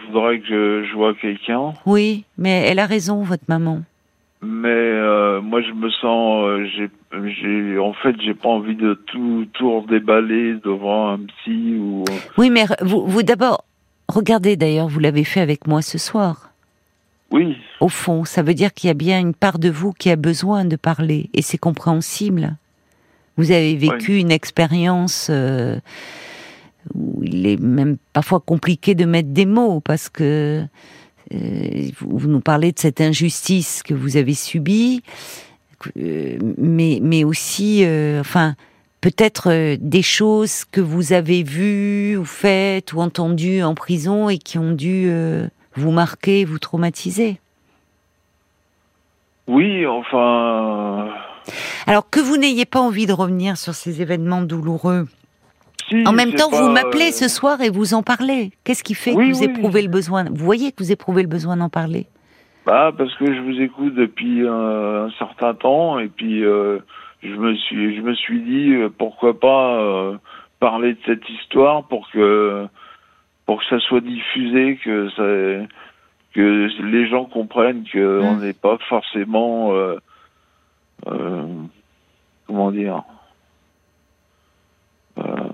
voudrait 0.06 0.40
que 0.40 0.84
je, 0.84 0.94
vois 0.96 1.14
quelqu'un, 1.14 1.72
Oui, 1.86 2.24
mais 2.36 2.64
elle 2.66 2.80
a 2.80 2.86
raison, 2.86 3.22
votre 3.22 3.44
maman. 3.48 3.82
mais 4.42 4.68
euh, 4.68 5.40
moi 5.40 5.62
je 5.62 5.72
me 5.72 5.88
sens, 5.88 6.44
euh, 6.44 6.66
j'ai, 6.76 6.90
j'ai, 7.40 7.78
en 7.78 7.92
fait, 7.92 8.16
j'ai 8.20 8.34
pas 8.34 8.48
envie 8.48 8.74
de 8.74 8.94
tout, 9.06 9.46
tout 9.52 9.80
redéballer 9.80 10.54
devant 10.64 11.10
un 11.12 11.18
psy 11.18 11.76
ou. 11.78 12.02
Oui, 12.36 12.50
mais 12.50 12.64
vous 12.80 13.22
d'abord, 13.22 13.64
regardez 14.08 14.56
d'ailleurs, 14.56 14.88
vous 14.88 14.98
l'avez 14.98 15.22
fait 15.24 15.40
avec 15.40 15.66
moi 15.68 15.80
ce 15.80 15.96
soir. 15.96 16.51
Oui, 17.32 17.56
Au 17.80 17.88
fond, 17.88 18.24
ça 18.24 18.42
veut 18.42 18.54
dire 18.54 18.74
qu'il 18.74 18.88
y 18.88 18.90
a 18.90 18.94
bien 18.94 19.18
une 19.18 19.34
part 19.34 19.58
de 19.58 19.70
vous 19.70 19.92
qui 19.92 20.10
a 20.10 20.16
besoin 20.16 20.64
de 20.64 20.76
parler, 20.76 21.30
et 21.32 21.42
c'est 21.42 21.58
compréhensible. 21.58 22.56
Vous 23.36 23.50
avez 23.50 23.74
vécu 23.76 24.18
une 24.18 24.30
expérience 24.30 25.28
euh, 25.30 25.78
où 26.94 27.22
il 27.22 27.46
est 27.46 27.58
même 27.58 27.96
parfois 28.12 28.40
compliqué 28.40 28.94
de 28.94 29.06
mettre 29.06 29.30
des 29.30 29.46
mots 29.46 29.80
parce 29.80 30.10
que 30.10 30.62
euh, 31.34 31.88
vous, 32.00 32.28
nous 32.28 32.40
parlez 32.40 32.72
de 32.72 32.78
cette 32.78 33.00
injustice 33.00 33.82
que 33.82 33.94
vous 33.94 34.18
avez 34.18 34.34
subie, 34.34 35.02
euh, 35.96 36.36
mais, 36.58 36.98
mais 37.02 37.24
aussi, 37.24 37.86
enfin, 38.20 38.54
peut-être 39.00 39.76
des 39.80 40.02
choses 40.02 40.64
que 40.70 40.82
vous 40.82 41.14
avez 41.14 41.42
vues 41.42 42.18
ou 42.18 42.26
faites 42.26 42.92
ou 42.92 43.00
entendues 43.00 43.62
en 43.62 43.74
prison 43.74 44.28
et 44.28 44.36
qui 44.36 44.58
ont 44.58 44.72
dû 44.72 45.10
vous 45.74 45.90
marquer, 45.90 46.44
vous 46.44 46.58
traumatiser. 46.58 47.40
Oui, 49.46 49.86
enfin. 49.86 51.08
Alors 51.86 52.08
que 52.08 52.20
vous 52.20 52.36
n'ayez 52.36 52.64
pas 52.64 52.80
envie 52.80 53.06
de 53.06 53.12
revenir 53.12 53.56
sur 53.56 53.74
ces 53.74 54.00
événements 54.00 54.42
douloureux, 54.42 55.06
si, 55.88 56.06
en 56.06 56.12
même 56.12 56.32
temps, 56.32 56.48
pas, 56.50 56.62
vous 56.62 56.70
m'appelez 56.70 57.08
euh, 57.08 57.12
ce 57.12 57.28
soir 57.28 57.60
et 57.60 57.70
vous 57.70 57.94
en 57.94 58.02
parlez. 58.02 58.52
Qu'est-ce 58.64 58.84
qui 58.84 58.94
fait 58.94 59.12
Oui, 59.12 59.30
que 59.30 59.34
vous 59.34 59.42
oui. 59.42 59.50
éprouvez 59.50 59.82
le 59.82 59.88
besoin? 59.88 60.24
Vous 60.24 60.44
voyez 60.44 60.70
que 60.70 60.82
vous 60.82 60.92
éprouvez 60.92 61.22
le 61.22 61.28
besoin 61.28 61.56
d'en 61.56 61.68
parler? 61.68 62.06
Bah, 62.64 62.92
parce 62.96 63.14
que 63.16 63.34
je 63.34 63.40
vous 63.40 63.60
écoute 63.60 63.94
depuis 63.94 64.42
euh, 64.44 65.06
un 65.06 65.10
certain 65.18 65.54
temps 65.54 65.98
et 65.98 66.08
puis 66.08 66.44
euh, 66.44 66.78
je 67.22 67.34
me 67.34 67.56
suis, 67.56 67.96
je 67.96 68.00
me 68.02 68.14
suis 68.14 68.40
dit 68.40 68.72
euh, 68.74 68.88
pourquoi 68.96 69.38
pas 69.38 69.80
euh, 69.80 70.16
parler 70.60 70.94
de 70.94 70.98
cette 71.04 71.28
histoire 71.28 71.82
pour 71.84 72.08
que 72.12 72.66
pour 73.52 73.60
que 73.60 73.68
ça 73.68 73.78
soit 73.80 74.00
diffusé, 74.00 74.78
que 74.82 75.10
ça, 75.10 75.66
que 76.32 76.82
les 76.84 77.06
gens 77.06 77.26
comprennent 77.26 77.84
que 77.84 78.22
Mm. 78.22 78.40
n'est 78.40 78.54
pas 78.54 78.78
forcément 78.88 79.74
euh, 79.74 79.98
euh, 81.06 81.46
comment 82.46 82.70
dire 82.70 83.02
euh, 85.18 85.51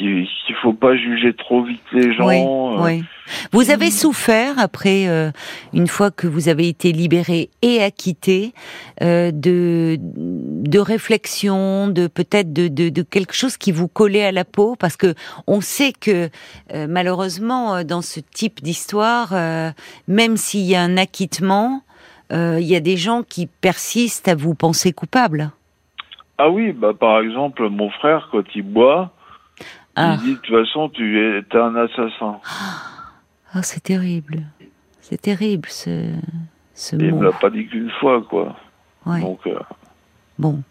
qu'il 0.00 0.26
qu'il 0.46 0.56
faut 0.56 0.72
pas 0.72 0.96
juger 0.96 1.34
trop 1.34 1.62
vite 1.62 1.82
les 1.92 2.14
gens. 2.14 2.26
Oui, 2.26 2.40
euh, 2.40 2.84
oui. 2.84 3.04
Vous 3.52 3.70
avez 3.70 3.90
souffert 3.90 4.58
après, 4.58 5.06
euh, 5.06 5.30
une 5.72 5.86
fois 5.86 6.10
que 6.10 6.26
vous 6.26 6.48
avez 6.48 6.68
été 6.68 6.90
libéré 6.92 7.50
et 7.62 7.82
acquitté, 7.82 8.52
euh, 9.02 9.30
de 9.30 9.98
de 10.00 10.78
réflexion, 10.78 11.88
de 11.88 12.06
peut-être 12.06 12.52
de, 12.52 12.68
de 12.68 12.88
de 12.88 13.02
quelque 13.02 13.34
chose 13.34 13.56
qui 13.56 13.72
vous 13.72 13.88
collait 13.88 14.24
à 14.24 14.32
la 14.32 14.44
peau, 14.44 14.74
parce 14.76 14.96
que 14.96 15.14
on 15.46 15.60
sait 15.60 15.92
que 15.92 16.30
malheureusement 16.88 17.84
dans 17.84 18.02
ce 18.02 18.20
type 18.20 18.62
d'histoire, 18.62 19.34
même 20.08 20.36
s'il 20.36 20.62
y 20.62 20.74
a 20.74 20.82
un 20.82 20.96
acquittement, 20.96 21.82
il 22.32 22.66
y 22.66 22.76
a 22.76 22.80
des 22.80 22.96
gens 22.96 23.22
qui 23.22 23.46
persistent 23.46 24.28
à 24.28 24.34
vous 24.34 24.54
penser 24.54 24.92
coupable. 24.92 25.50
Ah 26.38 26.48
oui, 26.48 26.72
bah 26.72 26.94
par 26.98 27.20
exemple, 27.20 27.68
mon 27.68 27.90
frère, 27.90 28.28
quand 28.32 28.44
il 28.54 28.62
boit, 28.62 29.12
Ah, 29.96 30.16
il 30.20 30.24
dit 30.24 30.30
de 30.34 30.38
toute 30.38 30.56
façon, 30.64 30.88
tu 30.88 31.18
es 31.20 31.42
un 31.56 31.74
assassin. 31.76 32.38
Ah, 33.52 33.62
c'est 33.62 33.82
terrible, 33.82 34.42
c'est 35.00 35.20
terrible 35.20 35.68
ce 35.68 36.12
ce 36.74 36.96
Et 36.96 37.00
il 37.06 37.10
mot. 37.10 37.18
me 37.18 37.24
l'a 37.24 37.32
pas 37.32 37.50
dit 37.50 37.66
qu'une 37.66 37.90
fois, 38.00 38.22
quoi. 38.22 38.56
Ouais. 39.06 39.20
Donc, 39.20 39.40
euh, 39.46 39.58
Bon. 40.38 40.62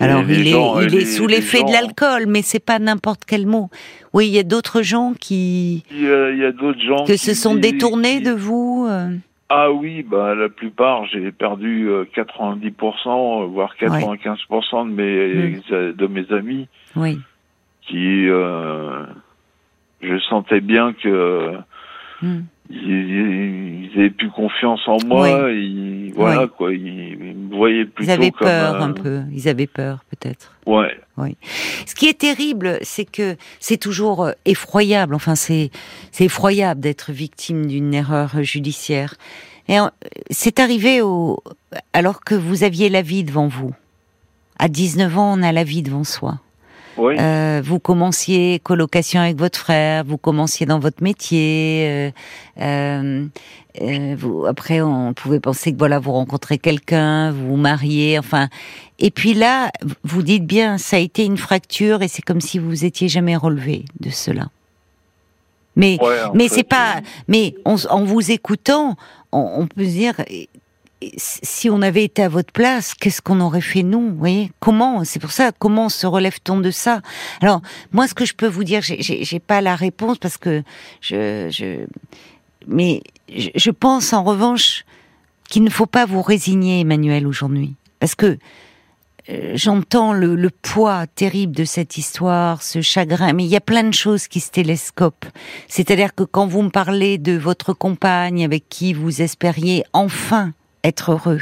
Alors 0.00 0.22
il 0.28 0.48
est, 0.48 0.84
il 0.86 0.94
est 0.96 1.04
sous 1.04 1.26
l'effet 1.28 1.62
de 1.62 1.70
l'alcool, 1.70 2.24
mais 2.26 2.42
c'est 2.42 2.64
pas 2.64 2.78
n'importe 2.80 3.24
quel 3.24 3.46
mot. 3.46 3.70
Oui, 4.12 4.26
il 4.26 4.32
y 4.32 4.38
a 4.38 4.42
d'autres 4.42 4.82
gens 4.82 5.12
qui 5.18 5.84
il 5.92 6.00
y 6.02 6.44
a, 6.44 6.50
d'autres 6.50 6.80
gens 6.80 7.04
que 7.04 7.12
qui 7.12 7.18
se 7.18 7.34
sont 7.34 7.54
détournés 7.54 8.16
qui- 8.18 8.22
de 8.24 8.32
vous. 8.32 8.86
euh? 8.90 9.10
Ah 9.48 9.70
oui, 9.70 10.02
bah 10.02 10.34
la 10.34 10.48
plupart, 10.48 11.06
j'ai 11.06 11.30
perdu 11.30 11.88
euh, 11.88 12.04
90%, 12.16 13.42
euh, 13.42 13.46
voire 13.46 13.74
95% 13.78 14.86
de 14.86 14.90
mes 14.92 15.60
Mm. 15.70 15.92
de 15.92 16.06
mes 16.06 16.32
amis 16.32 16.68
Oui, 16.96 17.18
qui, 17.92 18.28
euh, 18.28 19.04
je 20.02 20.18
sentais 20.28 20.60
bien 20.60 20.92
que 20.94 21.52
ils, 22.22 22.44
ils 22.70 23.90
avaient 23.98 24.10
plus 24.10 24.30
confiance 24.30 24.80
en 24.86 24.96
moi. 25.04 25.50
Ils, 25.50 26.12
voilà 26.14 26.46
quoi, 26.46 26.72
ils, 26.72 26.86
ils 26.86 27.36
me 27.36 27.54
voyaient 27.56 27.84
plutôt 27.84 28.10
ils 28.10 28.12
avaient 28.12 28.30
comme 28.30 28.48
peur 28.48 28.76
un- 28.76 28.88
un 28.90 28.92
peu. 28.92 29.20
Ils 29.32 29.48
avaient 29.48 29.66
peur 29.66 30.04
peut-être. 30.10 30.52
Ouais. 30.66 30.96
Ce 31.86 31.94
qui 31.94 32.06
est 32.08 32.18
terrible, 32.18 32.78
c'est 32.82 33.04
que 33.04 33.36
c'est 33.60 33.76
toujours 33.76 34.24
euh, 34.24 34.32
effroyable. 34.44 35.14
Enfin, 35.14 35.34
c'est 35.34 35.70
c'est 36.10 36.24
effroyable 36.24 36.80
d'être 36.80 37.12
victime 37.12 37.66
d'une 37.66 37.92
erreur 37.94 38.42
judiciaire. 38.42 39.14
Et 39.68 39.76
c'est 40.30 40.58
arrivé 40.58 41.02
au 41.02 41.42
alors 41.92 42.24
que 42.24 42.34
vous 42.34 42.64
aviez 42.64 42.88
la 42.88 43.02
vie 43.02 43.24
devant 43.24 43.46
vous. 43.48 43.72
À 44.58 44.68
19 44.68 45.18
ans, 45.18 45.34
on 45.38 45.42
a 45.42 45.52
la 45.52 45.64
vie 45.64 45.82
devant 45.82 46.04
soi. 46.04 46.38
Oui. 46.96 47.16
Euh, 47.18 47.60
vous 47.64 47.78
commenciez 47.78 48.60
colocation 48.62 49.20
avec 49.20 49.38
votre 49.38 49.58
frère, 49.58 50.04
vous 50.04 50.18
commenciez 50.18 50.66
dans 50.66 50.78
votre 50.78 51.02
métier. 51.02 51.86
euh, 51.88 52.10
euh, 52.60 53.26
euh, 53.80 54.14
vous, 54.18 54.44
après, 54.46 54.82
on 54.82 55.14
pouvait 55.14 55.40
penser 55.40 55.72
que 55.72 55.78
voilà, 55.78 55.98
vous 55.98 56.12
rencontrez 56.12 56.58
quelqu'un, 56.58 57.30
vous 57.32 57.48
vous 57.48 57.56
mariez, 57.56 58.18
enfin. 58.18 58.48
Et 58.98 59.10
puis 59.10 59.32
là, 59.34 59.70
vous 60.04 60.22
dites 60.22 60.46
bien, 60.46 60.76
ça 60.78 60.96
a 60.96 61.00
été 61.00 61.24
une 61.24 61.38
fracture 61.38 62.02
et 62.02 62.08
c'est 62.08 62.22
comme 62.22 62.40
si 62.40 62.58
vous 62.58 62.68
vous 62.68 62.84
étiez 62.84 63.08
jamais 63.08 63.36
relevé 63.36 63.84
de 64.00 64.10
cela. 64.10 64.48
Mais 65.74 65.96
Ouais, 66.02 66.16
mais 66.34 66.48
c'est 66.48 66.64
pas. 66.64 67.00
Mais 67.28 67.54
on 67.64 67.76
en 67.88 68.04
vous 68.04 68.30
écoutant, 68.30 68.96
on, 69.32 69.54
on 69.62 69.66
peut 69.66 69.84
se 69.84 69.90
dire, 69.90 70.14
si 71.16 71.70
on 71.70 71.82
avait 71.82 72.04
été 72.04 72.22
à 72.22 72.28
votre 72.28 72.52
place, 72.52 72.94
qu'est-ce 72.94 73.22
qu'on 73.22 73.40
aurait 73.40 73.60
fait 73.60 73.82
nous 73.82 74.10
Vous 74.10 74.16
voyez? 74.16 74.50
Comment? 74.60 75.04
C'est 75.04 75.20
pour 75.20 75.32
ça. 75.32 75.52
Comment 75.58 75.88
se 75.88 76.06
relève-t-on 76.06 76.60
de 76.60 76.70
ça? 76.70 77.00
Alors 77.40 77.62
moi, 77.92 78.06
ce 78.08 78.14
que 78.14 78.24
je 78.24 78.34
peux 78.34 78.46
vous 78.46 78.64
dire, 78.64 78.82
j'ai- 78.82 79.40
pas 79.40 79.60
la 79.60 79.74
réponse 79.74 80.18
parce 80.18 80.36
que 80.36 80.62
je, 81.00 81.48
je 81.50 81.86
mais 82.68 83.02
je, 83.28 83.70
pense 83.70 84.12
en 84.12 84.22
revanche 84.22 84.84
qu'il 85.48 85.64
ne 85.64 85.70
faut 85.70 85.86
pas 85.86 86.06
vous 86.06 86.22
résigner, 86.22 86.80
Emmanuel, 86.80 87.26
aujourd'hui, 87.26 87.74
parce 87.98 88.14
que 88.14 88.38
euh, 89.30 89.52
j'entends 89.54 90.12
le 90.12 90.50
poids 90.50 91.06
terrible 91.06 91.54
de 91.54 91.64
cette 91.64 91.96
histoire, 91.96 92.62
ce 92.62 92.82
chagrin, 92.82 93.32
mais 93.32 93.44
il 93.44 93.50
y 93.50 93.56
a 93.56 93.60
plein 93.60 93.84
de 93.84 93.94
choses 93.94 94.28
qui 94.28 94.40
se 94.40 94.50
télescopent. 94.50 95.26
C'est-à-dire 95.68 96.14
que 96.14 96.24
quand 96.24 96.46
vous 96.46 96.62
me 96.62 96.70
parlez 96.70 97.18
de 97.18 97.36
votre 97.36 97.72
compagne 97.72 98.44
avec 98.44 98.68
qui 98.68 98.92
vous 98.92 99.22
espériez 99.22 99.84
enfin 99.92 100.52
être 100.84 101.12
heureux, 101.12 101.40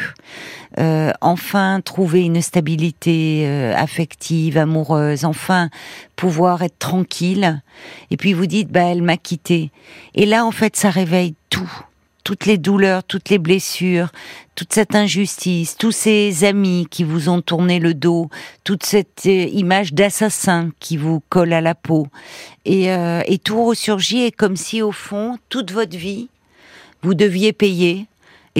euh, 0.79 1.13
enfin 1.21 1.81
trouver 1.81 2.23
une 2.23 2.43
stabilité 2.43 3.45
euh, 3.47 3.75
affective, 3.75 4.59
amoureuse, 4.59 5.25
enfin 5.25 5.71
pouvoir 6.17 6.63
être 6.63 6.79
tranquille, 6.79 7.63
et 8.11 8.17
puis 8.17 8.33
vous 8.33 8.47
dites, 8.47 8.69
bah 8.71 8.85
elle 8.85 9.03
m'a 9.03 9.17
quitté. 9.17 9.71
Et 10.15 10.27
là, 10.27 10.45
en 10.45 10.51
fait, 10.51 10.77
ça 10.77 10.91
réveille 10.91 11.35
tout. 11.49 11.71
Toutes 12.23 12.45
les 12.45 12.59
douleurs, 12.59 13.03
toutes 13.03 13.31
les 13.31 13.39
blessures, 13.39 14.11
toute 14.55 14.75
cette 14.75 14.95
injustice, 14.95 15.77
tous 15.79 15.91
ces 15.91 16.45
amis 16.45 16.87
qui 16.91 17.03
vous 17.03 17.31
ont 17.31 17.41
tourné 17.41 17.79
le 17.79 17.95
dos, 17.95 18.29
toute 18.63 18.85
cette 18.85 19.25
euh, 19.27 19.47
image 19.47 19.95
d'assassin 19.95 20.71
qui 20.81 20.99
vous 20.99 21.23
colle 21.31 21.55
à 21.55 21.63
la 21.63 21.75
peau. 21.75 22.09
Et, 22.67 22.89
et 22.89 23.39
tout 23.39 23.65
ressurgit. 23.65 24.21
Et 24.25 24.31
comme 24.31 24.55
si 24.55 24.83
au 24.83 24.93
fond, 24.93 25.39
toute 25.49 25.73
votre 25.73 25.97
vie, 25.97 26.29
vous 27.03 27.15
deviez 27.15 27.55
payer 27.55 28.07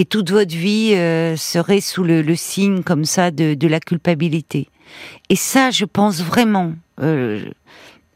et 0.01 0.05
toute 0.05 0.31
votre 0.31 0.55
vie 0.55 0.95
euh, 0.95 1.35
serait 1.37 1.79
sous 1.79 2.03
le, 2.03 2.23
le 2.23 2.35
signe 2.35 2.81
comme 2.81 3.05
ça 3.05 3.29
de, 3.29 3.53
de 3.53 3.67
la 3.67 3.79
culpabilité. 3.79 4.67
Et 5.29 5.35
ça, 5.35 5.69
je 5.69 5.85
pense 5.85 6.23
vraiment, 6.23 6.73
euh, 7.01 7.45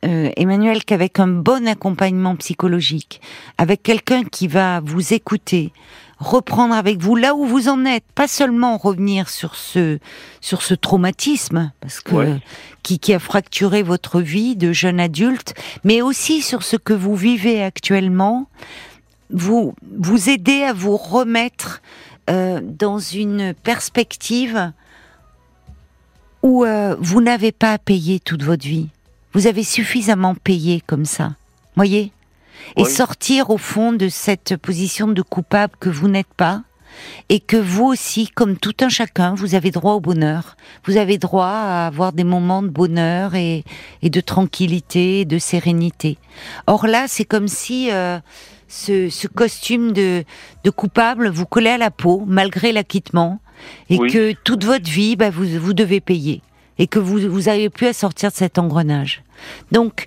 euh, 0.03 0.31
Emmanuel, 0.35 0.84
qu'avec 0.84 1.19
un 1.19 1.27
bon 1.27 1.68
accompagnement 1.68 2.35
psychologique, 2.38 3.22
avec 3.59 3.84
quelqu'un 3.84 4.23
qui 4.23 4.47
va 4.47 4.80
vous 4.80 5.14
écouter, 5.14 5.73
reprendre 6.18 6.73
avec 6.73 6.97
vous 7.03 7.15
là 7.15 7.35
où 7.35 7.45
vous 7.45 7.69
en 7.69 7.85
êtes, 7.85 8.05
pas 8.15 8.27
seulement 8.27 8.77
revenir 8.77 9.30
sur 9.30 9.53
ce 9.55 9.99
sur 10.41 10.64
ce 10.64 10.73
traumatisme 10.73 11.72
parce 11.81 11.99
que 12.01 12.15
Ouais. 12.15 12.38
qui, 12.81 12.97
qui 12.97 13.14
a 13.14 13.19
fracturé 13.19 13.84
votre 13.84 14.22
vie 14.22 14.55
de 14.55 14.73
jeune 14.73 14.99
adulte, 14.99 15.53
mais 15.84 16.01
aussi 16.01 16.41
sur 16.41 16.64
ce 16.64 16.77
que 16.77 16.93
vous 16.93 17.15
vivez 17.15 17.61
actuellement, 17.61 18.47
vous 19.30 19.73
vous 19.97 20.30
aider 20.30 20.64
à 20.64 20.73
vous 20.73 20.97
remettre 20.97 21.81
euh, 22.30 22.61
dans 22.64 22.99
une 22.99 23.53
perspective 23.53 24.72
où 26.41 26.64
euh, 26.64 26.95
vous 26.99 27.22
n'avez 27.22 27.52
pas 27.52 27.73
à 27.73 27.77
payer 27.77 28.19
toute 28.19 28.43
votre 28.43 28.65
vie. 28.65 28.89
Vous 29.34 29.47
avez 29.47 29.64
suffisamment 29.64 30.35
payé 30.35 30.81
comme 30.85 31.06
ça. 31.06 31.35
Voyez? 31.76 32.11
Et 32.77 32.85
sortir 32.85 33.49
au 33.49 33.57
fond 33.57 33.93
de 33.93 34.10
cette 34.10 34.56
position 34.56 35.07
de 35.07 35.22
coupable 35.22 35.73
que 35.80 35.89
vous 35.89 36.07
n'êtes 36.07 36.34
pas 36.38 36.64
et 37.30 37.39
que 37.39 37.57
vous 37.57 37.85
aussi, 37.85 38.27
comme 38.30 38.57
tout 38.57 38.76
un 38.81 38.89
chacun, 38.89 39.35
vous 39.35 39.56
avez 39.56 39.72
droit 39.72 39.93
au 39.93 39.99
bonheur. 39.99 40.56
Vous 40.85 40.97
avez 40.97 41.18
droit 41.18 41.45
à 41.45 41.88
avoir 41.88 42.14
des 42.14 42.23
moments 42.23 42.64
de 42.64 42.69
bonheur 42.69 43.35
et, 43.35 43.64
et 44.02 44.10
de 44.10 44.22
tranquillité, 44.22 45.22
et 45.22 45.26
de 45.26 45.38
sérénité. 45.38 46.18
Or 46.68 46.88
là, 46.88 47.06
c'est 47.07 47.26
comme 47.26 47.47
si 47.47 47.91
euh, 47.91 48.19
ce, 48.67 49.09
ce 49.09 49.27
costume 49.27 49.91
de, 49.91 50.23
de 50.63 50.69
coupable 50.69 51.29
vous 51.29 51.45
collait 51.45 51.71
à 51.71 51.77
la 51.77 51.91
peau, 51.91 52.23
malgré 52.27 52.71
l'acquittement, 52.71 53.39
et 53.89 53.97
Oui. 53.97 54.11
que 54.11 54.33
toute 54.43 54.63
votre 54.63 54.89
vie, 54.89 55.15
bah, 55.15 55.29
vous, 55.29 55.45
vous 55.59 55.73
devez 55.73 56.01
payer, 56.01 56.41
et 56.77 56.87
que 56.87 56.99
vous 56.99 57.19
vous 57.19 57.43
n'avez 57.43 57.69
plus 57.69 57.87
à 57.87 57.93
sortir 57.93 58.31
de 58.31 58.35
cet 58.35 58.57
engrenage. 58.59 59.23
Donc, 59.71 60.05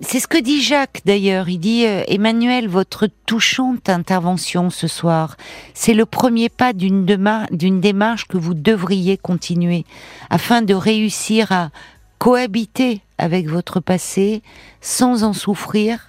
c'est 0.00 0.20
ce 0.20 0.28
que 0.28 0.38
dit 0.38 0.62
Jacques 0.62 1.00
d'ailleurs. 1.06 1.48
Il 1.48 1.58
dit 1.58 1.84
euh, 1.84 2.04
Emmanuel, 2.06 2.68
votre 2.68 3.08
touchante 3.26 3.88
intervention 3.88 4.70
ce 4.70 4.86
soir, 4.86 5.36
c'est 5.74 5.94
le 5.94 6.06
premier 6.06 6.48
pas 6.48 6.72
d'une 6.72 7.04
d'une 7.50 7.80
démarche 7.80 8.26
que 8.28 8.36
vous 8.38 8.54
devriez 8.54 9.16
continuer 9.16 9.84
afin 10.30 10.62
de 10.62 10.72
réussir 10.74 11.50
à 11.50 11.70
cohabiter 12.18 13.00
avec 13.18 13.48
votre 13.48 13.80
passé 13.80 14.42
sans 14.80 15.24
en 15.24 15.32
souffrir. 15.32 16.07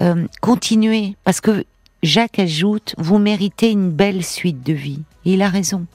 Euh, 0.00 0.26
continuez 0.40 1.16
parce 1.24 1.40
que 1.40 1.64
Jacques 2.02 2.38
ajoute 2.38 2.94
vous 2.98 3.18
méritez 3.18 3.70
une 3.70 3.90
belle 3.90 4.24
suite 4.24 4.62
de 4.62 4.72
vie. 4.72 5.02
il 5.24 5.42
a 5.42 5.48
raison. 5.48 5.86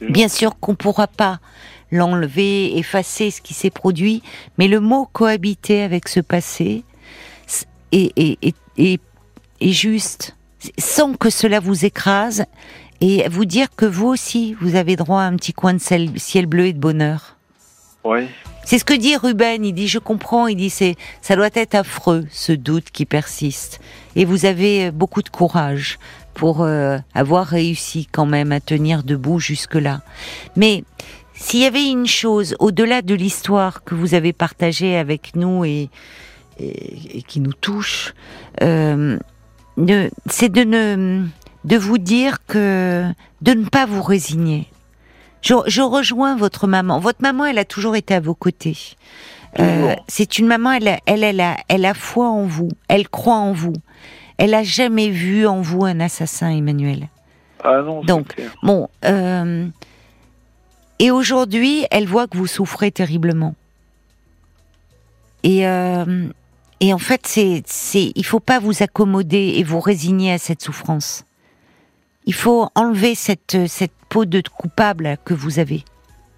Bien 0.00 0.28
sûr 0.28 0.58
qu'on 0.58 0.74
pourra 0.74 1.06
pas 1.06 1.40
l'enlever, 1.90 2.76
effacer 2.76 3.30
ce 3.30 3.40
qui 3.40 3.54
s'est 3.54 3.70
produit, 3.70 4.22
mais 4.58 4.68
le 4.68 4.80
mot 4.80 5.08
cohabiter 5.10 5.82
avec 5.82 6.08
ce 6.08 6.20
passé 6.20 6.84
est, 7.92 8.38
est, 8.76 9.00
juste, 9.62 10.36
sans 10.76 11.14
que 11.14 11.30
cela 11.30 11.60
vous 11.60 11.84
écrase, 11.86 12.44
et 13.00 13.28
vous 13.28 13.44
dire 13.44 13.68
que 13.74 13.86
vous 13.86 14.06
aussi, 14.06 14.54
vous 14.60 14.74
avez 14.74 14.96
droit 14.96 15.20
à 15.20 15.26
un 15.26 15.36
petit 15.36 15.52
coin 15.52 15.74
de 15.74 15.78
ciel 15.78 16.46
bleu 16.46 16.66
et 16.66 16.72
de 16.72 16.78
bonheur. 16.78 17.36
Oui. 18.04 18.26
C'est 18.66 18.80
ce 18.80 18.84
que 18.84 18.94
dit 18.94 19.16
Ruben. 19.16 19.64
Il 19.64 19.72
dit, 19.72 19.86
je 19.86 20.00
comprends. 20.00 20.48
Il 20.48 20.56
dit, 20.56 20.70
c'est, 20.70 20.96
ça 21.22 21.36
doit 21.36 21.50
être 21.54 21.76
affreux, 21.76 22.26
ce 22.32 22.50
doute 22.50 22.90
qui 22.92 23.06
persiste. 23.06 23.80
Et 24.16 24.24
vous 24.24 24.44
avez 24.44 24.90
beaucoup 24.90 25.22
de 25.22 25.28
courage 25.28 26.00
pour 26.34 26.62
euh, 26.62 26.98
avoir 27.14 27.46
réussi 27.46 28.08
quand 28.10 28.26
même 28.26 28.50
à 28.50 28.58
tenir 28.58 29.04
debout 29.04 29.38
jusque-là. 29.38 30.02
Mais 30.56 30.82
s'il 31.32 31.60
y 31.60 31.64
avait 31.64 31.88
une 31.88 32.08
chose 32.08 32.56
au-delà 32.58 33.02
de 33.02 33.14
l'histoire 33.14 33.84
que 33.84 33.94
vous 33.94 34.14
avez 34.14 34.32
partagée 34.32 34.96
avec 34.96 35.36
nous 35.36 35.64
et, 35.64 35.88
et, 36.58 37.22
qui 37.22 37.38
nous 37.38 37.52
touche, 37.52 38.14
euh, 38.62 39.16
c'est 40.28 40.50
de 40.50 40.64
ne 40.64 41.24
de 41.64 41.76
vous 41.76 41.98
dire 41.98 42.38
que 42.46 43.04
de 43.42 43.52
ne 43.52 43.64
pas 43.64 43.86
vous 43.86 44.02
résigner. 44.02 44.68
Je, 45.46 45.54
je, 45.66 45.80
rejoins 45.80 46.36
votre 46.36 46.66
maman. 46.66 46.98
Votre 46.98 47.22
maman, 47.22 47.44
elle 47.44 47.58
a 47.58 47.64
toujours 47.64 47.94
été 47.94 48.14
à 48.14 48.20
vos 48.20 48.34
côtés. 48.34 48.76
Euh, 49.60 49.94
c'est 50.08 50.38
une 50.38 50.48
maman, 50.48 50.72
elle, 50.72 50.98
elle, 51.06 51.22
elle, 51.22 51.40
a, 51.40 51.56
elle 51.68 51.84
a 51.84 51.94
foi 51.94 52.28
en 52.28 52.42
vous, 52.42 52.68
elle 52.88 53.08
croit 53.08 53.36
en 53.36 53.52
vous. 53.52 53.74
Elle 54.38 54.54
a 54.54 54.64
jamais 54.64 55.08
vu 55.08 55.46
en 55.46 55.60
vous 55.60 55.84
un 55.84 56.00
assassin, 56.00 56.50
Emmanuel. 56.50 57.08
Ah 57.62 57.80
non. 57.80 58.02
Donc, 58.02 58.34
bon, 58.64 58.88
euh, 59.04 59.68
et 60.98 61.10
aujourd'hui, 61.12 61.86
elle 61.92 62.06
voit 62.06 62.26
que 62.26 62.36
vous 62.36 62.48
souffrez 62.48 62.90
terriblement. 62.90 63.54
Et, 65.44 65.66
euh, 65.66 66.26
et 66.80 66.92
en 66.92 66.98
fait, 66.98 67.22
c'est, 67.24 67.62
c'est, 67.66 68.12
il 68.16 68.26
faut 68.26 68.40
pas 68.40 68.58
vous 68.58 68.82
accommoder 68.82 69.54
et 69.56 69.62
vous 69.62 69.80
résigner 69.80 70.32
à 70.32 70.38
cette 70.38 70.60
souffrance. 70.60 71.24
Il 72.26 72.34
faut 72.34 72.68
enlever 72.74 73.14
cette, 73.14 73.56
cette 73.68 73.92
peau 74.08 74.24
de 74.24 74.42
coupable 74.56 75.16
que 75.24 75.34
vous 75.34 75.58
avez. 75.58 75.84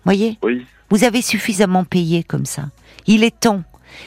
Voyez? 0.05 0.39
Oui. 0.43 0.66
Vous 0.90 1.05
avez 1.05 1.23
suffisamment 1.23 1.85
payé 1.85 2.23
comme 2.23 2.47
ça. 2.47 2.70
Il 3.06 3.24
est 3.24 3.40
temps 3.40 3.62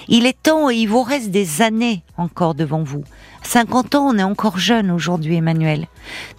il 0.08 0.26
est 0.26 0.41
temps 0.41 0.70
et 0.70 0.76
il 0.76 0.88
vous 0.88 1.03
reste 1.03 1.32
des 1.32 1.62
années 1.62 2.03
encore 2.18 2.56
devant 2.56 2.84
vous. 2.84 3.03
50 3.44 3.95
ans, 3.95 4.08
on 4.08 4.18
est 4.18 4.24
encore 4.24 4.60
jeune 4.60 4.91
aujourd'hui, 4.91 5.36
Emmanuel. 5.36 5.88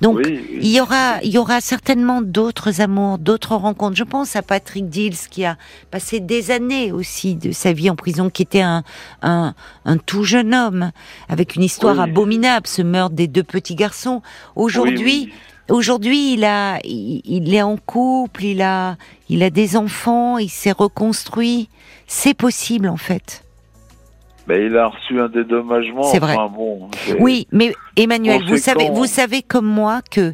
Donc, 0.01 0.21
il 0.25 0.69
y 0.69 0.81
aura, 0.81 1.21
il 1.23 1.33
y 1.33 1.39
aura 1.39 1.61
certainement 1.61 2.23
d'autres 2.23 2.81
amours, 2.81 3.19
d'autres 3.19 3.57
rencontres. 3.57 3.97
Je 3.97 4.05
pense 4.05 4.37
à 4.37 4.43
Patrick 4.43 4.89
Dills 4.89 5.17
qui 5.31 5.45
a 5.45 5.57
passé 5.91 6.21
des 6.21 6.51
années 6.51 6.93
aussi 6.93 7.35
de 7.35 7.51
sa 7.51 7.73
vie 7.73 7.91
en 7.91 7.97
prison, 7.97 8.31
qui 8.31 8.43
était 8.43 8.63
un, 8.63 8.85
un, 9.23 9.55
tout 10.07 10.25
jeune 10.25 10.55
homme 10.55 10.93
avec 11.29 11.57
une 11.57 11.63
histoire 11.63 11.99
abominable, 12.01 12.67
ce 12.67 12.83
meurtre 12.83 13.17
des 13.17 13.27
deux 13.27 13.43
petits 13.43 13.75
garçons. 13.75 14.23
Aujourd'hui, 14.55 15.33
Aujourd'hui, 15.71 16.35
il 16.35 16.45
a, 16.45 16.81
il, 16.85 17.55
est 17.55 17.63
en 17.63 17.77
couple, 17.77 18.45
il 18.45 18.63
a, 18.63 18.97
il 19.29 19.43
a 19.43 19.49
des 19.49 19.77
enfants, 19.77 20.37
il 20.37 20.51
s'est 20.51 20.73
reconstruit. 20.73 21.69
C'est 22.15 22.35
possible 22.35 22.89
en 22.91 22.99
fait. 22.99 23.43
Mais 24.47 24.67
il 24.67 24.77
a 24.77 24.89
reçu 24.89 25.19
un 25.19 25.29
dédommagement. 25.31 26.03
C'est 26.03 26.19
vrai. 26.19 26.37
oui, 27.19 27.47
mais 27.53 27.73
Emmanuel, 27.97 28.43
vous 28.47 28.59
savez, 28.59 28.91
vous 28.91 29.07
savez 29.07 29.41
comme 29.41 29.65
moi 29.65 30.03
que 30.11 30.33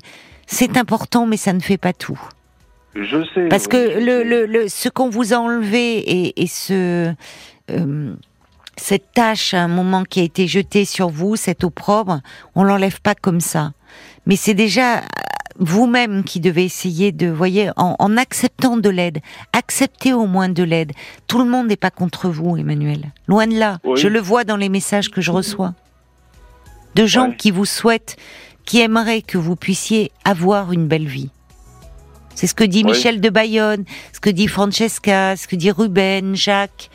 c'est 0.48 0.76
important, 0.76 1.24
mais 1.24 1.36
ça 1.36 1.52
ne 1.52 1.60
fait 1.60 1.76
pas 1.76 1.92
tout. 1.92 2.20
Je 2.96 3.24
sais. 3.32 3.46
Parce 3.46 3.68
que 3.68 3.76
le, 3.76 4.44
le, 4.44 4.68
ce 4.68 4.88
qu'on 4.88 5.08
vous 5.08 5.32
a 5.32 5.36
enlevé 5.36 5.98
et, 5.98 6.42
et 6.42 6.46
ce 6.48 7.12
euh, 7.70 8.14
cette 8.76 9.12
tâche 9.12 9.54
à 9.54 9.62
un 9.62 9.68
moment 9.68 10.02
qui 10.02 10.18
a 10.18 10.24
été 10.24 10.48
jetée 10.48 10.84
sur 10.84 11.10
vous, 11.10 11.36
cette 11.36 11.62
opprobre, 11.62 12.20
on 12.56 12.64
l'enlève 12.64 13.00
pas 13.00 13.14
comme 13.14 13.40
ça. 13.40 13.70
Mais 14.26 14.34
c'est 14.34 14.54
déjà 14.54 15.02
vous-même 15.58 16.24
qui 16.24 16.40
devez 16.40 16.64
essayer 16.64 17.12
de, 17.12 17.28
voyez, 17.28 17.70
en, 17.76 18.16
acceptant 18.16 18.76
de 18.76 18.88
l'aide, 18.88 19.18
acceptez 19.52 20.12
au 20.12 20.26
moins 20.26 20.48
de 20.48 20.62
l'aide. 20.62 20.92
Tout 21.26 21.38
le 21.38 21.44
monde 21.44 21.66
n'est 21.66 21.76
pas 21.76 21.90
contre 21.90 22.28
vous, 22.28 22.56
Emmanuel. 22.56 23.12
Loin 23.26 23.46
de 23.46 23.58
là. 23.58 23.78
Je 23.96 24.08
le 24.08 24.20
vois 24.20 24.44
dans 24.44 24.56
les 24.56 24.68
messages 24.68 25.10
que 25.10 25.20
je 25.20 25.30
reçois. 25.30 25.74
De 26.94 27.06
gens 27.06 27.32
qui 27.32 27.50
vous 27.50 27.64
souhaitent, 27.64 28.16
qui 28.64 28.80
aimeraient 28.80 29.22
que 29.22 29.38
vous 29.38 29.56
puissiez 29.56 30.12
avoir 30.24 30.72
une 30.72 30.86
belle 30.86 31.06
vie. 31.06 31.30
C'est 32.34 32.46
ce 32.46 32.54
que 32.54 32.64
dit 32.64 32.84
Michel 32.84 33.20
de 33.20 33.30
Bayonne, 33.30 33.84
ce 34.12 34.20
que 34.20 34.30
dit 34.30 34.46
Francesca, 34.46 35.36
ce 35.36 35.48
que 35.48 35.56
dit 35.56 35.72
Ruben, 35.72 36.36
Jacques. 36.36 36.88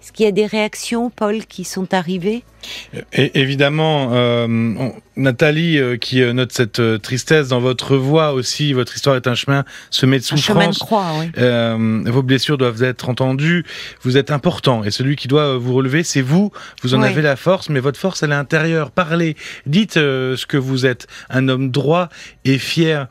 Est-ce 0.00 0.12
qu'il 0.12 0.24
y 0.24 0.28
a 0.28 0.32
des 0.32 0.46
réactions, 0.46 1.10
Paul, 1.10 1.44
qui 1.44 1.64
sont 1.64 1.92
arrivées? 1.92 2.42
Évidemment, 3.12 4.10
euh, 4.12 4.46
Nathalie, 5.16 5.78
euh, 5.78 5.96
qui 5.98 6.22
euh, 6.22 6.32
note 6.32 6.52
cette 6.52 6.80
tristesse 7.02 7.48
dans 7.48 7.60
votre 7.60 7.96
voix 7.96 8.32
aussi, 8.32 8.72
votre 8.72 8.94
histoire 8.94 9.16
est 9.16 9.26
un 9.26 9.34
chemin 9.34 9.64
semé 9.90 10.18
de 10.18 10.24
souffrance. 10.24 10.50
Un 10.50 10.52
chemin 10.52 10.70
de 10.70 10.78
croix, 10.78 11.06
oui. 11.18 12.10
vos 12.10 12.22
blessures 12.22 12.56
doivent 12.56 12.82
être 12.82 13.10
entendues. 13.10 13.64
Vous 14.02 14.16
êtes 14.16 14.30
important 14.30 14.84
et 14.84 14.90
celui 14.90 15.16
qui 15.16 15.28
doit 15.28 15.58
vous 15.58 15.74
relever, 15.74 16.02
c'est 16.02 16.22
vous. 16.22 16.50
Vous 16.82 16.94
en 16.94 17.02
avez 17.02 17.20
la 17.20 17.36
force, 17.36 17.68
mais 17.68 17.80
votre 17.80 17.98
force, 17.98 18.22
elle 18.22 18.32
est 18.32 18.34
intérieure. 18.34 18.90
Parlez, 18.90 19.36
dites 19.66 19.94
ce 19.94 20.46
que 20.46 20.56
vous 20.56 20.86
êtes, 20.86 21.08
un 21.28 21.48
homme 21.48 21.70
droit 21.70 22.08
et 22.46 22.56
fier 22.56 23.08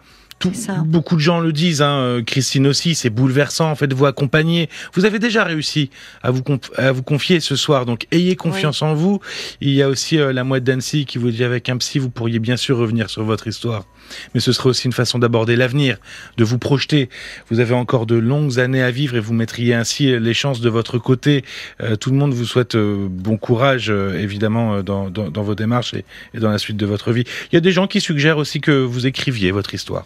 beaucoup 0.85 1.15
de 1.15 1.21
gens 1.21 1.39
le 1.39 1.51
disent, 1.51 1.81
hein, 1.81 1.99
euh, 1.99 2.23
Christine 2.23 2.67
aussi, 2.67 2.95
c'est 2.95 3.09
bouleversant 3.09 3.69
en 3.69 3.75
fait 3.75 3.87
de 3.87 3.95
vous 3.95 4.05
accompagner. 4.05 4.69
Vous 4.93 5.05
avez 5.05 5.19
déjà 5.19 5.43
réussi 5.43 5.89
à 6.23 6.31
vous, 6.31 6.41
à 6.77 6.91
vous 6.91 7.03
confier 7.03 7.39
ce 7.39 7.55
soir, 7.55 7.85
donc 7.85 8.07
ayez 8.11 8.35
confiance 8.35 8.81
en 8.81 8.93
vous. 8.93 9.19
Il 9.61 9.71
y 9.71 9.81
a 9.81 9.89
aussi 9.89 10.17
euh, 10.17 10.31
la 10.31 10.43
mouette 10.43 10.63
d'Annecy 10.63 11.05
qui 11.05 11.17
vous 11.17 11.31
dit 11.31 11.43
avec 11.43 11.67
un 11.69 11.77
psy, 11.77 11.99
vous 11.99 12.09
pourriez 12.09 12.39
bien 12.39 12.57
sûr 12.57 12.77
revenir 12.77 13.09
sur 13.09 13.23
votre 13.23 13.47
histoire. 13.47 13.85
Mais 14.33 14.39
ce 14.39 14.51
serait 14.51 14.69
aussi 14.69 14.87
une 14.87 14.93
façon 14.93 15.19
d'aborder 15.19 15.55
l'avenir, 15.55 15.97
de 16.37 16.43
vous 16.43 16.57
projeter. 16.57 17.09
Vous 17.49 17.59
avez 17.59 17.73
encore 17.73 18.05
de 18.05 18.15
longues 18.15 18.59
années 18.59 18.81
à 18.81 18.91
vivre 18.91 19.15
et 19.15 19.19
vous 19.19 19.33
mettriez 19.33 19.73
ainsi 19.73 20.17
les 20.19 20.33
chances 20.33 20.61
de 20.61 20.69
votre 20.69 20.97
côté. 20.97 21.43
Euh, 21.81 21.95
tout 21.95 22.11
le 22.11 22.17
monde 22.17 22.33
vous 22.33 22.45
souhaite 22.45 22.77
bon 22.77 23.37
courage, 23.37 23.89
évidemment, 23.89 24.81
dans, 24.81 25.09
dans, 25.09 25.29
dans, 25.29 25.43
vos 25.43 25.55
démarches 25.55 25.93
et, 25.93 26.05
et 26.33 26.39
dans 26.39 26.49
la 26.49 26.57
suite 26.57 26.77
de 26.77 26.85
votre 26.85 27.11
vie. 27.11 27.23
Il 27.51 27.55
y 27.55 27.57
a 27.57 27.61
des 27.61 27.71
gens 27.71 27.87
qui 27.87 28.01
suggèrent 28.01 28.37
aussi 28.37 28.61
que 28.61 28.71
vous 28.71 29.05
écriviez 29.05 29.51
votre 29.51 29.73
histoire. 29.73 30.05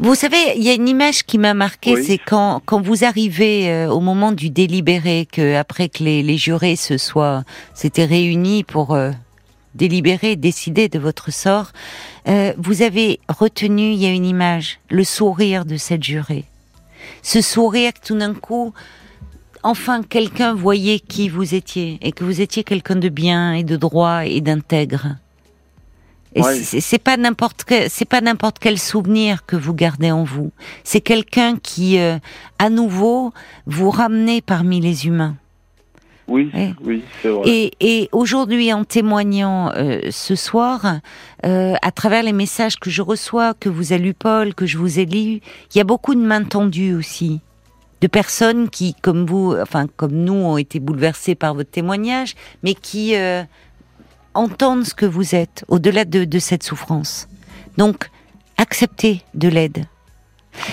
Vous 0.00 0.14
savez, 0.14 0.38
il 0.54 0.62
y 0.62 0.70
a 0.70 0.74
une 0.74 0.88
image 0.88 1.24
qui 1.24 1.38
m'a 1.38 1.54
marqué, 1.54 2.00
c'est 2.04 2.18
quand 2.18 2.62
quand 2.64 2.80
vous 2.80 3.04
arrivez 3.04 3.68
euh, 3.68 3.90
au 3.90 3.98
moment 3.98 4.30
du 4.30 4.48
délibéré, 4.48 5.26
que 5.30 5.56
après 5.56 5.88
que 5.88 6.04
les, 6.04 6.22
les 6.22 6.36
jurés 6.36 6.76
se 6.76 6.96
soient 6.96 7.42
s'étaient 7.74 8.04
réunis 8.04 8.62
pour 8.62 8.94
euh, 8.94 9.10
délibérer, 9.74 10.36
décider 10.36 10.88
de 10.88 11.00
votre 11.00 11.32
sort, 11.32 11.72
euh, 12.28 12.52
vous 12.58 12.82
avez 12.82 13.18
retenu, 13.28 13.90
il 13.90 13.98
y 13.98 14.06
a 14.06 14.12
une 14.12 14.24
image, 14.24 14.78
le 14.88 15.02
sourire 15.02 15.64
de 15.64 15.76
cette 15.76 16.04
jurée. 16.04 16.44
Ce 17.22 17.40
sourire 17.40 17.92
que 17.92 18.06
tout 18.06 18.16
d'un 18.16 18.34
coup, 18.34 18.72
enfin 19.64 20.04
quelqu'un 20.04 20.54
voyait 20.54 21.00
qui 21.00 21.28
vous 21.28 21.56
étiez 21.56 21.98
et 22.02 22.12
que 22.12 22.22
vous 22.22 22.40
étiez 22.40 22.62
quelqu'un 22.62 22.96
de 22.96 23.08
bien 23.08 23.52
et 23.52 23.64
de 23.64 23.76
droit 23.76 24.26
et 24.26 24.40
d'intègre. 24.40 25.16
Et 26.34 26.42
c'est 26.42 26.98
pas 26.98 27.16
n'importe 27.16 27.64
quel, 27.64 27.88
c'est 27.90 28.04
pas 28.04 28.20
n'importe 28.20 28.58
quel 28.58 28.78
souvenir 28.78 29.46
que 29.46 29.56
vous 29.56 29.74
gardez 29.74 30.10
en 30.10 30.24
vous. 30.24 30.50
C'est 30.84 31.00
quelqu'un 31.00 31.56
qui, 31.56 31.98
euh, 31.98 32.18
à 32.58 32.70
nouveau, 32.70 33.32
vous 33.66 33.90
ramenez 33.90 34.40
parmi 34.40 34.80
les 34.80 35.06
humains. 35.06 35.36
Oui, 36.26 36.50
oui, 36.84 37.02
c'est 37.22 37.28
vrai. 37.28 37.48
Et, 37.48 37.72
et 37.80 38.08
aujourd'hui, 38.12 38.70
en 38.74 38.84
témoignant 38.84 39.72
euh, 39.74 40.00
ce 40.10 40.34
soir, 40.34 41.00
euh, 41.46 41.74
à 41.80 41.90
travers 41.90 42.22
les 42.22 42.34
messages 42.34 42.76
que 42.76 42.90
je 42.90 43.00
reçois, 43.00 43.54
que 43.54 43.70
vous 43.70 43.94
a 43.94 43.96
lu 43.96 44.12
Paul, 44.12 44.54
que 44.54 44.66
je 44.66 44.76
vous 44.76 44.98
ai 44.98 45.06
lu, 45.06 45.40
il 45.74 45.76
y 45.76 45.80
a 45.80 45.84
beaucoup 45.84 46.14
de 46.14 46.20
mains 46.20 46.44
tendues 46.44 46.94
aussi, 46.94 47.40
de 48.02 48.06
personnes 48.06 48.68
qui, 48.68 48.94
comme 49.00 49.24
vous, 49.24 49.56
enfin 49.58 49.86
comme 49.96 50.12
nous, 50.12 50.34
ont 50.34 50.58
été 50.58 50.80
bouleversées 50.80 51.34
par 51.34 51.54
votre 51.54 51.70
témoignage, 51.70 52.34
mais 52.62 52.74
qui 52.74 53.14
entendre 54.38 54.86
ce 54.86 54.94
que 54.94 55.06
vous 55.06 55.34
êtes 55.34 55.64
au-delà 55.68 56.04
de, 56.04 56.38
cette 56.38 56.62
souffrance. 56.62 57.28
Donc, 57.76 58.10
acceptez 58.56 59.22
de 59.34 59.48
l'aide. 59.48 59.84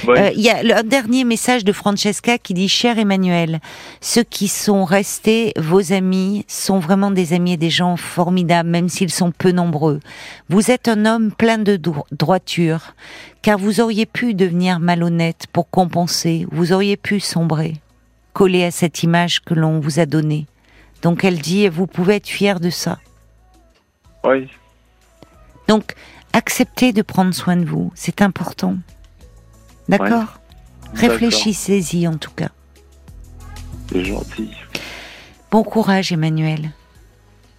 Ouais. 0.08 0.20
Euh, 0.20 0.32
Il 0.36 0.42
y 0.42 0.50
a 0.50 0.64
le 0.64 0.82
dernier 0.88 1.24
message 1.24 1.64
de 1.64 1.72
Francesca 1.72 2.38
qui 2.40 2.54
dit 2.56 2.68
Cher 2.70 2.98
Emmanuel, 2.98 3.60
ceux 4.02 4.24
qui 4.24 4.48
sont 4.48 4.84
restés 4.84 5.54
vos 5.58 5.94
amis 5.94 6.44
sont 6.48 6.80
vraiment 6.80 7.12
des 7.12 7.34
amis 7.34 7.54
et 7.54 7.58
des 7.58 7.70
gens 7.70 7.96
formidables, 7.98 8.70
même 8.70 8.90
s'ils 8.90 9.12
sont 9.12 9.32
peu 9.32 9.52
nombreux. 9.52 10.00
Vous 10.50 10.72
êtes 10.72 10.88
un 10.88 11.06
homme 11.06 11.32
plein 11.32 11.60
de 11.60 11.76
dro- 11.76 12.06
droiture, 12.12 12.96
car 13.44 13.60
vous 13.60 13.80
auriez 13.80 14.08
pu 14.08 14.34
devenir 14.34 14.80
malhonnête 14.80 15.46
pour 15.54 15.70
compenser, 15.70 16.48
vous 16.52 16.72
auriez 16.74 16.98
pu 16.98 17.20
sombrer, 17.20 17.76
coller 18.34 18.64
à 18.64 18.72
cette 18.72 19.04
image 19.04 19.42
que 19.42 19.54
l'on 19.54 19.80
vous 19.80 20.00
a 20.00 20.08
donnée. 20.08 20.48
Donc 21.04 21.24
elle 21.24 21.38
dit 21.40 21.68
Vous 21.68 21.86
pouvez 21.86 22.16
être 22.16 22.28
fier 22.28 22.60
de 22.60 22.72
ça. 22.72 22.98
Oui. 24.26 24.48
Donc, 25.68 25.94
acceptez 26.34 26.94
de 26.94 27.02
prendre 27.02 27.34
soin 27.34 27.56
de 27.58 27.66
vous, 27.66 27.92
c'est 27.96 28.22
important. 28.22 28.76
D'accord. 29.90 30.40
Réfléchissez-y 30.94 32.08
en 32.08 32.18
tout 32.18 32.32
cas. 32.32 32.50
C'est 33.92 34.04
gentil. 34.06 34.50
Bon 35.52 35.64
courage 35.64 36.12
Emmanuel. 36.12 36.72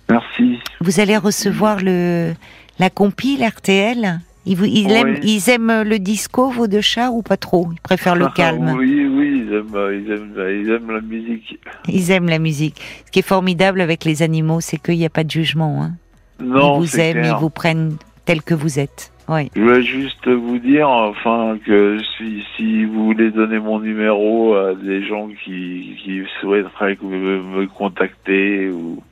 Merci. 0.08 0.58
Vous 0.80 1.00
allez 1.00 1.16
recevoir 1.16 1.78
le 1.82 2.34
la 2.78 2.90
compile 2.90 3.44
RTL. 3.44 4.20
Ils, 4.48 4.56
vous- 4.56 4.64
ils 4.64 4.86
Oui. 4.86 4.92
aiment, 4.92 5.18
ils 5.24 5.50
aiment 5.50 5.82
le 5.82 5.98
disco, 5.98 6.50
vos 6.50 6.68
deux 6.68 6.80
chats, 6.80 7.10
ou 7.10 7.22
pas 7.22 7.36
trop? 7.36 7.68
Ils 7.72 7.80
préfèrent 7.80 8.14
le 8.14 8.28
calme. 8.28 8.74
oui, 8.78 9.04
oui, 9.06 9.44
ils 9.44 9.52
aiment, 9.52 9.90
ils 9.92 10.10
aiment, 10.12 10.34
ils 10.62 10.70
aiment 10.70 10.90
la 10.92 11.00
musique. 11.00 11.58
Ils 11.88 12.10
aiment 12.12 12.28
la 12.28 12.38
musique. 12.38 12.80
Ce 13.06 13.10
qui 13.10 13.18
est 13.18 13.22
formidable 13.26 13.80
avec 13.80 14.04
les 14.04 14.22
animaux, 14.22 14.60
c'est 14.60 14.76
qu'il 14.78 14.98
n'y 14.98 15.04
a 15.06 15.10
pas 15.10 15.24
de 15.24 15.30
jugement. 15.30 15.82
hein. 15.82 15.94
Non, 16.40 16.76
ils 16.76 16.78
vous 16.80 17.00
aiment, 17.00 17.12
clair. 17.20 17.36
ils 17.36 17.40
vous 17.40 17.50
prennent 17.50 17.96
tel 18.24 18.42
que 18.42 18.54
vous 18.54 18.78
êtes. 18.78 19.12
Oui. 19.28 19.50
Je 19.56 19.60
voulais 19.60 19.82
juste 19.82 20.28
vous 20.28 20.58
dire, 20.58 20.88
enfin, 20.88 21.58
que 21.66 21.98
si, 22.16 22.44
si 22.56 22.84
vous 22.84 23.06
voulez 23.06 23.30
donner 23.30 23.58
mon 23.58 23.80
numéro 23.80 24.54
à 24.54 24.74
des 24.74 25.04
gens 25.04 25.28
qui, 25.44 25.96
qui 26.04 26.22
souhaiteraient 26.40 26.96
me, 27.02 27.42
me 27.42 27.66
contacter 27.66 28.68
ou 28.70 29.02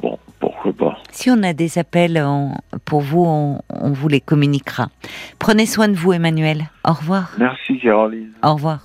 bon, 0.00 0.18
pourquoi 0.40 0.72
pas. 0.72 0.98
Si 1.12 1.30
on 1.30 1.40
a 1.44 1.52
des 1.52 1.78
appels 1.78 2.20
pour 2.84 3.00
vous, 3.00 3.24
on, 3.24 3.60
on 3.68 3.92
vous 3.92 4.08
les 4.08 4.20
communiquera. 4.20 4.88
Prenez 5.38 5.66
soin 5.66 5.86
de 5.86 5.94
vous, 5.94 6.12
Emmanuel. 6.12 6.64
Au 6.84 6.92
revoir. 6.92 7.30
Merci 7.38 7.78
Caroline. 7.78 8.32
Au 8.42 8.54
revoir. 8.54 8.80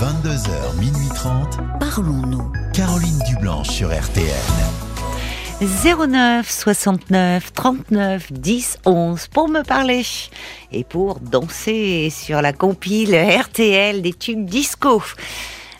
22h, 0.00 0.80
minuit 0.80 1.08
30. 1.14 1.60
Parlons-nous. 1.78 2.52
Caroline 2.74 3.20
Dublanche 3.28 3.68
sur 3.68 3.90
RTN. 3.90 4.83
09 5.60 6.50
69 6.50 7.52
39 7.52 8.32
10 8.32 8.80
11 8.86 9.28
pour 9.28 9.48
me 9.48 9.62
parler 9.62 10.02
et 10.72 10.82
pour 10.82 11.20
danser 11.20 12.10
sur 12.10 12.42
la 12.42 12.52
compile 12.52 13.14
RTL 13.14 14.02
des 14.02 14.12
tubes 14.12 14.44
disco. 14.44 15.00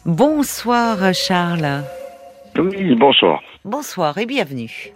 Bonsoir 0.06 1.12
Charles. 1.12 1.82
Oui, 2.56 2.94
bonsoir. 2.94 3.42
Bonsoir 3.64 4.16
et 4.18 4.26
bienvenue. 4.26 4.92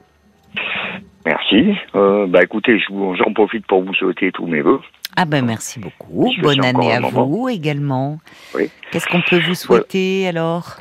Merci. 1.27 1.75
Euh, 1.97 2.27
bah 2.29 2.45
écoutez, 2.45 2.79
j'en 2.89 3.33
profite 3.35 3.67
pour 3.67 3.83
vous 3.83 3.95
souhaiter 3.95 4.31
tous 4.31 4.47
mes 4.47 4.61
voeux. 4.61 4.81
Ah 5.17 5.25
ben 5.25 5.45
merci 5.45 5.81
beaucoup. 5.81 6.31
Bonne 6.41 6.65
année 6.65 6.93
à 6.93 7.01
moment. 7.01 7.27
vous 7.27 7.49
également. 7.49 8.19
Oui. 8.55 8.71
Qu'est-ce 8.93 9.09
qu'on 9.09 9.23
peut 9.23 9.41
vous 9.41 9.57
souhaiter 9.57 10.29
alors? 10.29 10.77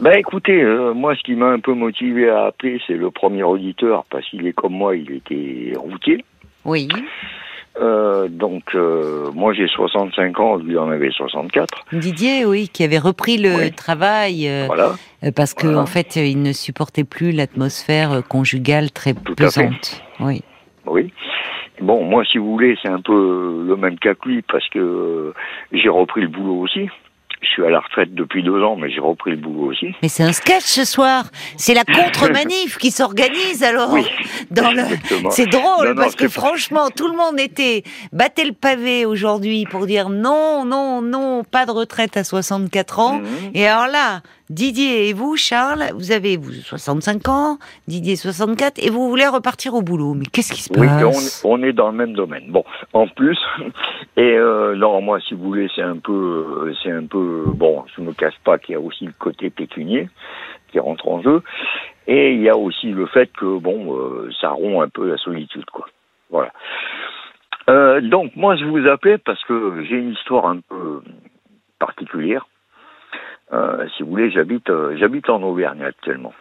Bah 0.00 0.18
écoutez, 0.18 0.60
euh, 0.60 0.92
moi 0.92 1.14
ce 1.16 1.22
qui 1.22 1.34
m'a 1.34 1.46
un 1.50 1.60
peu 1.60 1.72
motivé 1.72 2.28
à 2.28 2.46
appeler, 2.46 2.80
c'est 2.86 2.94
le 2.94 3.10
premier 3.10 3.42
auditeur, 3.42 4.04
parce 4.10 4.28
qu'il 4.28 4.46
est 4.46 4.52
comme 4.52 4.72
moi, 4.74 4.96
il 4.96 5.10
était 5.12 5.72
routier. 5.76 6.24
Oui. 6.64 6.88
Euh, 7.80 8.28
donc 8.28 8.62
euh, 8.74 9.30
moi 9.34 9.52
j'ai 9.52 9.66
65 9.66 10.38
ans, 10.40 10.56
lui 10.56 10.76
en 10.78 10.90
avait 10.90 11.10
64. 11.10 11.86
Didier, 11.92 12.44
oui, 12.44 12.68
qui 12.72 12.84
avait 12.84 12.98
repris 12.98 13.36
le 13.38 13.56
Oui. 13.56 13.72
travail 13.72 14.48
Voilà. 14.66 14.92
parce 15.34 15.54
que 15.54 15.66
Voilà. 15.66 15.82
en 15.82 15.86
fait, 15.86 16.16
il 16.16 16.42
ne 16.42 16.52
supportait 16.52 17.04
plus 17.04 17.32
l'atmosphère 17.32 18.22
conjugale 18.28 18.90
très 18.90 19.14
Tout 19.14 19.34
pesante. 19.34 20.02
Oui. 20.20 20.42
Oui. 20.86 21.12
Bon, 21.80 22.04
moi 22.04 22.24
si 22.24 22.38
vous 22.38 22.52
voulez, 22.52 22.76
c'est 22.82 22.88
un 22.88 23.00
peu 23.00 23.64
le 23.66 23.76
même 23.76 23.98
cas 23.98 24.14
que 24.14 24.28
lui, 24.28 24.42
parce 24.42 24.68
que 24.68 25.32
j'ai 25.72 25.88
repris 25.88 26.20
le 26.20 26.28
boulot 26.28 26.60
aussi. 26.60 26.88
Je 27.44 27.50
suis 27.50 27.64
à 27.64 27.70
la 27.70 27.80
retraite 27.80 28.14
depuis 28.14 28.42
deux 28.42 28.62
ans, 28.62 28.76
mais 28.76 28.90
j'ai 28.90 29.00
repris 29.00 29.32
le 29.32 29.36
boulot 29.36 29.70
aussi. 29.70 29.94
Mais 30.02 30.08
c'est 30.08 30.22
un 30.22 30.32
sketch 30.32 30.64
ce 30.64 30.84
soir. 30.84 31.24
C'est 31.56 31.74
la 31.74 31.84
contre-manif 31.84 32.78
qui 32.78 32.90
s'organise 32.90 33.62
alors. 33.62 33.92
Oui, 33.92 34.06
Dans 34.50 34.70
le... 34.70 34.82
C'est 35.30 35.46
drôle 35.46 35.88
Non, 35.88 35.94
non, 35.94 36.02
parce 36.02 36.16
que 36.16 36.28
franchement, 36.28 36.88
tout 36.90 37.08
le 37.08 37.16
monde 37.16 37.38
était 37.38 37.82
battait 38.12 38.44
le 38.44 38.52
pavé 38.52 39.04
aujourd'hui 39.04 39.66
pour 39.66 39.86
dire 39.86 40.08
non, 40.08 40.64
non, 40.64 41.02
non, 41.02 41.44
pas 41.44 41.66
de 41.66 41.70
retraite 41.70 42.16
à 42.16 42.24
64 42.24 42.98
ans. 42.98 43.18
Mhm. 43.18 43.26
Et 43.54 43.66
alors 43.66 43.88
là, 43.88 44.22
Didier 44.50 45.08
et 45.08 45.12
vous, 45.14 45.36
Charles, 45.36 45.84
vous 45.94 46.12
avez 46.12 46.36
vous 46.36 46.52
65 46.52 47.28
ans, 47.28 47.58
Didier 47.88 48.16
64, 48.16 48.78
et 48.78 48.90
vous 48.90 49.08
voulez 49.08 49.26
repartir 49.26 49.74
au 49.74 49.80
boulot. 49.80 50.12
Mais 50.14 50.26
qu'est-ce 50.26 50.52
qui 50.52 50.60
se 50.60 50.70
Oui, 50.78 50.86
passe 50.86 51.42
on, 51.44 51.54
on 51.54 51.62
est 51.62 51.72
dans 51.72 51.90
le 51.90 51.96
même 51.96 52.12
domaine. 52.12 52.50
Bon, 52.50 52.64
en 52.92 53.06
plus, 53.08 53.38
et 54.16 54.36
euh, 54.36 54.76
non, 54.76 55.00
moi, 55.00 55.18
si 55.20 55.34
vous 55.34 55.44
voulez, 55.44 55.68
c'est 55.74 55.82
un 55.82 55.96
peu, 55.96 56.12
euh, 56.66 56.74
c'est 56.82 56.90
un 56.90 57.06
peu, 57.06 57.44
bon, 57.46 57.84
je 57.96 58.02
ne 58.02 58.08
me 58.08 58.12
cache 58.12 58.38
pas 58.44 58.58
qu'il 58.58 58.74
y 58.74 58.76
a 58.76 58.80
aussi 58.80 59.06
le 59.06 59.14
côté 59.18 59.48
pécunier 59.48 60.10
qui 60.68 60.78
rentre 60.78 61.08
en 61.08 61.22
jeu, 61.22 61.42
et 62.06 62.34
il 62.34 62.42
y 62.42 62.50
a 62.50 62.56
aussi 62.56 62.90
le 62.90 63.06
fait 63.06 63.30
que, 63.32 63.58
bon, 63.58 63.96
euh, 63.96 64.30
ça 64.40 64.50
rompt 64.50 64.82
un 64.82 64.88
peu 64.88 65.08
la 65.08 65.16
solitude, 65.16 65.64
quoi. 65.72 65.86
Voilà. 66.28 66.52
Euh, 67.70 68.02
donc, 68.02 68.36
moi, 68.36 68.56
je 68.56 68.64
vous 68.66 68.86
appelais 68.86 69.16
parce 69.16 69.42
que 69.44 69.84
j'ai 69.88 69.96
une 69.96 70.12
histoire 70.12 70.46
un 70.46 70.60
peu 70.60 71.02
particulière. 71.78 72.46
Euh, 73.54 73.86
si 73.96 74.02
vous 74.02 74.10
voulez, 74.10 74.30
j'habite, 74.30 74.68
euh, 74.70 74.96
j'habite 74.98 75.30
en 75.30 75.40
Auvergne 75.42 75.82
actuellement. 75.84 76.32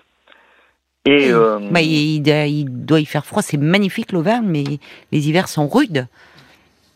Et 1.05 1.31
euh, 1.31 1.59
Bah, 1.71 1.81
il, 1.81 2.25
il 2.27 2.65
doit 2.85 2.99
y 3.01 3.05
faire 3.05 3.25
froid, 3.25 3.41
c'est 3.41 3.57
magnifique 3.57 4.11
l'Auvergne, 4.11 4.45
mais 4.47 4.63
les 5.11 5.29
hivers 5.29 5.47
sont 5.47 5.67
rudes. 5.67 6.07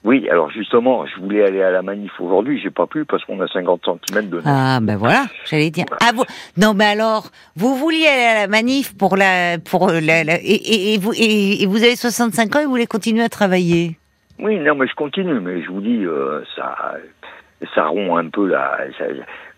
Oui, 0.03 0.29
alors 0.29 0.49
justement, 0.49 1.05
je 1.05 1.19
voulais 1.19 1.43
aller 1.43 1.61
à 1.61 1.69
la 1.71 1.81
manif 1.81 2.11
aujourd'hui, 2.21 2.61
j'ai 2.63 2.69
pas 2.69 2.87
pu 2.87 3.03
parce 3.03 3.25
qu'on 3.25 3.41
a 3.41 3.47
50 3.47 3.81
cm 4.07 4.29
de 4.29 4.35
neige. 4.37 4.43
Ah 4.45 4.79
ben 4.81 4.95
voilà, 4.95 5.25
j'allais 5.45 5.69
dire. 5.69 5.83
Ah 6.01 6.11
vous 6.15 6.23
non 6.55 6.73
mais 6.73 6.85
alors 6.85 7.29
vous 7.57 7.75
vouliez 7.75 8.05
aller 8.07 8.23
à 8.23 8.33
la 8.41 8.47
manif 8.47 8.95
pour 8.95 9.17
la 9.17 9.57
pour 9.57 9.89
la, 9.89 10.23
la- 10.23 10.39
et, 10.39 10.45
et, 10.45 10.93
et 10.93 10.97
vous 10.97 11.11
et, 11.13 11.61
et 11.63 11.65
vous 11.65 11.83
avez 11.83 11.97
65 11.97 12.55
ans 12.55 12.59
et 12.59 12.65
vous 12.65 12.71
voulez 12.71 12.87
continuer 12.87 13.23
à 13.23 13.27
travailler? 13.29 13.97
Oui, 14.39 14.57
non, 14.59 14.75
mais 14.75 14.87
je 14.87 14.93
continue, 14.95 15.41
mais 15.41 15.61
je 15.63 15.67
vous 15.69 15.81
dis, 15.81 16.05
euh, 16.05 16.41
ça, 16.55 16.93
ça 17.75 17.87
rompt 17.87 18.17
un 18.23 18.29
peu 18.29 18.47
la, 18.47 18.77
ça- 18.97 19.05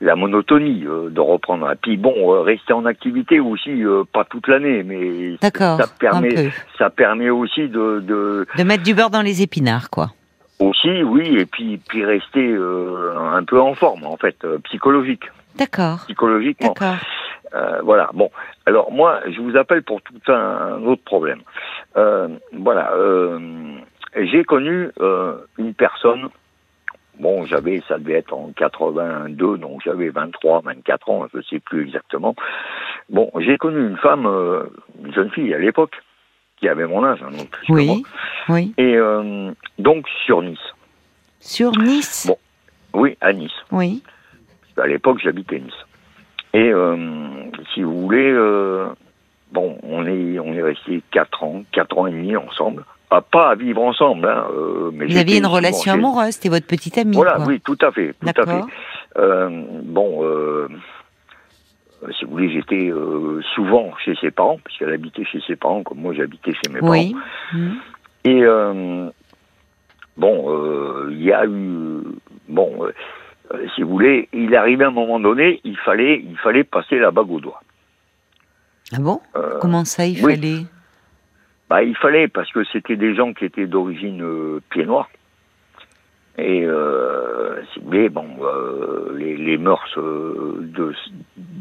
la 0.01 0.15
monotonie 0.15 0.85
euh, 0.85 1.09
de 1.09 1.19
reprendre. 1.19 1.69
Et 1.71 1.75
puis 1.75 1.97
bon, 1.97 2.13
euh, 2.33 2.41
rester 2.41 2.73
en 2.73 2.85
activité 2.85 3.39
aussi, 3.39 3.83
euh, 3.83 4.03
pas 4.11 4.23
toute 4.23 4.47
l'année, 4.47 4.83
mais 4.83 5.37
ça 5.41 5.77
permet, 5.99 6.51
ça 6.77 6.89
permet 6.89 7.29
aussi 7.29 7.67
de, 7.67 7.99
de 7.99 8.47
De 8.57 8.63
mettre 8.63 8.83
du 8.83 8.93
beurre 8.93 9.09
dans 9.09 9.21
les 9.21 9.41
épinards 9.41 9.89
quoi. 9.89 10.11
aussi, 10.59 11.03
oui, 11.03 11.37
et 11.37 11.45
puis 11.45 11.77
puis 11.89 12.05
rester 12.05 12.47
euh, 12.47 13.11
un 13.17 13.43
peu 13.43 13.59
en 13.59 13.73
forme, 13.73 14.05
en 14.05 14.17
fait, 14.17 14.37
euh, 14.45 14.57
psychologique, 14.65 15.23
D'accord. 15.57 15.99
psychologiquement. 16.05 16.69
D'accord. 16.69 16.97
Euh, 17.55 17.81
voilà. 17.83 18.09
Bon. 18.13 18.29
Alors 18.65 18.91
moi, 18.91 19.19
je 19.27 19.41
vous 19.41 19.57
appelle 19.57 19.81
pour 19.83 20.01
tout 20.01 20.31
un, 20.31 20.83
autre 20.83 21.03
problème. 21.03 21.41
Euh, 21.97 22.27
voilà. 22.53 22.91
euh, 22.93 23.39
j'ai 24.15 24.43
connu 24.43 24.89
euh, 25.01 25.33
une 25.57 25.73
personne. 25.73 26.29
Bon, 27.19 27.45
j'avais, 27.45 27.81
ça 27.87 27.97
devait 27.97 28.13
être 28.13 28.33
en 28.33 28.51
82, 28.55 29.57
donc 29.57 29.81
j'avais 29.83 30.09
23, 30.09 30.61
24 30.61 31.09
ans, 31.09 31.27
je 31.33 31.41
sais 31.41 31.59
plus 31.59 31.83
exactement. 31.83 32.33
Bon, 33.09 33.29
j'ai 33.39 33.57
connu 33.57 33.85
une 33.87 33.97
femme, 33.97 34.25
euh, 34.25 34.63
une 35.03 35.13
jeune 35.13 35.29
fille 35.31 35.53
à 35.53 35.57
l'époque, 35.57 35.95
qui 36.57 36.69
avait 36.69 36.87
mon 36.87 37.03
âge, 37.03 37.19
hein, 37.21 37.31
donc 37.31 37.49
moi. 37.67 37.77
Oui. 37.77 38.03
Oui. 38.47 38.73
Et 38.77 38.95
euh, 38.95 39.51
donc 39.79 40.07
sur 40.25 40.41
Nice. 40.41 40.57
Sur 41.41 41.71
Nice? 41.71 42.25
Bon. 42.27 42.37
Oui, 42.93 43.17
à 43.19 43.33
Nice. 43.33 43.51
Oui. 43.71 44.01
À 44.77 44.87
l'époque, 44.87 45.19
j'habitais 45.21 45.59
Nice. 45.59 45.73
Et 46.53 46.71
euh, 46.71 46.95
si 47.73 47.83
vous 47.83 47.99
voulez, 48.01 48.33
bon, 49.51 49.77
on 49.83 50.05
est 50.05 50.39
on 50.39 50.53
est 50.53 50.63
resté 50.63 51.03
quatre 51.11 51.43
ans, 51.43 51.63
quatre 51.73 51.97
ans 51.97 52.07
et 52.07 52.11
demi 52.11 52.35
ensemble. 52.37 52.85
Pas 53.09 53.49
à 53.49 53.55
vivre 53.55 53.81
ensemble, 53.81 54.27
hein, 54.27 54.45
euh, 54.53 54.91
mais 54.93 55.07
Vous 55.07 55.17
aviez 55.17 55.39
une 55.39 55.47
relation 55.47 55.93
amoureuse, 55.93 56.33
c'était 56.35 56.49
votre 56.49 56.67
petite 56.67 56.97
amie. 56.97 57.15
Voilà, 57.15 57.33
quoi. 57.37 57.45
oui, 57.47 57.59
tout 57.61 57.77
à 57.81 57.91
fait, 57.91 58.13
tout 58.19 58.27
à 58.41 58.45
fait. 58.45 58.61
Euh, 59.17 59.49
bon, 59.83 60.23
euh, 60.23 60.67
si 62.17 62.25
vous 62.25 62.31
voulez, 62.31 62.51
j'étais 62.51 62.91
souvent 63.55 63.91
chez 64.05 64.15
ses 64.21 64.29
parents, 64.31 64.59
puisqu'elle 64.63 64.93
habitait 64.93 65.25
chez 65.25 65.41
ses 65.47 65.55
parents, 65.55 65.81
comme 65.83 65.99
moi 65.99 66.13
j'habitais 66.13 66.53
chez 66.53 66.71
mes 66.71 66.81
Oui. 66.81 67.11
parents. 67.13 67.23
Mhm. 67.53 67.75
Et 68.25 68.43
bon, 70.17 71.07
il 71.09 71.23
y 71.23 71.33
a 71.33 71.45
eu 71.45 72.03
bon, 72.49 72.85
euh, 73.53 73.67
si 73.75 73.81
vous 73.83 73.89
voulez, 73.89 74.27
il 74.33 74.55
arrivait 74.55 74.85
un 74.85 74.91
moment 74.91 75.19
donné, 75.19 75.61
il 75.63 75.77
fallait, 75.77 76.21
il 76.23 76.37
fallait 76.37 76.63
passer 76.63 76.99
la 76.99 77.11
bague 77.11 77.31
au 77.31 77.39
doigt. 77.39 77.61
Ah 78.93 78.99
bon? 78.99 79.21
Euh, 79.35 79.57
Comment 79.61 79.85
ça 79.85 80.05
il 80.05 80.23
oui. 80.25 80.35
fallait? 80.35 80.61
Bah, 81.69 81.83
il 81.83 81.95
fallait 81.95 82.27
parce 82.27 82.51
que 82.51 82.63
c'était 82.71 82.95
des 82.95 83.15
gens 83.15 83.33
qui 83.33 83.45
étaient 83.45 83.67
d'origine 83.67 84.21
euh, 84.23 84.61
pied 84.69 84.85
noir. 84.85 85.09
Et 86.37 86.63
euh, 86.65 87.61
voulez, 87.83 88.07
bon, 88.07 88.25
euh, 88.41 89.13
les, 89.17 89.35
les 89.35 89.57
mœurs 89.57 89.83
euh, 89.97 90.55
de 90.61 90.93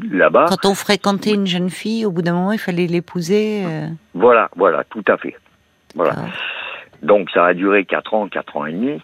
là-bas, 0.09 0.45
Quand 0.49 0.69
on 0.69 0.73
fréquentait 0.75 1.33
une 1.33 1.47
jeune 1.47 1.69
fille, 1.69 2.05
au 2.05 2.11
bout 2.11 2.21
d'un 2.21 2.33
moment, 2.33 2.53
il 2.53 2.59
fallait 2.59 2.87
l'épouser. 2.87 3.63
euh, 3.65 3.87
voilà, 4.13 4.49
voilà, 4.55 4.85
tout 4.85 5.03
à 5.09 5.17
fait. 5.17 5.35
Voilà. 5.95 6.15
Donc 7.03 7.29
ça 7.31 7.45
a 7.47 7.53
duré 7.53 7.83
quatre 7.85 8.13
ans, 8.13 8.27
quatre 8.29 8.55
ans 8.55 8.65
et 8.65 8.71
demi. 8.71 9.01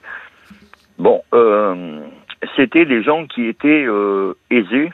Bon, 0.98 1.22
euh, 1.34 2.00
c'était 2.56 2.86
des 2.86 3.04
gens 3.04 3.26
qui 3.28 3.46
étaient 3.48 3.86
euh, 3.86 4.34
aisés 4.50 4.92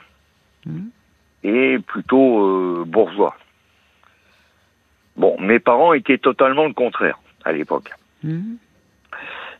Mhm. 0.65 0.89
et 1.43 1.79
plutôt 1.79 2.45
euh, 2.45 2.83
bourgeois. 2.85 3.35
Bon, 5.21 5.37
mes 5.39 5.59
parents 5.59 5.93
étaient 5.93 6.17
totalement 6.17 6.65
le 6.65 6.73
contraire 6.73 7.19
à 7.45 7.51
l'époque. 7.51 7.91
Mhm. 8.23 8.57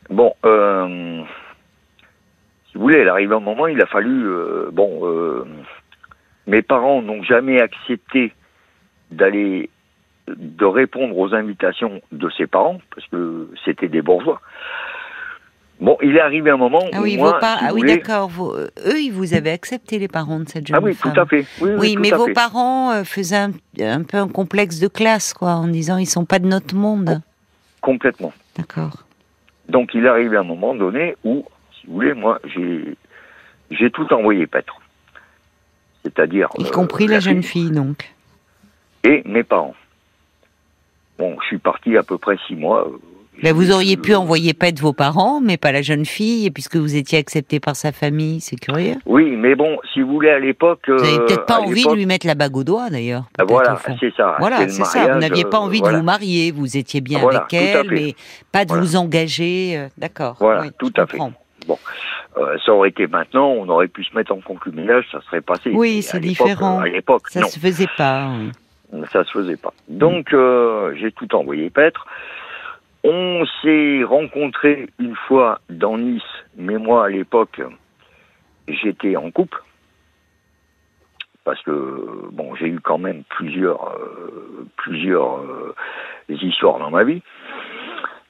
Bon, 0.09 0.33
euh, 0.43 1.21
si 2.65 2.77
vous 2.79 2.81
voulez, 2.81 3.01
il 3.01 3.07
arrive 3.07 3.31
un 3.31 3.39
moment, 3.39 3.67
il 3.67 3.79
a 3.79 3.85
fallu, 3.85 4.25
euh, 4.25 4.71
bon, 4.73 5.01
euh, 5.03 5.45
mes 6.47 6.63
parents 6.63 7.03
n'ont 7.03 7.21
jamais 7.21 7.61
accepté 7.61 8.33
d'aller, 9.11 9.69
de 10.27 10.65
répondre 10.65 11.15
aux 11.15 11.35
invitations 11.35 12.01
de 12.11 12.27
ses 12.31 12.47
parents, 12.47 12.81
parce 12.95 13.05
que 13.09 13.47
c'était 13.63 13.88
des 13.88 14.01
bourgeois. 14.01 14.41
Bon, 15.81 15.97
il 16.03 16.15
est 16.15 16.21
arrivé 16.21 16.51
un 16.51 16.57
moment 16.57 16.83
Ah 16.93 16.99
où 16.99 17.03
oui, 17.03 17.17
moi, 17.17 17.33
vos 17.33 17.39
par- 17.39 17.57
si 17.57 17.65
ah 17.67 17.73
oui 17.73 17.81
voulez- 17.81 17.97
d'accord. 17.97 18.29
Vos- 18.29 18.55
euh, 18.55 18.69
Eux, 18.85 18.99
ils 19.01 19.11
vous 19.11 19.33
avaient 19.33 19.49
accepté, 19.51 19.97
les 19.97 20.07
parents 20.07 20.39
de 20.39 20.47
cette 20.47 20.67
jeune 20.67 20.77
Ah 20.77 20.81
oui, 20.81 20.93
femme. 20.93 21.11
tout 21.13 21.19
à 21.19 21.25
fait. 21.25 21.45
Oui, 21.59 21.71
oui, 21.71 21.75
Oui, 21.79 21.93
tout 21.95 22.01
mais 22.01 22.11
vos 22.11 22.25
fait. 22.27 22.33
parents 22.33 22.91
euh, 22.91 23.03
faisaient 23.03 23.35
un, 23.35 23.51
un 23.79 24.03
peu 24.03 24.17
un 24.17 24.27
complexe 24.27 24.79
de 24.79 24.87
classe, 24.87 25.33
quoi, 25.33 25.53
en 25.53 25.67
disant 25.67 25.97
ils 25.97 26.05
sont 26.05 26.23
pas 26.25 26.37
de 26.37 26.45
notre 26.47 26.75
monde. 26.75 27.21
Complètement. 27.81 28.31
D'accord. 28.57 29.03
Donc 29.69 29.95
il 29.95 30.05
est 30.05 30.09
arrivé 30.09 30.37
un 30.37 30.43
moment 30.43 30.75
donné 30.75 31.15
où, 31.23 31.45
si 31.79 31.87
vous 31.87 31.93
voulez, 31.93 32.13
moi, 32.13 32.39
j'ai, 32.53 32.95
j'ai 33.71 33.89
tout 33.89 34.05
envoyé 34.13 34.45
paître. 34.45 34.79
C'est-à-dire. 36.03 36.49
Y 36.59 36.65
euh, 36.67 36.69
compris 36.69 37.07
la 37.07 37.19
jeune 37.19 37.41
fille, 37.41 37.71
donc. 37.71 38.13
et 39.03 39.23
mes 39.25 39.43
parents. 39.43 39.75
Bon, 41.17 41.37
je 41.41 41.47
suis 41.47 41.57
parti 41.57 41.97
à 41.97 42.03
peu 42.03 42.19
près 42.19 42.37
six 42.47 42.55
mois. 42.55 42.87
Euh, 43.41 43.47
Là, 43.47 43.53
vous 43.53 43.72
auriez 43.72 43.97
pu 43.97 44.13
envoyer 44.15 44.53
paître 44.53 44.81
vos 44.81 44.93
parents, 44.93 45.41
mais 45.41 45.57
pas 45.57 45.72
la 45.72 45.81
jeune 45.81 46.05
fille, 46.05 46.49
puisque 46.51 46.76
vous 46.76 46.95
étiez 46.95 47.18
accepté 47.19 47.59
par 47.59 47.76
sa 47.76 47.91
famille, 47.91 48.39
c'est 48.41 48.55
curieux. 48.55 48.95
Oui, 49.05 49.35
mais 49.38 49.55
bon, 49.55 49.77
si 49.93 50.01
vous 50.01 50.11
voulez, 50.11 50.30
à 50.30 50.39
l'époque. 50.39 50.81
Vous 50.88 50.95
n'avez 50.95 51.15
euh, 51.18 51.26
peut-être 51.26 51.45
pas 51.45 51.55
à 51.55 51.59
envie 51.61 51.84
de 51.85 51.93
lui 51.93 52.05
mettre 52.05 52.27
la 52.27 52.35
bague 52.35 52.55
au 52.55 52.63
doigt, 52.63 52.89
d'ailleurs. 52.89 53.23
Ah, 53.38 53.45
peut-être, 53.45 53.49
Voilà, 53.51 53.80
c'est 53.99 54.13
ça. 54.15 54.35
Voilà, 54.39 54.68
c'est 54.69 54.84
ça. 54.85 55.13
Vous 55.13 55.19
n'aviez 55.19 55.45
pas 55.45 55.57
euh, 55.57 55.61
envie 55.61 55.80
voilà. 55.80 55.93
de 55.95 55.99
vous 55.99 56.05
marier, 56.05 56.51
vous 56.51 56.77
étiez 56.77 57.01
bien 57.01 57.19
Voilà, 57.19 57.39
avec 57.39 57.53
elle, 57.53 57.88
mais 57.89 58.15
pas 58.51 58.63
de 58.65 58.69
Voilà. 58.69 58.84
vous 58.84 58.95
engager. 58.95 59.77
euh, 59.77 59.88
D'accord. 59.97 60.35
Voilà, 60.39 60.61
oui, 60.61 60.72
tout 60.77 60.93
à 60.97 61.05
fait. 61.05 61.18
Euh, 62.38 62.57
ça 62.65 62.72
aurait 62.73 62.89
été 62.89 63.07
maintenant, 63.07 63.49
on 63.49 63.68
aurait 63.69 63.89
pu 63.89 64.03
se 64.03 64.15
mettre 64.15 64.31
en 64.31 64.39
concubinage, 64.39 65.05
ça 65.11 65.19
serait 65.22 65.41
passé. 65.41 65.69
Oui, 65.73 66.01
c'est 66.01 66.19
différent. 66.19 66.80
euh, 66.80 66.84
À 66.84 66.88
l'époque, 66.88 67.23
Ça 67.30 67.41
non, 67.41 67.47
se 67.47 67.59
faisait 67.59 67.89
pas. 67.97 68.30
oui. 68.93 69.01
ça 69.11 69.23
se 69.26 69.31
faisait 69.31 69.57
pas. 69.57 69.73
Donc, 69.89 70.34
euh, 70.34 70.93
j'ai 70.99 71.11
tout 71.11 71.34
envoyé 71.35 71.69
paître. 71.69 72.05
On 73.03 73.44
s'est 73.61 74.03
rencontrés 74.03 74.88
une 74.99 75.15
fois 75.15 75.60
dans 75.69 75.98
Nice, 75.98 76.22
mais 76.56 76.78
moi, 76.78 77.06
à 77.06 77.10
l'époque, 77.10 77.61
j'étais 78.68 79.15
en 79.15 79.32
couple. 79.32 79.61
Parce 81.44 81.61
que, 81.64 82.30
bon, 82.32 82.53
j'ai 82.56 82.68
eu 82.68 82.80
quand 82.80 82.99
même 82.99 83.23
plusieurs, 83.23 83.95
euh, 83.95 84.68
plusieurs 84.78 85.40
euh, 85.40 85.76
histoires 86.30 86.78
dans 86.78 86.91
ma 86.91 87.03
vie. 87.03 87.23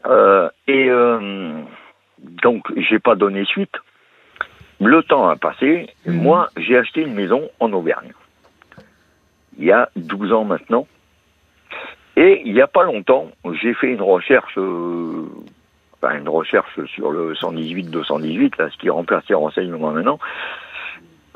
Euh, 0.05 0.49
et 0.67 0.89
euh, 0.89 1.61
donc, 2.41 2.65
j'ai 2.77 2.99
pas 2.99 3.15
donné 3.15 3.43
suite. 3.45 3.75
Le 4.79 5.03
temps 5.03 5.27
a 5.27 5.35
passé. 5.35 5.89
Mhm. 6.05 6.21
Moi, 6.21 6.49
j'ai 6.57 6.77
acheté 6.77 7.01
une 7.01 7.13
maison 7.13 7.49
en 7.59 7.71
Auvergne. 7.73 8.13
Il 9.57 9.65
y 9.65 9.71
a 9.71 9.89
12 9.95 10.31
ans 10.31 10.45
maintenant. 10.45 10.87
Et 12.23 12.43
il 12.45 12.53
n'y 12.53 12.61
a 12.61 12.67
pas 12.67 12.83
longtemps, 12.83 13.31
j'ai 13.63 13.73
fait 13.73 13.87
une 13.91 14.01
recherche, 14.01 14.53
euh, 14.57 15.25
enfin 15.95 16.17
une 16.19 16.29
recherche 16.29 16.79
sur 16.85 17.11
le 17.11 17.33
118-218, 17.33 18.59
là, 18.59 18.69
ce 18.69 18.77
qui 18.77 18.91
remplace 18.91 19.23
les 19.27 19.33
renseignements 19.33 19.89
maintenant. 19.91 20.19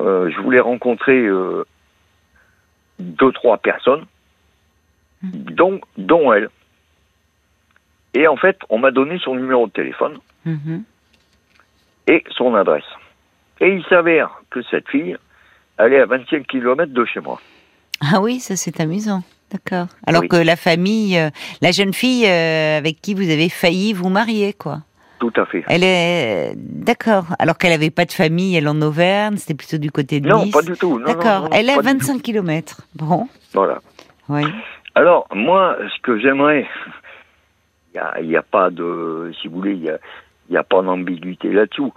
Euh, 0.00 0.30
je 0.30 0.38
voulais 0.40 0.60
rencontrer 0.60 1.18
euh, 1.26 1.64
deux, 3.00 3.32
trois 3.32 3.58
personnes, 3.58 4.04
dont, 5.22 5.80
dont 5.98 6.32
elle. 6.32 6.50
Et 8.14 8.28
en 8.28 8.36
fait, 8.36 8.56
on 8.68 8.78
m'a 8.78 8.92
donné 8.92 9.18
son 9.18 9.34
numéro 9.34 9.66
de 9.66 9.72
téléphone 9.72 10.18
Mhm. 10.44 10.84
et 12.06 12.22
son 12.30 12.54
adresse. 12.54 12.84
Et 13.60 13.70
il 13.74 13.84
s'avère 13.86 14.30
que 14.50 14.62
cette 14.62 14.88
fille, 14.88 15.16
elle 15.78 15.92
est 15.94 16.00
à 16.00 16.06
25 16.06 16.46
km 16.46 16.92
de 16.92 17.04
chez 17.04 17.18
moi. 17.18 17.40
Ah 18.00 18.20
oui, 18.20 18.38
ça 18.38 18.54
c'est 18.54 18.78
amusant. 18.78 19.24
D'accord. 19.52 19.86
Alors 20.06 20.22
Oui. 20.22 20.28
que 20.28 20.36
la 20.36 20.56
famille, 20.56 21.16
euh, 21.18 21.30
la 21.62 21.70
jeune 21.70 21.92
fille 21.94 22.26
euh, 22.26 22.78
avec 22.78 23.00
qui 23.00 23.14
vous 23.14 23.30
avez 23.30 23.48
failli 23.48 23.92
vous 23.92 24.08
marier, 24.08 24.52
quoi. 24.52 24.78
Tout 25.18 25.32
à 25.36 25.46
fait. 25.46 25.64
Elle 25.68 25.82
est 25.84 26.52
d'accord. 26.56 27.24
Alors 27.38 27.56
qu'elle 27.56 27.72
avait 27.72 27.90
pas 27.90 28.04
de 28.04 28.12
famille, 28.12 28.54
elle 28.56 28.68
en 28.68 28.82
Auvergne, 28.82 29.36
c'était 29.38 29.54
plutôt 29.54 29.78
du 29.78 29.90
côté 29.90 30.20
de 30.20 30.28
Non, 30.28 30.44
Nice. 30.44 30.52
pas 30.52 30.62
du 30.62 30.72
tout. 30.74 30.98
Non, 30.98 30.98
non, 30.98 31.06
D'accord. 31.06 31.42
non, 31.44 31.48
Elle 31.52 31.68
est 31.70 31.72
à 31.72 31.76
pas 31.76 31.82
du 31.92 31.98
tout. 31.98 32.06
25 32.06 32.22
km. 32.22 32.82
Bon. 32.96 33.28
Voilà. 33.54 33.80
Oui. 34.28 34.42
Alors, 34.94 35.26
moi, 35.34 35.76
ce 35.94 36.02
que 36.02 36.18
j'aimerais, 36.18 36.66
il 37.94 37.98
n'y 37.98 38.00
a, 38.00 38.20
il 38.20 38.28
y 38.30 38.36
a 38.36 38.42
pas 38.42 38.68
de, 38.70 39.32
si 39.40 39.48
vous 39.48 39.54
voulez, 39.56 39.72
il 39.72 39.80
n'y 39.80 39.88
a, 39.90 39.98
il 40.50 40.54
y 40.54 40.58
a 40.58 40.64
pas 40.64 40.82
d'ambiguïté 40.82 41.50
là-dessous. 41.50 41.94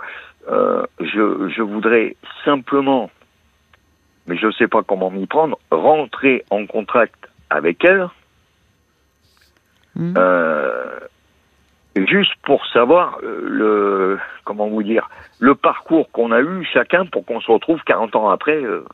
Euh, 0.50 0.86
je, 1.02 1.52
je 1.56 1.62
voudrais 1.62 2.16
simplement, 2.46 3.10
mais 4.28 4.38
je 4.38 4.46
ne 4.48 4.52
sais 4.54 4.68
pas 4.68 4.82
comment 4.84 5.12
m'y 5.12 5.28
prendre, 5.28 5.60
rentrer 5.72 6.46
en 6.52 6.66
contact 6.66 7.16
avec 7.50 7.84
elle, 7.84 8.08
Mhm. 9.96 10.14
euh, 10.18 11.00
juste 12.08 12.34
pour 12.44 12.66
savoir 12.68 13.18
euh, 13.24 13.42
le, 13.44 14.20
comment 14.46 14.68
vous 14.68 14.84
dire, 14.84 15.10
le 15.40 15.56
parcours 15.56 16.10
qu'on 16.12 16.32
a 16.32 16.40
eu 16.42 16.64
chacun 16.72 17.06
pour 17.06 17.26
qu'on 17.26 17.42
se 17.42 17.52
retrouve 17.52 17.82
40 17.86 18.16
ans 18.16 18.30
après 18.30 18.64
euh, 18.64 18.86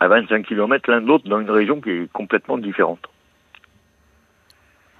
à 0.00 0.08
25 0.08 0.46
km 0.46 0.90
l'un 0.90 1.00
de 1.00 1.06
l'autre 1.06 1.28
dans 1.28 1.40
une 1.40 1.50
région 1.50 1.80
qui 1.80 1.90
est 1.90 2.12
complètement 2.12 2.58
différente. 2.58 3.00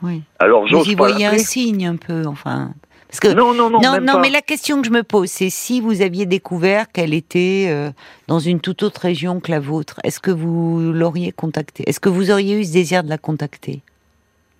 Oui. 0.02 0.22
Alors 0.38 0.62
Vous 0.62 0.68
j'ose 0.68 0.88
y 0.88 0.96
pas 0.96 1.08
voyez 1.08 1.26
un 1.26 1.38
signe 1.38 1.86
un 1.86 1.96
peu, 1.96 2.24
enfin. 2.26 2.72
Parce 3.08 3.20
que 3.20 3.28
Non, 3.28 3.54
non, 3.54 3.70
non, 3.70 3.80
non, 3.80 4.00
non, 4.00 4.20
mais 4.20 4.28
la 4.28 4.42
question 4.42 4.80
que 4.82 4.86
je 4.86 4.92
me 4.92 5.02
pose, 5.02 5.30
c'est 5.30 5.48
si 5.48 5.80
vous 5.80 6.02
aviez 6.02 6.26
découvert 6.26 6.92
qu'elle 6.92 7.14
était 7.14 7.66
euh, 7.68 7.90
dans 8.26 8.38
une 8.38 8.60
toute 8.60 8.82
autre 8.82 9.00
région 9.00 9.40
que 9.40 9.50
la 9.50 9.60
vôtre, 9.60 9.98
est-ce 10.04 10.20
que 10.20 10.30
vous 10.30 10.92
l'auriez 10.92 11.32
contactée? 11.32 11.84
Est-ce 11.86 12.00
que 12.00 12.10
vous 12.10 12.30
auriez 12.30 12.60
eu 12.60 12.64
ce 12.64 12.72
désir 12.72 13.02
de 13.02 13.08
la 13.08 13.16
contacter? 13.16 13.80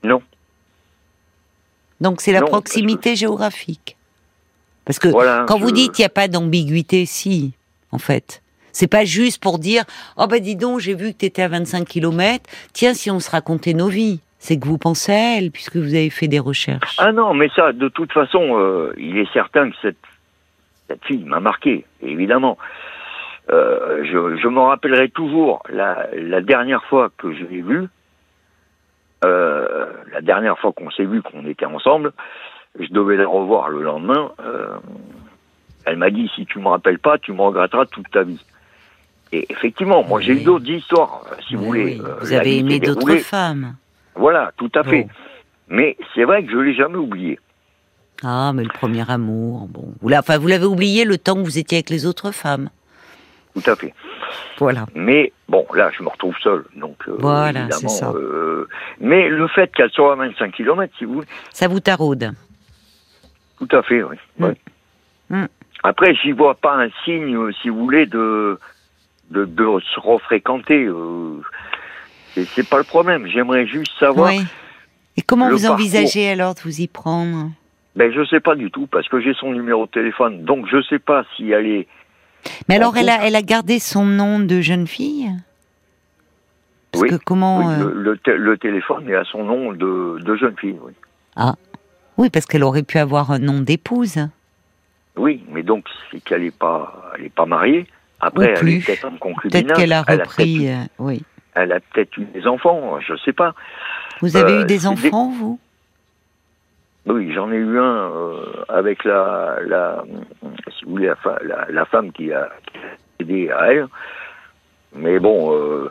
Non. 0.02 0.22
Donc 2.00 2.22
c'est 2.22 2.32
la 2.32 2.40
Non, 2.40 2.46
parce 2.46 2.62
proximité 2.62 3.16
géographique. 3.16 3.96
Parce 4.86 4.98
que 4.98 5.08
Voilà, 5.08 5.44
quand 5.46 5.58
vous 5.58 5.72
dites 5.72 5.98
il 5.98 6.02
n'y 6.02 6.06
a 6.06 6.10
pas 6.10 6.28
d'ambiguïté, 6.28 7.04
si, 7.04 7.52
en 7.92 7.98
fait. 7.98 8.40
C'est 8.72 8.86
pas 8.86 9.04
juste 9.04 9.42
pour 9.42 9.58
dire 9.58 9.84
Oh 10.16 10.26
bah 10.26 10.38
dis 10.38 10.56
donc, 10.56 10.80
j'ai 10.80 10.94
vu 10.94 11.12
que 11.12 11.18
tu 11.18 11.26
étais 11.26 11.42
à 11.42 11.48
25 11.48 11.86
km, 11.86 12.48
tiens, 12.72 12.94
si 12.94 13.10
on 13.10 13.20
se 13.20 13.28
racontait 13.28 13.74
nos 13.74 13.88
vies. 13.88 14.20
C'est 14.38 14.58
que 14.58 14.66
vous 14.66 14.78
pensez 14.78 15.12
à 15.12 15.36
elle, 15.38 15.50
puisque 15.50 15.76
vous 15.76 15.94
avez 15.94 16.10
fait 16.10 16.28
des 16.28 16.38
recherches. 16.38 16.96
Ah 16.98 17.12
non, 17.12 17.34
mais 17.34 17.48
ça, 17.56 17.72
de 17.72 17.88
toute 17.88 18.12
façon, 18.12 18.56
euh, 18.58 18.94
il 18.96 19.18
est 19.18 19.30
certain 19.32 19.70
que 19.70 19.76
cette, 19.82 19.98
cette 20.88 21.04
fille 21.04 21.24
m'a 21.24 21.40
marqué, 21.40 21.84
évidemment. 22.02 22.56
Euh, 23.50 24.04
je, 24.04 24.36
je 24.36 24.48
me 24.48 24.60
rappellerai 24.60 25.08
toujours 25.08 25.62
la, 25.70 26.06
la 26.14 26.40
dernière 26.40 26.84
fois 26.84 27.10
que 27.16 27.32
je 27.32 27.44
l'ai 27.44 27.62
vue, 27.62 27.88
euh, 29.24 29.86
la 30.12 30.20
dernière 30.20 30.58
fois 30.58 30.72
qu'on 30.72 30.90
s'est 30.90 31.04
vu, 31.04 31.20
qu'on 31.22 31.44
était 31.46 31.64
ensemble, 31.66 32.12
je 32.78 32.86
devais 32.92 33.16
la 33.16 33.26
revoir 33.26 33.70
le 33.70 33.82
lendemain. 33.82 34.30
elle 35.84 35.96
m'a 35.96 36.10
dit 36.10 36.30
si 36.36 36.46
tu 36.46 36.60
me 36.60 36.68
rappelles 36.68 37.00
pas, 37.00 37.18
tu 37.18 37.32
me 37.32 37.40
regretteras 37.40 37.86
toute 37.86 38.08
ta 38.10 38.22
vie. 38.22 38.44
Et 39.32 39.46
effectivement, 39.50 40.04
moi 40.04 40.20
j'ai 40.20 40.34
eu 40.34 40.44
d'autres 40.44 40.68
histoires, 40.68 41.22
si 41.48 41.56
vous 41.56 41.64
voulez. 41.64 42.00
vous 42.20 42.32
avez 42.32 42.58
aimé 42.58 42.78
d'autres 42.78 43.16
femmes. 43.16 43.74
Voilà, 44.18 44.52
tout 44.56 44.70
à 44.74 44.82
fait. 44.84 45.02
Bon. 45.04 45.08
Mais 45.68 45.96
c'est 46.14 46.24
vrai 46.24 46.44
que 46.44 46.50
je 46.52 46.58
l'ai 46.58 46.74
jamais 46.74 46.96
oublié. 46.96 47.38
Ah, 48.24 48.52
mais 48.54 48.64
le 48.64 48.68
premier 48.70 49.08
amour, 49.10 49.68
bon. 49.68 49.94
Vous 50.00 50.08
l'avez, 50.08 50.20
enfin, 50.20 50.38
vous 50.38 50.48
l'avez 50.48 50.64
oublié 50.66 51.04
le 51.04 51.18
temps 51.18 51.34
que 51.36 51.40
vous 51.44 51.58
étiez 51.58 51.78
avec 51.78 51.90
les 51.90 52.04
autres 52.04 52.32
femmes. 52.32 52.68
Tout 53.54 53.70
à 53.70 53.76
fait. 53.76 53.94
Voilà. 54.58 54.86
Mais 54.94 55.32
bon, 55.48 55.64
là, 55.74 55.90
je 55.96 56.02
me 56.02 56.08
retrouve 56.08 56.34
seul, 56.42 56.64
donc 56.76 56.96
euh, 57.08 57.16
Voilà, 57.18 57.60
évidemment, 57.60 57.88
c'est 57.88 57.88
ça. 57.88 58.10
euh, 58.10 58.66
mais 59.00 59.28
le 59.28 59.46
fait 59.48 59.72
qu'elle 59.74 59.90
soit 59.90 60.12
à 60.12 60.16
25 60.16 60.52
km, 60.52 60.92
si 60.98 61.04
vous 61.04 61.14
voulez, 61.14 61.26
Ça 61.52 61.68
vous 61.68 61.80
taraude. 61.80 62.32
tout 63.58 63.68
à 63.70 63.82
fait, 63.82 64.02
oui. 64.02 64.16
Mm. 64.38 64.44
ouais. 64.44 64.56
Mm. 65.30 65.46
Après, 65.84 66.14
j'y 66.16 66.32
vois 66.32 66.56
pas 66.56 66.74
un 66.76 66.88
signe, 67.04 67.36
euh, 67.36 67.52
si 67.62 67.68
vous 67.68 67.78
voulez, 67.78 68.06
de 68.06 68.58
de, 69.30 69.44
de 69.44 69.64
se 69.94 70.00
refréquenter. 70.00 70.86
Euh, 70.86 71.40
c'est- 72.46 72.68
pas 72.68 72.78
le 72.78 72.84
problème. 72.84 73.26
J'aimerais 73.26 73.66
juste 73.66 73.92
savoir. 73.98 74.30
Oui. 74.30 74.42
Et 75.16 75.22
comment 75.22 75.48
vous 75.50 75.56
parcours. 75.58 75.74
envisagez 75.74 76.28
alors 76.30 76.54
de 76.54 76.60
vous 76.60 76.80
y 76.80 76.86
prendre? 76.86 77.50
Ben 77.96 78.12
je 78.12 78.24
sais 78.26 78.40
pas 78.40 78.54
du 78.54 78.70
tout 78.70 78.86
parce 78.86 79.08
que 79.08 79.20
j'ai 79.20 79.34
son 79.34 79.52
numéro 79.52 79.86
de 79.86 79.90
téléphone, 79.90 80.44
donc 80.44 80.66
je 80.70 80.80
sais 80.82 81.00
pas 81.00 81.24
si 81.36 81.50
elle 81.50 81.66
est. 81.66 81.88
Mais 82.68 82.76
alors, 82.76 82.96
elle 82.96 83.08
a, 83.08 83.26
elle 83.26 83.34
a 83.34 83.42
gardé 83.42 83.80
son 83.80 84.04
nom 84.04 84.38
de 84.38 84.60
jeune 84.60 84.86
fille? 84.86 85.28
Parce 86.92 87.02
Oui, 87.02 87.08
que 87.10 87.16
comment 87.16 87.58
Oui, 87.58 87.74
euh, 87.74 87.90
le, 87.92 88.02
le 88.02 88.18
té- 88.18 88.36
le 88.36 88.56
téléphone 88.56 89.08
est 89.10 89.16
à 89.16 89.24
son 89.24 89.42
nom 89.44 89.72
de, 89.72 90.18
de 90.20 90.36
jeune 90.36 90.56
fille. 90.56 90.76
Oui. 90.82 90.92
Oui, 92.16 92.30
parce 92.30 92.46
qu'elle 92.46 92.62
aurait 92.64 92.82
pu 92.84 92.98
avoir 92.98 93.30
un 93.32 93.38
nom 93.38 93.60
d'épouse. 93.60 94.18
Oui, 95.16 95.42
mais 95.50 95.62
donc 95.62 95.84
c'est 96.10 96.20
qu'elle 96.20 96.44
est 96.44 96.56
pas, 96.56 97.12
elle 97.18 97.26
est 97.26 97.34
pas 97.34 97.46
mariée. 97.46 97.86
Après, 98.20 98.54
elle 98.60 98.68
est 98.68 98.86
peut-être 98.86 99.04
en 99.04 99.16
concubinage. 99.16 99.64
Peut-être 99.64 99.76
qu'elle 99.76 99.92
a 99.92 100.02
repris. 100.02 100.68
euh, 100.68 100.76
oui. 100.98 101.22
Elle 101.62 101.72
a 101.72 101.80
peut-être 101.80 102.16
eu 102.16 102.24
des 102.26 102.46
enfants, 102.46 102.98
je 103.00 103.14
sais 103.16 103.32
pas. 103.32 103.54
Vous 104.20 104.36
avez 104.36 104.52
Euh, 104.52 104.62
eu 104.62 104.64
des 104.66 104.78
c'est 104.80 104.86
enfants, 104.88 105.30
vous? 105.38 105.58
Oui, 107.06 107.32
j'en 107.32 107.50
ai 107.50 107.56
eu 107.56 107.78
un 107.78 108.10
euh, 108.12 108.64
avec 108.68 109.04
la, 109.04 109.56
la, 109.66 110.04
si 110.76 110.84
vous 110.84 110.90
voulez, 110.92 111.06
la, 111.06 111.16
fa- 111.16 111.38
la, 111.42 111.66
la 111.70 111.84
femme 111.86 112.12
qui 112.12 112.32
a, 112.32 112.50
qui 112.70 112.78
a 112.78 112.82
aidé 113.20 113.50
à 113.50 113.72
elle. 113.72 113.86
Mais 114.94 115.18
bon, 115.18 115.54
euh, 115.54 115.90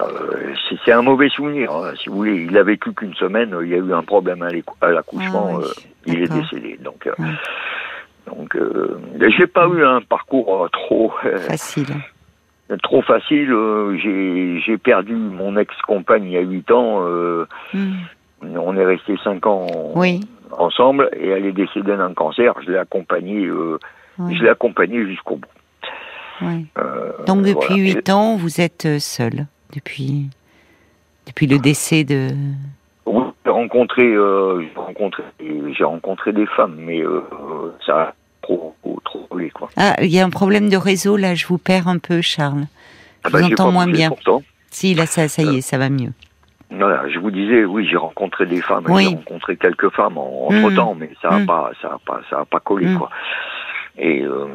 euh, 0.00 0.54
c'est 0.84 0.92
un 0.92 1.02
mauvais 1.02 1.28
souvenir. 1.28 1.72
hein, 1.72 1.92
si 2.00 2.08
vous 2.08 2.16
voulez, 2.16 2.36
il 2.48 2.56
a 2.56 2.62
vécu 2.62 2.92
qu'une 2.92 3.14
semaine. 3.14 3.56
Il 3.62 3.68
y 3.68 3.74
a 3.74 3.78
eu 3.78 3.92
un 3.92 4.02
problème 4.02 4.42
à 4.80 4.88
l'accouchement. 4.90 5.50
Ah 5.54 5.56
oui, 5.58 5.64
euh, 5.64 5.72
il 6.06 6.22
est 6.22 6.28
décédé. 6.28 6.76
Donc, 6.80 7.06
euh, 7.06 7.14
donc, 8.26 8.54
euh, 8.56 8.98
j'ai 9.36 9.46
pas 9.48 9.66
eu 9.66 9.84
un 9.84 10.00
parcours 10.02 10.64
euh, 10.64 10.68
trop. 10.68 11.12
euh, 11.24 11.40
Facile. 11.40 11.94
Trop 12.78 13.02
facile. 13.02 13.52
euh, 13.52 13.96
j'ai 14.64 14.78
perdu 14.78 15.14
mon 15.14 15.56
ex-compagne 15.56 16.24
il 16.24 16.30
y 16.32 16.36
a 16.36 16.40
huit 16.42 16.70
ans. 16.70 17.00
euh, 17.06 17.46
on 18.42 18.76
est 18.76 18.84
resté 18.84 19.16
cinq 19.22 19.46
ans 19.46 19.66
Oui. 19.94 20.20
ensemble 20.52 21.10
et 21.18 21.28
elle 21.28 21.46
est 21.46 21.52
décédée 21.52 21.96
d'un 21.96 22.14
cancer. 22.14 22.54
Je 22.64 22.70
l'ai 22.72 22.78
accompagnée, 22.78 23.46
euh, 23.46 23.78
oui, 24.18 24.36
je 24.36 24.42
l'ai 24.42 24.48
accompagnée 24.48 25.04
jusqu'au 25.06 25.36
bout. 25.36 25.48
oui. 26.42 26.66
Donc 27.26 27.42
depuis 27.42 27.52
voilà. 27.68 27.76
huit 27.82 28.10
ans, 28.10 28.36
vous 28.36 28.60
êtes 28.60 28.98
seul 28.98 29.46
depuis 29.74 30.30
depuis 31.26 31.46
le 31.46 31.58
décès 31.58 32.04
de. 32.04 32.28
Oui, 33.06 33.24
j'ai 33.44 33.50
rencontré, 33.50 34.16
rencontré, 34.76 35.22
rencontré 35.82 36.32
des 36.32 36.46
femmes, 36.46 36.76
mais 36.78 37.02
ça 37.84 38.14
trop, 38.42 38.74
trop, 38.82 39.00
trop 39.04 39.26
roulé, 39.30 39.50
quoi. 39.50 39.68
Ah, 39.76 39.96
il 40.02 40.08
y 40.10 40.18
a 40.20 40.24
un 40.24 40.30
problème 40.30 40.68
de 40.68 40.76
réseau 40.76 41.16
là. 41.16 41.34
Je 41.34 41.46
vous 41.46 41.58
perds 41.58 41.88
un 41.88 41.98
peu, 41.98 42.20
Charles. 42.22 42.66
Je 43.24 43.24
Ah 43.24 43.28
vous 43.28 43.38
bah, 43.40 43.46
entends 43.46 43.72
moins 43.72 43.86
bien. 43.86 44.08
Pourtant. 44.08 44.42
Si 44.70 44.94
là, 44.94 45.06
ça, 45.06 45.28
ça 45.28 45.42
y 45.42 45.56
est, 45.58 45.60
ça 45.60 45.78
va 45.78 45.88
mieux. 45.90 46.12
Voilà, 46.70 47.08
je 47.08 47.18
vous 47.18 47.32
disais, 47.32 47.64
oui, 47.64 47.86
j'ai 47.90 47.96
rencontré 47.96 48.46
des 48.46 48.60
femmes, 48.62 48.84
Oui. 48.88 49.02
j'ai 49.10 49.16
rencontré 49.16 49.56
quelques 49.56 49.90
femmes 49.90 50.16
en, 50.18 50.46
entre 50.48 50.70
temps, 50.74 50.94
mais 50.94 51.10
ça 51.20 51.28
a 51.30 51.38
Mm. 51.40 51.46
pas, 51.46 51.70
ça 51.82 51.88
a 51.88 51.98
pas, 52.06 52.20
ça 52.30 52.40
a 52.40 52.44
pas 52.44 52.60
collé, 52.60 52.86
Mm. 52.86 52.98
quoi. 52.98 53.10
Et 53.98 54.22
euh, 54.22 54.46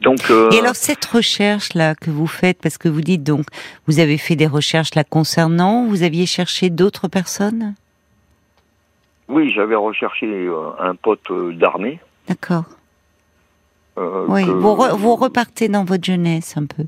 donc. 0.00 0.18
euh, 0.30 0.50
Et 0.50 0.58
alors 0.58 0.74
cette 0.74 1.04
recherche 1.04 1.74
là 1.74 1.94
que 1.94 2.10
vous 2.10 2.26
faites, 2.26 2.58
parce 2.60 2.76
que 2.76 2.88
vous 2.88 3.00
dites 3.02 3.22
donc, 3.22 3.46
vous 3.86 4.00
avez 4.00 4.18
fait 4.18 4.34
des 4.34 4.48
recherches 4.48 4.96
là 4.96 5.04
concernant, 5.04 5.86
vous 5.86 6.02
aviez 6.02 6.26
cherché 6.26 6.68
d'autres 6.70 7.06
personnes, 7.06 7.74
Oui, 9.28 9.52
j'avais 9.54 9.76
recherché 9.76 10.26
euh, 10.26 10.70
un 10.80 10.94
pote 10.96 11.30
d'armée. 11.52 12.00
d'accord. 12.28 12.64
Euh, 13.98 14.26
Oui, 14.28 14.44
que- 14.46 14.50
vous, 14.50 14.74
re- 14.74 14.96
vous 14.96 15.14
repartez 15.16 15.68
dans 15.68 15.84
votre 15.84 16.04
jeunesse 16.04 16.56
un 16.56 16.66
peu. 16.66 16.84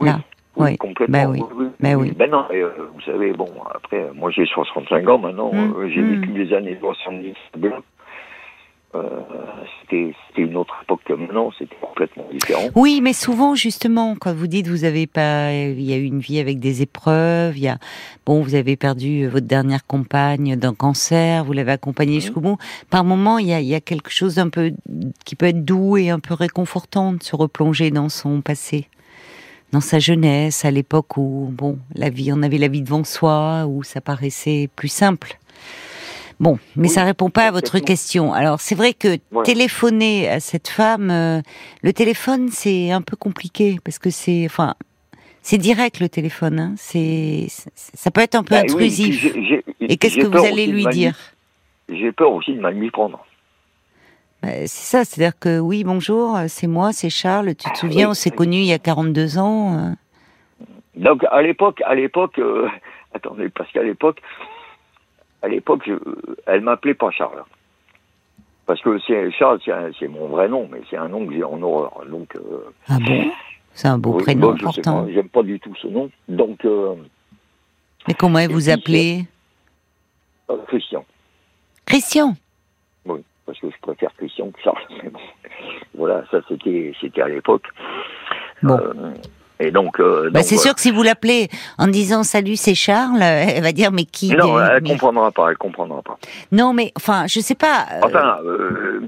Oui, 0.00 0.08
Là, 0.08 0.20
oui, 0.56 0.76
complètement. 0.78 1.12
Ben 1.12 1.30
oui. 1.30 1.42
Ben 1.80 1.94
oui. 1.96 2.12
Ben 2.12 2.30
non, 2.30 2.44
euh, 2.52 2.70
vous 2.94 3.00
savez, 3.02 3.32
bon, 3.32 3.48
après, 3.74 4.10
moi 4.14 4.30
j'ai 4.30 4.46
65 4.46 5.08
ans 5.08 5.18
maintenant, 5.18 5.52
Mm, 5.52 5.74
euh, 5.76 5.88
j'ai 5.92 6.00
mm. 6.00 6.14
vécu 6.20 6.32
les 6.32 6.52
années 6.54 6.76
70 6.80 7.34
blanc. 7.56 7.76
Euh, 8.94 9.20
c'était 9.82 10.12
une 10.36 10.56
autre 10.56 10.74
époque 10.82 11.00
que 11.04 11.12
maintenant, 11.12 11.50
c'était 11.56 11.76
complètement 11.80 12.24
différent. 12.32 12.64
Oui, 12.74 13.00
mais 13.02 13.12
souvent 13.12 13.54
justement, 13.54 14.16
quand 14.20 14.34
vous 14.34 14.48
dites 14.48 14.66
vous 14.66 14.84
avez 14.84 15.06
pas, 15.06 15.52
il 15.52 15.80
y 15.82 15.92
a 15.92 15.96
eu 15.96 16.04
une 16.04 16.18
vie 16.18 16.40
avec 16.40 16.58
des 16.58 16.82
épreuves, 16.82 17.56
il 17.56 17.62
y 17.64 17.68
a, 17.68 17.78
bon, 18.26 18.42
vous 18.42 18.54
avez 18.56 18.76
perdu 18.76 19.28
votre 19.28 19.46
dernière 19.46 19.86
compagne 19.86 20.56
d'un 20.56 20.74
cancer, 20.74 21.44
vous 21.44 21.52
l'avez 21.52 21.72
accompagnée 21.72 22.14
Mhm. 22.16 22.20
jusqu'au 22.20 22.40
bout. 22.40 22.58
Par 22.90 23.04
moment, 23.04 23.38
il 23.38 23.46
y 23.46 23.52
a, 23.52 23.60
il 23.60 23.66
y 23.68 23.74
a 23.76 23.80
quelque 23.80 24.10
chose 24.10 24.34
d'un 24.36 24.48
peu 24.48 24.72
qui 25.24 25.36
peut 25.36 25.46
être 25.46 25.64
doux 25.64 25.96
et 25.96 26.10
un 26.10 26.18
peu 26.20 26.34
réconfortant 26.34 27.12
de 27.12 27.22
se 27.22 27.36
replonger 27.36 27.90
dans 27.92 28.08
son 28.08 28.40
passé, 28.40 28.88
dans 29.72 29.80
sa 29.80 29.98
jeunesse, 30.00 30.64
à 30.64 30.70
l'époque 30.72 31.16
où, 31.16 31.48
bon, 31.52 31.78
la 31.94 32.10
vie, 32.10 32.32
on 32.32 32.42
avait 32.42 32.58
la 32.58 32.68
vie 32.68 32.82
devant 32.82 33.04
soi, 33.04 33.66
où 33.68 33.84
ça 33.84 34.00
paraissait 34.00 34.68
plus 34.74 34.88
simple. 34.88 35.38
Bon, 36.40 36.58
mais 36.74 36.88
Oui, 36.88 36.88
ça 36.88 37.04
répond 37.04 37.28
pas 37.30 37.48
à 37.48 37.50
votre 37.50 37.78
question. 37.80 38.32
Alors 38.32 38.60
c'est 38.60 38.74
vrai 38.74 38.94
que 38.94 39.18
Ouais. 39.30 39.42
téléphoner 39.44 40.28
à 40.28 40.40
cette 40.40 40.68
femme, 40.68 41.10
euh, 41.10 41.40
le 41.82 41.92
téléphone 41.92 42.48
c'est 42.50 42.90
un 42.90 43.02
peu 43.02 43.14
compliqué 43.14 43.78
parce 43.84 43.98
que 43.98 44.08
c'est, 44.10 44.46
enfin, 44.46 44.74
c'est 45.42 45.58
direct 45.58 46.00
le 46.00 46.08
téléphone. 46.08 46.58
Hein, 46.58 46.72
c'est, 46.76 47.46
ça 47.76 48.10
peut 48.10 48.22
être 48.22 48.34
un 48.36 48.42
peu 48.42 48.54
oui, 48.54 48.60
intrusif. 48.62 49.26
Et 49.80 49.96
qu'est-ce 49.98 50.16
que 50.16 50.26
vous 50.26 50.44
allez 50.44 50.66
lui 50.66 50.86
dire 50.86 51.14
J'ai 51.90 52.10
peur 52.10 52.32
aussi 52.32 52.54
de 52.54 52.60
mal 52.60 52.74
m'y 52.74 52.90
prendre. 52.90 53.24
Ben, 54.42 54.66
C'est 54.66 54.96
ça, 54.96 55.04
c'est-à-dire 55.04 55.38
que 55.38 55.58
oui, 55.58 55.84
bonjour, 55.84 56.38
c'est 56.48 56.66
moi, 56.66 56.94
c'est 56.94 57.10
Charles. 57.10 57.54
Tu 57.54 57.70
te 57.70 57.76
souviens, 57.76 58.06
oui, 58.06 58.10
on 58.12 58.14
s'est 58.14 58.30
oui. 58.30 58.36
connus 58.36 58.58
il 58.60 58.64
y 58.66 58.72
a 58.72 58.78
42 58.78 59.36
ans. 59.36 59.76
euh. 59.76 59.90
Donc 60.96 61.22
à 61.30 61.42
l'époque, 61.42 61.82
à 61.84 61.94
l'époque, 61.94 62.38
euh, 62.38 62.66
attendez, 63.14 63.50
parce 63.50 63.70
qu'à 63.72 63.82
l'époque, 63.82 64.20
à 65.42 65.48
l'époque, 65.48 65.90
elle 66.46 66.60
m'appelait 66.60 66.94
pas 66.94 67.10
Charles. 67.10 67.42
Parce 68.66 68.80
que 68.82 68.98
c'est 69.06 69.30
Charles, 69.32 69.60
c'est 69.98 70.08
mon 70.08 70.28
vrai 70.28 70.48
nom, 70.48 70.68
mais 70.70 70.80
c'est 70.88 70.96
un 70.96 71.08
nom 71.08 71.26
que 71.26 71.32
j'ai 71.34 71.42
en 71.42 71.60
horreur. 71.60 72.04
Donc, 72.08 72.36
euh, 72.36 72.70
Ah 72.88 72.98
bon? 73.04 73.30
C'est 73.72 73.88
un 73.88 73.98
beau 73.98 74.14
oui, 74.14 74.22
prénom 74.22 74.56
pourtant. 74.56 75.04
pas, 75.06 75.12
J'aime 75.12 75.28
pas 75.28 75.42
du 75.42 75.58
tout 75.58 75.74
ce 75.80 75.88
nom. 75.88 76.10
Donc, 76.28 76.64
euh, 76.64 76.94
Mais 78.06 78.14
comment 78.14 78.46
vous 78.48 78.68
appelez 78.68 79.24
euh, 80.50 80.56
Christian. 80.68 81.04
Christian? 81.86 82.34
Oui, 83.06 83.20
parce 83.46 83.58
que 83.58 83.70
je 83.70 83.76
préfère 83.80 84.14
Christian 84.16 84.50
que 84.50 84.60
Charles. 84.62 84.82
Mais 85.02 85.10
bon, 85.10 85.20
voilà, 85.94 86.24
ça 86.30 86.38
c'était 86.48 86.92
c'était 87.00 87.22
à 87.22 87.28
l'époque. 87.28 87.66
Bon. 88.62 88.78
Euh, 89.60 89.64
et 89.66 89.70
donc, 89.70 90.00
euh, 90.00 90.30
Bah, 90.30 90.42
c'est 90.42 90.54
voilà. 90.54 90.68
sûr 90.68 90.74
que 90.74 90.80
si 90.80 90.90
vous 90.90 91.02
l'appelez 91.02 91.48
en 91.78 91.86
disant 91.86 92.22
salut, 92.22 92.56
c'est 92.56 92.74
Charles, 92.74 93.22
euh, 93.22 93.44
elle 93.56 93.62
va 93.62 93.72
dire 93.72 93.92
mais 93.92 94.04
qui 94.04 94.34
Non, 94.34 94.58
elle 94.60 94.82
mais- 94.82 94.90
comprendra 94.90 95.30
pas, 95.30 95.50
elle 95.50 95.56
comprendra 95.58 96.02
pas. 96.02 96.18
Non, 96.52 96.72
mais 96.72 96.92
enfin, 96.96 97.26
je 97.26 97.40
sais 97.40 97.54
pas. 97.54 97.86
euh, 97.92 98.00
Enfin, 98.02 98.38
euh, 98.44 99.00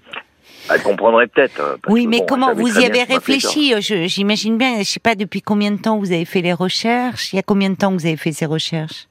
elle 0.70 0.82
comprendrait 0.82 1.26
peut-être. 1.26 1.60
euh, 1.60 1.76
oui, 1.88 2.06
mais 2.06 2.18
bon, 2.20 2.26
comment 2.26 2.54
vous 2.54 2.78
y 2.78 2.84
avez 2.84 3.02
réfléchi 3.02 3.74
J'imagine 4.08 4.58
bien. 4.58 4.78
Je 4.78 4.84
sais 4.84 5.00
pas 5.00 5.14
depuis 5.14 5.42
combien 5.42 5.70
de 5.72 5.78
temps 5.80 5.98
vous 5.98 6.12
avez 6.12 6.24
fait 6.24 6.40
les 6.42 6.52
recherches. 6.52 7.32
Il 7.32 7.36
y 7.36 7.38
a 7.38 7.42
combien 7.42 7.70
de 7.70 7.76
temps 7.76 7.90
que 7.94 8.00
vous 8.00 8.06
avez 8.06 8.16
fait 8.16 8.32
ces 8.32 8.46
recherches? 8.46 9.08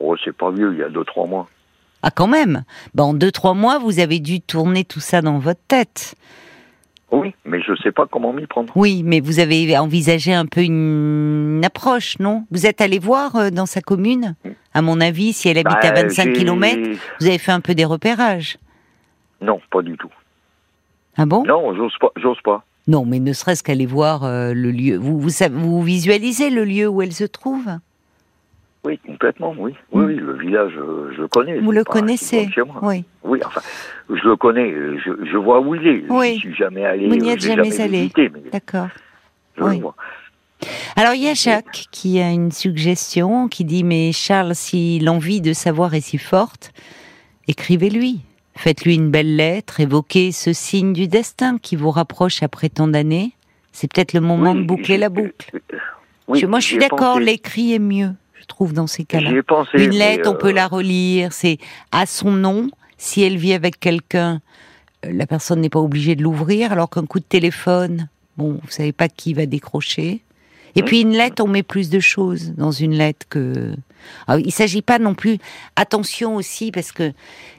Oh, 0.00 0.14
c'est 0.24 0.36
pas 0.36 0.50
vieux, 0.50 0.72
il 0.74 0.78
y 0.80 0.82
a 0.82 0.88
deux 0.90 1.04
trois 1.04 1.26
mois. 1.26 1.48
Ah, 2.02 2.10
quand 2.10 2.26
même. 2.26 2.64
Bon, 2.94 3.04
en 3.04 3.14
deux 3.14 3.32
trois 3.32 3.54
mois, 3.54 3.78
vous 3.78 3.98
avez 4.00 4.18
dû 4.20 4.40
tourner 4.40 4.84
tout 4.84 5.00
ça 5.00 5.22
dans 5.22 5.38
votre 5.38 5.60
tête. 5.66 6.14
Oui, 7.12 7.34
mais 7.44 7.60
je 7.62 7.72
sais 7.82 7.92
pas 7.92 8.06
comment 8.10 8.32
m'y 8.32 8.46
prendre. 8.46 8.72
Oui, 8.76 9.02
mais 9.04 9.20
vous 9.20 9.38
avez 9.38 9.78
envisagé 9.78 10.34
un 10.34 10.46
peu 10.46 10.62
une, 10.62 11.60
approche, 11.64 12.18
non? 12.18 12.44
Vous 12.50 12.66
êtes 12.66 12.80
allé 12.80 12.98
voir 12.98 13.36
euh, 13.36 13.50
dans 13.50 13.66
sa 13.66 13.80
commune? 13.80 14.34
À 14.74 14.82
mon 14.82 15.00
avis, 15.00 15.32
si 15.32 15.48
elle 15.48 15.58
habite 15.58 15.84
à 15.84 15.92
Bah, 15.92 16.02
25 16.02 16.24
j'ai- 16.24 16.32
km, 16.32 16.98
vous 17.20 17.26
avez 17.26 17.38
fait 17.38 17.52
un 17.52 17.60
peu 17.60 17.74
des 17.74 17.84
repérages. 17.84 18.58
Non, 19.40 19.60
pas 19.70 19.82
du 19.82 19.96
tout. 19.96 20.10
Ah 21.16 21.26
bon? 21.26 21.44
Non, 21.44 21.74
j'ose 21.74 21.94
pas, 22.00 22.10
j'ose 22.16 22.40
pas. 22.42 22.64
Non, 22.88 23.04
mais 23.04 23.20
ne 23.20 23.32
serait-ce 23.32 23.62
qu'aller 23.62 23.86
voir 23.86 24.24
euh, 24.24 24.52
le 24.52 24.70
lieu. 24.70 24.96
Vous, 24.96 25.18
vous 25.20 25.82
visualisez 25.82 26.50
le 26.50 26.64
lieu 26.64 26.88
où 26.88 27.02
elle 27.02 27.12
se 27.12 27.24
trouve? 27.24 27.66
Oui, 28.86 28.98
complètement, 29.04 29.52
oui. 29.58 29.74
Oui, 29.90 30.04
oui, 30.04 30.14
le 30.14 30.38
village, 30.38 30.72
euh, 30.76 31.12
je 31.16 31.22
le 31.22 31.26
connais. 31.28 31.58
Vous 31.58 31.72
le 31.72 31.82
connaissez. 31.82 32.48
Oui. 32.82 33.02
Oui, 33.24 33.40
enfin, 33.44 33.60
je 34.08 34.28
le 34.28 34.36
connais, 34.36 34.70
euh, 34.70 34.96
je, 35.04 35.10
je 35.28 35.36
vois 35.36 35.60
où 35.60 35.74
il 35.74 35.84
est. 35.88 36.04
Oui. 36.08 36.34
Je 36.36 36.40
suis 36.40 36.54
jamais 36.54 36.84
allé. 36.84 37.08
Vous 37.08 37.16
n'y 37.16 37.28
euh, 37.30 37.32
êtes 37.32 37.40
j'ai 37.40 37.56
jamais 37.56 37.80
allé. 37.80 38.10
D'accord. 38.52 38.86
je 39.58 39.64
Oui. 39.64 39.74
le 39.76 39.82
vois. 39.82 39.96
Alors 40.94 41.14
il 41.14 41.22
y 41.24 41.28
a 41.28 41.34
Jacques 41.34 41.86
qui 41.90 42.20
a 42.20 42.30
une 42.30 42.52
suggestion 42.52 43.48
qui 43.48 43.64
dit 43.64 43.82
mais 43.82 44.12
Charles, 44.12 44.54
si 44.54 45.00
l'envie 45.00 45.40
de 45.40 45.52
savoir 45.52 45.92
est 45.94 46.00
si 46.00 46.16
forte, 46.16 46.72
écrivez-lui. 47.48 48.20
Faites-lui 48.54 48.94
une 48.94 49.10
belle 49.10 49.36
lettre, 49.36 49.80
évoquez 49.80 50.30
ce 50.32 50.52
signe 50.54 50.92
du 50.94 51.08
destin 51.08 51.58
qui 51.58 51.74
vous 51.76 51.90
rapproche 51.90 52.42
après 52.42 52.68
tant 52.70 52.86
d'années. 52.88 53.32
C'est 53.72 53.92
peut-être 53.92 54.14
le 54.14 54.20
moment 54.20 54.52
Oui, 54.52 54.60
de 54.60 54.64
boucler 54.64 54.96
la 54.96 55.10
boucle. 55.10 55.50
Oui, 56.28 56.38
Je- 56.40 56.46
moi, 56.46 56.60
je 56.60 56.66
suis 56.68 56.78
d'accord, 56.78 57.20
l'écrit 57.20 57.74
est 57.74 57.78
mieux, 57.78 58.12
je 58.46 58.54
trouve, 58.54 58.72
dans 58.72 58.86
ces 58.86 59.04
cas-là. 59.04 59.30
Une 59.74 59.90
lettre, 59.90 60.30
on 60.30 60.34
euh, 60.34 60.38
peut 60.38 60.52
la 60.52 60.68
relire, 60.68 61.32
c'est 61.32 61.58
à 61.90 62.06
son 62.06 62.30
nom. 62.30 62.70
Si 62.96 63.22
elle 63.22 63.36
vit 63.36 63.52
avec 63.52 63.80
quelqu'un, 63.80 64.40
euh, 65.04 65.10
la 65.12 65.26
personne 65.26 65.60
n'est 65.60 65.68
pas 65.68 65.80
obligée 65.80 66.14
de 66.14 66.22
l'ouvrir, 66.22 66.70
alors 66.70 66.88
qu'un 66.88 67.06
coup 67.06 67.18
de 67.18 67.24
téléphone, 67.24 68.08
bon, 68.36 68.60
vous 68.62 68.70
savez 68.70 68.92
pas 68.92 69.08
qui 69.08 69.34
va 69.34 69.46
décrocher. 69.46 70.22
Et 70.76 70.82
puis 70.82 71.00
une 71.00 71.12
lettre, 71.12 71.42
on 71.42 71.48
met 71.48 71.62
plus 71.62 71.88
de 71.88 72.00
choses 72.00 72.52
dans 72.52 72.70
une 72.70 72.92
lettre 72.92 73.26
que. 73.30 73.74
Alors, 74.28 74.40
il 74.44 74.52
s'agit 74.52 74.82
pas 74.82 74.98
non 74.98 75.14
plus. 75.14 75.38
Attention 75.74 76.36
aussi 76.36 76.70
parce 76.70 76.92
que 76.92 77.12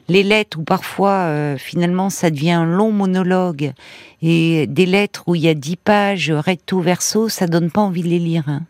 les 0.08 0.22
lettres 0.22 0.60
où 0.60 0.64
parfois 0.64 1.26
euh, 1.26 1.58
finalement 1.58 2.12
ça 2.12 2.30
devient 2.30 2.52
un 2.52 2.66
long 2.66 2.92
monologue 2.92 3.74
et 4.22 4.68
des 4.68 4.86
lettres 4.86 5.24
où 5.26 5.34
il 5.34 5.42
y 5.42 5.50
a 5.50 5.56
dix 5.56 5.78
pages 5.78 6.32
recto 6.32 6.80
verso, 6.80 7.28
ça 7.28 7.48
donne 7.48 7.72
pas 7.72 7.82
envie 7.82 8.04
de 8.04 8.08
les 8.08 8.20
lire. 8.20 8.44
hein. 8.48 8.62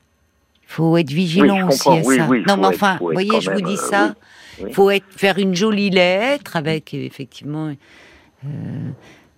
Il 0.69 0.73
faut 0.73 0.97
être 0.97 1.09
vigilant 1.11 1.67
Oui, 1.67 1.73
aussi 1.73 1.89
à. 1.89 2.01
Oui, 2.03 2.17
ça. 2.17 2.27
oui, 2.29 2.43
non, 2.47 2.57
mais 2.57 2.67
enfin, 2.67 2.97
vous 2.99 3.11
voyez, 3.13 3.39
je 3.41 3.51
vous 3.51 3.61
dis 3.61 3.73
euh, 3.73 3.89
ça. 3.89 4.15
Il 4.59 4.73
faut 4.73 4.89
être, 4.89 5.05
faire 5.15 5.37
une 5.37 5.55
jolie 5.55 5.89
lettre 5.89 6.55
avec 6.55 6.93
euh, 6.93 6.97
effectivement 6.97 7.73
euh, 8.45 8.47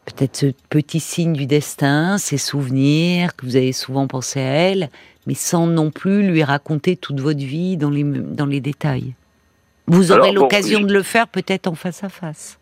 peut-être 0.05 0.37
ce 0.37 0.45
petit 0.69 0.99
signe 0.99 1.33
du 1.33 1.45
destin, 1.45 2.17
ses 2.17 2.37
souvenirs, 2.37 3.35
que 3.35 3.45
vous 3.45 3.55
avez 3.55 3.73
souvent 3.73 4.07
pensé 4.07 4.39
à 4.39 4.43
elle, 4.43 4.89
mais 5.27 5.33
sans 5.35 5.67
non 5.67 5.91
plus 5.91 6.27
lui 6.27 6.43
raconter 6.43 6.95
toute 6.95 7.19
votre 7.19 7.39
vie 7.39 7.77
dans 7.77 7.89
les, 7.89 8.03
dans 8.03 8.45
les 8.47 8.59
détails. 8.61 9.13
Vous 9.87 10.11
aurez 10.11 10.29
bon, 10.29 10.41
l'occasion 10.41 10.79
je- 10.81 10.85
de 10.85 10.93
le 10.93 11.03
faire 11.03 11.27
peut-être 11.27 11.67
en 11.67 11.75
face 11.75 12.03
à 12.03 12.09
face. 12.09 12.57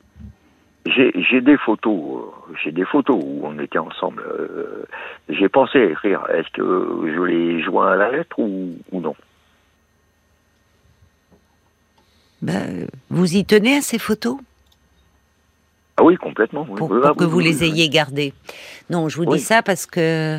J'ai 0.96 1.42
des 1.42 1.58
photos, 1.58 1.96
euh, 1.96 2.54
j'ai 2.64 2.72
des 2.72 2.86
photos 2.86 3.20
où 3.22 3.42
on 3.44 3.60
était 3.60 3.80
ensemble. 3.80 4.22
euh, 4.22 4.86
j'ai 5.30 5.50
pensé 5.50 5.80
à 5.80 5.86
écrire. 5.86 6.24
Est-ce 6.34 6.50
que 6.54 7.14
je 7.16 7.22
les 7.24 7.64
joins 7.64 7.92
à 7.92 7.96
la 7.96 8.12
lettre 8.12 8.40
ou, 8.40 8.76
ou 8.92 9.02
non? 9.02 9.16
Ben, 12.42 12.88
vous 13.10 13.36
y 13.36 13.44
tenez 13.46 13.78
à 13.78 13.82
ces 13.82 13.98
photos? 13.98 14.38
Ah 15.98 16.04
oui, 16.04 16.16
complètement. 16.16 16.66
oui. 16.70 16.78
pour, 16.78 16.92
Oui, 16.92 17.00
pour 17.00 17.10
ah, 17.10 17.14
que 17.16 17.24
oui, 17.24 17.30
vous 17.30 17.40
les 17.40 17.64
ayez 17.64 17.90
gardées. 17.90 18.34
Non, 18.90 19.10
je 19.10 19.18
vous 19.18 19.26
dis 19.26 19.40
ça 19.40 19.64
parce 19.64 19.86
que 19.86 20.38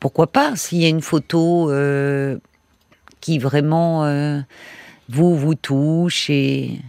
pourquoi 0.00 0.26
pas 0.26 0.56
s'il 0.56 0.82
y 0.82 0.86
a 0.86 0.88
une 0.88 1.02
photo 1.02 1.70
euh, 1.70 2.36
qui 3.20 3.38
vraiment 3.38 4.04
euh, 4.04 4.40
vous 5.08 5.36
vous 5.36 5.54
touche 5.54 6.28
et 6.30 6.80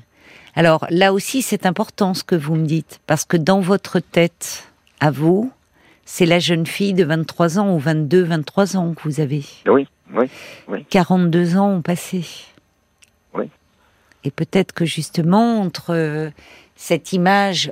alors 0.56 0.86
là 0.90 1.14
aussi 1.14 1.42
c'est 1.42 1.66
important 1.66 2.14
ce 2.14 2.24
que 2.24 2.36
vous 2.36 2.56
me 2.56 2.66
dites 2.66 3.00
parce 3.08 3.26
que 3.26 3.38
dans 3.38 3.60
votre 3.60 4.00
tête 4.00 4.68
à 5.00 5.12
vous 5.12 5.52
c'est 6.06 6.26
la 6.26 6.40
jeune 6.40 6.66
fille 6.66 6.94
de 6.94 7.06
23 7.06 7.60
ans 7.60 7.74
ou 7.74 7.80
22 7.80 8.24
23 8.24 8.76
ans 8.76 8.94
que 8.94 9.02
vous 9.04 9.22
avez 9.22 9.46
Oui, 9.66 9.88
oui. 10.14 10.86
42 10.90 11.58
ans 11.58 11.70
ont 11.70 11.82
passé. 11.82 12.26
Oui. 13.34 13.46
Et 14.24 14.32
peut-être 14.32 14.74
que 14.74 14.86
justement, 14.86 15.62
entre 15.62 15.94
euh, 15.94 16.30
cette 16.76 17.14
image 17.14 17.72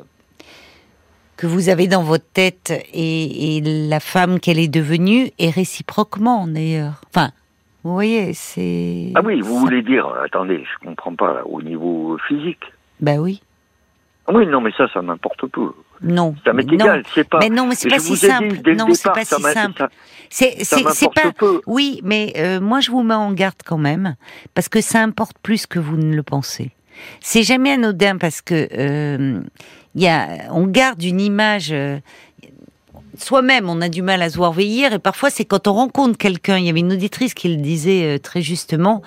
que 1.38 1.47
vous 1.47 1.69
avez 1.69 1.88
dans 1.88 2.03
votre 2.03 2.26
tête 2.34 2.73
et, 2.93 3.57
et 3.57 3.61
la 3.61 3.99
femme 3.99 4.39
qu'elle 4.39 4.60
est 4.60 4.68
devenue, 4.68 5.31
et 5.38 5.49
réciproquement 5.49 6.47
d'ailleurs. 6.47 7.01
Enfin, 7.10 7.31
vous 7.84 7.93
voyez, 7.93 8.34
c'est... 8.34 9.11
Ah 9.15 9.22
oui, 9.23 9.41
vous 9.41 9.53
ça- 9.56 9.60
voulez 9.60 9.81
dire, 9.81 10.07
attendez, 10.23 10.64
je 10.64 10.85
comprends 10.88 11.15
pas, 11.15 11.34
là, 11.34 11.41
au 11.47 11.61
niveau 11.61 12.18
physique. 12.27 12.64
Bah 12.99 13.15
oui. 13.18 13.41
Ah 14.27 14.31
oui, 14.35 14.45
non, 14.45 14.61
mais 14.61 14.72
ça, 14.77 14.88
ça 14.93 15.01
m'importe 15.01 15.47
peu. 15.47 15.72
Non. 16.01 16.35
Ça 16.45 16.53
m'est 16.53 16.64
égal, 16.64 17.03
c'est 17.14 17.27
pas. 17.27 17.39
Mais 17.39 17.49
non, 17.49 17.65
mais 17.68 17.76
c'est 17.76 17.89
pas 17.89 17.99
si 17.99 18.15
simple. 18.15 18.56
Non, 18.76 18.85
c'est 18.93 19.03
départ, 19.03 19.14
pas 19.14 19.26
si 19.26 19.41
simple. 19.41 19.77
ça- 19.80 19.89
C'est, 20.30 21.14
pas. 21.14 21.31
peu. 21.31 21.61
Oui, 21.65 21.99
mais 22.03 22.34
euh, 22.38 22.61
moi 22.61 22.80
je 22.80 22.91
vous 22.91 23.01
mets 23.03 23.15
en 23.15 23.31
garde 23.34 23.56
quand 23.65 23.77
même 23.80 24.15
parce 24.53 24.69
que 24.69 24.80
ça 24.81 25.01
importe 25.01 25.38
plus 25.41 25.65
que 25.65 25.80
vous 25.80 25.97
ne 25.97 26.15
le 26.15 26.23
pensez. 26.23 26.72
C'est 27.22 27.43
jamais 27.43 27.72
anodin 27.72 28.18
parce 28.18 28.41
que 28.41 28.68
euh, 28.77 29.41
y 29.95 30.07
a, 30.07 30.27
on 30.51 30.68
garde 30.68 31.01
une 31.03 31.19
image. 31.19 31.69
euh, 31.72 31.99
Soi-même, 33.19 33.69
on 33.69 33.81
a 33.81 33.89
du 33.89 34.01
mal 34.01 34.21
à 34.21 34.29
se 34.29 34.37
voir 34.37 34.53
vieillir 34.53 34.93
et 34.93 34.99
parfois 34.99 35.29
c'est 35.29 35.43
quand 35.43 35.67
on 35.67 35.73
rencontre 35.73 36.17
quelqu'un. 36.17 36.57
Il 36.57 36.65
y 36.65 36.69
avait 36.69 36.79
une 36.79 36.93
auditrice 36.93 37.33
qui 37.33 37.49
le 37.49 37.57
disait 37.57 38.15
euh, 38.15 38.17
très 38.17 38.41
justement. 38.41 39.01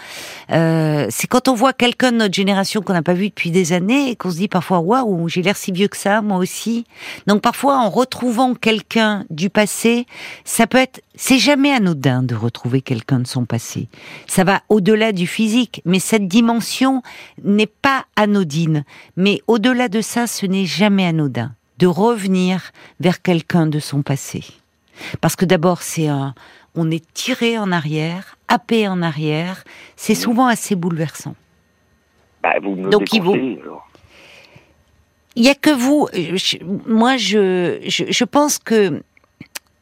euh, 0.51 1.07
c'est 1.09 1.27
quand 1.27 1.49
on 1.49 1.55
voit 1.55 1.73
quelqu'un 1.73 2.13
de 2.13 2.19
notre 2.19 2.35
génération 2.35 2.83
qu'on 2.83 2.93
n'a 2.93 3.03
pas 3.03 3.15
vu 3.15 3.31
depuis 3.31 3.51
des 3.51 3.73
années 3.73 4.11
et 4.11 4.17
qu'on 4.17 4.31
se 4.31 4.37
dit 4.37 4.49
parfois 4.49 4.81
waouh, 4.81 5.29
j'ai 5.29 5.41
l'air 5.41 5.57
si 5.57 5.73
vieux 5.73 5.89
que 5.89 5.97
ça, 5.97 6.21
moi 6.21 6.37
aussi. 6.37 6.85
Donc 7.27 7.41
parfois 7.41 7.79
en 7.79 7.89
retrouvant 7.89 8.55
quelqu'un 8.55 9.25
du 9.31 9.49
passé, 9.49 10.07
ça 10.45 10.67
peut 10.67 10.79
être, 10.79 11.01
c'est 11.15 11.39
jamais 11.39 11.73
anodin 11.73 12.23
de 12.23 12.35
retrouver 12.35 12.83
quelqu'un 12.83 13.21
de 13.21 13.27
son 13.27 13.47
passé. 13.47 13.89
Ça 14.27 14.45
va 14.45 14.61
au-delà 14.69 15.13
du 15.13 15.27
physique, 15.27 15.81
mais 15.87 15.99
cette 15.99 16.29
dimension 16.29 17.03
n'est 17.43 17.67
pas 17.67 18.05
anodine. 18.17 18.85
Mais 19.17 19.41
au-delà 19.47 19.89
de 19.89 20.03
ça, 20.03 20.27
ce 20.27 20.45
n'est 20.45 20.67
jamais 20.67 21.07
anodin 21.07 21.53
de 21.83 21.87
revenir 21.89 22.71
vers 23.01 23.23
quelqu'un 23.23 23.67
de 23.67 23.81
son 23.81 24.03
passé. 24.03 24.41
Parce 25.21 25.35
que 25.35 25.45
d'abord, 25.45 25.83
c'est 25.83 26.07
un, 26.07 26.33
on 26.77 26.91
est 26.93 27.05
tiré 27.13 27.59
en 27.59 27.73
arrière, 27.73 28.37
happé 28.47 28.87
en 28.87 29.03
arrière. 29.03 29.65
C'est 29.97 30.15
souvent 30.15 30.47
assez 30.47 30.77
bouleversant. 30.77 31.35
Bah, 32.43 32.55
vous 32.63 32.77
me 32.77 32.85
le 32.85 32.91
Donc, 32.91 33.13
il 33.13 33.21
vaut-. 33.23 33.37
Il 35.35 35.45
y 35.45 35.49
a 35.49 35.55
que 35.57 35.71
vous. 35.71 36.09
je- 36.15 36.63
moi, 36.87 37.17
je, 37.17 37.81
je, 37.87 38.05
je 38.19 38.25
pense 38.25 38.59
que. 38.59 39.03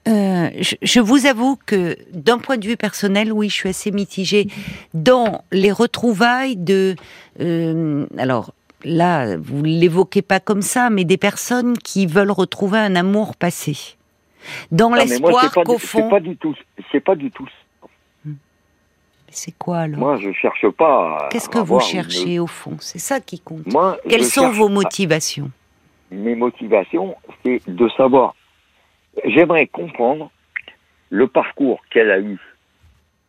euh, 0.09 0.49
je, 0.61 0.77
je 0.81 1.01
vous 1.01 1.27
avoue 1.27 1.59
que 1.67 1.97
d'un 2.15 2.39
point 2.39 2.57
de 2.57 2.67
vue 2.67 2.77
personnel, 2.79 3.31
oui, 3.33 3.49
je 3.51 3.55
suis 3.55 3.69
assez 3.69 3.91
mitigée 3.91 4.49
dans 4.95 5.45
les 5.53 5.73
retrouvailles 5.73 6.57
de. 6.57 6.97
euh, 7.41 8.07
alors 8.17 8.55
là, 8.85 9.37
vous 9.37 9.63
l'évoquez 9.63 10.23
pas 10.23 10.41
comme 10.41 10.63
ça, 10.63 10.91
mais 10.91 11.05
des 11.05 11.17
personnes 11.17 11.77
qui 11.79 12.07
veulent 12.07 12.31
retrouver 12.31 12.79
un 12.79 12.97
amour 12.97 13.37
passé, 13.37 13.97
dans 14.71 14.93
l'espoir 14.95 15.53
qu'au 15.53 15.79
fond. 15.79 16.03
c'est 16.03 16.11
pas 16.11 16.21
du 16.21 16.37
tout. 16.37 16.55
C'est 16.91 17.01
pas 17.01 17.15
du 17.15 17.31
tout. 17.31 17.49
C'est 19.33 19.53
quoi 19.57 19.81
alors? 19.81 20.01
Moi, 20.01 20.17
je 20.21 20.33
cherche 20.33 20.69
pas. 20.71 21.29
Qu'est-ce 21.31 21.49
que 21.49 21.59
vous 21.61 21.77
une- 21.77 21.81
cherchez 21.83 22.39
au 22.41 22.49
fond? 22.49 22.77
C'est 22.81 22.99
ça 22.99 23.21
qui 23.21 23.39
compte. 23.39 23.65
Moi, 23.73 23.97
Quelles 24.09 24.25
sont 24.25 24.51
vos 24.51 24.67
à- 24.67 24.71
motivations? 24.71 25.51
Mes 26.11 26.35
motivations, 26.35 27.15
c'est 27.45 27.63
de 27.69 27.89
savoir. 27.97 28.35
J'aimerais 29.25 29.69
comprendre 29.69 30.33
le 31.11 31.29
parcours 31.29 31.81
qu'elle 31.91 32.11
a 32.11 32.19
eu 32.19 32.39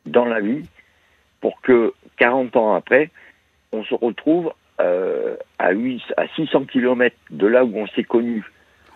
dans 0.08 0.26
la 0.26 0.40
vie 0.42 0.64
pour 1.40 1.62
que 1.62 1.94
40 2.18 2.56
ans 2.56 2.74
après, 2.74 3.12
on 3.72 3.84
se 3.84 3.94
retrouve 3.94 4.52
euh, 4.80 5.36
à, 5.60 5.72
8, 5.72 6.02
à 6.18 6.24
600 6.36 6.66
km 6.66 7.16
de 7.30 7.48
là 7.48 7.64
où 7.66 7.78
on 7.78 7.88
s'est 7.88 8.04
connus. 8.04 8.44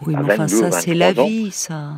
Oui, 0.01 0.13
mais 0.17 0.23
enfin, 0.33 0.45
22, 0.45 0.71
ça, 0.71 0.71
c'est 0.71 0.93
la 0.93 1.07
23 1.07 1.23
ans. 1.23 1.27
vie, 1.27 1.51
ça. 1.51 1.89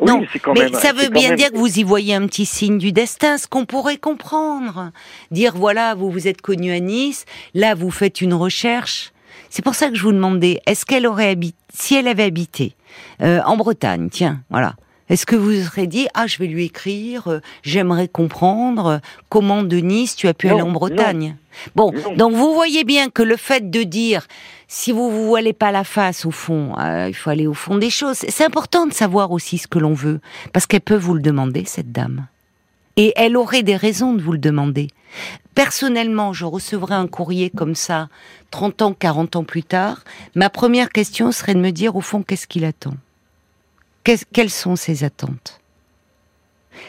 Oui, 0.00 0.06
Non, 0.08 0.24
quand 0.42 0.54
mais 0.54 0.70
même- 0.70 0.74
ça 0.74 0.92
veut 0.92 1.08
bien 1.08 1.30
même- 1.30 1.36
dire 1.38 1.50
que 1.50 1.56
vous 1.56 1.78
y 1.80 1.82
voyez 1.82 2.14
un 2.14 2.26
petit 2.28 2.46
signe 2.46 2.78
du 2.78 2.92
destin, 2.92 3.38
ce 3.38 3.48
qu'on 3.48 3.64
pourrait 3.66 3.96
comprendre. 3.96 4.92
Dire 5.32 5.54
voilà, 5.56 5.94
vous 5.96 6.10
vous 6.10 6.28
êtes 6.28 6.40
connu 6.40 6.72
à 6.72 6.78
Nice, 6.78 7.24
là 7.54 7.74
vous 7.74 7.90
faites 7.90 8.20
une 8.20 8.34
recherche. 8.34 9.12
C'est 9.50 9.64
pour 9.64 9.74
ça 9.74 9.88
que 9.88 9.96
je 9.96 10.02
vous 10.02 10.12
demandais, 10.12 10.60
est-ce 10.66 10.86
qu'elle 10.86 11.06
aurait 11.06 11.28
habité, 11.30 11.56
si 11.72 11.96
elle 11.96 12.06
avait 12.08 12.22
habité 12.24 12.74
euh, 13.20 13.40
en 13.44 13.56
Bretagne, 13.56 14.08
tiens, 14.10 14.42
voilà. 14.50 14.74
Est-ce 15.10 15.26
que 15.26 15.36
vous 15.36 15.52
serez 15.54 15.86
dit 15.86 16.06
ah 16.14 16.26
je 16.26 16.38
vais 16.38 16.46
lui 16.46 16.64
écrire, 16.64 17.28
euh, 17.28 17.40
j'aimerais 17.62 18.08
comprendre 18.08 18.86
euh, 18.86 18.98
comment 19.28 19.62
de 19.62 19.76
Nice 19.76 20.16
tu 20.16 20.28
as 20.28 20.34
pu 20.34 20.46
Non, 20.48 20.52
aller 20.54 20.62
en 20.62 20.66
non. 20.68 20.72
Bretagne? 20.72 21.36
Bon, 21.76 21.92
Non. 21.92 22.16
donc 22.16 22.32
vous 22.34 22.54
voyez 22.54 22.84
bien 22.84 23.10
que 23.10 23.22
le 23.22 23.36
fait 23.36 23.70
de 23.70 23.82
dire 23.82 24.26
si 24.66 24.92
vous 24.92 25.10
vous 25.10 25.26
voilez 25.26 25.52
pas 25.52 25.70
la 25.72 25.84
face 25.84 26.24
au 26.24 26.30
fond, 26.30 26.74
euh, 26.78 27.06
il 27.08 27.14
faut 27.14 27.30
aller 27.30 27.46
au 27.46 27.54
fond 27.54 27.76
des 27.76 27.90
choses. 27.90 28.24
C'est 28.28 28.44
important 28.44 28.86
de 28.86 28.92
savoir 28.94 29.30
aussi 29.30 29.58
ce 29.58 29.66
que 29.68 29.78
l'on 29.78 29.92
veut, 29.92 30.20
parce 30.52 30.66
qu'elle 30.66 30.80
peut 30.80 30.96
vous 30.96 31.14
le 31.14 31.20
demander 31.20 31.64
cette 31.66 31.92
dame, 31.92 32.26
et 32.96 33.12
elle 33.16 33.36
aurait 33.36 33.62
des 33.62 33.76
raisons 33.76 34.14
de 34.14 34.22
vous 34.22 34.32
le 34.32 34.38
demander. 34.38 34.88
Personnellement, 35.54 36.32
je 36.32 36.44
recevrais 36.44 36.94
un 36.96 37.06
courrier 37.06 37.50
comme 37.50 37.76
ça, 37.76 38.08
30 38.50 38.82
ans, 38.82 38.92
40 38.94 39.36
ans 39.36 39.44
plus 39.44 39.62
tard. 39.62 40.02
Ma 40.34 40.50
première 40.50 40.88
question 40.90 41.30
serait 41.30 41.54
de 41.54 41.60
me 41.60 41.70
dire 41.70 41.94
au 41.94 42.00
fond 42.00 42.22
qu'est-ce 42.22 42.48
qu'il 42.48 42.64
attend, 42.64 42.94
Quelles 44.04 44.50
sont 44.50 44.76
ses 44.76 45.02
attentes? 45.02 45.60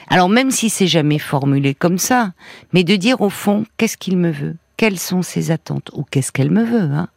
Alors 0.10 0.30
même 0.30 0.52
si 0.52 0.70
c'est 0.70 0.88
jamais 0.88 1.20
formulé 1.20 1.74
comme 1.74 1.98
ça, 1.98 2.34
mais 2.74 2.84
de 2.84 2.96
dire 2.96 3.22
au 3.22 3.30
fond 3.30 3.66
qu'est-ce 3.78 3.98
qu'il 3.98 4.18
me 4.18 4.32
veut, 4.32 4.56
quelles 4.78 5.00
sont 5.00 5.22
ses 5.22 5.52
attentes? 5.52 5.90
Ou 5.94 6.04
qu'est-ce 6.04 6.32
qu'elle 6.32 6.52
me 6.52 6.64
veut. 6.64 6.92
Hein? 6.92 7.08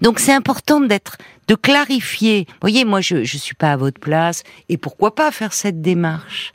Donc 0.00 0.18
c'est 0.18 0.32
important 0.32 0.80
d'être, 0.80 1.18
de 1.48 1.54
clarifier. 1.54 2.46
Vous 2.48 2.54
voyez, 2.60 2.84
moi 2.84 3.00
je 3.00 3.24
je 3.24 3.36
suis 3.36 3.54
pas 3.54 3.72
à 3.72 3.76
votre 3.76 4.00
place 4.00 4.42
et 4.68 4.76
pourquoi 4.76 5.14
pas 5.14 5.30
faire 5.30 5.52
cette 5.52 5.80
démarche? 5.80 6.54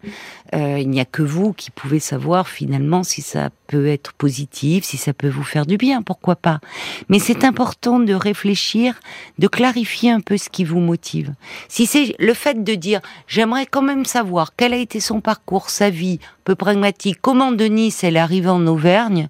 Euh, 0.53 0.79
il 0.79 0.89
n'y 0.89 0.99
a 0.99 1.05
que 1.05 1.21
vous 1.21 1.53
qui 1.53 1.71
pouvez 1.71 1.99
savoir 1.99 2.47
finalement 2.47 3.03
si 3.03 3.21
ça 3.21 3.49
peut 3.67 3.87
être 3.87 4.11
positif, 4.13 4.83
si 4.83 4.97
ça 4.97 5.13
peut 5.13 5.29
vous 5.29 5.43
faire 5.43 5.65
du 5.65 5.77
bien, 5.77 6.01
pourquoi 6.01 6.35
pas? 6.35 6.59
Mais 7.07 7.19
c'est 7.19 7.45
important 7.45 7.99
de 7.99 8.13
réfléchir, 8.13 8.99
de 9.39 9.47
clarifier 9.47 10.11
un 10.11 10.19
peu 10.19 10.37
ce 10.37 10.49
qui 10.49 10.65
vous 10.65 10.79
motive. 10.79 11.33
Si 11.69 11.85
c'est 11.85 12.15
le 12.19 12.33
fait 12.33 12.63
de 12.63 12.75
dire 12.75 13.01
j'aimerais 13.27 13.65
quand 13.65 13.81
même 13.81 14.05
savoir 14.05 14.55
quel 14.55 14.73
a 14.73 14.77
été 14.77 14.99
son 14.99 15.21
parcours, 15.21 15.69
sa 15.69 15.89
vie, 15.89 16.19
peu 16.43 16.55
pragmatique, 16.55 17.19
comment 17.21 17.51
Denis 17.51 17.95
elle 18.03 18.17
est 18.17 18.19
arrivée 18.19 18.49
en 18.49 18.67
Auvergne, 18.67 19.29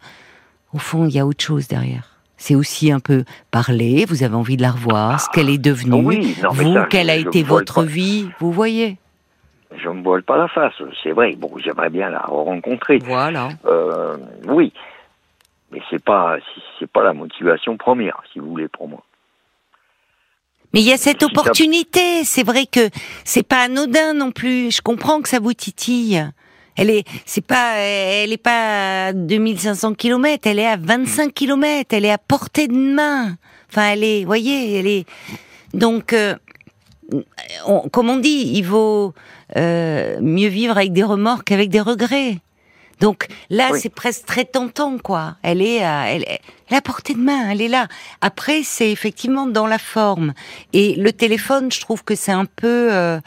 au 0.73 0.79
fond 0.79 1.05
il 1.05 1.13
y 1.13 1.19
a 1.19 1.25
autre 1.25 1.43
chose 1.43 1.67
derrière. 1.67 2.10
C'est 2.41 2.55
aussi 2.55 2.91
un 2.91 2.99
peu 2.99 3.23
parler, 3.51 4.03
vous 4.07 4.23
avez 4.23 4.33
envie 4.33 4.57
de 4.57 4.63
la 4.63 4.71
revoir, 4.71 5.21
ce 5.21 5.29
qu'elle 5.29 5.47
est 5.47 5.59
devenue, 5.59 6.03
Oui, 6.03 6.35
non, 6.41 6.49
mais 6.57 6.63
vous, 6.63 6.73
ça, 6.73 6.87
quelle 6.89 7.11
a 7.11 7.15
été 7.15 7.43
votre 7.43 7.83
vie, 7.83 8.29
vous 8.39 8.51
voyez. 8.51 8.97
je 9.77 9.87
me 9.87 10.01
voile 10.01 10.23
pas 10.23 10.37
la 10.37 10.47
face. 10.47 10.73
C'est 11.03 11.11
vrai. 11.11 11.35
Bon, 11.35 11.51
j'aimerais 11.63 11.91
bien 11.91 12.09
la 12.09 12.21
rencontrer. 12.21 12.97
Voilà. 12.97 13.49
Euh, 13.67 14.17
oui, 14.47 14.73
mais 15.71 15.83
c'est 15.91 16.03
pas 16.03 16.37
c'est 16.79 16.89
pas 16.89 17.03
la 17.03 17.13
motivation 17.13 17.77
première, 17.77 18.19
si 18.33 18.39
vous 18.39 18.49
voulez, 18.49 18.67
pour 18.67 18.87
moi. 18.87 19.03
Mais 20.73 20.81
il 20.81 20.87
y 20.87 20.93
a 20.93 20.97
cette 20.97 21.21
opportunité. 21.21 22.23
C'est 22.23 22.43
vrai 22.43 22.65
que 22.65 22.89
c'est 23.23 23.47
pas 23.47 23.65
anodin 23.65 24.15
non 24.15 24.31
plus. 24.31 24.75
Je 24.75 24.81
comprends 24.81 25.21
que 25.21 25.29
ça 25.29 25.39
vous 25.39 25.53
titille. 25.53 26.27
Elle 26.77 26.89
est, 26.89 27.03
c'est 27.25 27.45
pas, 27.45 27.75
elle 27.77 28.31
est 28.31 28.37
pas 28.37 29.07
à 29.07 29.13
2500 29.13 29.93
km. 29.95 30.47
Elle 30.47 30.59
est 30.59 30.67
à 30.67 30.77
25 30.77 31.33
km. 31.33 31.87
Elle 31.93 32.05
est 32.05 32.11
à 32.11 32.17
portée 32.17 32.67
de 32.67 32.73
main. 32.75 33.37
Enfin, 33.69 33.89
elle 33.91 34.03
est, 34.03 34.25
voyez, 34.25 34.77
elle 34.79 34.87
est. 34.87 35.05
Donc, 35.73 36.13
euh, 36.13 36.35
on- 37.65 37.89
comme 37.89 38.09
on 38.09 38.17
dit, 38.17 38.51
il 38.55 38.63
vaut 38.63 39.13
euh, 39.57 40.17
mieux 40.21 40.47
vivre 40.47 40.77
avec 40.77 40.93
des 40.93 41.03
remords 41.03 41.43
qu'avec 41.43 41.69
des 41.69 41.81
regrets. 41.81 42.37
Donc 43.01 43.27
là, 43.49 43.69
Oui. 43.71 43.79
c'est 43.81 43.89
presque 43.93 44.25
très 44.25 44.45
tentant, 44.45 44.97
quoi. 44.97 45.35
Elle 45.41 45.61
est, 45.61 45.83
à, 45.83 46.05
elle, 46.11 46.23
elle 46.27 46.37
est 46.69 46.75
à 46.75 46.81
portée 46.81 47.15
de 47.15 47.19
main, 47.19 47.49
elle 47.49 47.61
est 47.61 47.67
là. 47.67 47.87
Après, 48.21 48.61
c'est 48.63 48.91
effectivement 48.91 49.47
dans 49.47 49.65
la 49.67 49.79
forme. 49.79 50.33
Et 50.71 50.93
le 50.95 51.11
téléphone, 51.11 51.71
je 51.71 51.81
trouve 51.81 52.03
que 52.03 52.15
c'est 52.15 52.31
un 52.31 52.45
peu. 52.45 52.89
euh, 52.93 53.19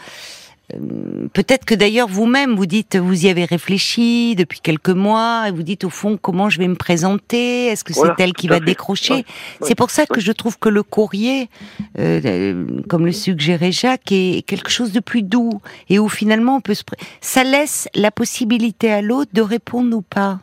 Peut-être 1.35 1.67
que 1.67 1.75
d'ailleurs 1.75 2.09
vous-même 2.09 2.55
vous 2.57 2.65
dites 2.65 2.97
vous 2.97 3.27
y 3.27 3.29
avez 3.29 3.45
réfléchi 3.45 4.35
depuis 4.35 4.61
quelques 4.61 4.89
mois 4.89 5.45
et 5.49 5.51
vous 5.51 5.63
dites 5.63 5.85
au 5.85 5.91
fond 5.91 6.17
comment 6.21 6.49
je 6.49 6.59
vais 6.59 6.69
me 6.69 6.75
présenter? 6.75 7.67
Est-ce 7.67 7.85
que 7.85 7.93
Voilà, 7.93 8.15
c'est 8.17 8.25
elle 8.25 8.33
qui 8.33 8.49
va 8.49 8.59
fait. 8.61 8.65
décrocher? 8.65 9.13
Ouais, 9.15 9.25
c'est 9.63 9.75
pour 9.75 9.91
ça 9.91 10.07
que 10.07 10.15
ouais. 10.15 10.21
je 10.21 10.33
trouve 10.33 10.59
que 10.59 10.71
le 10.71 10.83
courrier 10.83 11.51
euh, 11.99 12.21
euh, 12.25 12.67
comme 12.89 13.05
le 13.05 13.13
suggérait 13.13 13.73
Jacques 13.73 14.11
est 14.11 14.43
quelque 14.47 14.71
chose 14.71 14.93
de 14.93 15.01
plus 15.01 15.23
doux 15.23 15.61
et 15.91 15.99
où 15.99 16.09
finalement 16.09 16.57
on 16.57 16.61
peut 16.63 16.75
se 16.75 16.83
ça 17.21 17.45
laisse 17.45 17.87
la 17.95 18.11
possibilité 18.11 18.91
à 18.91 19.03
l'autre 19.03 19.31
de 19.35 19.43
répondre 19.43 19.95
ou 19.95 20.03
pas. 20.03 20.41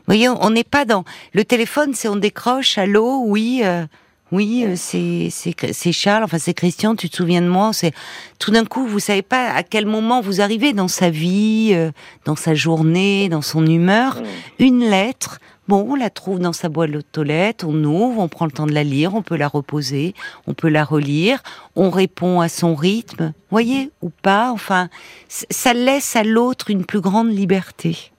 Vous 0.00 0.12
voyez 0.14 0.28
on 0.28 0.50
n'est 0.50 0.62
pas 0.64 0.84
dans 0.84 1.04
le 1.32 1.42
téléphone 1.44 1.92
c'est 1.94 2.08
on 2.08 2.16
décroche 2.16 2.76
allô 2.76 3.22
oui 3.26 3.62
euh, 3.64 3.86
oui, 4.32 4.64
euh, 4.66 4.74
c'est 4.76 5.92
Charles, 5.92 6.24
enfin 6.24 6.38
c'est 6.38 6.54
Christian. 6.54 6.96
Tu 6.96 7.08
te 7.08 7.16
souviens 7.16 7.42
de 7.42 7.48
moi 7.48 7.72
C'est 7.72 7.92
tout 8.38 8.50
d'un 8.50 8.64
coup, 8.64 8.86
vous 8.86 8.98
savez 8.98 9.22
pas 9.22 9.50
à 9.50 9.62
quel 9.62 9.86
moment 9.86 10.20
vous 10.20 10.40
arrivez 10.40 10.72
dans 10.72 10.88
sa 10.88 11.10
vie, 11.10 11.70
euh, 11.72 11.92
dans 12.24 12.34
sa 12.34 12.54
journée, 12.54 13.28
dans 13.28 13.42
son 13.42 13.64
humeur. 13.64 14.20
Une 14.58 14.80
lettre, 14.80 15.38
bon, 15.68 15.86
on 15.88 15.94
la 15.94 16.10
trouve 16.10 16.40
dans 16.40 16.52
sa 16.52 16.68
boîte 16.68 17.16
aux 17.16 17.22
lettres, 17.22 17.66
on 17.68 17.84
ouvre, 17.84 18.20
on 18.20 18.26
prend 18.26 18.46
le 18.46 18.50
temps 18.50 18.66
de 18.66 18.74
la 18.74 18.82
lire, 18.82 19.14
on 19.14 19.22
peut 19.22 19.36
la 19.36 19.48
reposer, 19.48 20.14
on 20.48 20.54
peut 20.54 20.70
la 20.70 20.82
relire, 20.82 21.42
on 21.76 21.90
répond 21.90 22.40
à 22.40 22.48
son 22.48 22.74
rythme, 22.74 23.32
voyez 23.50 23.90
ou 24.02 24.10
pas. 24.10 24.50
Enfin, 24.50 24.88
ça 25.28 25.72
laisse 25.72 26.16
à 26.16 26.24
l'autre 26.24 26.70
une 26.70 26.84
plus 26.84 27.00
grande 27.00 27.30
liberté, 27.30 28.10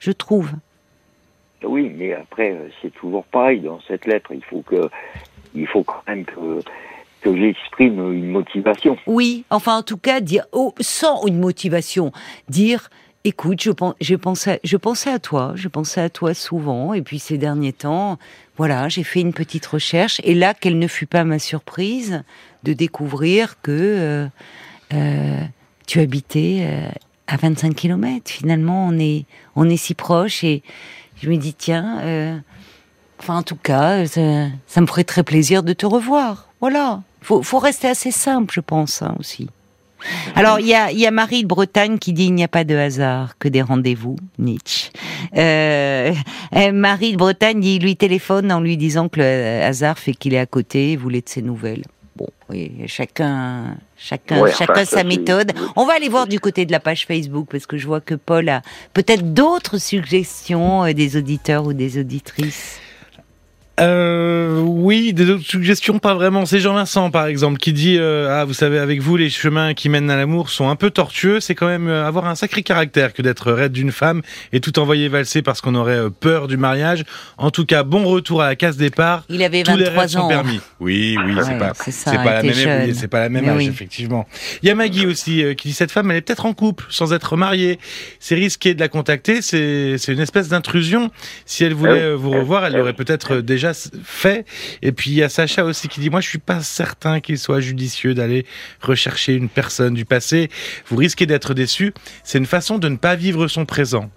je 0.00 0.10
trouve. 0.10 0.50
Oui, 1.62 1.92
mais 1.96 2.12
après, 2.12 2.52
euh, 2.52 2.68
c'est 2.82 2.92
toujours 2.92 3.24
pareil 3.24 3.60
dans 3.60 3.80
cette 3.88 4.06
lettre. 4.06 4.30
Il 4.32 4.44
faut 4.44 4.62
que, 4.62 4.88
il 5.56 5.66
faut 5.66 5.82
quand 5.82 6.02
même 6.06 6.24
que, 6.24 6.60
que 7.22 7.36
j'exprime 7.36 8.12
une 8.12 8.30
motivation. 8.30 8.96
Oui, 9.06 9.44
enfin 9.50 9.78
en 9.78 9.82
tout 9.82 9.96
cas 9.98 10.20
dire 10.20 10.44
oh, 10.52 10.74
sans 10.80 11.26
une 11.26 11.38
motivation, 11.38 12.12
dire 12.48 12.88
écoute, 13.26 13.60
je 13.60 14.76
pensais 14.76 15.10
à 15.10 15.18
toi, 15.18 15.52
je 15.56 15.66
pensais 15.66 16.00
à 16.00 16.08
toi 16.08 16.32
souvent, 16.32 16.94
et 16.94 17.02
puis 17.02 17.18
ces 17.18 17.38
derniers 17.38 17.72
temps, 17.72 18.18
voilà, 18.56 18.88
j'ai 18.88 19.02
fait 19.02 19.20
une 19.20 19.32
petite 19.32 19.66
recherche, 19.66 20.20
et 20.22 20.32
là, 20.32 20.54
quelle 20.54 20.78
ne 20.78 20.86
fut 20.86 21.06
pas 21.06 21.24
ma 21.24 21.40
surprise 21.40 22.22
de 22.62 22.72
découvrir 22.72 23.60
que 23.62 23.72
euh, 23.72 24.26
euh, 24.94 25.40
tu 25.88 25.98
habitais 25.98 26.60
euh, 26.62 26.88
à 27.26 27.36
25 27.36 27.74
km. 27.74 28.30
Finalement, 28.30 28.86
on 28.86 28.96
est, 28.96 29.24
on 29.56 29.68
est 29.68 29.76
si 29.76 29.94
proches, 29.94 30.44
et 30.44 30.62
je 31.20 31.28
me 31.28 31.36
dis 31.36 31.54
tiens, 31.54 32.42
enfin 33.18 33.36
en 33.36 33.42
tout 33.42 33.56
cas, 33.56 34.06
ça, 34.06 34.20
ça 34.66 34.80
me 34.80 34.86
ferait 34.86 35.04
très 35.04 35.22
plaisir 35.22 35.62
de 35.62 35.72
te 35.72 35.86
revoir. 35.86 36.48
Voilà, 36.60 37.02
faut, 37.22 37.42
faut 37.42 37.58
rester 37.58 37.88
assez 37.88 38.10
simple, 38.10 38.52
je 38.54 38.60
pense 38.60 39.02
hein, 39.02 39.14
aussi. 39.18 39.48
Alors, 40.34 40.60
il 40.60 40.66
y 40.66 40.74
a, 40.74 40.92
y 40.92 41.06
a 41.06 41.10
Marie 41.10 41.42
de 41.42 41.48
Bretagne 41.48 41.98
qui 41.98 42.12
dit 42.12 42.26
il 42.26 42.34
n'y 42.34 42.44
a 42.44 42.48
pas 42.48 42.64
de 42.64 42.76
hasard 42.76 43.38
que 43.38 43.48
des 43.48 43.62
rendez-vous, 43.62 44.16
Nietzsche. 44.38 44.90
Euh, 45.36 46.12
euh, 46.54 46.72
Marie 46.72 47.12
de 47.12 47.16
Bretagne 47.16 47.60
dit, 47.60 47.76
il 47.76 47.82
lui 47.82 47.96
téléphone 47.96 48.52
en 48.52 48.60
lui 48.60 48.76
disant 48.76 49.08
que 49.08 49.20
le 49.20 49.62
hasard 49.62 49.98
fait 49.98 50.12
qu'il 50.12 50.34
est 50.34 50.38
à 50.38 50.46
côté 50.46 50.92
et 50.92 50.96
voulait 50.96 51.22
de 51.22 51.28
ses 51.28 51.42
nouvelles. 51.42 51.84
Bon, 52.14 52.28
oui, 52.48 52.72
chacun, 52.86 53.76
chacun, 53.96 54.40
Ouais, 54.40 54.52
chacun 54.52 54.84
sa 54.84 55.04
méthode. 55.04 55.52
On 55.76 55.84
va 55.84 55.94
aller 55.94 56.08
voir 56.08 56.26
du 56.26 56.40
côté 56.40 56.64
de 56.64 56.72
la 56.72 56.80
page 56.80 57.06
Facebook 57.06 57.48
parce 57.50 57.66
que 57.66 57.76
je 57.76 57.86
vois 57.86 58.00
que 58.00 58.14
Paul 58.14 58.48
a 58.48 58.62
peut-être 58.94 59.34
d'autres 59.34 59.78
suggestions 59.78 60.84
euh, 60.84 60.92
des 60.92 61.16
auditeurs 61.16 61.66
ou 61.66 61.72
des 61.72 61.98
auditrices. 61.98 62.80
Euh, 63.78 64.58
oui, 64.62 65.12
des 65.12 65.28
autres 65.28 65.44
suggestions, 65.44 65.98
pas 65.98 66.14
vraiment. 66.14 66.46
C'est 66.46 66.60
Jean-Vincent, 66.60 67.10
par 67.10 67.26
exemple, 67.26 67.58
qui 67.58 67.74
dit 67.74 67.98
euh, 67.98 68.28
Ah, 68.40 68.44
vous 68.46 68.54
savez, 68.54 68.78
avec 68.78 69.00
vous, 69.02 69.16
les 69.18 69.28
chemins 69.28 69.74
qui 69.74 69.90
mènent 69.90 70.08
à 70.10 70.16
l'amour 70.16 70.48
sont 70.48 70.68
un 70.70 70.76
peu 70.76 70.90
tortueux. 70.90 71.40
C'est 71.40 71.54
quand 71.54 71.66
même 71.66 71.88
euh, 71.88 72.06
avoir 72.06 72.26
un 72.26 72.34
sacré 72.36 72.62
caractère 72.62 73.12
que 73.12 73.20
d'être 73.20 73.52
raide 73.52 73.72
d'une 73.72 73.92
femme 73.92 74.22
et 74.52 74.60
tout 74.60 74.78
envoyer 74.78 75.08
valser 75.08 75.42
parce 75.42 75.60
qu'on 75.60 75.74
aurait 75.74 75.96
euh, 75.98 76.08
peur 76.10 76.48
du 76.48 76.56
mariage. 76.56 77.04
En 77.36 77.50
tout 77.50 77.66
cas, 77.66 77.82
bon 77.82 78.04
retour 78.04 78.40
à 78.40 78.46
la 78.48 78.56
case 78.56 78.78
départ. 78.78 79.24
Il 79.28 79.42
avait 79.42 79.62
Tous 79.62 79.76
les 79.76 79.84
rêves 79.84 79.94
23 79.94 80.08
sont 80.08 80.18
ans. 80.20 80.28
permis. 80.28 80.60
Oui, 80.80 81.16
oui, 81.24 81.34
c'est 81.42 81.52
Ouais, 81.52 81.58
pas, 81.58 81.72
c'est 81.74 81.90
ça, 81.90 82.10
c'est 82.12 82.16
pas 82.18 82.34
la 82.34 82.42
même, 82.42 82.94
c'est 82.94 83.08
pas 83.08 83.20
la 83.20 83.28
même 83.28 83.44
Mais 83.44 83.50
âge, 83.50 83.58
oui. 83.58 83.66
effectivement. 83.68 84.26
Il 84.62 84.68
y 84.68 84.70
a 84.70 84.74
Maggie 84.74 85.06
aussi 85.06 85.42
euh, 85.44 85.52
qui 85.54 85.68
dit 85.68 85.74
cette 85.74 85.92
femme, 85.92 86.10
elle 86.10 86.16
est 86.16 86.20
peut-être 86.22 86.46
en 86.46 86.54
couple 86.54 86.84
sans 86.88 87.12
être 87.12 87.36
mariée. 87.36 87.78
C'est 88.20 88.34
risqué 88.36 88.72
de 88.74 88.80
la 88.80 88.88
contacter. 88.88 89.42
C'est, 89.42 89.96
c'est 89.98 90.12
une 90.12 90.20
espèce 90.20 90.48
d'intrusion. 90.48 91.10
Si 91.44 91.62
elle 91.64 91.74
voulait 91.74 91.92
Ah 92.00 92.06
euh, 92.12 92.16
vous 92.16 92.30
revoir, 92.30 92.64
elle 92.64 92.72
l'aurait 92.74 92.90
oui. 92.90 92.96
peut-être 92.96 93.34
euh, 93.36 93.42
déjà 93.72 93.88
fait. 94.04 94.44
Et 94.82 94.92
puis 94.92 95.10
il 95.10 95.16
y 95.16 95.22
a 95.22 95.28
Sacha 95.28 95.64
aussi 95.64 95.88
qui 95.88 96.00
dit 96.00 96.10
moi 96.10 96.20
je 96.20 96.28
suis 96.28 96.38
pas 96.38 96.60
certain 96.60 97.20
qu'il 97.20 97.38
soit 97.38 97.60
judicieux 97.60 98.14
d'aller 98.14 98.46
rechercher 98.80 99.34
une 99.34 99.48
personne 99.48 99.94
du 99.94 100.04
passé. 100.04 100.50
Vous 100.88 100.96
risquez 100.96 101.26
d'être 101.26 101.54
déçu. 101.54 101.92
C'est 102.24 102.38
une 102.38 102.46
façon 102.46 102.78
de 102.78 102.88
ne 102.88 102.96
pas 102.96 103.14
vivre 103.16 103.48
son 103.48 103.64
présent. 103.64 104.10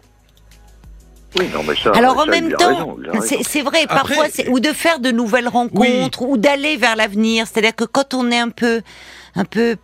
Oui, 1.37 1.45
non, 1.53 1.61
mais 1.63 1.75
ça. 1.75 1.91
Alors 1.93 2.17
en 2.17 2.25
même 2.25 2.51
temps, 2.53 2.97
c'est 3.21 3.61
vrai, 3.61 3.83
Après- 3.87 4.15
parfois, 4.15 4.25
c'est- 4.33 4.49
ou 4.49 4.59
de 4.59 4.73
faire 4.73 4.99
de 4.99 5.11
nouvelles 5.11 5.47
rencontres, 5.47 6.23
ou 6.23 6.37
d'aller 6.37 6.75
vers 6.75 6.95
l'avenir. 6.95 7.45
C'est-à-dire 7.45 7.75
que 7.75 7.83
quand 7.83 8.15
on 8.15 8.31
est 8.31 8.39
un 8.39 8.49
peu, 8.49 8.81
un 9.35 9.45
peu, 9.45 9.75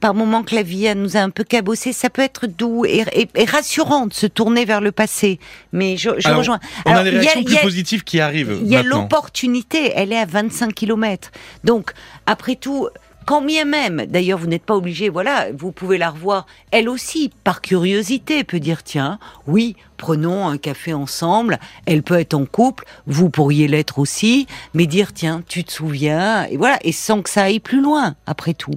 par 0.00 0.14
moment 0.14 0.42
que 0.42 0.54
la 0.54 0.62
vie 0.62 0.88
nous 0.94 1.16
a 1.16 1.20
un 1.20 1.30
peu 1.30 1.44
cabossé, 1.44 1.92
ça 1.92 2.10
peut 2.10 2.22
être 2.22 2.46
doux 2.46 2.84
et, 2.84 3.04
et- 3.12 3.28
et 3.34 3.44
rassurant 3.44 4.06
de 4.06 4.14
se 4.14 4.26
tourner 4.26 4.64
vers 4.64 4.80
le 4.80 4.92
passé. 4.92 5.38
Mais 5.72 5.96
je, 5.96 6.10
je 6.18 6.26
Alors, 6.28 6.38
rejoins. 6.40 6.60
On 6.86 6.90
Alors, 6.90 7.00
a 7.00 7.04
des 7.04 7.16
a- 7.16 7.20
réactions 7.20 7.44
plus 7.44 7.56
a- 7.56 7.60
positives 7.62 8.04
qui 8.04 8.20
arrivent 8.20 8.58
il 8.60 8.68
y 8.68 8.76
a 8.76 8.82
l'opportunité, 8.82 9.92
elle 9.94 10.12
est 10.12 10.18
à 10.18 10.24
25 10.26 10.72
km. 10.74 11.30
Donc, 11.64 11.92
après 12.26 12.56
tout, 12.56 12.88
quand 13.26 13.42
bien 13.42 13.64
même, 13.64 14.06
d'ailleurs, 14.06 14.38
vous 14.38 14.46
n'êtes 14.46 14.64
pas 14.64 14.76
obligé, 14.76 15.08
voilà, 15.08 15.48
vous 15.52 15.72
pouvez 15.72 15.98
la 15.98 16.10
revoir, 16.10 16.46
elle 16.70 16.88
aussi, 16.88 17.32
par 17.42 17.60
curiosité, 17.60 18.44
peut 18.44 18.60
dire, 18.60 18.84
tiens, 18.84 19.18
oui, 19.48 19.74
prenons 19.96 20.46
un 20.46 20.58
café 20.58 20.94
ensemble, 20.94 21.58
elle 21.86 22.04
peut 22.04 22.20
être 22.20 22.34
en 22.34 22.46
couple, 22.46 22.84
vous 23.08 23.28
pourriez 23.28 23.66
l'être 23.66 23.98
aussi, 23.98 24.46
mais 24.74 24.86
dire, 24.86 25.12
tiens, 25.12 25.42
tu 25.48 25.64
te 25.64 25.72
souviens, 25.72 26.44
et 26.44 26.56
voilà, 26.56 26.78
et 26.82 26.92
sans 26.92 27.20
que 27.20 27.28
ça 27.28 27.42
aille 27.42 27.58
plus 27.58 27.82
loin, 27.82 28.14
après 28.26 28.54
tout. 28.54 28.70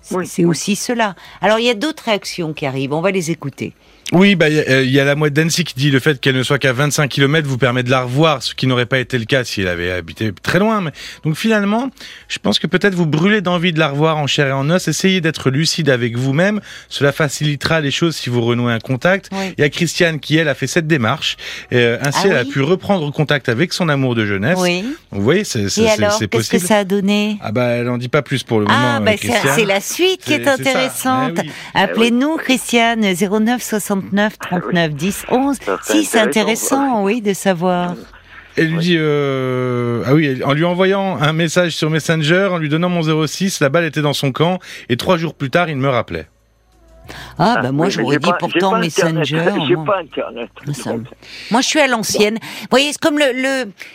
C'est 0.00 0.16
Oui, 0.16 0.44
aussi 0.46 0.76
cela. 0.76 1.14
Alors, 1.42 1.58
il 1.58 1.66
y 1.66 1.70
a 1.70 1.74
d'autres 1.74 2.04
réactions 2.04 2.54
qui 2.54 2.64
arrivent, 2.64 2.94
on 2.94 3.02
va 3.02 3.10
les 3.10 3.30
écouter. 3.30 3.74
Oui, 4.12 4.34
bah 4.34 4.48
il 4.48 4.56
y, 4.56 4.58
a- 4.60 4.64
euh, 4.68 4.82
il 4.82 4.90
y 4.90 4.98
a 4.98 5.04
la 5.04 5.14
mouette 5.14 5.32
d'Annecy 5.34 5.62
qui 5.62 5.74
dit 5.74 5.90
le 5.92 6.00
fait 6.00 6.20
qu'elle 6.20 6.34
ne 6.36 6.42
soit 6.42 6.58
qu'à 6.58 6.72
25 6.72 7.08
km 7.08 7.46
vous 7.46 7.58
permet 7.58 7.84
de 7.84 7.90
la 7.90 8.02
revoir, 8.02 8.42
ce 8.42 8.54
qui 8.56 8.66
n'aurait 8.66 8.86
pas 8.86 8.98
été 8.98 9.16
le 9.18 9.24
cas 9.24 9.44
si 9.44 9.60
elle 9.60 9.68
avait 9.68 9.92
habité 9.92 10.32
très 10.42 10.58
loin. 10.58 10.80
Mais... 10.80 10.90
Donc 11.24 11.36
finalement, 11.36 11.90
je 12.28 12.38
pense 12.38 12.58
que 12.58 12.66
peut-être 12.66 12.94
vous 12.94 13.06
brûlez 13.06 13.40
d'envie 13.40 13.72
de 13.72 13.78
la 13.78 13.88
revoir 13.88 14.16
en 14.16 14.26
chair 14.26 14.48
et 14.48 14.52
en 14.52 14.68
os. 14.68 14.88
Essayez 14.88 15.20
d'être 15.20 15.50
lucide 15.50 15.90
avec 15.90 16.16
vous-même. 16.16 16.60
Cela 16.88 17.12
facilitera 17.12 17.80
les 17.80 17.92
choses 17.92 18.16
si 18.16 18.30
vous 18.30 18.40
renouez 18.42 18.72
un 18.72 18.80
contact. 18.80 19.28
Oui. 19.32 19.54
Il 19.56 19.60
y 19.60 19.64
a 19.64 19.68
Christiane 19.68 20.18
qui, 20.18 20.36
elle, 20.36 20.48
a 20.48 20.54
fait 20.54 20.66
cette 20.66 20.88
démarche. 20.88 21.36
Et, 21.70 21.76
euh, 21.76 21.98
ainsi, 22.02 22.22
Ah 22.24 22.28
elle 22.30 22.36
a 22.38 22.42
oui 22.42 22.50
pu 22.50 22.62
reprendre 22.62 23.10
contact 23.12 23.48
avec 23.48 23.72
son 23.72 23.88
amour 23.88 24.16
de 24.16 24.26
jeunesse. 24.26 24.58
Oui. 24.60 24.84
Vous 25.12 25.22
voyez, 25.22 25.44
c'est 25.44 25.68
c'est- 25.68 25.82
Et 25.82 25.86
c'est- 25.88 26.02
alors, 26.02 26.12
c'est 26.18 26.26
qu'est-ce 26.28 26.48
que 26.50 26.56
possible. 26.56 26.66
ça 26.68 26.78
a 26.78 26.84
donné? 26.84 27.38
Ah 27.42 27.52
bah, 27.52 27.66
elle 27.68 27.88
en 27.88 27.96
dit 27.98 28.08
pas 28.08 28.22
plus 28.22 28.42
pour 28.42 28.58
le 28.58 28.64
moment, 28.66 28.76
Ah, 28.76 28.96
euh, 28.96 29.04
bah, 29.04 29.12
c'est 29.54 29.64
la 29.64 29.80
suite 29.80 30.22
qui 30.24 30.32
est 30.32 30.48
intéressante. 30.48 31.34
Eh 31.38 31.42
oui. 31.46 31.50
Appelez-nous, 31.74 32.36
Christiane, 32.38 33.02
09 33.14 33.62
69 34.00 34.38
39 34.38 34.94
10 34.94 35.26
11. 35.30 35.56
Ça 35.56 35.64
serait 35.64 35.78
Si, 35.82 36.04
c'est 36.04 36.20
intéressant, 36.20 37.04
oui, 37.04 37.20
de 37.20 37.32
savoir. 37.32 37.94
Elle 38.56 38.72
lui 38.72 38.78
dit 38.78 38.96
euh, 38.98 40.02
ah 40.06 40.14
oui, 40.14 40.42
en 40.44 40.52
lui 40.52 40.64
envoyant 40.64 41.16
un 41.20 41.32
message 41.32 41.76
sur 41.76 41.88
Messenger, 41.88 42.48
en 42.52 42.58
lui 42.58 42.68
donnant 42.68 42.88
mon 42.88 43.26
06, 43.26 43.60
la 43.60 43.68
balle 43.68 43.84
était 43.84 44.02
dans 44.02 44.12
son 44.12 44.32
camp 44.32 44.58
et 44.88 44.96
trois 44.96 45.16
jours 45.16 45.34
plus 45.34 45.50
tard, 45.50 45.68
il 45.68 45.76
me 45.76 45.88
rappelait. 45.88 46.26
Ah, 47.38 47.60
bah 47.62 47.72
moi 47.72 47.86
oui, 47.86 47.92
j'aurais 47.92 48.18
dit 48.18 48.30
pas- 48.30 48.36
pourtant 48.36 48.70
pas. 48.72 48.78
Messenger. 48.80 49.50
J'ai 49.66 49.74
moi. 49.76 49.84
pas 49.84 49.98
Internet. 50.00 50.50
Ça 50.72 50.92
me- 50.94 51.04
Moi, 51.50 51.60
je 51.60 51.66
suis 51.66 51.80
à 51.80 51.86
l'ancienne. 51.88 52.38
Vous 52.40 52.66
voyez, 52.70 52.92
c'est 52.92 53.00
comme 53.00 53.18
le. 53.18 53.32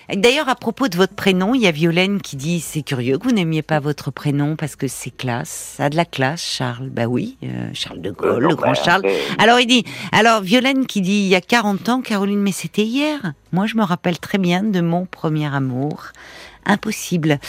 le... 0.10 0.16
D'ailleurs, 0.16 0.50
à 0.50 0.56
propos 0.56 0.88
de 0.88 0.98
votre 0.98 1.14
prénom, 1.14 1.54
il 1.56 1.62
y 1.62 1.68
a 1.68 1.72
Violaine 1.72 2.22
qui 2.22 2.36
dit 2.36 2.60
c'est 2.60 2.82
curieux 2.82 3.18
que 3.18 3.24
vous 3.24 3.32
n'aimiez 3.34 3.62
pas 3.62 3.80
votre 3.80 4.12
prénom 4.12 4.56
parce 4.56 4.76
que 4.76 4.88
c'est 4.88 5.12
classe. 5.16 5.76
Ça 5.78 5.86
a 5.86 5.90
de 5.90 5.96
la 5.96 6.06
classe, 6.06 6.44
Charles. 6.44 6.90
Bah 6.90 7.06
oui, 7.06 7.38
euh, 7.44 7.70
Charles 7.74 8.02
de 8.02 8.12
Gaulle, 8.12 8.30
Euh, 8.32 8.40
non, 8.42 8.50
le 8.50 8.56
grand 8.56 8.74
Charles. 8.74 9.04
Alors, 9.38 9.60
il 9.60 9.68
dit. 9.68 9.86
Alors, 10.12 10.42
Violaine 10.42 10.86
qui 10.86 11.02
dit 11.02 11.12
il 11.20 11.28
y 11.28 11.36
a 11.36 11.42
40 11.42 11.88
ans, 11.90 12.02
Caroline, 12.02 12.40
mais 12.42 12.52
c'était 12.52 12.84
hier. 12.84 13.20
Moi, 13.52 13.68
je 13.68 13.76
me 13.78 13.84
rappelle 13.84 14.20
très 14.20 14.38
bien 14.40 14.64
de 14.64 14.82
mon 14.82 15.06
premier 15.06 15.54
amour. 15.54 16.08
Impossible. 16.66 17.40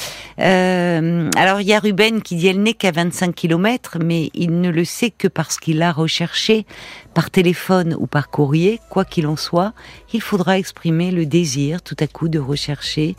Euh, 0.41 1.31
alors, 1.37 1.61
il 1.61 1.67
y 1.67 1.73
a 1.73 1.81
Ruben 1.81 2.23
qui 2.23 2.37
dit 2.37 2.49
elle 2.49 2.63
n'est 2.63 2.75
qu'à 2.75 2.91
25 2.91 3.35
km, 3.35 3.99
mais 4.03 4.31
il 4.35 4.61
ne 4.61 4.71
le 4.71 4.85
sait 4.85 5.11
que 5.11 5.29
parce 5.29 5.59
qu'il 5.59 5.79
l'a 5.79 5.93
recherché 5.93 6.67
par 7.15 7.31
téléphone 7.31 7.97
ou 7.99 8.07
par 8.07 8.29
courrier, 8.29 8.81
quoi 8.91 9.05
qu'il 9.05 9.27
en 9.27 9.37
soit, 9.37 9.73
il 10.13 10.21
faudra 10.21 10.59
exprimer 10.59 11.11
le 11.11 11.27
désir 11.27 11.83
tout 11.83 11.97
à 12.01 12.07
coup 12.07 12.29
de 12.29 12.39
rechercher 12.39 13.17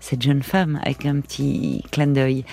cette 0.00 0.22
jeune 0.22 0.42
femme 0.42 0.80
avec 0.84 1.04
un 1.06 1.20
petit 1.20 1.82
clin 1.90 2.06
d'œil. 2.06 2.44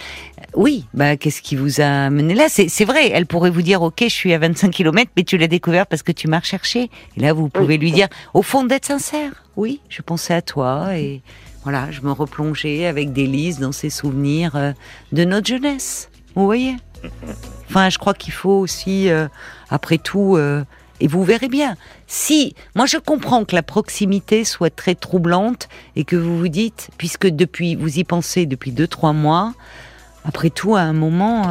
Oui, 0.56 0.86
bah 0.94 1.18
qu'est-ce 1.18 1.42
qui 1.42 1.56
vous 1.56 1.82
a 1.82 2.10
mené 2.10 2.34
là? 2.34 2.46
C'est 2.50 2.68
c'est 2.70 2.86
vrai, 2.86 3.10
elle 3.10 3.26
pourrait 3.26 3.50
vous 3.50 3.62
dire 3.62 3.82
OK, 3.82 4.00
je 4.02 4.08
suis 4.08 4.34
à 4.34 4.40
25 4.40 4.72
km, 4.72 5.12
mais 5.16 5.24
tu 5.24 5.38
l'as 5.38 5.48
découvert 5.48 5.88
parce 5.88 6.04
que 6.04 6.12
tu 6.12 6.28
m'as 6.28 6.40
recherché. 6.40 6.90
Et 7.18 7.20
là, 7.20 7.34
vous 7.34 7.50
pouvez 7.50 7.78
lui 7.78 7.92
dire, 7.92 8.08
au 8.34 8.42
fond, 8.42 8.64
d'être 8.64 8.86
sincère. 8.86 9.44
Oui, 9.56 9.82
je 9.90 10.02
pensais 10.02 10.34
à 10.34 10.42
toi 10.42 10.98
et 10.98 11.22
voilà, 11.64 11.92
je 11.92 12.02
me 12.02 12.12
replongeais 12.12 12.86
avec 12.88 13.14
délice 13.14 13.60
dans 13.60 13.72
ces 13.72 13.90
souvenirs 13.90 14.56
euh, 14.56 14.74
de 15.12 15.24
notre 15.24 15.48
jeunesse. 15.48 16.10
Vous 16.36 16.46
voyez? 16.46 16.76
Enfin, 17.70 17.90
je 17.90 17.98
crois 17.98 18.14
qu'il 18.14 18.34
faut 18.34 18.60
aussi, 18.60 19.10
euh, 19.10 19.28
après 19.70 19.98
tout, 19.98 20.36
euh, 20.36 20.64
et 21.00 21.08
vous 21.08 21.24
verrez 21.24 21.48
bien, 21.48 21.76
si, 22.08 22.56
moi 22.76 22.86
je 22.86 22.98
comprends 22.98 23.46
que 23.46 23.56
la 23.56 23.64
proximité 23.64 24.44
soit 24.44 24.74
très 24.74 24.96
troublante 24.96 25.68
et 25.96 26.04
que 26.04 26.16
vous 26.16 26.38
vous 26.38 26.48
dites, 26.48 26.90
puisque 26.98 27.28
depuis, 27.28 27.76
vous 27.76 27.98
y 27.98 28.04
pensez 28.04 28.46
depuis 28.46 28.72
deux, 28.72 28.88
trois 28.88 29.14
mois, 29.14 29.54
après 30.26 30.50
tout, 30.50 30.76
à 30.76 30.82
un 30.82 30.94
moment, 30.94 31.44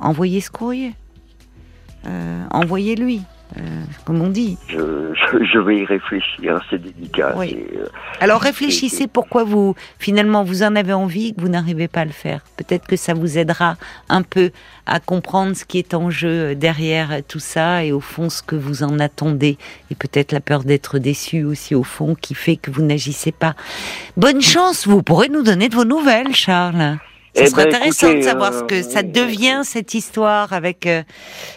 envoyez 0.00 0.40
ce 0.40 0.50
courrier. 0.50 0.94
Envoyez-lui, 2.50 3.22
euh, 3.56 3.60
comme 4.04 4.20
on 4.20 4.28
dit. 4.28 4.58
je, 4.68 5.12
je, 5.14 5.44
je 5.44 5.58
vais 5.58 5.78
y 5.78 5.84
réfléchir, 5.84 6.60
c'est 6.68 6.78
délicat. 6.82 7.32
Oui. 7.36 7.56
euh, 7.76 7.86
Alors 8.20 8.40
réfléchissez 8.40 9.06
pourquoi 9.06 9.44
vous, 9.44 9.74
finalement, 9.98 10.42
vous 10.42 10.62
en 10.64 10.74
avez 10.74 10.92
envie 10.92 11.28
et 11.28 11.32
que 11.32 11.40
vous 11.40 11.48
n'arrivez 11.48 11.86
pas 11.88 12.00
à 12.00 12.04
le 12.04 12.10
faire. 12.10 12.40
Peut-être 12.56 12.86
que 12.86 12.96
ça 12.96 13.14
vous 13.14 13.38
aidera 13.38 13.76
un 14.08 14.22
peu 14.22 14.50
à 14.86 14.98
comprendre 15.00 15.54
ce 15.56 15.64
qui 15.64 15.78
est 15.78 15.94
en 15.94 16.10
jeu 16.10 16.54
derrière 16.54 17.10
tout 17.28 17.38
ça 17.38 17.84
et 17.84 17.92
au 17.92 18.00
fond 18.00 18.30
ce 18.30 18.42
que 18.42 18.56
vous 18.56 18.82
en 18.82 18.98
attendez. 18.98 19.58
Et 19.90 19.94
peut-être 19.94 20.32
la 20.32 20.40
peur 20.40 20.64
d'être 20.64 20.98
déçu 20.98 21.44
aussi 21.44 21.74
au 21.74 21.84
fond 21.84 22.14
qui 22.14 22.34
fait 22.34 22.56
que 22.56 22.70
vous 22.70 22.82
n'agissez 22.82 23.32
pas. 23.32 23.54
Bonne 24.16 24.42
chance, 24.42 24.86
vous 24.86 25.02
pourrez 25.02 25.28
nous 25.28 25.42
donner 25.42 25.68
de 25.68 25.74
vos 25.76 25.84
nouvelles, 25.84 26.34
Charles. 26.34 26.98
Ce 27.36 27.42
Eh 27.42 27.46
serait 27.48 27.64
ben, 27.66 27.74
intéressant 27.74 28.06
écoutez, 28.08 28.20
de 28.20 28.24
savoir 28.24 28.52
ce 28.52 28.58
euh, 28.62 28.66
que 28.66 28.82
ça 28.82 29.02
devient 29.02 29.60
cette 29.62 29.92
histoire 29.94 30.52
avec 30.52 30.86
euh, 30.86 31.02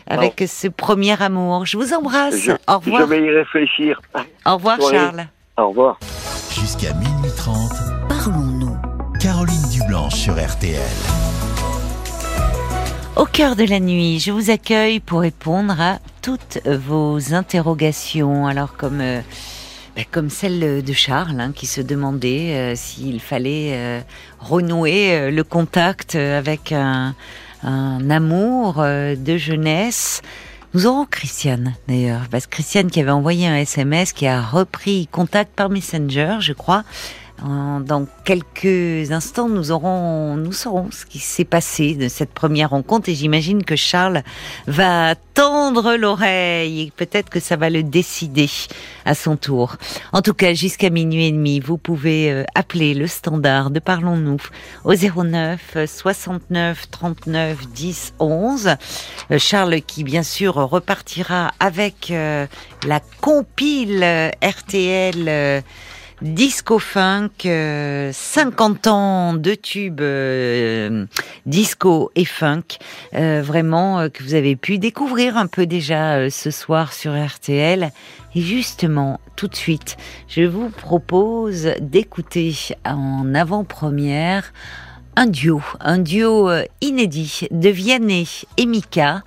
avec 0.08 0.44
ce 0.48 0.68
premier 0.68 1.22
amour. 1.22 1.66
Je 1.66 1.78
vous 1.78 1.94
embrasse. 1.94 2.36
je, 2.38 2.52
Au 2.52 2.56
je 2.84 2.90
revoir. 2.92 3.08
vais 3.08 3.22
y 3.24 3.30
réfléchir. 3.30 4.02
Au 4.46 4.56
revoir, 4.56 4.78
Oui. 4.82 4.92
Charles. 4.92 5.26
Au 5.58 5.70
revoir. 5.70 6.00
Jusqu'à 6.54 6.94
minuit 6.94 7.32
30, 7.38 7.72
Parlons-nous. 8.10 8.78
Caroline 9.22 9.70
Dublanche 9.72 10.16
sur 10.16 10.34
RTL. 10.34 10.80
Au 13.16 13.26
cœur 13.26 13.56
de 13.56 13.66
la 13.66 13.80
nuit, 13.80 14.20
je 14.20 14.32
vous 14.32 14.50
accueille 14.50 15.00
pour 15.02 15.22
répondre 15.22 15.76
à 15.80 16.00
toutes 16.22 16.60
vos 16.66 17.34
interrogations. 17.34 18.48
Alors 18.48 18.76
comme 18.78 19.02
euh, 19.02 19.20
comme 20.06 20.30
celle 20.30 20.84
de 20.84 20.94
Charles 20.94 21.40
hein, 21.40 21.52
qui 21.54 21.66
se 21.66 21.82
demandait 21.82 22.56
euh, 22.56 22.76
s'il 22.76 23.20
fallait 23.20 23.72
euh, 23.74 24.02
renouer 24.40 25.14
euh, 25.14 25.32
le 25.32 25.44
contact 25.44 26.16
avec 26.16 26.72
un, 26.72 27.16
amour 27.64 28.76
euh, 28.80 29.16
de 29.16 29.38
jeunesse. 29.38 30.22
Nous 30.74 30.86
aurons 30.86 31.06
Christiane 31.06 31.74
d'ailleurs, 31.88 32.22
parce 32.30 32.46
que 32.46 32.52
Christiane 32.52 32.92
qui 32.92 33.02
avait 33.02 33.12
envoyé 33.12 33.48
un 33.48 33.56
SMS, 33.56 34.14
qui 34.14 34.28
a 34.28 34.42
repris 34.42 35.08
contact 35.08 35.52
par 35.56 35.70
Messenger, 35.70 36.38
je 36.40 36.54
crois. 36.54 36.84
En- 37.44 37.80
Dans 37.80 38.06
quelques 38.26 39.12
instants, 39.12 39.48
nous 39.50 39.72
aurons, 39.72 40.36
nous 40.36 40.52
saurons 40.52 40.90
ce 40.92 41.06
qui 41.06 41.20
s'est 41.20 41.46
passé 41.46 41.96
de 41.96 42.08
cette 42.10 42.32
première 42.32 42.72
rencontre 42.72 43.08
et 43.10 43.16
j'imagine 43.16 43.64
que 43.64 43.76
Charles 43.78 44.24
va 44.68 45.16
tendre 45.34 45.96
l'oreille 45.96 46.82
et 46.82 46.92
peut-être 46.96 47.30
que 47.30 47.40
ça 47.40 47.56
va 47.56 47.70
le 47.70 47.82
décider 47.84 48.50
à 49.06 49.16
son 49.16 49.38
tour. 49.38 49.78
En 50.12 50.22
tout 50.22 50.34
cas, 50.34 50.54
jusqu'à 50.54 50.90
minuit 50.90 51.28
et 51.28 51.32
demi, 51.32 51.60
vous 51.62 51.78
pouvez 51.78 52.30
euh, 52.32 52.44
appeler 52.56 52.94
le 52.94 53.08
standard 53.08 53.70
de 53.70 53.80
Parlons-nous 53.80 54.42
au 54.84 54.94
09 54.94 55.78
69 55.88 56.90
39 56.92 57.68
10 57.70 58.14
11. 58.20 58.68
Euh, 59.32 59.40
Charles 59.40 59.82
qui 59.82 60.04
bien 60.04 60.24
sûr 60.24 60.56
repartira 60.56 61.52
avec 61.62 62.12
euh, 62.12 62.46
la 62.86 63.00
compile 63.22 64.02
euh, 64.04 64.30
RTL 64.44 65.64
Disco 66.22 66.80
Funk, 66.80 67.46
euh, 67.46 68.12
50 68.12 68.88
ans 68.88 69.34
de 69.34 69.56
tubes 69.56 70.02
euh, 70.02 71.06
disco 71.46 72.12
et 72.16 72.26
funk, 72.26 72.78
euh, 73.14 73.42
vraiment 73.42 74.00
euh, 74.00 74.10
que 74.10 74.22
vous 74.24 74.34
avez 74.34 74.58
pu 74.58 74.80
découvrir 74.80 75.38
un 75.38 75.48
peu 75.48 75.66
déjà 75.66 76.30
ce 76.30 76.52
soir 76.52 76.92
sur 76.92 77.14
RTL. 77.14 77.92
Et 78.36 78.42
justement, 78.42 79.22
tout 79.38 79.48
de 79.48 79.56
suite, 79.56 79.96
je 80.28 80.42
vous 80.42 80.70
propose 80.70 81.70
d'écouter 81.80 82.54
en 82.84 83.34
avant-première 83.34 84.52
un 85.20 85.28
duo, 85.28 85.62
un 85.82 85.98
duo 85.98 86.50
euh, 86.50 86.64
inédit 86.80 87.42
de 87.52 87.68
Vianney 87.68 88.26
et 88.56 88.66
Mika, 88.66 89.22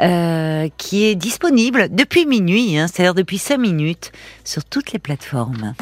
euh, 0.00 0.68
qui 0.78 1.04
est 1.04 1.16
disponible 1.16 1.88
depuis 1.90 2.26
minuit, 2.26 2.78
hein, 2.78 2.86
c'est-à-dire 2.86 3.14
depuis 3.14 3.38
5 3.38 3.58
minutes, 3.58 4.12
sur 4.44 4.64
toutes 4.64 4.92
les 4.92 5.00
plateformes. 5.00 5.74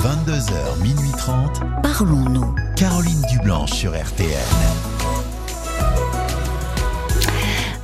22h, 0.00 0.82
minuit 0.82 1.12
30, 1.16 1.60
Parlons-nous. 1.84 2.56
Caroline 2.76 3.22
Dublanche 3.30 3.70
sur 3.70 3.92
RTL. 3.92 4.28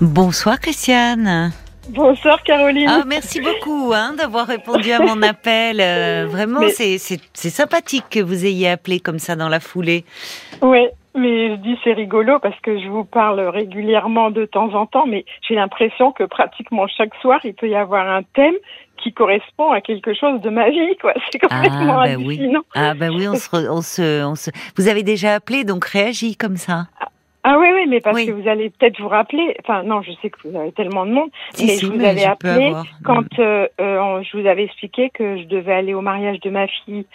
Bonsoir 0.01 0.59
Christiane. 0.59 1.52
Bonsoir 1.90 2.42
Caroline. 2.42 2.88
Ah, 2.88 3.02
merci 3.06 3.40
beaucoup 3.40 3.92
hein, 3.94 4.14
d'avoir 4.16 4.46
répondu 4.46 4.92
à 4.92 5.00
mon 5.00 5.22
appel. 5.22 5.80
Euh, 5.80 6.26
vraiment, 6.28 6.60
Mais- 6.60 6.70
c'est 6.70 7.18
sympathique 7.34 8.04
que 8.10 8.20
vous 8.20 8.44
ayez 8.46 8.68
appelé 8.70 9.00
comme 9.00 9.18
ça 9.18 9.36
dans 9.36 9.48
la 9.48 9.60
foulée. 9.60 10.04
Oui, 10.62 10.86
mais 11.14 11.50
je 11.50 11.54
dis 11.56 11.76
c'est 11.82 11.92
rigolo 11.92 12.38
parce 12.38 12.58
que 12.60 12.80
je 12.80 12.88
vous 12.88 13.04
parle 13.04 13.40
régulièrement 13.40 14.30
de 14.30 14.44
temps 14.44 14.72
en 14.74 14.86
temps, 14.86 15.06
mais 15.06 15.24
j'ai 15.46 15.54
l'impression 15.54 16.12
que 16.12 16.24
pratiquement 16.24 16.86
chaque 16.86 17.14
soir, 17.20 17.40
il 17.44 17.54
peut 17.54 17.68
y 17.68 17.74
avoir 17.74 18.08
un 18.08 18.22
thème 18.34 18.54
qui 19.02 19.12
correspond 19.12 19.72
à 19.72 19.80
quelque 19.80 20.14
chose 20.14 20.40
de 20.42 20.50
ma 20.50 20.68
vie, 20.70 20.96
quoi. 21.00 21.14
C'est 21.32 21.38
complètement 21.38 22.00
Ah, 22.00 22.06
bah 22.06 22.14
oui. 22.18 22.52
Ah 22.74 22.94
bah 22.94 23.08
oui, 23.08 23.26
on 23.28 23.34
se, 23.34 23.48
on 23.68 23.80
se, 23.80 24.24
on 24.24 24.34
se... 24.34 24.50
Vous 24.76 24.88
avez 24.88 25.02
déjà 25.02 25.34
appelé, 25.34 25.64
donc 25.64 25.86
réagis 25.86 26.36
comme 26.36 26.56
ça. 26.56 26.86
Ah 27.42 27.56
oui, 27.58 27.68
oui, 27.74 27.86
mais 27.88 28.00
parce 28.00 28.16
Oui. 28.16 28.26
que 28.26 28.32
vous 28.32 28.48
allez 28.48 28.68
peut-être 28.70 29.00
vous 29.00 29.08
rappeler, 29.08 29.56
enfin 29.64 29.82
non, 29.82 30.02
je 30.02 30.12
sais 30.20 30.28
que 30.28 30.36
vous 30.46 30.56
avez 30.58 30.72
tellement 30.72 31.06
de 31.06 31.12
monde, 31.12 31.30
Si, 31.54 31.66
mais 31.66 31.72
si, 31.76 31.86
je 31.86 31.90
vous 31.90 31.96
mais 31.98 32.08
avais 32.08 32.20
je 32.20 32.26
appelé 32.26 32.72
quand 33.04 33.38
euh, 33.38 33.66
euh, 33.80 34.22
je 34.22 34.36
vous 34.38 34.46
avais 34.46 34.64
expliqué 34.64 35.08
que 35.10 35.38
je 35.38 35.44
devais 35.44 35.72
aller 35.72 35.94
au 35.94 36.02
mariage 36.02 36.38
de 36.40 36.50
ma 36.50 36.66
fille 36.66 37.06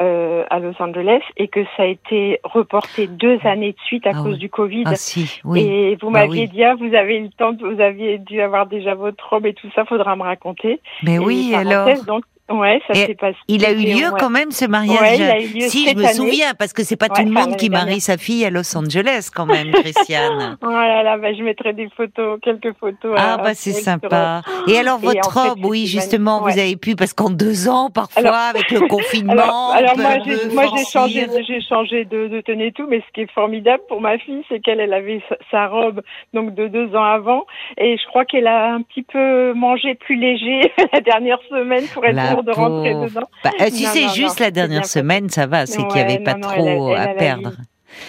euh, 0.00 0.44
à 0.50 0.58
Los 0.58 0.74
Angeles 0.80 1.20
et 1.36 1.48
que 1.48 1.60
ça 1.76 1.84
a 1.84 1.86
été 1.86 2.40
reporté 2.44 3.06
deux 3.06 3.38
années 3.44 3.72
de 3.72 3.80
suite 3.86 4.06
à 4.06 4.12
Ah 4.14 4.22
cause 4.22 4.38
du 4.38 4.48
Covid. 4.50 4.84
Ah 4.86 4.96
si, 4.96 5.40
oui. 5.44 5.60
Et 5.60 5.96
vous 6.00 6.10
Bah 6.10 6.20
m'aviez 6.26 6.46
dit, 6.46 6.62
ah, 6.64 6.74
vous 6.74 6.94
avez 6.94 7.16
eu 7.18 7.22
le 7.24 7.28
temps, 7.30 7.54
vous 7.58 7.80
aviez 7.80 8.18
dû 8.18 8.40
avoir 8.40 8.66
déjà 8.66 8.94
votre 8.94 9.26
robe 9.28 9.46
et 9.46 9.54
tout 9.54 9.68
ça, 9.74 9.84
faudra 9.84 10.14
me 10.16 10.22
raconter. 10.22 10.80
Mais 11.02 11.14
Et 11.14 11.18
oui, 11.18 11.54
alors. 11.54 11.88
Donc, 12.06 12.24
ouais, 12.50 12.80
ça 12.86 12.94
s'est 12.94 13.14
passé. 13.14 13.36
Il 13.48 13.64
a 13.64 13.72
eu 13.72 13.76
lieu 13.76 14.08
ouais. 14.10 14.18
quand 14.18 14.30
même 14.30 14.50
ce 14.50 14.64
mariage. 14.66 15.00
Ouais, 15.00 15.16
il 15.16 15.22
a 15.22 15.38
eu 15.40 15.46
lieu 15.48 15.60
si 15.68 15.84
cette 15.84 15.96
je 15.96 16.02
me 16.02 16.04
année. 16.04 16.14
souviens, 16.14 16.52
parce 16.58 16.72
que 16.72 16.82
c'est 16.82 16.96
pas 16.96 17.06
Ouais, 17.10 17.22
tout 17.22 17.28
le 17.28 17.32
monde 17.32 17.56
qui 17.56 17.70
marie 17.70 18.00
sa 18.00 18.16
fille 18.16 18.44
à 18.44 18.50
Los 18.50 18.76
Angeles 18.76 19.30
quand 19.34 19.46
même, 19.46 19.70
Christiane. 19.72 20.56
Oh 20.62 20.70
là 20.70 21.02
là, 21.02 21.16
bah, 21.18 21.32
je 21.32 21.42
mettrai 21.42 21.72
des 21.72 21.88
photos, 21.96 22.38
quelques 22.42 22.74
photos. 22.78 23.16
Ah 23.18 23.38
bah 23.38 23.54
c'est 23.54 23.72
sympa. 23.72 24.42
Et 24.68 24.76
alors 24.78 24.98
Et 25.02 25.06
en 25.06 25.10
votre 25.12 25.32
fait, 25.32 25.48
robe, 25.48 25.64
oui 25.64 25.86
justement, 25.86 26.40
vous 26.42 26.58
avez 26.58 26.76
pu 26.76 26.94
parce 26.96 27.12
qu'en 27.12 27.30
deux 27.30 27.68
ans 27.68 27.90
parfois 27.90 28.22
Alors- 28.22 28.34
avec 28.54 28.70
le 28.70 28.80
confinement. 28.88 29.32
Alors, 29.72 29.74
alors 29.76 29.98
moi, 29.98 30.10
j'ai, 30.24 30.36
peu 30.48 30.54
moi 30.54 30.64
j'ai 30.76 30.84
changé, 30.84 31.26
j'ai 31.46 31.60
changé 31.62 32.04
de, 32.04 32.28
de 32.28 32.40
tenue 32.40 32.66
et 32.66 32.72
tout, 32.72 32.86
mais 32.88 33.00
ce 33.00 33.12
qui 33.14 33.22
est 33.22 33.30
formidable 33.32 33.82
pour 33.88 34.00
ma 34.00 34.18
fille, 34.18 34.42
c'est 34.48 34.60
qu'elle, 34.60 34.80
elle 34.80 34.92
avait 34.92 35.22
sa, 35.28 35.36
sa 35.50 35.66
robe 35.68 36.02
donc 36.34 36.54
de 36.54 36.68
deux 36.68 36.94
ans 36.94 37.04
avant, 37.04 37.46
et 37.78 37.96
je 37.96 38.06
crois 38.08 38.24
qu'elle 38.24 38.46
a 38.46 38.72
un 38.72 38.82
petit 38.82 39.02
peu 39.02 39.52
mangé 39.54 39.94
plus 39.94 40.16
léger 40.16 40.72
la 40.92 41.00
dernière 41.00 41.38
semaine 41.48 41.84
pour 41.94 42.04
être 42.04 42.14
de 42.42 42.50
rentrer 42.52 42.92
pauvre. 42.92 43.06
dedans. 43.06 43.28
Bah, 43.44 43.50
euh, 43.60 43.66
si 43.70 43.84
c'est 43.86 44.08
juste 44.08 44.40
non, 44.40 44.46
la 44.46 44.50
dernière 44.50 44.86
semaine, 44.86 45.28
ça 45.28 45.46
va, 45.46 45.66
c'est 45.66 45.82
qu'il 45.86 45.94
n'y 45.96 46.00
avait 46.00 46.18
pas 46.22 46.34
trop 46.34 46.90
elle 46.92 46.98
a- 46.98 47.02
elle 47.02 47.08
à 47.08 47.10
a 47.10 47.14
perdre. 47.14 47.52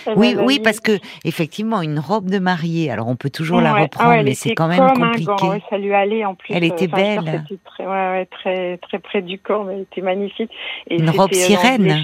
Elle 0.05 0.13
Oui, 0.15 0.35
oui, 0.39 0.59
parce 0.63 0.79
que 0.79 0.91
effectivement, 1.25 1.81
une 1.81 1.97
robe 1.97 2.29
de 2.29 2.37
mariée. 2.37 2.91
Alors, 2.91 3.07
on 3.07 3.15
peut 3.15 3.31
toujours 3.31 3.61
la 3.61 3.73
Ouais, 3.73 3.79
ah 3.79 3.83
reprendre, 3.83 4.23
mais 4.23 4.35
c'est 4.35 4.49
était 4.49 4.55
quand 4.55 4.67
même 4.67 4.91
compliqué. 4.93 5.25
gant, 5.25 5.49
ouais, 5.49 5.61
ça 5.71 5.77
lui 5.79 5.91
allait 5.91 6.23
en 6.23 6.35
plus. 6.35 6.53
Elle 6.53 6.63
était 6.63 6.85
euh, 6.85 6.87
enfin, 6.93 7.01
dire, 7.13 7.23
belle. 7.23 7.43
Très, 7.65 7.85
ouais, 7.87 7.89
ouais, 7.91 8.25
très, 8.27 8.77
très 8.77 8.99
près 8.99 9.21
du 9.23 9.39
corps, 9.39 9.65
mais 9.65 9.73
elle 9.73 9.81
était 9.81 10.01
magnifique. 10.01 10.51
Et 10.87 10.97
Une 10.99 11.09
robe 11.09 11.31
euh, 11.33 11.35
sirène. 11.35 11.97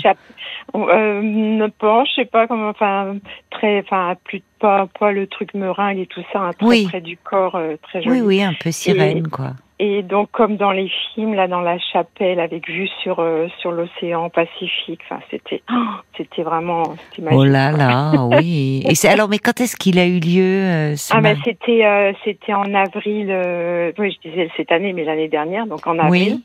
Euh, 0.75 1.21
ne 1.21 1.67
pas, 1.67 2.03
je 2.05 2.13
sais 2.21 2.25
pas 2.25 2.47
comment, 2.47 2.69
enfin, 2.69 3.15
très, 3.51 3.79
enfin, 3.81 4.15
plus 4.23 4.41
pas, 4.59 4.87
pas 4.99 5.11
le 5.11 5.27
truc 5.27 5.53
meringue 5.53 5.99
et 5.99 6.07
tout 6.07 6.23
ça, 6.33 6.39
hein, 6.39 6.51
très 6.57 6.67
Oui. 6.67 6.87
près 6.89 7.01
du 7.01 7.15
corps, 7.15 7.55
euh, 7.55 7.75
très 7.83 8.01
joli. 8.01 8.21
Oui, 8.21 8.25
oui, 8.25 8.43
un 8.43 8.53
peu 8.59 8.71
sirène, 8.71 9.27
quoi. 9.27 9.51
Et 9.79 10.01
donc, 10.01 10.31
comme 10.31 10.57
dans 10.57 10.71
les 10.71 10.89
films, 11.13 11.35
là, 11.35 11.47
dans 11.47 11.61
la 11.61 11.77
chapelle, 11.77 12.39
avec 12.39 12.67
vue 12.67 12.89
sur 13.03 13.19
euh, 13.19 13.47
sur 13.59 13.71
l'océan 13.71 14.29
Pacifique, 14.31 15.01
enfin, 15.03 15.21
c'était, 15.29 15.61
oh, 15.71 15.99
c'était 16.17 16.41
vraiment, 16.41 16.95
c'était 17.11 17.21
magique. 17.21 17.39
Oh 17.39 17.43
là 17.43 17.71
là, 17.71 18.11
oui. 18.37 18.83
Et 18.89 18.95
c'est 18.95 19.07
alors, 19.07 19.29
mais 19.29 19.37
quand 19.37 19.61
est-ce 19.61 19.75
qu'il 19.75 19.99
a 19.99 20.07
eu 20.07 20.19
lieu 20.19 20.63
euh, 20.63 20.95
ce 20.95 21.13
Ah 21.15 21.21
ben 21.21 21.37
c'était 21.45 21.85
euh, 21.85 22.11
c'était 22.23 22.53
en 22.53 22.73
avril, 22.73 23.27
euh, 23.29 23.91
oui 23.99 24.17
je 24.23 24.29
disais 24.29 24.49
cette 24.57 24.71
année 24.71 24.93
mais 24.93 25.03
l'année 25.03 25.29
dernière 25.29 25.67
donc 25.67 25.85
en 25.85 25.99
avril. 25.99 26.33
Oui. 26.37 26.43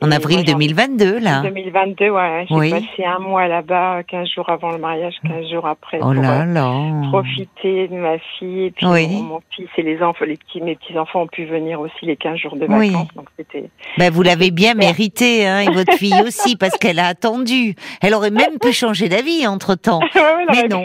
En 0.00 0.10
avril 0.12 0.36
moi, 0.38 0.44
j'en- 0.46 0.52
2022, 0.52 1.18
là. 1.18 1.42
2022 1.42 2.10
ouais 2.10 2.46
j'ai 2.48 2.54
Oui. 2.54 2.70
passé 2.70 3.04
un 3.04 3.18
mois 3.18 3.48
là-bas 3.48 4.02
15 4.04 4.28
jours 4.34 4.48
avant 4.48 4.70
le 4.70 4.78
mariage 4.78 5.14
15 5.26 5.48
jours 5.50 5.66
après 5.66 5.98
Oh 6.00 6.04
pour 6.04 6.14
là 6.14 6.42
euh, 6.42 6.44
là. 6.44 7.08
profiter 7.10 7.88
de 7.88 7.94
ma 7.96 8.18
fille 8.38 8.64
et 8.66 8.70
puis 8.70 8.86
Oui. 8.86 9.08
mon, 9.08 9.22
mon 9.24 9.40
fils 9.54 9.68
et 9.76 9.82
les 9.82 10.00
enfants 10.02 10.24
les 10.26 10.36
petits 10.36 10.60
mes 10.60 10.76
petits 10.76 10.96
enfants 10.98 11.22
ont 11.22 11.26
pu 11.26 11.46
venir 11.46 11.80
aussi 11.80 12.04
les 12.06 12.16
15 12.16 12.36
jours 12.38 12.56
de 12.56 12.66
Oui. 12.68 12.90
vacances 12.90 13.08
donc 13.16 13.26
c'était 13.36 13.68
Ben, 13.98 14.12
vous 14.12 14.22
l'avez 14.22 14.50
bien 14.52 14.74
mérité, 14.74 15.46
hein, 15.46 15.60
et 15.60 15.70
votre 15.72 15.94
fille 15.94 16.14
aussi, 16.24 16.56
parce 16.56 16.76
qu'elle 16.78 16.98
a 17.00 17.06
attendu. 17.08 17.74
Elle 18.00 18.14
aurait 18.14 18.30
même 18.30 18.58
pu 18.60 18.72
changer 18.72 19.08
d'avis 19.08 19.46
entre 19.46 19.74
temps. 19.74 20.00
Ouais, 20.14 20.20
ouais, 20.20 20.44
Mais 20.52 20.68
non. 20.68 20.84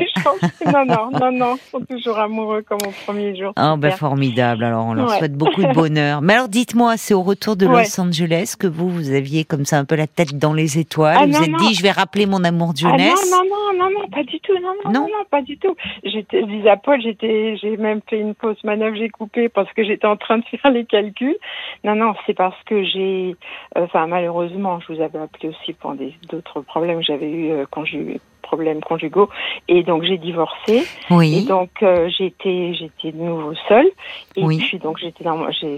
non 0.65 0.85
non 0.85 1.09
non 1.19 1.31
non 1.37 1.55
ils 1.57 1.69
sont 1.71 1.85
toujours 1.85 2.17
amoureux 2.19 2.63
comme 2.67 2.79
au 2.87 2.91
premier 3.05 3.35
jour 3.37 3.53
Oh, 3.59 3.75
ben, 3.77 3.91
formidable. 3.91 4.63
Alors, 4.63 4.85
on 4.87 4.93
leur 4.93 5.09
Ouais. 5.11 5.17
souhaite 5.19 5.33
beaucoup 5.35 5.61
de 5.61 5.73
bonheur. 5.73 6.21
Mais 6.21 6.33
alors, 6.33 6.47
dites-moi, 6.49 6.97
c'est 6.97 7.13
au 7.13 7.21
retour 7.21 7.55
de. 7.55 7.67
Los 7.67 7.99
Angeles 7.99 8.55
que 8.59 8.67
vous, 8.67 8.89
vous 8.89 9.02
aviez 9.11 9.43
comme 9.43 9.65
ça 9.65 9.77
un 9.77 9.85
peu 9.85 9.95
la 9.95 10.07
tête 10.07 10.37
dans 10.37 10.53
les 10.53 10.77
étoiles. 10.79 11.15
Ah, 11.19 11.25
vous 11.25 11.31
non, 11.31 11.37
vous 11.39 11.43
êtes 11.43 11.51
non. 11.51 11.57
dit, 11.57 11.73
je 11.73 11.83
vais 11.83 11.91
rappeler 11.91 12.25
mon 12.25 12.43
amour 12.43 12.73
de 12.73 12.79
Ah 12.85 12.89
jeunesse. 12.91 13.31
non, 13.31 13.43
non, 13.43 13.73
non, 13.77 13.89
non, 13.89 13.99
non, 14.01 14.07
pas 14.09 14.23
du 14.23 14.39
tout, 14.39 14.53
non, 14.53 14.73
non, 14.85 14.91
Non. 14.91 15.01
non, 15.07 15.25
pas 15.29 15.41
du 15.41 15.57
tout. 15.57 15.75
J'étais, 16.03 16.43
à 16.69 16.77
Paul, 16.77 17.01
j'étais, 17.01 17.57
j'ai 17.57 17.75
même 17.77 18.01
fait 18.09 18.19
une 18.19 18.35
pause 18.35 18.57
manœuvre, 18.63 18.95
j'ai 18.95 19.09
coupé 19.09 19.49
parce 19.49 19.71
que 19.73 19.83
j'étais 19.83 20.07
en 20.07 20.15
train 20.17 20.37
de 20.37 20.43
faire 20.45 20.71
les 20.71 20.85
calculs. 20.85 21.35
Non, 21.83 21.95
non, 21.95 22.13
c'est 22.25 22.33
parce 22.35 22.61
que 22.65 22.83
j'ai, 22.83 23.35
euh, 23.77 23.81
enfin, 23.85 24.07
malheureusement, 24.07 24.79
je 24.79 24.93
vous 24.93 25.01
avais 25.01 25.19
appelé 25.19 25.49
aussi 25.49 25.73
pour 25.73 25.93
des, 25.95 26.13
d'autres 26.29 26.61
problèmes 26.61 26.99
que 26.99 27.05
j'avais 27.05 27.29
eu 27.29 27.51
euh, 27.51 27.65
quand 27.69 27.85
j'ai 27.85 27.97
eu 27.97 28.19
problèmes 28.53 28.81
conjugaux 28.81 29.29
et 29.67 29.81
donc 29.83 30.03
j'ai 30.03 30.17
divorcé 30.17 30.83
et 31.09 31.41
donc 31.41 31.71
euh, 31.81 32.07
j'étais 32.15 32.73
j'étais 32.79 33.11
de 33.11 33.17
nouveau 33.17 33.53
seule 33.67 33.89
et 34.35 34.43
Oui. 34.43 34.57
puis 34.59 34.77
donc 34.77 34.97
j'étais 34.99 35.23
dans 35.23 35.39
j'ai 35.51 35.77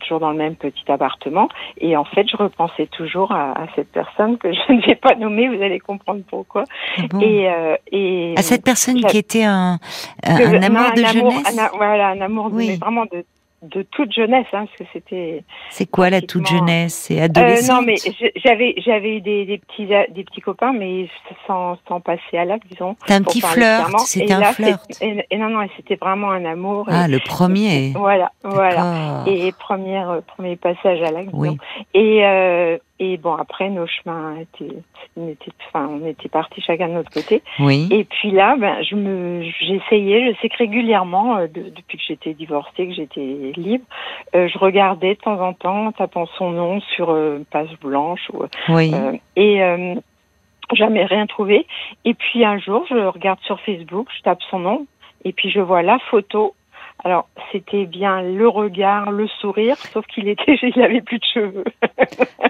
toujours 0.00 0.20
dans 0.20 0.30
le 0.30 0.36
même 0.38 0.54
petit 0.54 0.84
appartement 0.88 1.48
et 1.78 1.96
en 1.96 2.04
fait 2.04 2.26
je 2.30 2.36
repensais 2.36 2.86
toujours 2.86 3.32
à, 3.32 3.44
à 3.62 3.66
cette 3.74 3.90
personne 3.90 4.38
que 4.38 4.52
je 4.58 4.72
ne 4.72 4.80
vais 4.86 4.94
pas 4.94 5.14
nommer 5.16 5.48
vous 5.48 5.62
allez 5.62 5.80
comprendre 5.80 6.20
pourquoi 6.28 6.64
Ah 6.98 7.02
bon. 7.10 7.20
et 7.20 7.50
euh, 7.50 7.76
et 7.90 8.34
à 8.36 8.42
cette 8.42 8.64
personne 8.64 9.00
qui 9.02 9.18
était 9.18 9.44
un, 9.44 9.78
un, 10.24 10.62
amour 10.62 10.92
de 10.94 11.02
amour- 11.02 11.30
jeunesse. 11.32 11.58
un 11.58 11.64
a- 11.64 11.70
voilà 11.76 12.08
un 12.10 12.20
amour 12.20 12.50
de- 12.50 12.54
Oui. 12.56 12.66
mais 12.68 12.76
vraiment 12.76 13.04
de 13.06 13.24
de 13.62 13.82
toute 13.82 14.12
jeunesse 14.12 14.46
hein, 14.52 14.66
parce 14.66 14.76
que 14.78 14.84
c'était 14.92 15.44
C'est 15.70 15.86
quoi 15.88 16.10
la 16.10 16.20
toute 16.20 16.46
jeunesse? 16.46 16.94
C'est 16.94 17.20
euh, 17.20 17.24
adolescente? 17.26 17.80
non 17.80 17.86
mais 17.86 17.94
j'avais 18.44 18.74
j'avais 18.78 19.16
eu 19.16 19.20
des, 19.20 19.44
des 19.44 19.58
petits 19.58 19.86
des 19.86 20.24
petits 20.24 20.40
copains 20.40 20.72
mais 20.72 21.08
sans 21.46 21.76
sans 21.88 22.00
passer 22.00 22.36
à 22.38 22.44
l'acte 22.44 22.66
disons 22.70 22.96
C'était 23.02 23.14
un 23.14 23.22
petit 23.22 23.40
flirt, 23.40 23.98
c'était 24.00 24.32
un 24.32 24.40
là, 24.40 24.52
flirt? 24.52 24.80
c'est- 24.90 25.06
Et, 25.06 25.26
et 25.30 25.38
non 25.38 25.48
non 25.50 25.66
c'était 25.76 25.94
vraiment 25.96 26.30
un 26.32 26.44
amour 26.44 26.88
et- 26.88 26.92
Ah, 26.94 27.06
le 27.08 27.18
premier. 27.20 27.92
Voilà, 27.94 28.32
voilà. 28.42 29.22
Et 29.26 29.52
première, 29.52 30.10
euh, 30.10 30.20
premier 30.26 30.56
passage 30.56 31.00
à 31.02 31.10
l'acte. 31.12 31.30
Oui. 31.32 31.56
Et, 31.94 32.24
euh, 32.24 32.78
et 33.04 33.16
bon, 33.16 33.34
après, 33.34 33.68
nos 33.68 33.86
chemins 33.88 34.36
étaient, 34.36 34.76
on 35.16 35.28
était, 35.28 35.50
enfin, 35.66 35.88
on 35.90 36.06
était 36.06 36.28
partis 36.28 36.60
chacun 36.60 36.86
de 36.86 36.92
notre 36.92 37.10
côté. 37.10 37.42
Oui. 37.58 37.88
Et 37.90 38.04
puis 38.04 38.30
là, 38.30 38.54
ben, 38.56 38.80
je 38.82 38.94
me, 38.94 39.42
j'essayais, 39.60 40.32
je 40.32 40.40
sais 40.40 40.48
que 40.48 40.56
régulièrement, 40.58 41.36
euh, 41.38 41.46
de- 41.48 41.70
depuis 41.70 41.98
que 41.98 42.04
j'étais 42.06 42.32
divorcée, 42.32 42.86
que 42.86 42.94
j'étais 42.94 43.52
libre, 43.56 43.84
euh, 44.36 44.46
je 44.46 44.56
regardais 44.56 45.14
de 45.16 45.20
temps 45.20 45.40
en 45.40 45.52
temps, 45.52 45.90
tapant 45.90 46.26
son 46.38 46.50
nom 46.52 46.80
sur 46.94 47.10
euh, 47.10 47.40
page 47.50 47.76
blanche 47.80 48.30
ou, 48.32 48.44
Oui. 48.68 48.92
et 49.34 49.60
jamais 50.74 51.04
rien 51.04 51.26
trouvé. 51.26 51.66
Et 52.04 52.14
puis 52.14 52.44
un 52.44 52.58
jour, 52.58 52.84
je 52.88 52.94
regarde 52.94 53.40
sur 53.40 53.60
Facebook, 53.60 54.08
je 54.16 54.22
tape 54.22 54.42
son 54.50 54.60
nom, 54.60 54.86
et 55.24 55.32
puis 55.32 55.50
je 55.50 55.60
vois 55.60 55.82
la 55.82 55.98
photo. 56.10 56.54
Alors, 57.04 57.28
c'était 57.50 57.84
bien 57.86 58.22
le 58.22 58.48
regard, 58.48 59.10
le 59.10 59.26
sourire, 59.40 59.76
sauf 59.92 60.04
qu'il 60.06 60.28
était, 60.28 60.56
il 60.62 60.80
avait 60.82 61.00
plus 61.00 61.18
de 61.18 61.24
cheveux. 61.34 61.64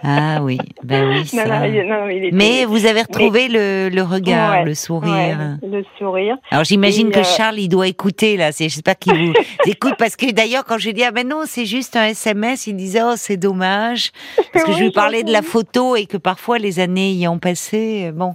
Ah 0.02 0.40
oui. 0.42 0.58
Ben 0.82 1.08
oui. 1.08 1.18
Non, 1.34 1.44
ça. 1.46 1.60
non, 1.60 1.64
il- 1.64 1.86
non, 1.88 2.08
il 2.08 2.24
était- 2.26 2.36
Mais 2.36 2.64
vous 2.66 2.84
avez 2.86 3.02
retrouvé 3.02 3.48
le, 3.48 3.88
le 3.88 4.02
regard, 4.02 4.50
Ouais, 4.52 4.62
le 4.64 4.68
ouais, 4.68 4.74
sourire. 4.74 5.58
le 5.62 5.82
sourire. 5.98 6.36
Alors 6.50 6.64
j'imagine 6.64 7.10
que 7.10 7.20
euh, 7.20 7.24
Charles, 7.24 7.58
il 7.60 7.68
doit 7.68 7.86
écouter 7.88 8.36
là. 8.36 8.50
J'espère 8.50 8.98
qu'il 8.98 9.14
vous 9.14 9.32
écoute 9.66 9.94
parce 9.98 10.16
que 10.16 10.30
d'ailleurs 10.32 10.64
quand 10.64 10.76
je 10.78 10.86
lui 10.88 10.94
dis 10.94 11.04
ah 11.04 11.12
ben 11.12 11.26
non 11.26 11.42
c'est 11.46 11.64
juste 11.66 11.96
un 11.96 12.06
SMS, 12.08 12.66
il 12.66 12.76
disait 12.76 13.00
oh 13.02 13.14
c'est 13.16 13.36
dommage 13.38 14.10
parce 14.52 14.64
que 14.66 14.72
je 14.72 14.80
lui 14.82 14.90
parlais 14.90 15.22
de 15.22 15.32
la 15.32 15.42
photo 15.42 15.96
et 15.96 16.06
que 16.06 16.16
parfois 16.18 16.58
les 16.58 16.78
années 16.80 17.12
y 17.12 17.26
ont 17.26 17.38
passé. 17.38 18.06
euh, 18.08 18.12
Bon, 18.12 18.34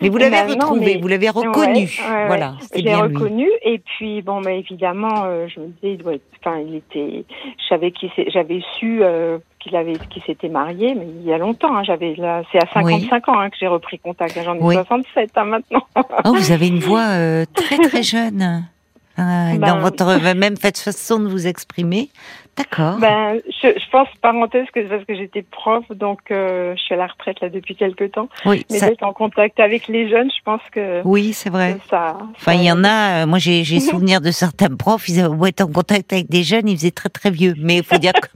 mais 0.00 0.08
vous 0.08 0.18
l'avez 0.18 0.30
Ben 0.36 0.48
retrouvé, 0.54 0.94
mais- 0.94 1.00
vous 1.00 1.08
l'avez 1.08 1.30
reconnu. 1.30 1.54
Ouais, 1.78 1.88
ouais, 2.08 2.14
ouais. 2.14 2.26
Voilà, 2.26 2.54
J'ai 2.74 2.82
lui. 2.82 2.94
reconnu 2.94 3.48
et 3.62 3.78
puis 3.78 4.22
bon, 4.22 4.40
bah 4.40 4.52
évidemment, 4.52 5.24
euh, 5.24 5.46
je 5.48 5.60
me 5.60 5.66
disais, 5.66 5.92
il 5.94 5.98
doit 5.98 6.14
être- 6.14 6.22
enfin, 6.44 6.58
il 6.66 6.74
était, 6.76 7.24
je 7.58 7.66
savais 7.68 7.90
qu'il 7.92 8.10
j'avais 8.28 8.60
su 8.78 9.00
euh, 9.02 9.38
qu'il 9.58 9.74
avait, 9.74 9.94
qu'il 10.10 10.22
s'était 10.22 10.48
marié, 10.48 10.94
mais 10.94 11.06
il 11.20 11.26
y 11.26 11.32
a 11.32 11.38
longtemps. 11.38 11.74
Hein, 11.76 11.82
j'avais 11.82 12.14
là, 12.16 12.42
c'est 12.52 12.58
à 12.58 12.66
55 12.72 13.28
ans 13.28 13.38
hein, 13.40 13.50
que 13.50 13.56
j'ai 13.58 13.66
repris 13.66 13.98
contact. 13.98 14.38
J'en 14.44 14.54
ai 14.54 14.60
Oui. 14.60 14.74
67 14.74 15.30
hein, 15.36 15.44
maintenant. 15.44 15.82
Oh 16.24 16.34
vous 16.34 16.52
avez 16.52 16.68
une 16.68 16.78
voix 16.78 17.06
euh, 17.14 17.44
très 17.54 17.78
très 17.78 18.02
jeune. 18.02 18.64
Ben- 19.18 19.56
dans 19.58 19.78
votre 19.78 20.34
même 20.34 20.58
façon 20.58 21.18
de 21.20 21.26
vous 21.28 21.46
exprimer. 21.46 22.10
D'accord. 22.56 22.96
Ben, 22.98 23.38
je, 23.62 23.68
je 23.78 23.90
pense 23.90 24.08
parenthèse 24.22 24.66
que 24.72 24.82
c'est 24.82 24.88
parce 24.88 25.04
que 25.04 25.14
j'étais 25.14 25.42
prof, 25.42 25.84
donc 25.90 26.20
euh, 26.30 26.74
je 26.76 26.80
suis 26.82 26.94
à 26.94 26.96
la 26.98 27.06
retraite 27.06 27.40
là 27.40 27.50
depuis 27.50 27.76
quelques 27.76 28.12
temps. 28.12 28.28
oui, 28.46 28.64
Mais 28.70 28.78
ça- 28.78 28.88
d'être 28.88 29.02
en 29.02 29.12
contact 29.12 29.60
avec 29.60 29.88
les 29.88 30.08
jeunes, 30.08 30.30
je 30.30 30.42
pense 30.42 30.62
que, 30.72 31.02
oui 31.04 31.32
c'est 31.34 31.50
vrai. 31.50 31.76
ça. 31.90 32.16
Enfin, 32.34 32.54
il 32.54 32.62
y 32.64 32.72
en 32.72 32.82
a, 32.84 33.22
euh, 33.22 33.26
moi 33.26 33.38
j'ai 33.38 33.62
j'ai 33.64 33.78
souvenir 33.92 34.20
de 34.22 34.30
certains 34.30 34.74
profs, 34.74 35.08
ils 35.08 35.20
avaient 35.20 35.34
beau 35.36 35.46
être 35.46 35.60
en 35.60 35.66
contact 35.70 36.12
avec 36.12 36.30
des 36.30 36.42
jeunes, 36.44 36.68
ils 36.68 36.76
faisaient 36.76 36.90
très 36.90 37.10
très 37.10 37.30
vieux. 37.30 37.54
Mais 37.58 37.76
il 37.78 37.84
faut 37.84 37.98
dire 37.98 38.12
que... 38.20 38.28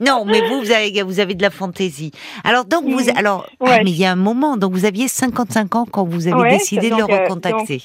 non, 0.00 0.24
mais 0.24 0.40
vous, 0.40 0.60
vous 0.60 0.70
avez, 0.72 1.02
vous 1.02 1.20
avez 1.20 1.34
de 1.34 1.42
la 1.42 1.50
fantaisie. 1.50 2.10
Alors 2.44 2.64
donc, 2.64 2.84
vous, 2.84 3.00
Mhm. 3.00 3.16
alors, 3.16 3.46
ah, 3.60 3.78
mais 3.84 3.90
il 3.90 3.98
y 3.98 4.04
a 4.04 4.10
un 4.12 4.16
moment, 4.16 4.56
donc 4.56 4.72
vous 4.72 4.84
aviez 4.84 5.08
55 5.08 5.74
ans 5.76 5.86
quand 5.90 6.04
vous 6.04 6.26
avez 6.26 6.40
Ouais, 6.40 6.48
décidé 6.50 6.90
de 6.90 6.96
donc, 6.96 7.08
le 7.08 7.14
euh, 7.14 7.22
recontacter. 7.22 7.78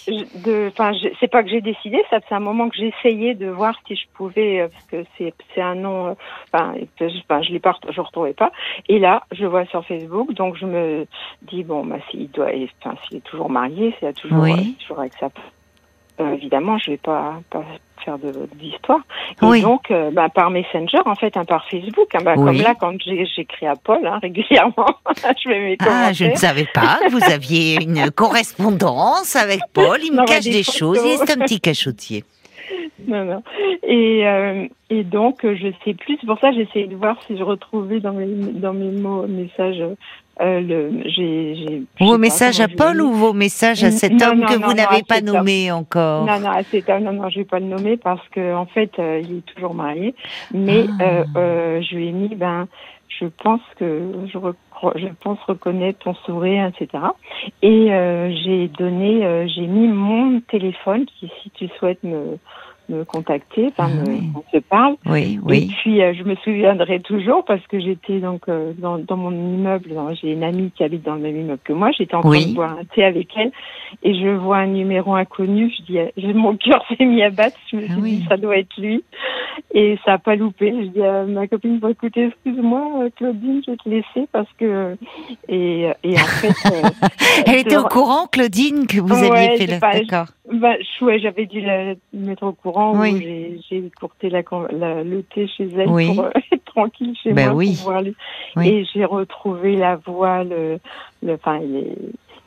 Enfin, 0.68 0.92
c'est 1.20 1.28
pas 1.28 1.44
que 1.44 1.50
j'ai 1.50 1.62
décidé, 1.62 2.02
ça 2.10 2.20
c'est 2.28 2.36
un 2.36 2.40
moment 2.40 2.70
que 2.70 2.76
j'essayais 2.78 3.36
de 3.36 3.48
voir 3.48 3.76
si 3.88 3.96
je 3.96 4.04
pouvais, 4.14 4.62
euh, 4.62 4.68
parce 4.68 5.04
que 5.04 5.10
c'est 5.18 5.34
c'est 5.54 5.62
un 5.62 5.76
nom, 5.76 6.08
euh, 6.08 6.14
enfin, 6.54 6.74
je, 7.00 7.52
l'ai 7.52 7.60
pas, 7.60 7.74
je 7.90 8.02
retrouvais 8.02 8.34
pas. 8.34 8.52
Et 8.90 9.00
là, 9.00 9.24
je 9.32 9.46
vois 9.46 9.66
sur 9.66 9.86
Facebook, 9.86 10.34
donc 10.34 10.56
je 10.58 10.66
me 10.66 11.06
dis 11.44 11.64
bon, 11.64 11.86
bah 11.86 11.98
s'il 12.10 12.30
doit, 12.32 12.50
enfin, 12.84 12.96
s'il 13.08 13.18
est 13.18 13.22
toujours 13.22 13.50
marié, 13.50 13.94
s'il 14.00 14.08
a 14.08 14.14
toujours, 14.14 14.42
Oui. 14.44 14.52
euh, 14.78 14.82
toujours 14.82 15.00
avec 15.00 15.14
sa, 15.20 15.30
évidemment, 16.34 16.78
je 16.78 16.92
vais 16.92 16.98
pas, 16.98 17.42
pas 17.50 17.64
faire 18.06 18.18
de 18.20 18.32
d'histoire. 18.56 19.00
Et 19.42 19.46
Oui. 19.46 19.62
donc, 19.62 19.90
euh, 19.92 20.12
bah, 20.12 20.30
par 20.30 20.50
Messenger, 20.52 21.00
en 21.06 21.16
fait, 21.16 21.36
hein, 21.36 21.44
par 21.46 21.66
Facebook, 21.68 22.08
hein, 22.14 22.20
bah, 22.24 22.36
Oui. 22.38 22.46
comme 22.46 22.62
là, 22.62 22.74
quand 22.80 22.94
j'écris 23.04 23.66
à 23.68 23.76
Paul 23.76 24.06
hein, 24.06 24.20
régulièrement, 24.22 24.88
je 25.44 25.50
mets 25.50 25.60
mes 25.60 25.78
Ah, 25.82 26.14
je 26.14 26.26
ne 26.26 26.36
savais 26.36 26.68
pas 26.74 27.00
que 27.06 27.12
vous 27.12 27.24
aviez 27.32 27.76
une 27.84 28.12
correspondance 28.12 29.36
avec 29.36 29.62
Paul. 29.74 30.00
Il 30.04 30.12
me 30.12 30.18
Non, 30.18 30.24
bah, 30.24 30.34
cache 30.36 30.46
des 30.46 30.64
choses. 30.64 31.00
Il 31.04 31.12
est 31.12 31.32
un 31.32 31.44
petit 31.44 31.60
cachotier. 31.60 32.24
Non, 33.08 33.26
non. 33.26 33.44
Et, 33.84 34.26
euh, 34.28 34.66
et 34.90 35.04
donc, 35.04 35.46
euh, 35.46 35.56
je 35.56 35.68
sais 35.84 35.94
plus. 35.94 36.18
C'est 36.20 36.26
pour 36.28 36.40
ça 36.40 36.50
que 36.52 36.56
j'essayais 36.56 36.88
de 36.88 36.96
voir 36.96 37.18
si 37.28 37.38
je 37.38 37.44
retrouvais 37.44 38.00
dans 38.00 38.14
mes, 38.14 38.26
dans 38.26 38.74
mes 38.74 38.90
mots, 38.90 39.28
messages, 39.28 39.84
euh, 40.42 40.60
le, 40.62 40.92
j'ai, 41.10 41.56
je 41.56 41.66
sais 41.68 41.82
Vos 42.00 42.18
messages 42.18 42.60
à 42.60 42.68
Paul 42.68 43.02
ou 43.02 43.12
vos 43.12 43.34
messages 43.34 43.84
à 43.84 43.92
cet 43.92 44.12
Non, 44.14 44.28
homme 44.28 44.40
non, 44.42 44.48
que 44.48 44.58
non, 44.60 44.68
vous 44.68 44.74
n'avez 44.74 45.04
pas 45.04 45.20
homme. 45.20 45.26
nommé 45.26 45.72
encore? 45.72 46.26
Non, 46.26 46.40
non, 46.40 46.50
à 46.50 46.64
cet 46.70 46.90
homme, 46.90 47.04
non, 47.04 47.14
non, 47.14 47.30
je 47.30 47.40
vais 47.40 47.46
pas 47.46 47.60
le 47.60 47.66
nommer 47.68 47.98
parce 47.98 48.28
que 48.30 48.54
en 48.54 48.66
fait, 48.66 48.92
euh, 49.00 49.22
il 49.24 49.38
est 49.38 49.46
toujours 49.56 49.74
marié. 49.74 50.14
Mais 50.54 50.88
Ah. 51.00 51.04
euh, 51.04 51.24
euh, 51.38 51.82
je 51.82 51.96
lui 51.96 52.08
ai 52.10 52.12
mis, 52.12 52.36
ben, 52.36 52.68
je 53.08 53.26
pense 53.44 53.62
que 53.80 54.02
je, 54.26 54.38
je 55.00 55.08
pense 55.24 55.40
reconnaître 55.48 56.00
ton 56.00 56.16
sourire, 56.26 56.66
etc. 56.68 57.02
Et 57.62 57.94
euh, 57.94 58.30
j'ai 58.44 58.68
donné, 58.68 59.26
euh, 59.26 59.48
j'ai 59.48 59.68
mis 59.68 59.88
mon 59.88 60.42
téléphone 60.42 61.06
qui, 61.06 61.32
si 61.42 61.50
tu 61.52 61.70
souhaites 61.80 62.04
me 62.04 62.38
me 62.90 63.04
contacter, 63.06 63.68
enfin, 63.68 63.90
Ah 63.92 64.04
oui. 64.08 64.24
on 64.36 64.44
se 64.56 64.62
parle. 64.64 64.96
Oui, 65.06 65.34
Et 65.36 65.40
oui. 65.44 65.72
puis, 65.82 66.02
euh, 66.02 66.14
je 66.14 66.24
me 66.24 66.36
souviendrai 66.36 67.00
toujours 67.02 67.44
parce 67.46 67.66
que 67.68 67.80
j'étais 67.80 68.20
donc 68.20 68.42
euh, 68.50 68.74
dans, 68.78 68.98
dans 68.98 69.18
mon 69.18 69.32
immeuble. 69.32 69.92
J'ai 70.22 70.32
une 70.34 70.44
amie 70.44 70.72
qui 70.76 70.84
habite 70.84 71.04
dans 71.04 71.16
le 71.16 71.22
même 71.22 71.38
immeuble 71.40 71.62
que 71.64 71.74
moi. 71.74 71.92
J'étais 71.98 72.16
en 72.16 72.22
train 72.22 72.30
de 72.50 72.56
boire 72.56 72.78
un 72.80 72.86
thé 72.86 73.04
avec 73.04 73.30
elle 73.38 73.52
et 74.04 74.14
je 74.14 74.28
vois 74.30 74.58
un 74.58 74.68
numéro 74.68 75.14
inconnu. 75.16 75.72
Je 75.78 75.84
dis, 75.84 76.00
euh, 76.00 76.08
je- 76.18 76.28
mon 76.28 76.56
cœur 76.58 76.84
s'est 76.98 77.06
mis 77.06 77.24
à 77.24 77.30
battre. 77.30 77.58
Je 77.72 77.78
me 77.78 77.82
suis 77.84 77.92
Ah 77.96 78.00
oui. 78.02 78.12
dit, 78.18 78.26
ça 78.30 78.38
doit 78.38 78.58
être 78.58 78.76
lui. 78.78 79.04
Et 79.74 79.98
ça 80.06 80.14
a 80.14 80.18
pas 80.18 80.36
loupé. 80.36 80.72
Je 80.72 80.88
dis 80.88 81.02
à 81.04 81.24
ma 81.24 81.48
copine, 81.48 81.80
bon, 81.80 81.90
écoutez, 81.90 82.26
excuse-moi, 82.28 83.10
Claudine, 83.18 83.62
je 83.66 83.72
vais 83.72 83.78
te 83.78 83.90
laisser 83.90 84.28
parce 84.32 84.50
que. 84.58 84.96
Et, 85.50 85.90
et 86.04 86.14
en 86.14 86.18
fait. 86.18 86.54
Elle 87.48 87.60
était 87.60 87.78
au 87.78 87.84
courant, 87.86 88.28
Claudine, 88.32 88.88
que 88.88 89.00
vous 89.00 89.22
Ouais, 89.22 89.32
aviez 89.32 89.58
fait 89.58 89.68
le... 89.74 89.80
D'accord. 89.80 90.28
Bah, 90.54 90.74
ouais, 91.02 91.20
j'avais 91.20 91.46
dû 91.46 91.62
la 91.62 91.94
mettre 92.14 92.44
au 92.44 92.52
courant 92.54 92.94
Oui. 93.00 93.12
ou 93.14 93.18
j'ai, 93.20 93.60
j'ai 93.70 93.92
courté 94.00 94.30
la, 94.30 94.42
la- 94.72 95.04
le 95.04 95.24
thé 95.24 95.48
chez 95.48 95.68
elle 95.78 95.90
Oui. 95.90 96.08
pour 96.08 96.26
euh, 96.26 96.30
être 96.52 96.66
tranquille 96.66 97.16
chez 97.22 97.34
Ben 97.34 97.48
moi 97.48 97.56
oui. 97.56 97.80
pour. 97.84 97.94
Oui. 98.58 98.68
Et 98.68 98.86
j'ai 98.94 99.06
retrouvé 99.06 99.76
la 99.76 99.96
voix, 99.96 100.44
le, 100.44 100.80
le, 101.24 101.34
enfin, 101.34 101.60
il 101.64 101.76
est, 101.78 101.98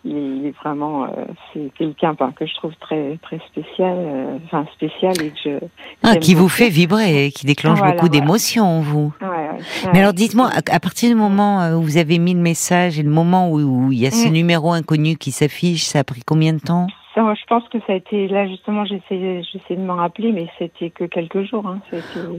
il 0.04 0.16
est, 0.16 0.36
il 0.36 0.46
est 0.46 0.56
vraiment, 0.62 1.04
euh, 1.04 1.08
c'est 1.52 1.72
quelqu'un 1.76 2.10
enfin, 2.12 2.30
que 2.30 2.46
je 2.46 2.54
trouve 2.54 2.74
très, 2.76 3.18
très 3.20 3.40
spécial, 3.48 3.96
euh, 3.98 4.38
enfin 4.44 4.64
spécial 4.74 5.20
et 5.20 5.30
que 5.30 5.38
je. 5.44 5.66
Ah, 6.04 6.14
qui 6.16 6.34
vous 6.34 6.48
fait 6.48 6.68
vibrer, 6.68 7.32
qui 7.34 7.46
déclenche 7.46 7.78
Voilà, 7.78 7.94
beaucoup 7.94 8.06
voilà. 8.06 8.20
d'émotions, 8.20 8.80
vous. 8.80 9.12
Ouais, 9.20 9.26
ouais, 9.28 9.34
ouais. 9.50 9.90
Mais 9.92 9.98
alors 10.00 10.12
dites-moi, 10.12 10.50
à 10.70 10.80
partir 10.80 11.08
du 11.10 11.16
moment 11.16 11.60
euh, 11.62 11.74
où 11.74 11.82
vous 11.82 11.96
avez 11.96 12.18
mis 12.18 12.32
le 12.34 12.40
message 12.40 12.98
et 12.98 13.02
le 13.02 13.10
moment 13.10 13.50
où, 13.50 13.58
où 13.58 13.92
il 13.92 13.98
y 13.98 14.06
a 14.06 14.12
ce 14.12 14.28
Mm. 14.28 14.32
numéro 14.32 14.72
inconnu 14.72 15.16
qui 15.16 15.32
s'affiche, 15.32 15.82
ça 15.82 15.98
a 15.98 16.04
pris 16.04 16.22
combien 16.24 16.52
de 16.52 16.60
temps? 16.60 16.86
Moi, 17.22 17.34
je 17.34 17.44
pense 17.46 17.68
que 17.68 17.78
ça 17.86 17.92
a 17.92 17.96
été 17.96 18.28
là 18.28 18.46
justement. 18.46 18.84
J'essaie, 18.84 19.42
j'essaie 19.52 19.76
de 19.76 19.84
m'en 19.84 19.96
rappeler, 19.96 20.32
mais 20.32 20.46
c'était 20.58 20.90
que 20.90 21.04
quelques 21.04 21.42
jours. 21.44 21.66
Hein. 21.66 21.80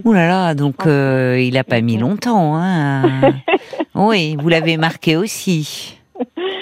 Ouh 0.03 0.13
là 0.13 0.27
là, 0.27 0.55
donc 0.55 0.85
euh, 0.85 1.39
il 1.39 1.57
a 1.57 1.63
pas 1.63 1.81
mis 1.81 1.97
longtemps. 1.97 2.55
Hein. 2.55 3.03
oui, 3.95 4.35
vous 4.39 4.49
l'avez 4.49 4.77
marqué 4.77 5.17
aussi. 5.17 5.97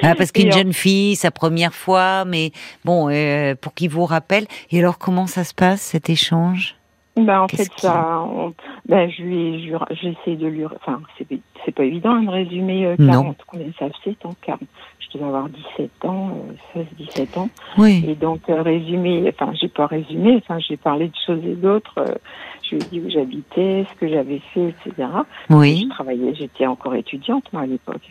Ah, 0.04 0.14
parce 0.16 0.32
qu'une 0.32 0.52
jeune 0.52 0.74
fille, 0.74 1.16
sa 1.16 1.32
première 1.32 1.74
fois, 1.74 2.24
mais 2.26 2.52
bon, 2.86 3.10
euh, 3.10 3.56
pour 3.56 3.74
qu'il 3.74 3.90
vous 3.90 4.06
rappelle. 4.06 4.46
Et 4.72 4.80
alors, 4.80 5.00
comment 5.00 5.28
ça 5.28 5.44
se 5.44 5.54
passe 5.54 5.82
cet 5.82 6.10
échange? 6.10 6.76
Ben, 7.16 7.42
en 7.42 7.48
fait, 7.48 7.68
ça, 7.78 8.22
on- 8.22 8.54
ben, 8.88 9.10
je 9.10 9.24
lui, 9.24 9.64
je 9.66 9.72
lui- 9.72 9.80
j'essaie 9.90 10.36
de 10.38 10.46
lui, 10.48 10.66
enfin, 10.66 11.02
c'est, 11.18 11.72
pas 11.74 11.84
évident 11.84 12.22
de 12.22 12.30
résumer 12.30 12.86
euh, 12.86 12.96
Non. 13.00 13.12
40, 13.24 13.38
combien 13.48 13.68
ça 13.80 13.88
fait, 14.04 14.16
tant 14.22 14.36
40. 14.44 14.62
Je 15.10 15.18
devais 15.18 15.28
avoir 15.28 15.48
17 15.50 16.06
ans, 16.06 16.32
euh, 16.76 16.84
16, 17.00 17.08
17 17.08 17.38
ans. 17.38 17.50
Oui. 17.78 18.04
Et 18.08 18.16
donc, 18.16 18.42
euh, 18.50 18.62
résumer, 18.62 19.24
enfin, 19.34 19.54
j'ai 19.60 19.68
pas 19.70 19.88
résumé, 19.88 20.36
enfin, 20.38 20.60
j'ai 20.60 20.78
parlé 20.78 21.08
de 21.08 21.14
choses 21.26 21.44
et 21.46 21.56
d'autres. 21.56 21.94
euh, 22.00 22.16
je 22.64 22.76
lui 22.76 22.82
ai 22.84 22.86
dit 22.92 23.00
où 23.00 23.10
j'habitais, 23.10 23.86
ce 23.90 23.98
que 24.00 24.10
j'avais 24.10 24.42
fait, 24.54 24.70
etc. 24.86 25.08
Oui. 25.50 25.84
Je 25.86 25.90
travaillais, 25.94 26.36
j'étais 26.36 26.66
encore 26.68 26.96
étudiante, 26.96 27.46
moi, 27.54 27.62
à 27.62 27.66
l'époque. 27.66 28.02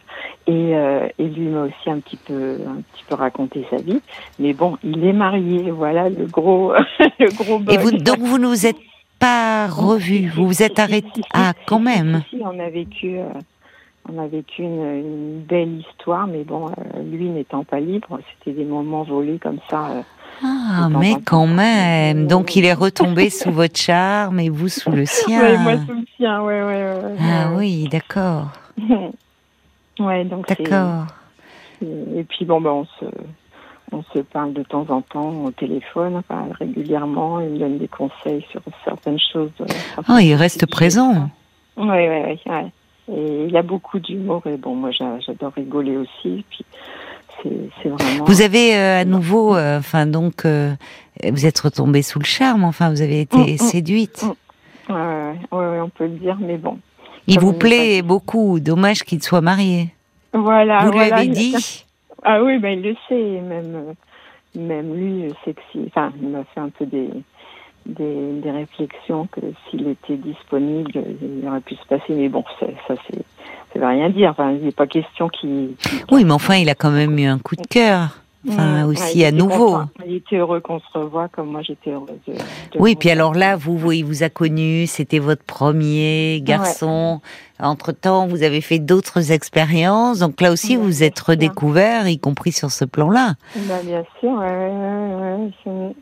Et, 0.47 0.75
euh, 0.75 1.07
et 1.19 1.25
lui 1.29 1.49
m'a 1.49 1.65
aussi 1.65 1.91
un 1.91 2.01
petit 2.01 2.17
peu, 2.17 2.57
un 2.67 2.77
petit 2.81 3.05
peu 3.07 3.15
raconté 3.17 3.67
sa 3.69 3.77
vie. 3.77 4.01
Mais 4.39 4.55
bon, 4.55 4.79
il 4.83 5.05
est 5.05 5.13
marié, 5.13 5.71
voilà, 5.71 6.09
le 6.09 6.25
gros, 6.25 6.73
le 7.19 7.37
gros 7.37 7.61
Et 7.71 7.77
bug. 7.77 7.81
vous, 7.81 7.91
donc 7.99 8.19
vous 8.21 8.39
ne 8.39 8.47
vous 8.47 8.67
êtes 8.67 8.79
pas 9.19 9.67
revu, 9.67 10.29
vous 10.35 10.47
vous 10.47 10.63
êtes 10.63 10.79
arrêté. 10.79 11.21
Ah, 11.35 11.53
quand 11.67 11.81
même. 11.81 12.23
si, 12.31 12.37
si, 12.39 12.43
on 12.43 12.59
a 12.59 12.71
vécu, 12.71 13.19
euh, 13.19 13.25
on 14.13 14.19
a 14.23 14.27
vécu 14.27 14.63
une, 14.63 14.85
une 14.85 15.41
belle 15.41 15.79
histoire, 15.81 16.27
mais 16.27 16.45
bon, 16.45 16.69
euh, 16.69 17.03
lui 17.03 17.29
n'étant 17.29 17.65
pas 17.65 17.81
libre, 17.81 18.19
c'était 18.39 18.57
des 18.57 18.65
moments 18.65 19.03
volés 19.03 19.39
comme 19.39 19.59
ça. 19.71 19.89
euh. 19.91 20.03
Ah, 20.45 20.89
mais 20.91 21.15
quand 21.25 21.47
même. 21.47 22.27
Donc 22.27 22.57
il 22.57 22.65
est 22.67 22.75
retombé 22.75 23.31
sous 23.31 23.51
votre 23.51 23.77
charme 23.79 24.39
et 24.41 24.51
vous 24.51 24.69
sous 24.69 24.91
le 24.91 25.07
sien. 25.07 25.41
Ouais, 25.41 25.59
moi 25.59 25.73
sous 25.87 25.93
le 25.95 26.05
sien, 26.17 26.43
ouais, 26.43 26.63
ouais, 26.63 26.83
ouais. 27.03 27.17
Ah 27.21 27.51
ouais. 27.51 27.57
oui, 27.57 27.89
d'accord, 27.91 28.49
ouais, 29.99 30.25
donc 30.25 30.47
d'accord. 30.49 31.07
Et 31.83 32.25
puis 32.25 32.45
bon, 32.45 32.61
ben, 32.61 32.71
on 32.71 32.85
se, 32.85 33.05
on 33.93 34.03
se 34.15 34.19
parle 34.21 34.53
de 34.55 34.63
temps 34.63 34.87
en 34.89 35.01
temps 35.03 35.45
au 35.45 35.51
téléphone, 35.51 36.17
enfin, 36.17 36.47
régulièrement. 36.59 37.41
Il 37.41 37.51
me 37.51 37.59
donne 37.59 37.79
des 37.79 37.89
conseils 37.89 38.45
sur 38.51 38.61
certaines 38.85 39.19
choses. 39.33 39.51
euh, 39.61 39.67
Ah, 40.09 40.21
il 40.23 40.35
reste 40.35 40.67
présent. 40.67 41.29
Oui, 41.77 41.87
oui, 41.89 42.39
oui. 42.47 42.71
Et 43.09 43.47
il 43.49 43.57
a 43.57 43.63
beaucoup 43.63 43.99
d'humour 44.01 44.43
et 44.47 44.57
bon, 44.57 44.75
moi 44.75 44.91
j'a- 44.91 45.21
j'adore 45.21 45.53
rigoler 45.55 45.97
aussi. 45.97 46.45
Puis 46.51 46.65
c'est 47.43 47.51
c'est 47.83 47.89
vraiment. 47.89 48.25
Vous 48.25 48.43
avez 48.43 48.75
euh, 48.77 49.01
à 49.01 49.05
nouveau, 49.05 49.55
euh, 49.57 49.79
enfin 49.79 50.07
donc, 50.07 50.45
euh, 50.45 50.75
vous 51.25 51.47
êtes 51.47 51.59
retombé 51.61 52.03
sous 52.03 52.19
le 52.19 52.25
charme. 52.25 52.65
Enfin, 52.65 52.91
vous 52.91 53.03
avez 53.03 53.21
été 53.21 53.37
Mm, 53.37 53.53
mm, 53.55 53.59
séduite. 53.59 54.25
mm. 54.25 54.93
Ouais, 54.93 55.35
ouais, 55.53 55.81
on 55.81 55.89
peut 55.89 56.05
le 56.07 56.11
dire, 56.19 56.37
mais 56.41 56.57
bon. 56.59 56.79
Il 57.29 57.41
vous 57.41 57.53
plaît 57.53 58.03
beaucoup. 58.03 58.61
Dommage 58.61 59.03
qu'il 59.03 59.21
soit 59.23 59.41
marié. 59.41 59.89
Voilà. 60.33 60.79
vous 60.85 60.91
lui 60.93 60.99
voilà, 60.99 61.17
avez 61.17 61.27
il 61.27 61.31
a- 61.33 61.35
dit. 61.35 61.85
Ah 62.23 62.43
oui, 62.43 62.59
ben 62.59 62.79
il 62.79 62.83
le 62.83 62.97
sait, 63.09 63.41
même, 63.41 63.95
même 64.57 64.95
lui, 64.95 65.33
si, 65.45 65.81
enfin, 65.89 66.13
il 66.21 66.29
m'a 66.29 66.45
fait 66.55 66.61
un 66.61 66.69
peu 66.71 66.87
des, 66.87 67.09
des, 67.87 68.41
des 68.43 68.51
réflexions 68.51 69.29
que 69.31 69.41
s'il 69.69 69.89
était 69.89 70.17
disponible, 70.17 70.93
il 71.23 71.47
aurait 71.49 71.61
pu 71.61 71.75
se 71.75 71.87
passer, 71.87 72.11
mais 72.11 72.29
bon, 72.29 72.45
ça, 72.61 72.67
ça 72.89 72.95
c'est, 73.07 73.19
ça 73.73 73.79
veut 73.79 73.87
rien 73.87 74.11
dire. 74.11 74.31
Enfin, 74.31 74.53
il 74.53 74.65
n'est 74.65 74.73
pas 74.73 74.87
question 74.87 75.29
qu'il. 75.29 75.75
Oui, 76.11 76.25
mais 76.25 76.33
enfin, 76.33 76.57
il 76.57 76.69
a 76.69 76.75
quand 76.75 76.91
même 76.91 77.19
eu 77.19 77.27
un 77.27 77.39
coup 77.39 77.57
de 77.57 77.67
cœur. 77.67 78.19
Enfin, 78.49 78.85
aussi 78.87 79.19
ouais, 79.19 79.25
à 79.25 79.33
nouveau. 79.33 79.73
content. 79.73 79.89
Il 80.07 80.15
était 80.15 80.37
heureux 80.37 80.61
qu'on 80.61 80.79
se 80.79 80.87
revoie, 80.95 81.27
comme 81.27 81.51
moi 81.51 81.63
j'étais 81.63 81.91
heureuse. 81.91 82.11
De, 82.29 82.35
de 82.35 82.39
Oui, 82.79 82.95
puis 82.95 83.11
alors 83.11 83.35
là, 83.35 83.57
vous, 83.57 83.77
vous, 83.77 83.91
il 83.91 84.05
vous 84.05 84.23
a 84.23 84.29
connu, 84.29 84.87
c'était 84.87 85.19
votre 85.19 85.43
premier 85.43 86.41
garçon. 86.43 87.21
Entre-temps, 87.59 88.29
vous 88.29 88.45
avez 88.45 88.61
fait 88.61 88.79
d'autres 88.79 89.33
expériences. 89.33 90.21
Donc 90.21 90.41
là 90.41 90.53
aussi, 90.53 90.77
vous 90.77 91.03
êtes 91.03 91.17
bien 91.17 91.25
redécouvert, 91.27 92.09
y 92.09 92.21
compris 92.21 92.53
sur 92.53 92.71
ce 92.71 92.85
plan-là. 92.85 93.35
Bah, 93.69 93.81
bien 93.85 94.05
sûr, 94.21 94.31
ouais, 94.31 95.93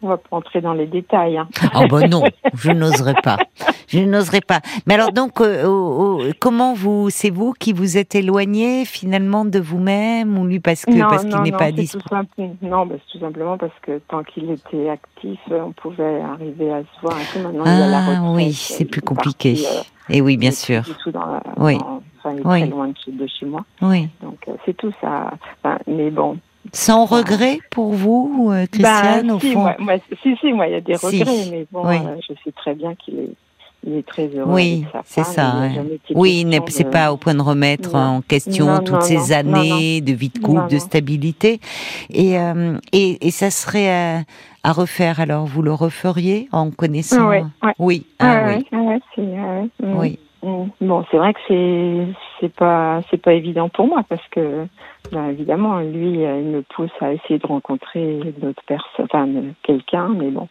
On 0.00 0.08
va 0.08 0.16
pas 0.16 0.28
entrer 0.36 0.60
dans 0.60 0.74
les 0.74 0.86
détails. 0.86 1.38
Hein. 1.38 1.48
Oh 1.74 1.84
ben 1.90 2.08
non, 2.08 2.22
je 2.54 2.70
n'oserais 2.70 3.16
pas. 3.22 3.36
Je 3.88 3.98
n'oserais 3.98 4.40
pas. 4.40 4.60
Mais 4.86 4.94
alors 4.94 5.10
donc, 5.12 5.40
euh, 5.40 6.30
comment 6.40 6.72
vous, 6.74 7.10
c'est 7.10 7.30
vous 7.30 7.52
qui 7.52 7.72
vous 7.72 7.96
êtes 7.96 8.14
éloigné 8.14 8.84
finalement 8.84 9.44
de 9.44 9.58
vous-même 9.58 10.38
ou 10.38 10.46
lui 10.46 10.60
parce 10.60 10.84
que 10.84 10.98
parce 11.00 11.24
qu'il 11.24 11.40
n'est 11.42 11.50
pas 11.52 11.72
disponible 11.72 12.56
Non, 12.62 12.86
bah, 12.86 12.94
c'est 12.98 13.18
tout 13.18 13.24
simplement 13.24 13.58
parce 13.58 13.72
que 13.82 13.98
tant 14.08 14.22
qu'il 14.22 14.50
était 14.50 14.88
actif, 14.88 15.40
on 15.50 15.72
pouvait 15.72 16.20
arriver 16.20 16.70
à 16.72 16.80
se 16.82 17.00
voir 17.02 17.16
un 17.16 17.24
peu. 17.34 17.40
Maintenant, 17.42 17.64
il 17.64 17.78
y 17.78 17.82
a 17.82 17.86
la 17.88 17.98
Ah 17.98 18.00
retraite, 18.06 18.36
oui, 18.36 18.48
euh, 18.48 18.52
c'est 18.54 18.84
plus 18.84 19.00
compliqué. 19.02 19.54
parti, 19.54 19.66
euh, 19.66 20.14
Et 20.14 20.20
oui, 20.20 20.36
bien 20.36 20.52
sûr. 20.52 20.82
dans 21.12 21.26
la- 21.26 21.42
Oui. 21.56 21.78
dans- 21.78 22.02
enfin, 22.18 22.34
il 22.34 22.40
est 22.40 22.46
Oui. 22.46 22.60
très 22.60 22.70
loin 22.70 22.88
de 22.88 22.94
chez, 23.04 23.10
de 23.12 23.26
chez 23.26 23.46
moi. 23.46 23.64
Oui. 23.82 24.08
Donc, 24.22 24.38
c'est 24.64 24.76
tout 24.76 24.92
ça. 25.00 25.32
Enfin, 25.64 25.78
mais 25.88 26.10
bon. 26.10 26.36
Sans 26.72 27.04
regret 27.04 27.58
pour 27.70 27.92
vous, 27.92 28.48
euh, 28.52 28.62
Bah, 28.62 28.66
Christiane, 28.70 29.30
au 29.30 29.40
si, 29.40 29.52
fond. 29.52 29.60
moi, 29.62 29.76
moi, 29.78 29.94
si, 30.22 30.36
si, 30.40 30.52
moi, 30.52 30.66
il 30.66 30.72
y 30.72 30.76
a 30.76 30.80
des 30.80 30.96
Si. 30.96 31.06
regrets, 31.06 31.46
mais 31.50 31.66
bon, 31.72 31.86
Oui. 31.86 31.96
euh, 31.96 32.16
je 32.28 32.34
sais 32.44 32.52
très 32.52 32.74
bien 32.74 32.94
qu'il 32.94 33.18
est, 33.18 33.30
il 33.86 33.94
est 33.94 34.06
très 34.06 34.26
heureux. 34.28 34.52
Oui, 34.52 34.84
c'est 35.04 35.24
ça. 35.24 35.60
ouais. 35.60 35.80
Oui, 36.14 36.44
c'est 36.68 36.84
de- 36.84 36.88
pas 36.90 37.12
au 37.12 37.16
point 37.16 37.34
de 37.34 37.40
remettre 37.42 37.92
Non. 37.94 38.16
en 38.16 38.20
question 38.22 38.66
Non, 38.66 38.78
toutes 38.80 38.94
non, 38.94 39.00
ces 39.00 39.32
années 39.32 40.00
de 40.00 40.12
vie 40.12 40.28
de 40.30 40.38
couple, 40.38 40.68
de 40.68 40.78
stabilité. 40.78 41.60
Et, 42.10 42.38
euh, 42.38 42.76
et, 42.92 43.26
et 43.26 43.30
ça 43.30 43.50
serait 43.50 43.90
à, 43.90 44.22
à 44.64 44.72
refaire. 44.72 45.20
Alors, 45.20 45.46
vous 45.46 45.62
le 45.62 45.72
referiez 45.72 46.48
en 46.52 46.70
connaissant 46.70 47.28
Ouais, 47.28 47.44
ouais. 47.62 47.72
Oui, 47.78 48.06
Ah, 48.18 48.42
ah, 48.46 48.48
oui, 48.48 48.66
mm. 48.72 49.96
oui. 49.98 50.18
Mm. 50.42 50.66
Bon, 50.80 51.04
c'est 51.10 51.16
vrai 51.16 51.34
que 51.34 51.40
c'est 51.48 52.06
c'est 52.40 52.54
pas 52.54 53.02
c'est 53.10 53.20
pas 53.20 53.32
évident 53.32 53.68
pour 53.68 53.88
moi 53.88 54.02
parce 54.08 54.26
que 54.28 54.66
ben, 55.10 55.30
évidemment 55.30 55.80
lui 55.80 56.24
euh, 56.24 56.40
il 56.40 56.46
me 56.46 56.62
pousse 56.62 56.92
à 57.00 57.12
essayer 57.12 57.38
de 57.38 57.46
rencontrer 57.46 58.20
d'autres 58.38 58.62
personnes, 58.66 59.06
enfin 59.10 59.28
quelqu'un, 59.62 60.08
mais 60.08 60.30
bon 60.30 60.48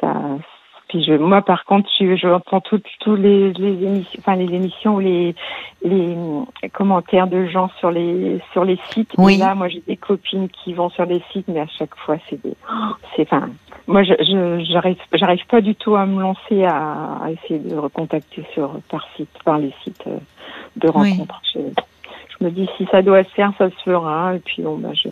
ça. 0.00 0.14
Puis 0.92 1.02
je, 1.04 1.14
moi 1.14 1.40
par 1.40 1.64
contre 1.64 1.88
je, 1.98 2.16
je 2.16 2.28
entends 2.28 2.60
toutes 2.60 2.84
tous 3.00 3.16
les, 3.16 3.54
les 3.54 3.82
émissions, 3.82 4.18
enfin 4.20 4.36
les 4.36 4.54
émissions 4.54 4.96
ou 4.96 5.00
les 5.00 5.34
les 5.82 6.14
commentaires 6.70 7.26
de 7.28 7.46
gens 7.46 7.70
sur 7.78 7.90
les 7.90 8.40
sur 8.52 8.62
les 8.66 8.78
sites. 8.90 9.10
Oui. 9.16 9.34
Et 9.34 9.38
là 9.38 9.54
moi 9.54 9.68
j'ai 9.68 9.82
des 9.86 9.96
copines 9.96 10.50
qui 10.50 10.74
vont 10.74 10.90
sur 10.90 11.06
les 11.06 11.22
sites, 11.32 11.48
mais 11.48 11.60
à 11.60 11.66
chaque 11.66 11.94
fois 11.96 12.16
c'est 12.28 12.42
des 12.42 12.52
oh, 12.70 12.92
c'est 13.16 13.22
enfin 13.22 13.48
moi, 13.88 14.02
je 14.04 14.12
je- 14.20 14.64
j'arrive 14.70 14.98
j'arrive 15.14 15.46
pas 15.46 15.62
du 15.62 15.74
tout 15.74 15.96
à 15.96 16.04
me 16.04 16.20
lancer 16.20 16.62
à, 16.64 17.18
à 17.24 17.30
essayer 17.30 17.58
de 17.58 17.74
recontacter 17.74 18.44
sur 18.52 18.70
par 18.90 19.06
site, 19.16 19.30
par 19.46 19.58
les 19.58 19.72
sites 19.82 20.04
euh, 20.06 20.18
de 20.76 20.88
Oui. 20.88 20.92
rencontres. 21.16 21.40
Je, 21.54 21.60
je 22.38 22.44
me 22.44 22.50
dis 22.50 22.68
si 22.76 22.86
ça 22.90 23.00
doit 23.00 23.24
se 23.24 23.30
faire, 23.30 23.52
ça 23.56 23.70
se 23.70 23.82
fera. 23.82 24.34
Et 24.36 24.40
puis 24.40 24.62
bon, 24.62 24.76
bah 24.76 24.90
je. 24.92 25.08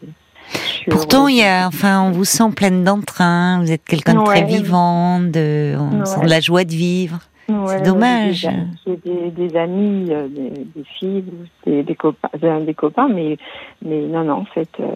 Pourtant, 0.91 1.29
il 1.29 1.37
y 1.37 1.43
a, 1.45 1.67
enfin, 1.67 2.03
on 2.03 2.11
vous 2.11 2.25
sent 2.25 2.51
pleine 2.57 2.85
d'entrain. 2.85 3.61
Vous 3.63 3.71
êtes 3.71 3.85
quelqu'un 3.85 4.15
de 4.15 4.25
très 4.25 4.45
vivant, 4.45 5.21
de, 5.21 5.75
on 5.79 6.05
sent 6.05 6.21
de 6.25 6.29
la 6.31 6.41
joie 6.41 6.65
de 6.65 6.73
vivre. 6.73 7.19
C'est 7.67 7.83
dommage. 7.83 8.49
J'ai 8.87 8.97
des, 8.97 9.01
j'ai 9.05 9.31
des, 9.33 9.49
des 9.49 9.57
amis, 9.57 10.07
euh, 10.11 10.29
des, 10.29 10.51
des 10.51 10.85
filles, 10.99 11.25
des, 11.67 11.95
copains, 11.97 12.29
des, 12.61 12.75
copains, 12.75 13.09
mais 13.09 13.37
mais 13.85 14.03
non 14.03 14.23
non 14.25 14.35
en 14.35 14.45
fait. 14.45 14.69
euh, 14.79 14.95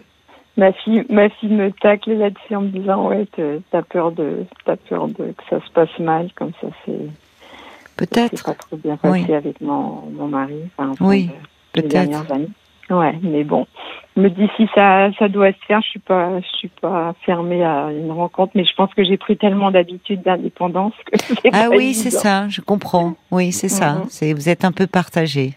Ma 0.57 0.71
fille, 0.71 1.03
ma 1.09 1.27
fille 1.27 1.49
me 1.51 1.69
tacle 1.69 2.13
là-dessus 2.13 2.55
en 2.55 2.61
me 2.61 2.69
disant 2.69 3.09
ouais, 3.09 3.27
t'as 3.71 3.81
peur 3.81 4.13
de, 4.13 4.45
t'as 4.65 4.77
peur 4.77 5.09
de 5.09 5.33
que 5.33 5.43
ça 5.49 5.59
se 5.65 5.69
passe 5.73 5.99
mal, 5.99 6.29
comme 6.33 6.51
ça 6.61 6.67
c'est, 6.85 6.97
Peut-être. 7.97 8.41
pas 8.45 8.53
trop 8.53 8.77
bien 8.77 8.95
passé 8.95 9.25
Oui. 9.27 9.33
avec 9.35 9.59
mon, 9.59 10.03
mon 10.17 10.27
mari. 10.29 10.55
Enfin, 10.77 10.93
Oui, 11.01 11.29
les 11.75 11.81
peut-être. 11.81 12.23
Ouais, 12.89 13.17
mais 13.23 13.43
bon, 13.43 13.65
je 14.15 14.21
me 14.21 14.29
dis 14.29 14.47
si 14.57 14.67
ça, 14.75 15.09
ça 15.17 15.27
doit 15.27 15.51
se 15.51 15.65
faire, 15.67 15.81
je 15.81 15.89
suis 15.89 15.99
pas, 15.99 16.39
je 16.39 16.57
suis 16.57 16.71
pas 16.81 17.15
fermée 17.25 17.63
à 17.63 17.89
une 17.91 18.11
rencontre, 18.11 18.51
mais 18.55 18.63
je 18.63 18.73
pense 18.75 18.93
que 18.93 19.03
j'ai 19.03 19.17
pris 19.17 19.37
tellement 19.37 19.71
d'habitude 19.71 20.21
d'indépendance 20.21 20.93
que 21.11 21.49
Ah 21.53 21.69
oui, 21.71 21.93
c'est 21.93 22.11
ça, 22.11 22.47
je 22.47 22.61
comprends. 22.61 23.15
Oui, 23.31 23.51
c'est 23.51 23.69
ça. 23.69 23.93
Mhm. 23.93 24.05
C'est 24.09 24.33
vous 24.33 24.49
êtes 24.49 24.65
un 24.65 24.71
peu 24.71 24.85
partagé. 24.85 25.53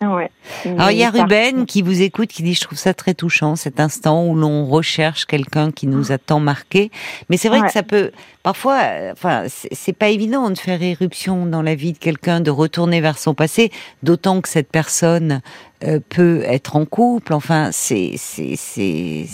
Ouais. 0.00 0.30
Alors 0.64 0.92
il 0.92 0.98
y 0.98 1.02
a 1.02 1.10
Ruben 1.10 1.66
qui 1.66 1.82
vous 1.82 2.02
écoute, 2.02 2.28
qui 2.28 2.44
dit 2.44 2.54
je 2.54 2.60
trouve 2.60 2.78
ça 2.78 2.94
très 2.94 3.14
touchant 3.14 3.56
cet 3.56 3.80
instant 3.80 4.24
où 4.26 4.36
l'on 4.36 4.64
recherche 4.66 5.24
quelqu'un 5.26 5.72
qui 5.72 5.88
nous 5.88 6.12
a 6.12 6.18
tant 6.18 6.38
marqué. 6.38 6.92
Mais 7.28 7.36
c'est 7.36 7.48
vrai 7.48 7.60
Ouais. 7.60 7.66
que 7.66 7.72
ça 7.72 7.82
peut 7.82 8.12
parfois, 8.44 8.78
euh, 8.82 9.12
enfin 9.12 9.46
c'est 9.48 9.68
c'est 9.74 9.92
pas 9.92 10.08
évident 10.10 10.50
de 10.50 10.58
faire 10.58 10.80
éruption 10.82 11.46
dans 11.46 11.62
la 11.62 11.74
vie 11.74 11.92
de 11.94 11.98
quelqu'un, 11.98 12.40
de 12.40 12.50
retourner 12.52 13.00
vers 13.00 13.18
son 13.18 13.34
passé, 13.34 13.72
d'autant 14.04 14.40
que 14.40 14.48
cette 14.48 14.70
personne 14.70 15.40
euh, 15.82 15.98
peut 16.08 16.42
être 16.46 16.76
en 16.76 16.84
couple. 16.84 17.32
Enfin 17.34 17.70
c'est 17.72 18.12
c'est 18.16 18.54
c'est 18.56 19.26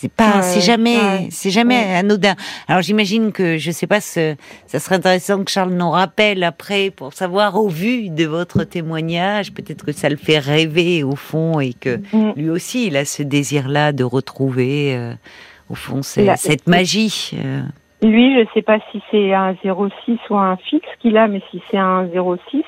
c'est 0.00 0.10
pas, 0.12 0.36
Ouais, 0.36 0.42
c'est 0.42 0.60
jamais, 0.62 0.96
ouais. 0.96 1.28
c'est 1.30 1.50
jamais 1.50 1.76
Ouais. 1.84 1.96
anodin. 1.96 2.34
Alors 2.68 2.80
j'imagine 2.80 3.32
que 3.32 3.58
je 3.58 3.70
sais 3.70 3.86
pas, 3.86 4.00
ce, 4.00 4.34
ça 4.66 4.78
serait 4.78 4.96
intéressant 4.96 5.44
que 5.44 5.50
Charles 5.50 5.72
nous 5.74 5.90
rappelle 5.90 6.42
après 6.42 6.90
pour 6.90 7.12
savoir 7.12 7.56
au 7.56 7.68
vu 7.68 8.08
de 8.08 8.24
votre 8.24 8.64
témoignage, 8.64 9.52
peut-être 9.52 9.84
que 9.84 9.92
ça 9.92 10.08
le 10.08 10.16
fait 10.16 10.38
rêver 10.38 11.04
au 11.04 11.16
fond 11.16 11.60
et 11.60 11.74
que 11.74 11.98
Mm. 12.12 12.32
lui 12.36 12.50
aussi 12.50 12.86
il 12.86 12.96
a 12.96 13.04
ce 13.04 13.22
désir-là 13.22 13.92
de 13.92 14.04
retrouver 14.04 14.94
euh, 14.96 15.12
au 15.68 15.74
fond 15.74 16.00
La- 16.16 16.36
cette 16.36 16.66
magie. 16.66 17.32
euh. 17.34 17.60
Lui, 18.02 18.34
je 18.40 18.46
sais 18.54 18.62
pas 18.62 18.78
si 18.90 19.02
c'est 19.10 19.34
un 19.34 19.54
06 19.62 20.18
ou 20.30 20.36
un 20.38 20.56
fixe 20.56 20.88
qu'il 21.00 21.18
a, 21.18 21.28
mais 21.28 21.42
si 21.50 21.60
c'est 21.70 21.76
un 21.76 22.06
06, 22.50 22.62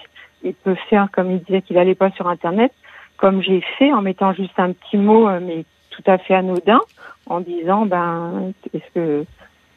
il 0.45 0.53
peut 0.53 0.77
faire 0.91 1.09
comme 1.11 1.31
il 1.31 1.39
disait 1.43 1.63
qu'il 1.63 1.79
allait 1.79 1.95
pas 1.95 2.11
sur 2.11 2.29
Internet, 2.29 2.73
comme 3.17 3.43
j'ai 3.43 3.63
fait 3.79 3.91
en 3.93 4.03
mettant 4.03 4.35
juste 4.35 4.59
un 4.59 4.73
petit 4.73 4.99
mot, 4.99 5.29
euh, 5.29 5.41
mais 5.43 5.65
tout 5.91 6.03
à 6.07 6.19
fait 6.19 6.35
anodin, 6.35 6.81
en 7.27 7.41
disant 7.41 7.87
ben 7.87 8.53
est-ce 8.75 8.85
que 8.95 9.25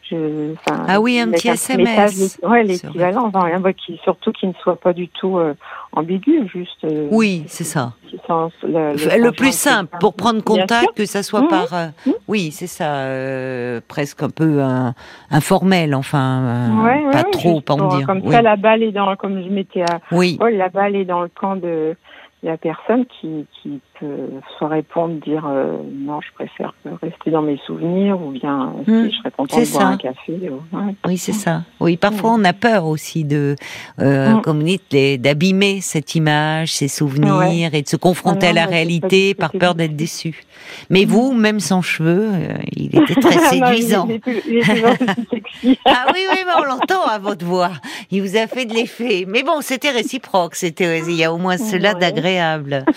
je, 0.07 0.53
Ah 0.87 1.01
oui, 1.01 1.19
un 1.19 1.31
petit 1.31 1.47
SMS. 1.47 2.13
message, 2.13 2.37
ouais, 2.47 2.63
l'équivalent, 2.63 3.25
enfin, 3.25 3.39
rien, 3.45 3.59
bah, 3.59 3.73
qui, 3.73 3.99
surtout 4.03 4.31
qui 4.33 4.45
ne 4.45 4.53
soit 4.61 4.79
pas 4.79 4.93
du 4.93 5.07
tout 5.07 5.39
euh, 5.39 5.55
ambigu, 5.93 6.47
juste. 6.47 6.83
euh, 6.83 7.07
Oui, 7.11 7.43
c'est 7.47 7.63
ça. 7.63 7.93
le, 8.11 9.17
Le, 9.17 9.23
le 9.23 9.31
plus 9.31 9.51
simple 9.51 9.97
pour 9.99 10.13
prendre 10.13 10.43
contact, 10.43 10.89
que 10.95 11.05
ça 11.07 11.23
soit 11.23 11.47
par, 11.47 11.73
euh, 11.73 11.87
oui, 12.27 12.51
c'est 12.51 12.67
ça, 12.67 12.97
euh, 12.97 13.81
presque 13.87 14.21
un 14.21 14.29
peu 14.29 14.61
un- 14.61 14.93
informel, 15.31 15.95
enfin, 15.95 16.69
euh, 16.69 16.83
Ouais, 16.83 17.11
pas 17.11 17.23
ouais, 17.23 17.31
trop, 17.31 17.61
pour- 17.61 17.87
dire. 17.97 18.05
Comme 18.05 18.21
oui. 18.23 18.31
ça, 18.31 18.43
la 18.43 18.57
balle 18.57 18.83
est 18.83 18.91
dans, 18.91 19.15
comme 19.15 19.41
je 19.43 19.49
m'étais 19.49 19.81
à, 19.81 20.01
oui. 20.11 20.37
La 20.53 20.69
balle 20.69 20.95
est 20.95 21.05
dans 21.05 21.23
le 21.23 21.29
camp 21.29 21.55
de 21.55 21.95
la 22.45 22.57
personne 22.57 23.05
qui, 23.19 23.45
qui 23.61 23.81
peut 23.99 24.29
soit 24.57 24.67
répondre, 24.69 25.15
dire 25.21 25.45
euh, 25.47 25.77
non, 25.93 26.21
je 26.21 26.31
préfère 26.33 26.73
rester 27.01 27.31
dans 27.31 27.41
mes 27.41 27.57
souvenirs, 27.65 28.21
ou 28.21 28.31
bien 28.31 28.73
si 28.85 28.91
Hmm, 28.91 29.09
je 29.11 29.17
serais 29.17 29.31
contente 29.31 29.59
de 29.59 29.71
boire 29.71 29.81
ça. 29.83 29.87
un 29.89 29.97
café. 29.97 30.49
ou- 30.49 30.77
ouais. 30.77 30.95
Oui, 31.07 31.17
c'est 31.17 31.33
ça. 31.33 31.63
Oui, 31.79 31.97
parfois 31.97 32.31
on 32.33 32.43
a 32.45 32.53
peur 32.53 32.85
aussi 32.85 33.23
de, 33.25 33.55
euh, 33.99 34.35
Mm. 34.35 34.41
comme 34.41 34.59
vous 34.59 34.65
dites, 34.77 35.21
d'abîmer 35.21 35.81
cette 35.81 36.15
image, 36.15 36.73
ces 36.73 36.87
souvenirs 36.87 37.73
et 37.73 37.81
de 37.81 37.87
se 37.87 37.97
confronter 37.97 38.47
Ah 38.47 38.51
à 38.51 38.53
la 38.53 38.65
réalité 38.65 39.33
par 39.33 39.51
peur 39.51 39.75
d'être 39.75 39.95
déçu. 39.95 40.43
Mais 40.89 41.05
vous, 41.05 41.33
même 41.33 41.59
sans 41.59 41.81
cheveux, 41.81 42.29
euh, 42.31 42.53
il 42.75 42.87
était 42.95 43.15
très 43.15 43.35
non, 43.35 43.41
il 43.51 43.63
est- 43.63 43.65
séduisant. 43.81 44.07
il 44.07 44.13
est 44.15 44.21
il 44.47 44.57
est. 44.57 44.61
Ah 45.85 46.05
oui, 46.13 46.19
oui, 46.31 46.37
mais 46.45 46.51
on 46.59 46.63
l'entend 46.63 47.05
à 47.05 47.19
votre 47.19 47.45
voix. 47.45 47.71
Il 48.11 48.21
vous 48.21 48.35
a 48.37 48.47
fait 48.47 48.65
de 48.65 48.73
l'effet. 48.73 49.25
Mais 49.27 49.43
bon, 49.43 49.61
c'était 49.61 49.91
réciproque. 49.91 50.55
C'était, 50.55 50.99
il 50.99 51.13
y 51.15 51.23
a 51.23 51.31
au 51.33 51.37
moins 51.37 51.57
cela 51.57 51.93
Ouais. 51.93 51.99
d'agréable. 51.99 52.85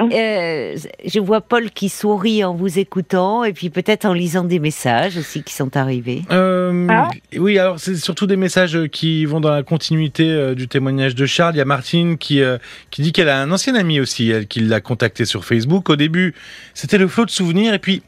Euh, 0.00 0.76
je 1.04 1.18
vois 1.18 1.40
Paul 1.40 1.70
qui 1.70 1.88
sourit 1.88 2.44
en 2.44 2.54
vous 2.54 2.78
écoutant 2.78 3.42
et 3.42 3.52
puis 3.52 3.68
peut-être 3.68 4.04
en 4.04 4.12
lisant 4.12 4.44
des 4.44 4.60
messages 4.60 5.16
aussi 5.16 5.42
qui 5.42 5.52
sont 5.52 5.76
arrivés. 5.76 6.22
Euh, 6.30 6.86
Ah. 6.88 7.08
Oui, 7.36 7.58
alors 7.58 7.80
c'est 7.80 7.96
surtout 7.96 8.28
des 8.28 8.36
messages 8.36 8.76
euh, 8.76 8.86
qui 8.86 9.24
vont 9.24 9.40
dans 9.40 9.50
la 9.50 9.64
continuité 9.64 10.54
du 10.54 10.68
témoignage 10.68 11.16
de 11.16 11.26
Charles. 11.26 11.56
Il 11.56 11.58
y 11.58 11.60
a 11.60 11.64
Martine 11.64 12.16
qui, 12.16 12.40
euh, 12.40 12.58
qui 12.92 13.02
dit 13.02 13.10
qu'elle 13.12 13.28
a 13.28 13.40
un 13.40 13.50
ancien 13.50 13.74
ami 13.74 13.98
aussi, 13.98 14.30
elle, 14.30 14.46
qui 14.46 14.60
l'a 14.60 14.80
contacté 14.80 15.24
sur 15.24 15.44
Facebook. 15.44 15.90
Au 15.90 15.96
début, 15.96 16.32
c'était 16.74 16.98
le 16.98 17.08
flot 17.08 17.24
de 17.24 17.30
souvenirs 17.30 17.74
et 17.74 17.80
puis 17.80 18.02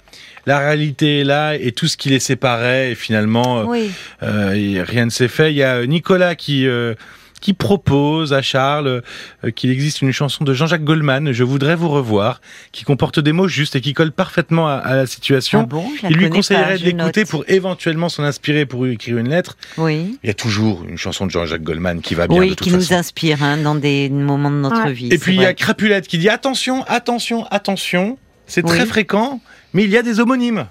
la 0.46 0.58
réalité 0.58 1.20
est 1.20 1.24
là 1.24 1.54
et 1.54 1.72
tout 1.72 1.86
ce 1.88 1.96
qui 1.96 2.08
les 2.08 2.20
séparait 2.20 2.92
et 2.92 2.94
finalement 2.94 3.60
euh, 3.60 3.64
Oui. 3.64 3.90
euh, 4.22 4.84
rien 4.86 5.04
ne 5.04 5.10
s'est 5.10 5.28
fait. 5.28 5.52
Il 5.52 5.56
y 5.56 5.62
a 5.62 5.86
Nicolas 5.86 6.34
qui 6.34 6.66
euh, 6.66 6.94
qui 7.40 7.54
propose 7.54 8.34
à 8.34 8.42
Charles 8.42 9.02
euh, 9.44 9.50
qu'il 9.50 9.70
existe 9.70 10.02
une 10.02 10.12
chanson 10.12 10.44
de 10.44 10.52
Jean-Jacques 10.52 10.84
Goldman, 10.84 11.32
Je 11.32 11.42
voudrais 11.42 11.74
vous 11.74 11.88
revoir, 11.88 12.42
qui 12.70 12.84
comporte 12.84 13.18
des 13.18 13.32
mots 13.32 13.48
justes 13.48 13.74
et 13.76 13.80
qui 13.80 13.94
colle 13.94 14.12
parfaitement 14.12 14.68
à, 14.68 14.72
à 14.74 14.94
la 14.94 15.06
situation. 15.06 15.60
Ah 15.62 15.66
bon, 15.66 15.88
je 15.96 16.02
la 16.02 16.10
Il 16.10 16.16
lui 16.18 16.28
conseillerait 16.28 16.74
pas, 16.74 16.78
de 16.78 16.84
l'écouter 16.84 17.24
pour 17.24 17.44
éventuellement 17.48 18.10
s'en 18.10 18.24
inspirer 18.24 18.66
pour 18.66 18.84
lui 18.84 18.92
écrire 18.92 19.16
une 19.16 19.30
lettre. 19.30 19.56
Oui. 19.78 20.18
Il 20.22 20.26
y 20.26 20.30
a 20.30 20.34
toujours 20.34 20.84
une 20.86 20.98
chanson 20.98 21.24
de 21.24 21.30
Jean-Jacques 21.30 21.62
Goldman 21.62 22.02
qui 22.02 22.14
va 22.14 22.28
bien 22.28 22.38
Oui, 22.40 22.50
de 22.50 22.54
toute 22.54 22.66
qui 22.68 22.74
nous 22.74 22.92
inspire 22.92 23.42
hein, 23.42 23.56
dans 23.56 23.74
des 23.74 24.10
moments 24.10 24.50
de 24.50 24.56
notre 24.56 24.84
Ouais. 24.84 24.92
vie. 24.92 25.08
Et 25.10 25.16
puis 25.16 25.34
il 25.34 25.40
y 25.40 25.46
a. 25.46 25.54
Crapulette 25.54 26.08
qui 26.08 26.18
dit 26.18 26.28
attention, 26.28 26.84
attention, 26.88 27.46
attention. 27.50 28.18
C'est 28.46 28.62
Oui. 28.68 28.76
très 28.76 28.84
fréquent, 28.84 29.40
mais 29.72 29.84
il 29.84 29.90
y 29.90 29.96
a 29.96 30.02
des 30.02 30.20
homonymes. 30.20 30.66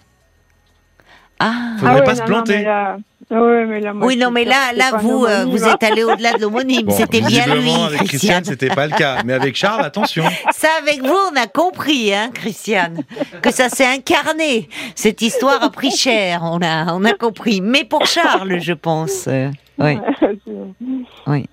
Ah. 1.39 1.53
Faudrait 1.79 1.99
ouais, 1.99 2.03
pas 2.03 2.15
se 2.15 2.23
planter. 2.23 2.57
Non, 2.57 2.59
mais 2.59 2.65
là, 2.65 2.97
ouais, 3.41 3.65
mais 3.65 3.79
là, 3.79 3.93
moi, 3.93 4.07
Oui, 4.07 4.17
non, 4.17 4.29
mais 4.31 4.43
là, 4.43 4.55
c'est 4.71 4.75
là, 4.77 4.91
vous, 4.97 5.23
euh, 5.25 5.45
vous 5.45 5.63
hein. 5.63 5.73
êtes 5.73 5.83
allé 5.83 6.03
au-delà 6.03 6.33
de 6.33 6.41
l'homonyme. 6.41 6.87
Bon, 6.87 6.97
C'était 6.97 7.21
bien 7.21 7.45
lui, 7.45 7.71
avec 7.71 7.99
Christiane. 7.99 8.07
Christiane, 8.07 8.43
c'était 8.45 8.69
pas 8.75 8.87
le 8.87 8.93
cas, 8.97 9.21
mais 9.23 9.33
avec 9.33 9.55
Charles, 9.55 9.85
attention. 9.85 10.25
Ça, 10.51 10.67
avec 10.81 11.01
vous, 11.01 11.15
on 11.31 11.35
a 11.41 11.47
compris, 11.47 12.13
hein, 12.13 12.29
Christiane, 12.33 13.03
que 13.41 13.51
ça 13.51 13.69
s'est 13.69 13.85
incarné. 13.85 14.67
Cette 14.95 15.21
histoire 15.21 15.63
a 15.63 15.69
pris 15.69 15.91
cher, 15.91 16.41
on 16.43 16.59
a, 16.61 16.93
on 16.93 17.05
a 17.05 17.13
compris. 17.13 17.61
Mais 17.61 17.85
pour 17.85 18.05
Charles, 18.05 18.59
je 18.59 18.73
pense. 18.73 19.25
euh, 19.27 19.49
oui. 19.77 19.97
Oui. 21.27 21.45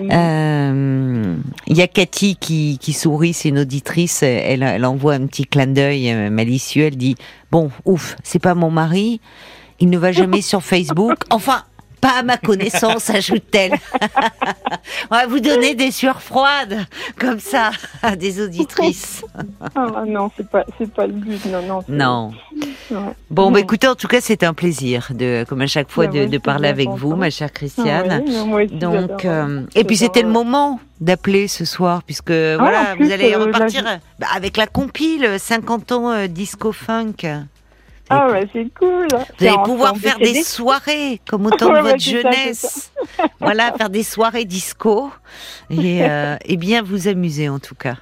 Euh, 0.00 1.36
Il 1.66 1.76
y 1.76 1.82
a 1.82 1.86
Cathy 1.88 2.36
qui, 2.36 2.78
qui 2.80 2.92
sourit, 2.92 3.32
c'est 3.32 3.50
une 3.50 3.60
auditrice. 3.60 4.22
Elle, 4.22 4.62
elle 4.62 4.84
envoie 4.84 5.14
un 5.14 5.26
petit 5.26 5.44
clin 5.44 5.66
d'œil 5.66 6.10
euh, 6.10 6.30
malicieux. 6.30 6.86
Elle 6.86 6.96
dit 6.96 7.16
Bon, 7.50 7.70
ouf, 7.84 8.16
c'est 8.22 8.38
pas 8.38 8.54
mon 8.54 8.70
mari. 8.70 9.20
Il 9.80 9.90
ne 9.90 9.98
va 9.98 10.12
jamais 10.12 10.42
sur 10.42 10.62
Facebook. 10.64 11.18
Enfin, 11.30 11.62
pas 12.04 12.18
à 12.18 12.22
ma 12.22 12.36
connaissance, 12.36 13.08
ajoute-t-elle. 13.20 13.72
On 15.10 15.14
va 15.14 15.26
vous 15.26 15.40
donner 15.40 15.74
des 15.74 15.90
sueurs 15.90 16.20
froides, 16.20 16.84
comme 17.18 17.40
ça, 17.40 17.70
à 18.02 18.14
des 18.14 18.42
auditrices. 18.42 19.24
Ah, 19.76 20.04
non, 20.06 20.30
c'est 20.36 20.48
pas, 20.48 20.64
c'est 20.78 20.92
pas 20.92 21.06
le 21.06 21.14
but, 21.14 21.44
non, 21.46 21.62
non. 21.62 21.80
Non. 21.88 22.32
Bon, 23.30 23.46
Non. 23.46 23.50
bah, 23.50 23.60
écoutez, 23.60 23.88
en 23.88 23.94
tout 23.94 24.06
cas, 24.06 24.20
c'est 24.20 24.42
un 24.44 24.54
plaisir, 24.54 25.08
de, 25.10 25.44
comme 25.48 25.62
à 25.62 25.66
chaque 25.66 25.90
fois, 25.90 26.06
Bah, 26.06 26.26
de, 26.26 26.38
parler 26.38 26.68
avec 26.68 26.88
vous, 26.88 27.16
ma 27.16 27.30
chère 27.30 27.48
Ah, 27.50 27.54
Christiane. 27.54 28.22
oui, 28.48 28.64
aussi, 28.64 28.74
Donc, 28.76 29.24
euh, 29.24 29.62
et 29.74 29.84
puis 29.84 29.96
c'était 29.96 30.22
le 30.22 30.28
moment 30.28 30.78
d'appeler 31.00 31.48
ce 31.48 31.64
soir, 31.64 32.02
puisque 32.04 32.30
voilà, 32.30 32.94
plus, 32.94 33.06
vous 33.06 33.12
allez 33.12 33.32
euh, 33.32 33.38
repartir 33.38 33.84
bah, 34.18 34.26
avec 34.34 34.56
la 34.56 34.66
compile 34.66 35.28
50 35.38 35.92
ans 35.92 36.10
euh, 36.10 36.26
disco 36.26 36.72
funk. 36.72 37.14
Ah 38.10 38.30
ouais, 38.30 38.46
c'est 38.52 38.68
cool. 38.78 39.08
Vous 39.38 39.46
allez 39.46 39.56
pouvoir 39.64 39.96
faire 39.96 40.18
des 40.18 40.42
soirées 40.42 41.20
comme 41.28 41.46
au 41.46 41.50
temps 41.56 41.70
Ouais, 41.72 41.78
de 41.82 41.88
votre 41.88 42.02
ça, 42.02 42.10
jeunesse. 42.10 42.92
voilà, 43.40 43.72
faire 43.72 43.90
des 43.90 44.02
soirées 44.02 44.44
disco 44.44 45.10
et, 45.70 46.04
euh, 46.04 46.36
et 46.44 46.56
bien 46.56 46.82
vous 46.82 47.08
amuser 47.08 47.48
en 47.48 47.58
tout 47.58 47.74
cas. 47.74 47.96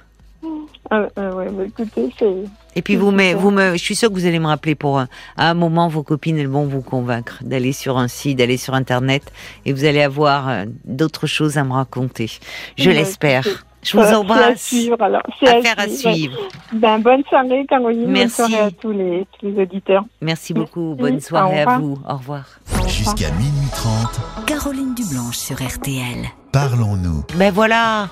Ah, 0.91 1.07
ah 1.15 1.29
ouais, 1.35 1.49
bah, 1.49 1.63
écoutez, 1.65 2.13
c'est... 2.19 2.35
Et 2.75 2.81
puis 2.81 2.97
vous, 2.97 3.11
me, 3.11 3.23
super. 3.23 3.39
vous 3.39 3.51
me, 3.51 3.71
je 3.73 3.77
suis 3.83 3.95
sûre 3.95 4.09
que 4.09 4.13
vous 4.15 4.25
allez 4.25 4.39
me 4.39 4.47
rappeler 4.47 4.75
pour 4.75 4.99
un, 4.99 5.07
à 5.37 5.49
un 5.49 5.53
moment 5.53 5.87
vos 5.87 6.03
copines 6.03 6.37
elles 6.37 6.47
vont 6.47 6.65
vous 6.65 6.81
convaincre 6.81 7.39
d'aller 7.41 7.71
sur 7.71 7.97
un 7.97 8.07
site, 8.07 8.37
d'aller 8.37 8.57
sur 8.57 8.73
internet 8.73 9.23
et 9.65 9.73
vous 9.73 9.85
allez 9.85 10.01
avoir 10.01 10.49
euh, 10.49 10.65
d'autres 10.85 11.25
choses 11.25 11.57
à 11.57 11.63
me 11.63 11.71
raconter. 11.71 12.29
Je 12.77 12.89
Ouais, 12.89 12.95
l'espère. 12.95 13.45
C'est- 13.83 13.91
Je 13.91 13.97
vous 13.97 14.03
c'est 14.03 14.13
à 14.13 14.19
embrasse. 14.19 14.61
suivre, 14.61 15.01
alors. 15.01 15.21
C'est 15.39 15.49
Affaire 15.57 15.75
à 15.77 15.87
suivre. 15.87 16.37
Ben, 16.73 16.99
bonne 16.99 17.23
soirée, 17.29 17.65
Caroline. 17.69 18.07
Merci. 18.07 18.41
Bonne 18.41 18.49
soirée 18.49 18.65
à 18.65 18.71
tous 18.71 18.91
les, 18.91 19.27
tous 19.39 19.45
les 19.47 19.61
auditeurs. 19.61 20.03
Merci 20.21 20.53
beaucoup. 20.53 20.95
Merci. 20.97 21.01
Bonne 21.11 21.19
soirée 21.21 21.61
à 21.61 21.77
vous. 21.77 21.97
Au 22.07 22.13
revoir. 22.17 22.45
Jusqu'à 22.87 23.31
minuit 23.31 23.69
30, 23.75 24.45
Caroline 24.45 24.93
Dublanche 24.95 25.37
sur 25.37 25.55
RTL. 25.57 26.25
parlons-nous. 26.51 27.23
Ben 27.35 27.51
voilà, 27.51 28.07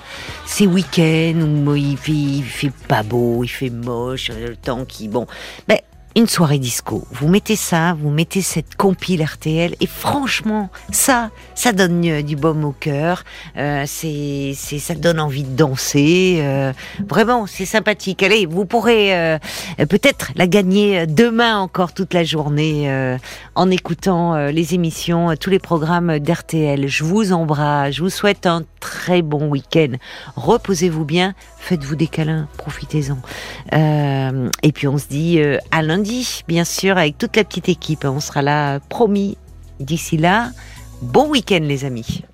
ces 0.46 0.66
week-ends 0.66 1.40
où 1.66 1.74
il 1.76 1.96
fait, 1.96 2.12
il 2.12 2.42
fait 2.42 2.72
pas 2.88 3.02
beau, 3.02 3.44
il 3.44 3.48
fait 3.48 3.70
moche, 3.70 4.30
euh, 4.30 4.48
le 4.48 4.56
temps 4.56 4.84
qui 4.84 5.06
bon. 5.08 5.26
Ben 5.68 5.78
une 6.16 6.26
soirée 6.26 6.58
disco. 6.58 7.06
Vous 7.10 7.28
mettez 7.28 7.56
ça, 7.56 7.94
vous 7.98 8.10
mettez 8.10 8.42
cette 8.42 8.76
compile 8.76 9.22
RTL 9.22 9.74
et 9.80 9.86
franchement, 9.86 10.70
ça, 10.90 11.30
ça 11.54 11.72
donne 11.72 12.04
euh, 12.06 12.22
du 12.22 12.36
baume 12.36 12.64
au 12.64 12.72
cœur. 12.72 13.24
Euh, 13.56 13.84
c'est, 13.86 14.52
c'est, 14.56 14.78
ça 14.78 14.94
donne 14.94 15.20
envie 15.20 15.44
de 15.44 15.56
danser. 15.56 16.38
euh, 16.40 16.72
vraiment, 17.08 17.46
c'est 17.46 17.64
sympathique. 17.66 18.22
Allez, 18.22 18.46
vous 18.46 18.64
pourrez 18.64 19.16
euh, 19.16 19.38
peut-être 19.78 20.32
la 20.36 20.46
gagner 20.46 21.06
demain 21.06 21.58
encore 21.58 21.92
toute 21.94 22.14
la 22.14 22.24
journée 22.24 22.90
euh, 22.90 23.16
en 23.54 23.70
écoutant 23.70 24.34
euh, 24.34 24.50
les 24.50 24.74
émissions, 24.74 25.30
euh, 25.30 25.34
tous 25.36 25.50
les 25.50 25.58
programmes 25.58 26.18
d'RTL. 26.18 26.88
Je 26.88 27.04
vous 27.04 27.32
embrasse. 27.32 27.94
Je 27.94 28.02
vous 28.02 28.10
souhaite 28.10 28.46
un 28.46 28.64
très 28.80 29.22
bon 29.22 29.48
week-end. 29.48 29.92
Reposez-vous 30.36 31.04
bien. 31.04 31.34
Faites-vous 31.62 31.94
des 31.94 32.08
câlins. 32.08 32.48
Profitez-en. 32.56 33.18
Euh, 33.72 34.50
et 34.64 34.72
puis 34.72 34.88
on 34.88 34.98
se 34.98 35.06
dit 35.06 35.38
euh, 35.38 35.58
à 35.70 35.80
lundi, 35.80 36.42
bien 36.48 36.64
sûr, 36.64 36.98
avec 36.98 37.18
toute 37.18 37.36
la 37.36 37.44
petite 37.44 37.68
équipe. 37.68 38.04
On 38.04 38.18
sera 38.18 38.42
là, 38.42 38.80
promis. 38.80 39.38
D'ici 39.78 40.16
là, 40.16 40.50
bon 41.02 41.30
week-end 41.30 41.60
les 41.62 41.84
amis. 41.84 42.20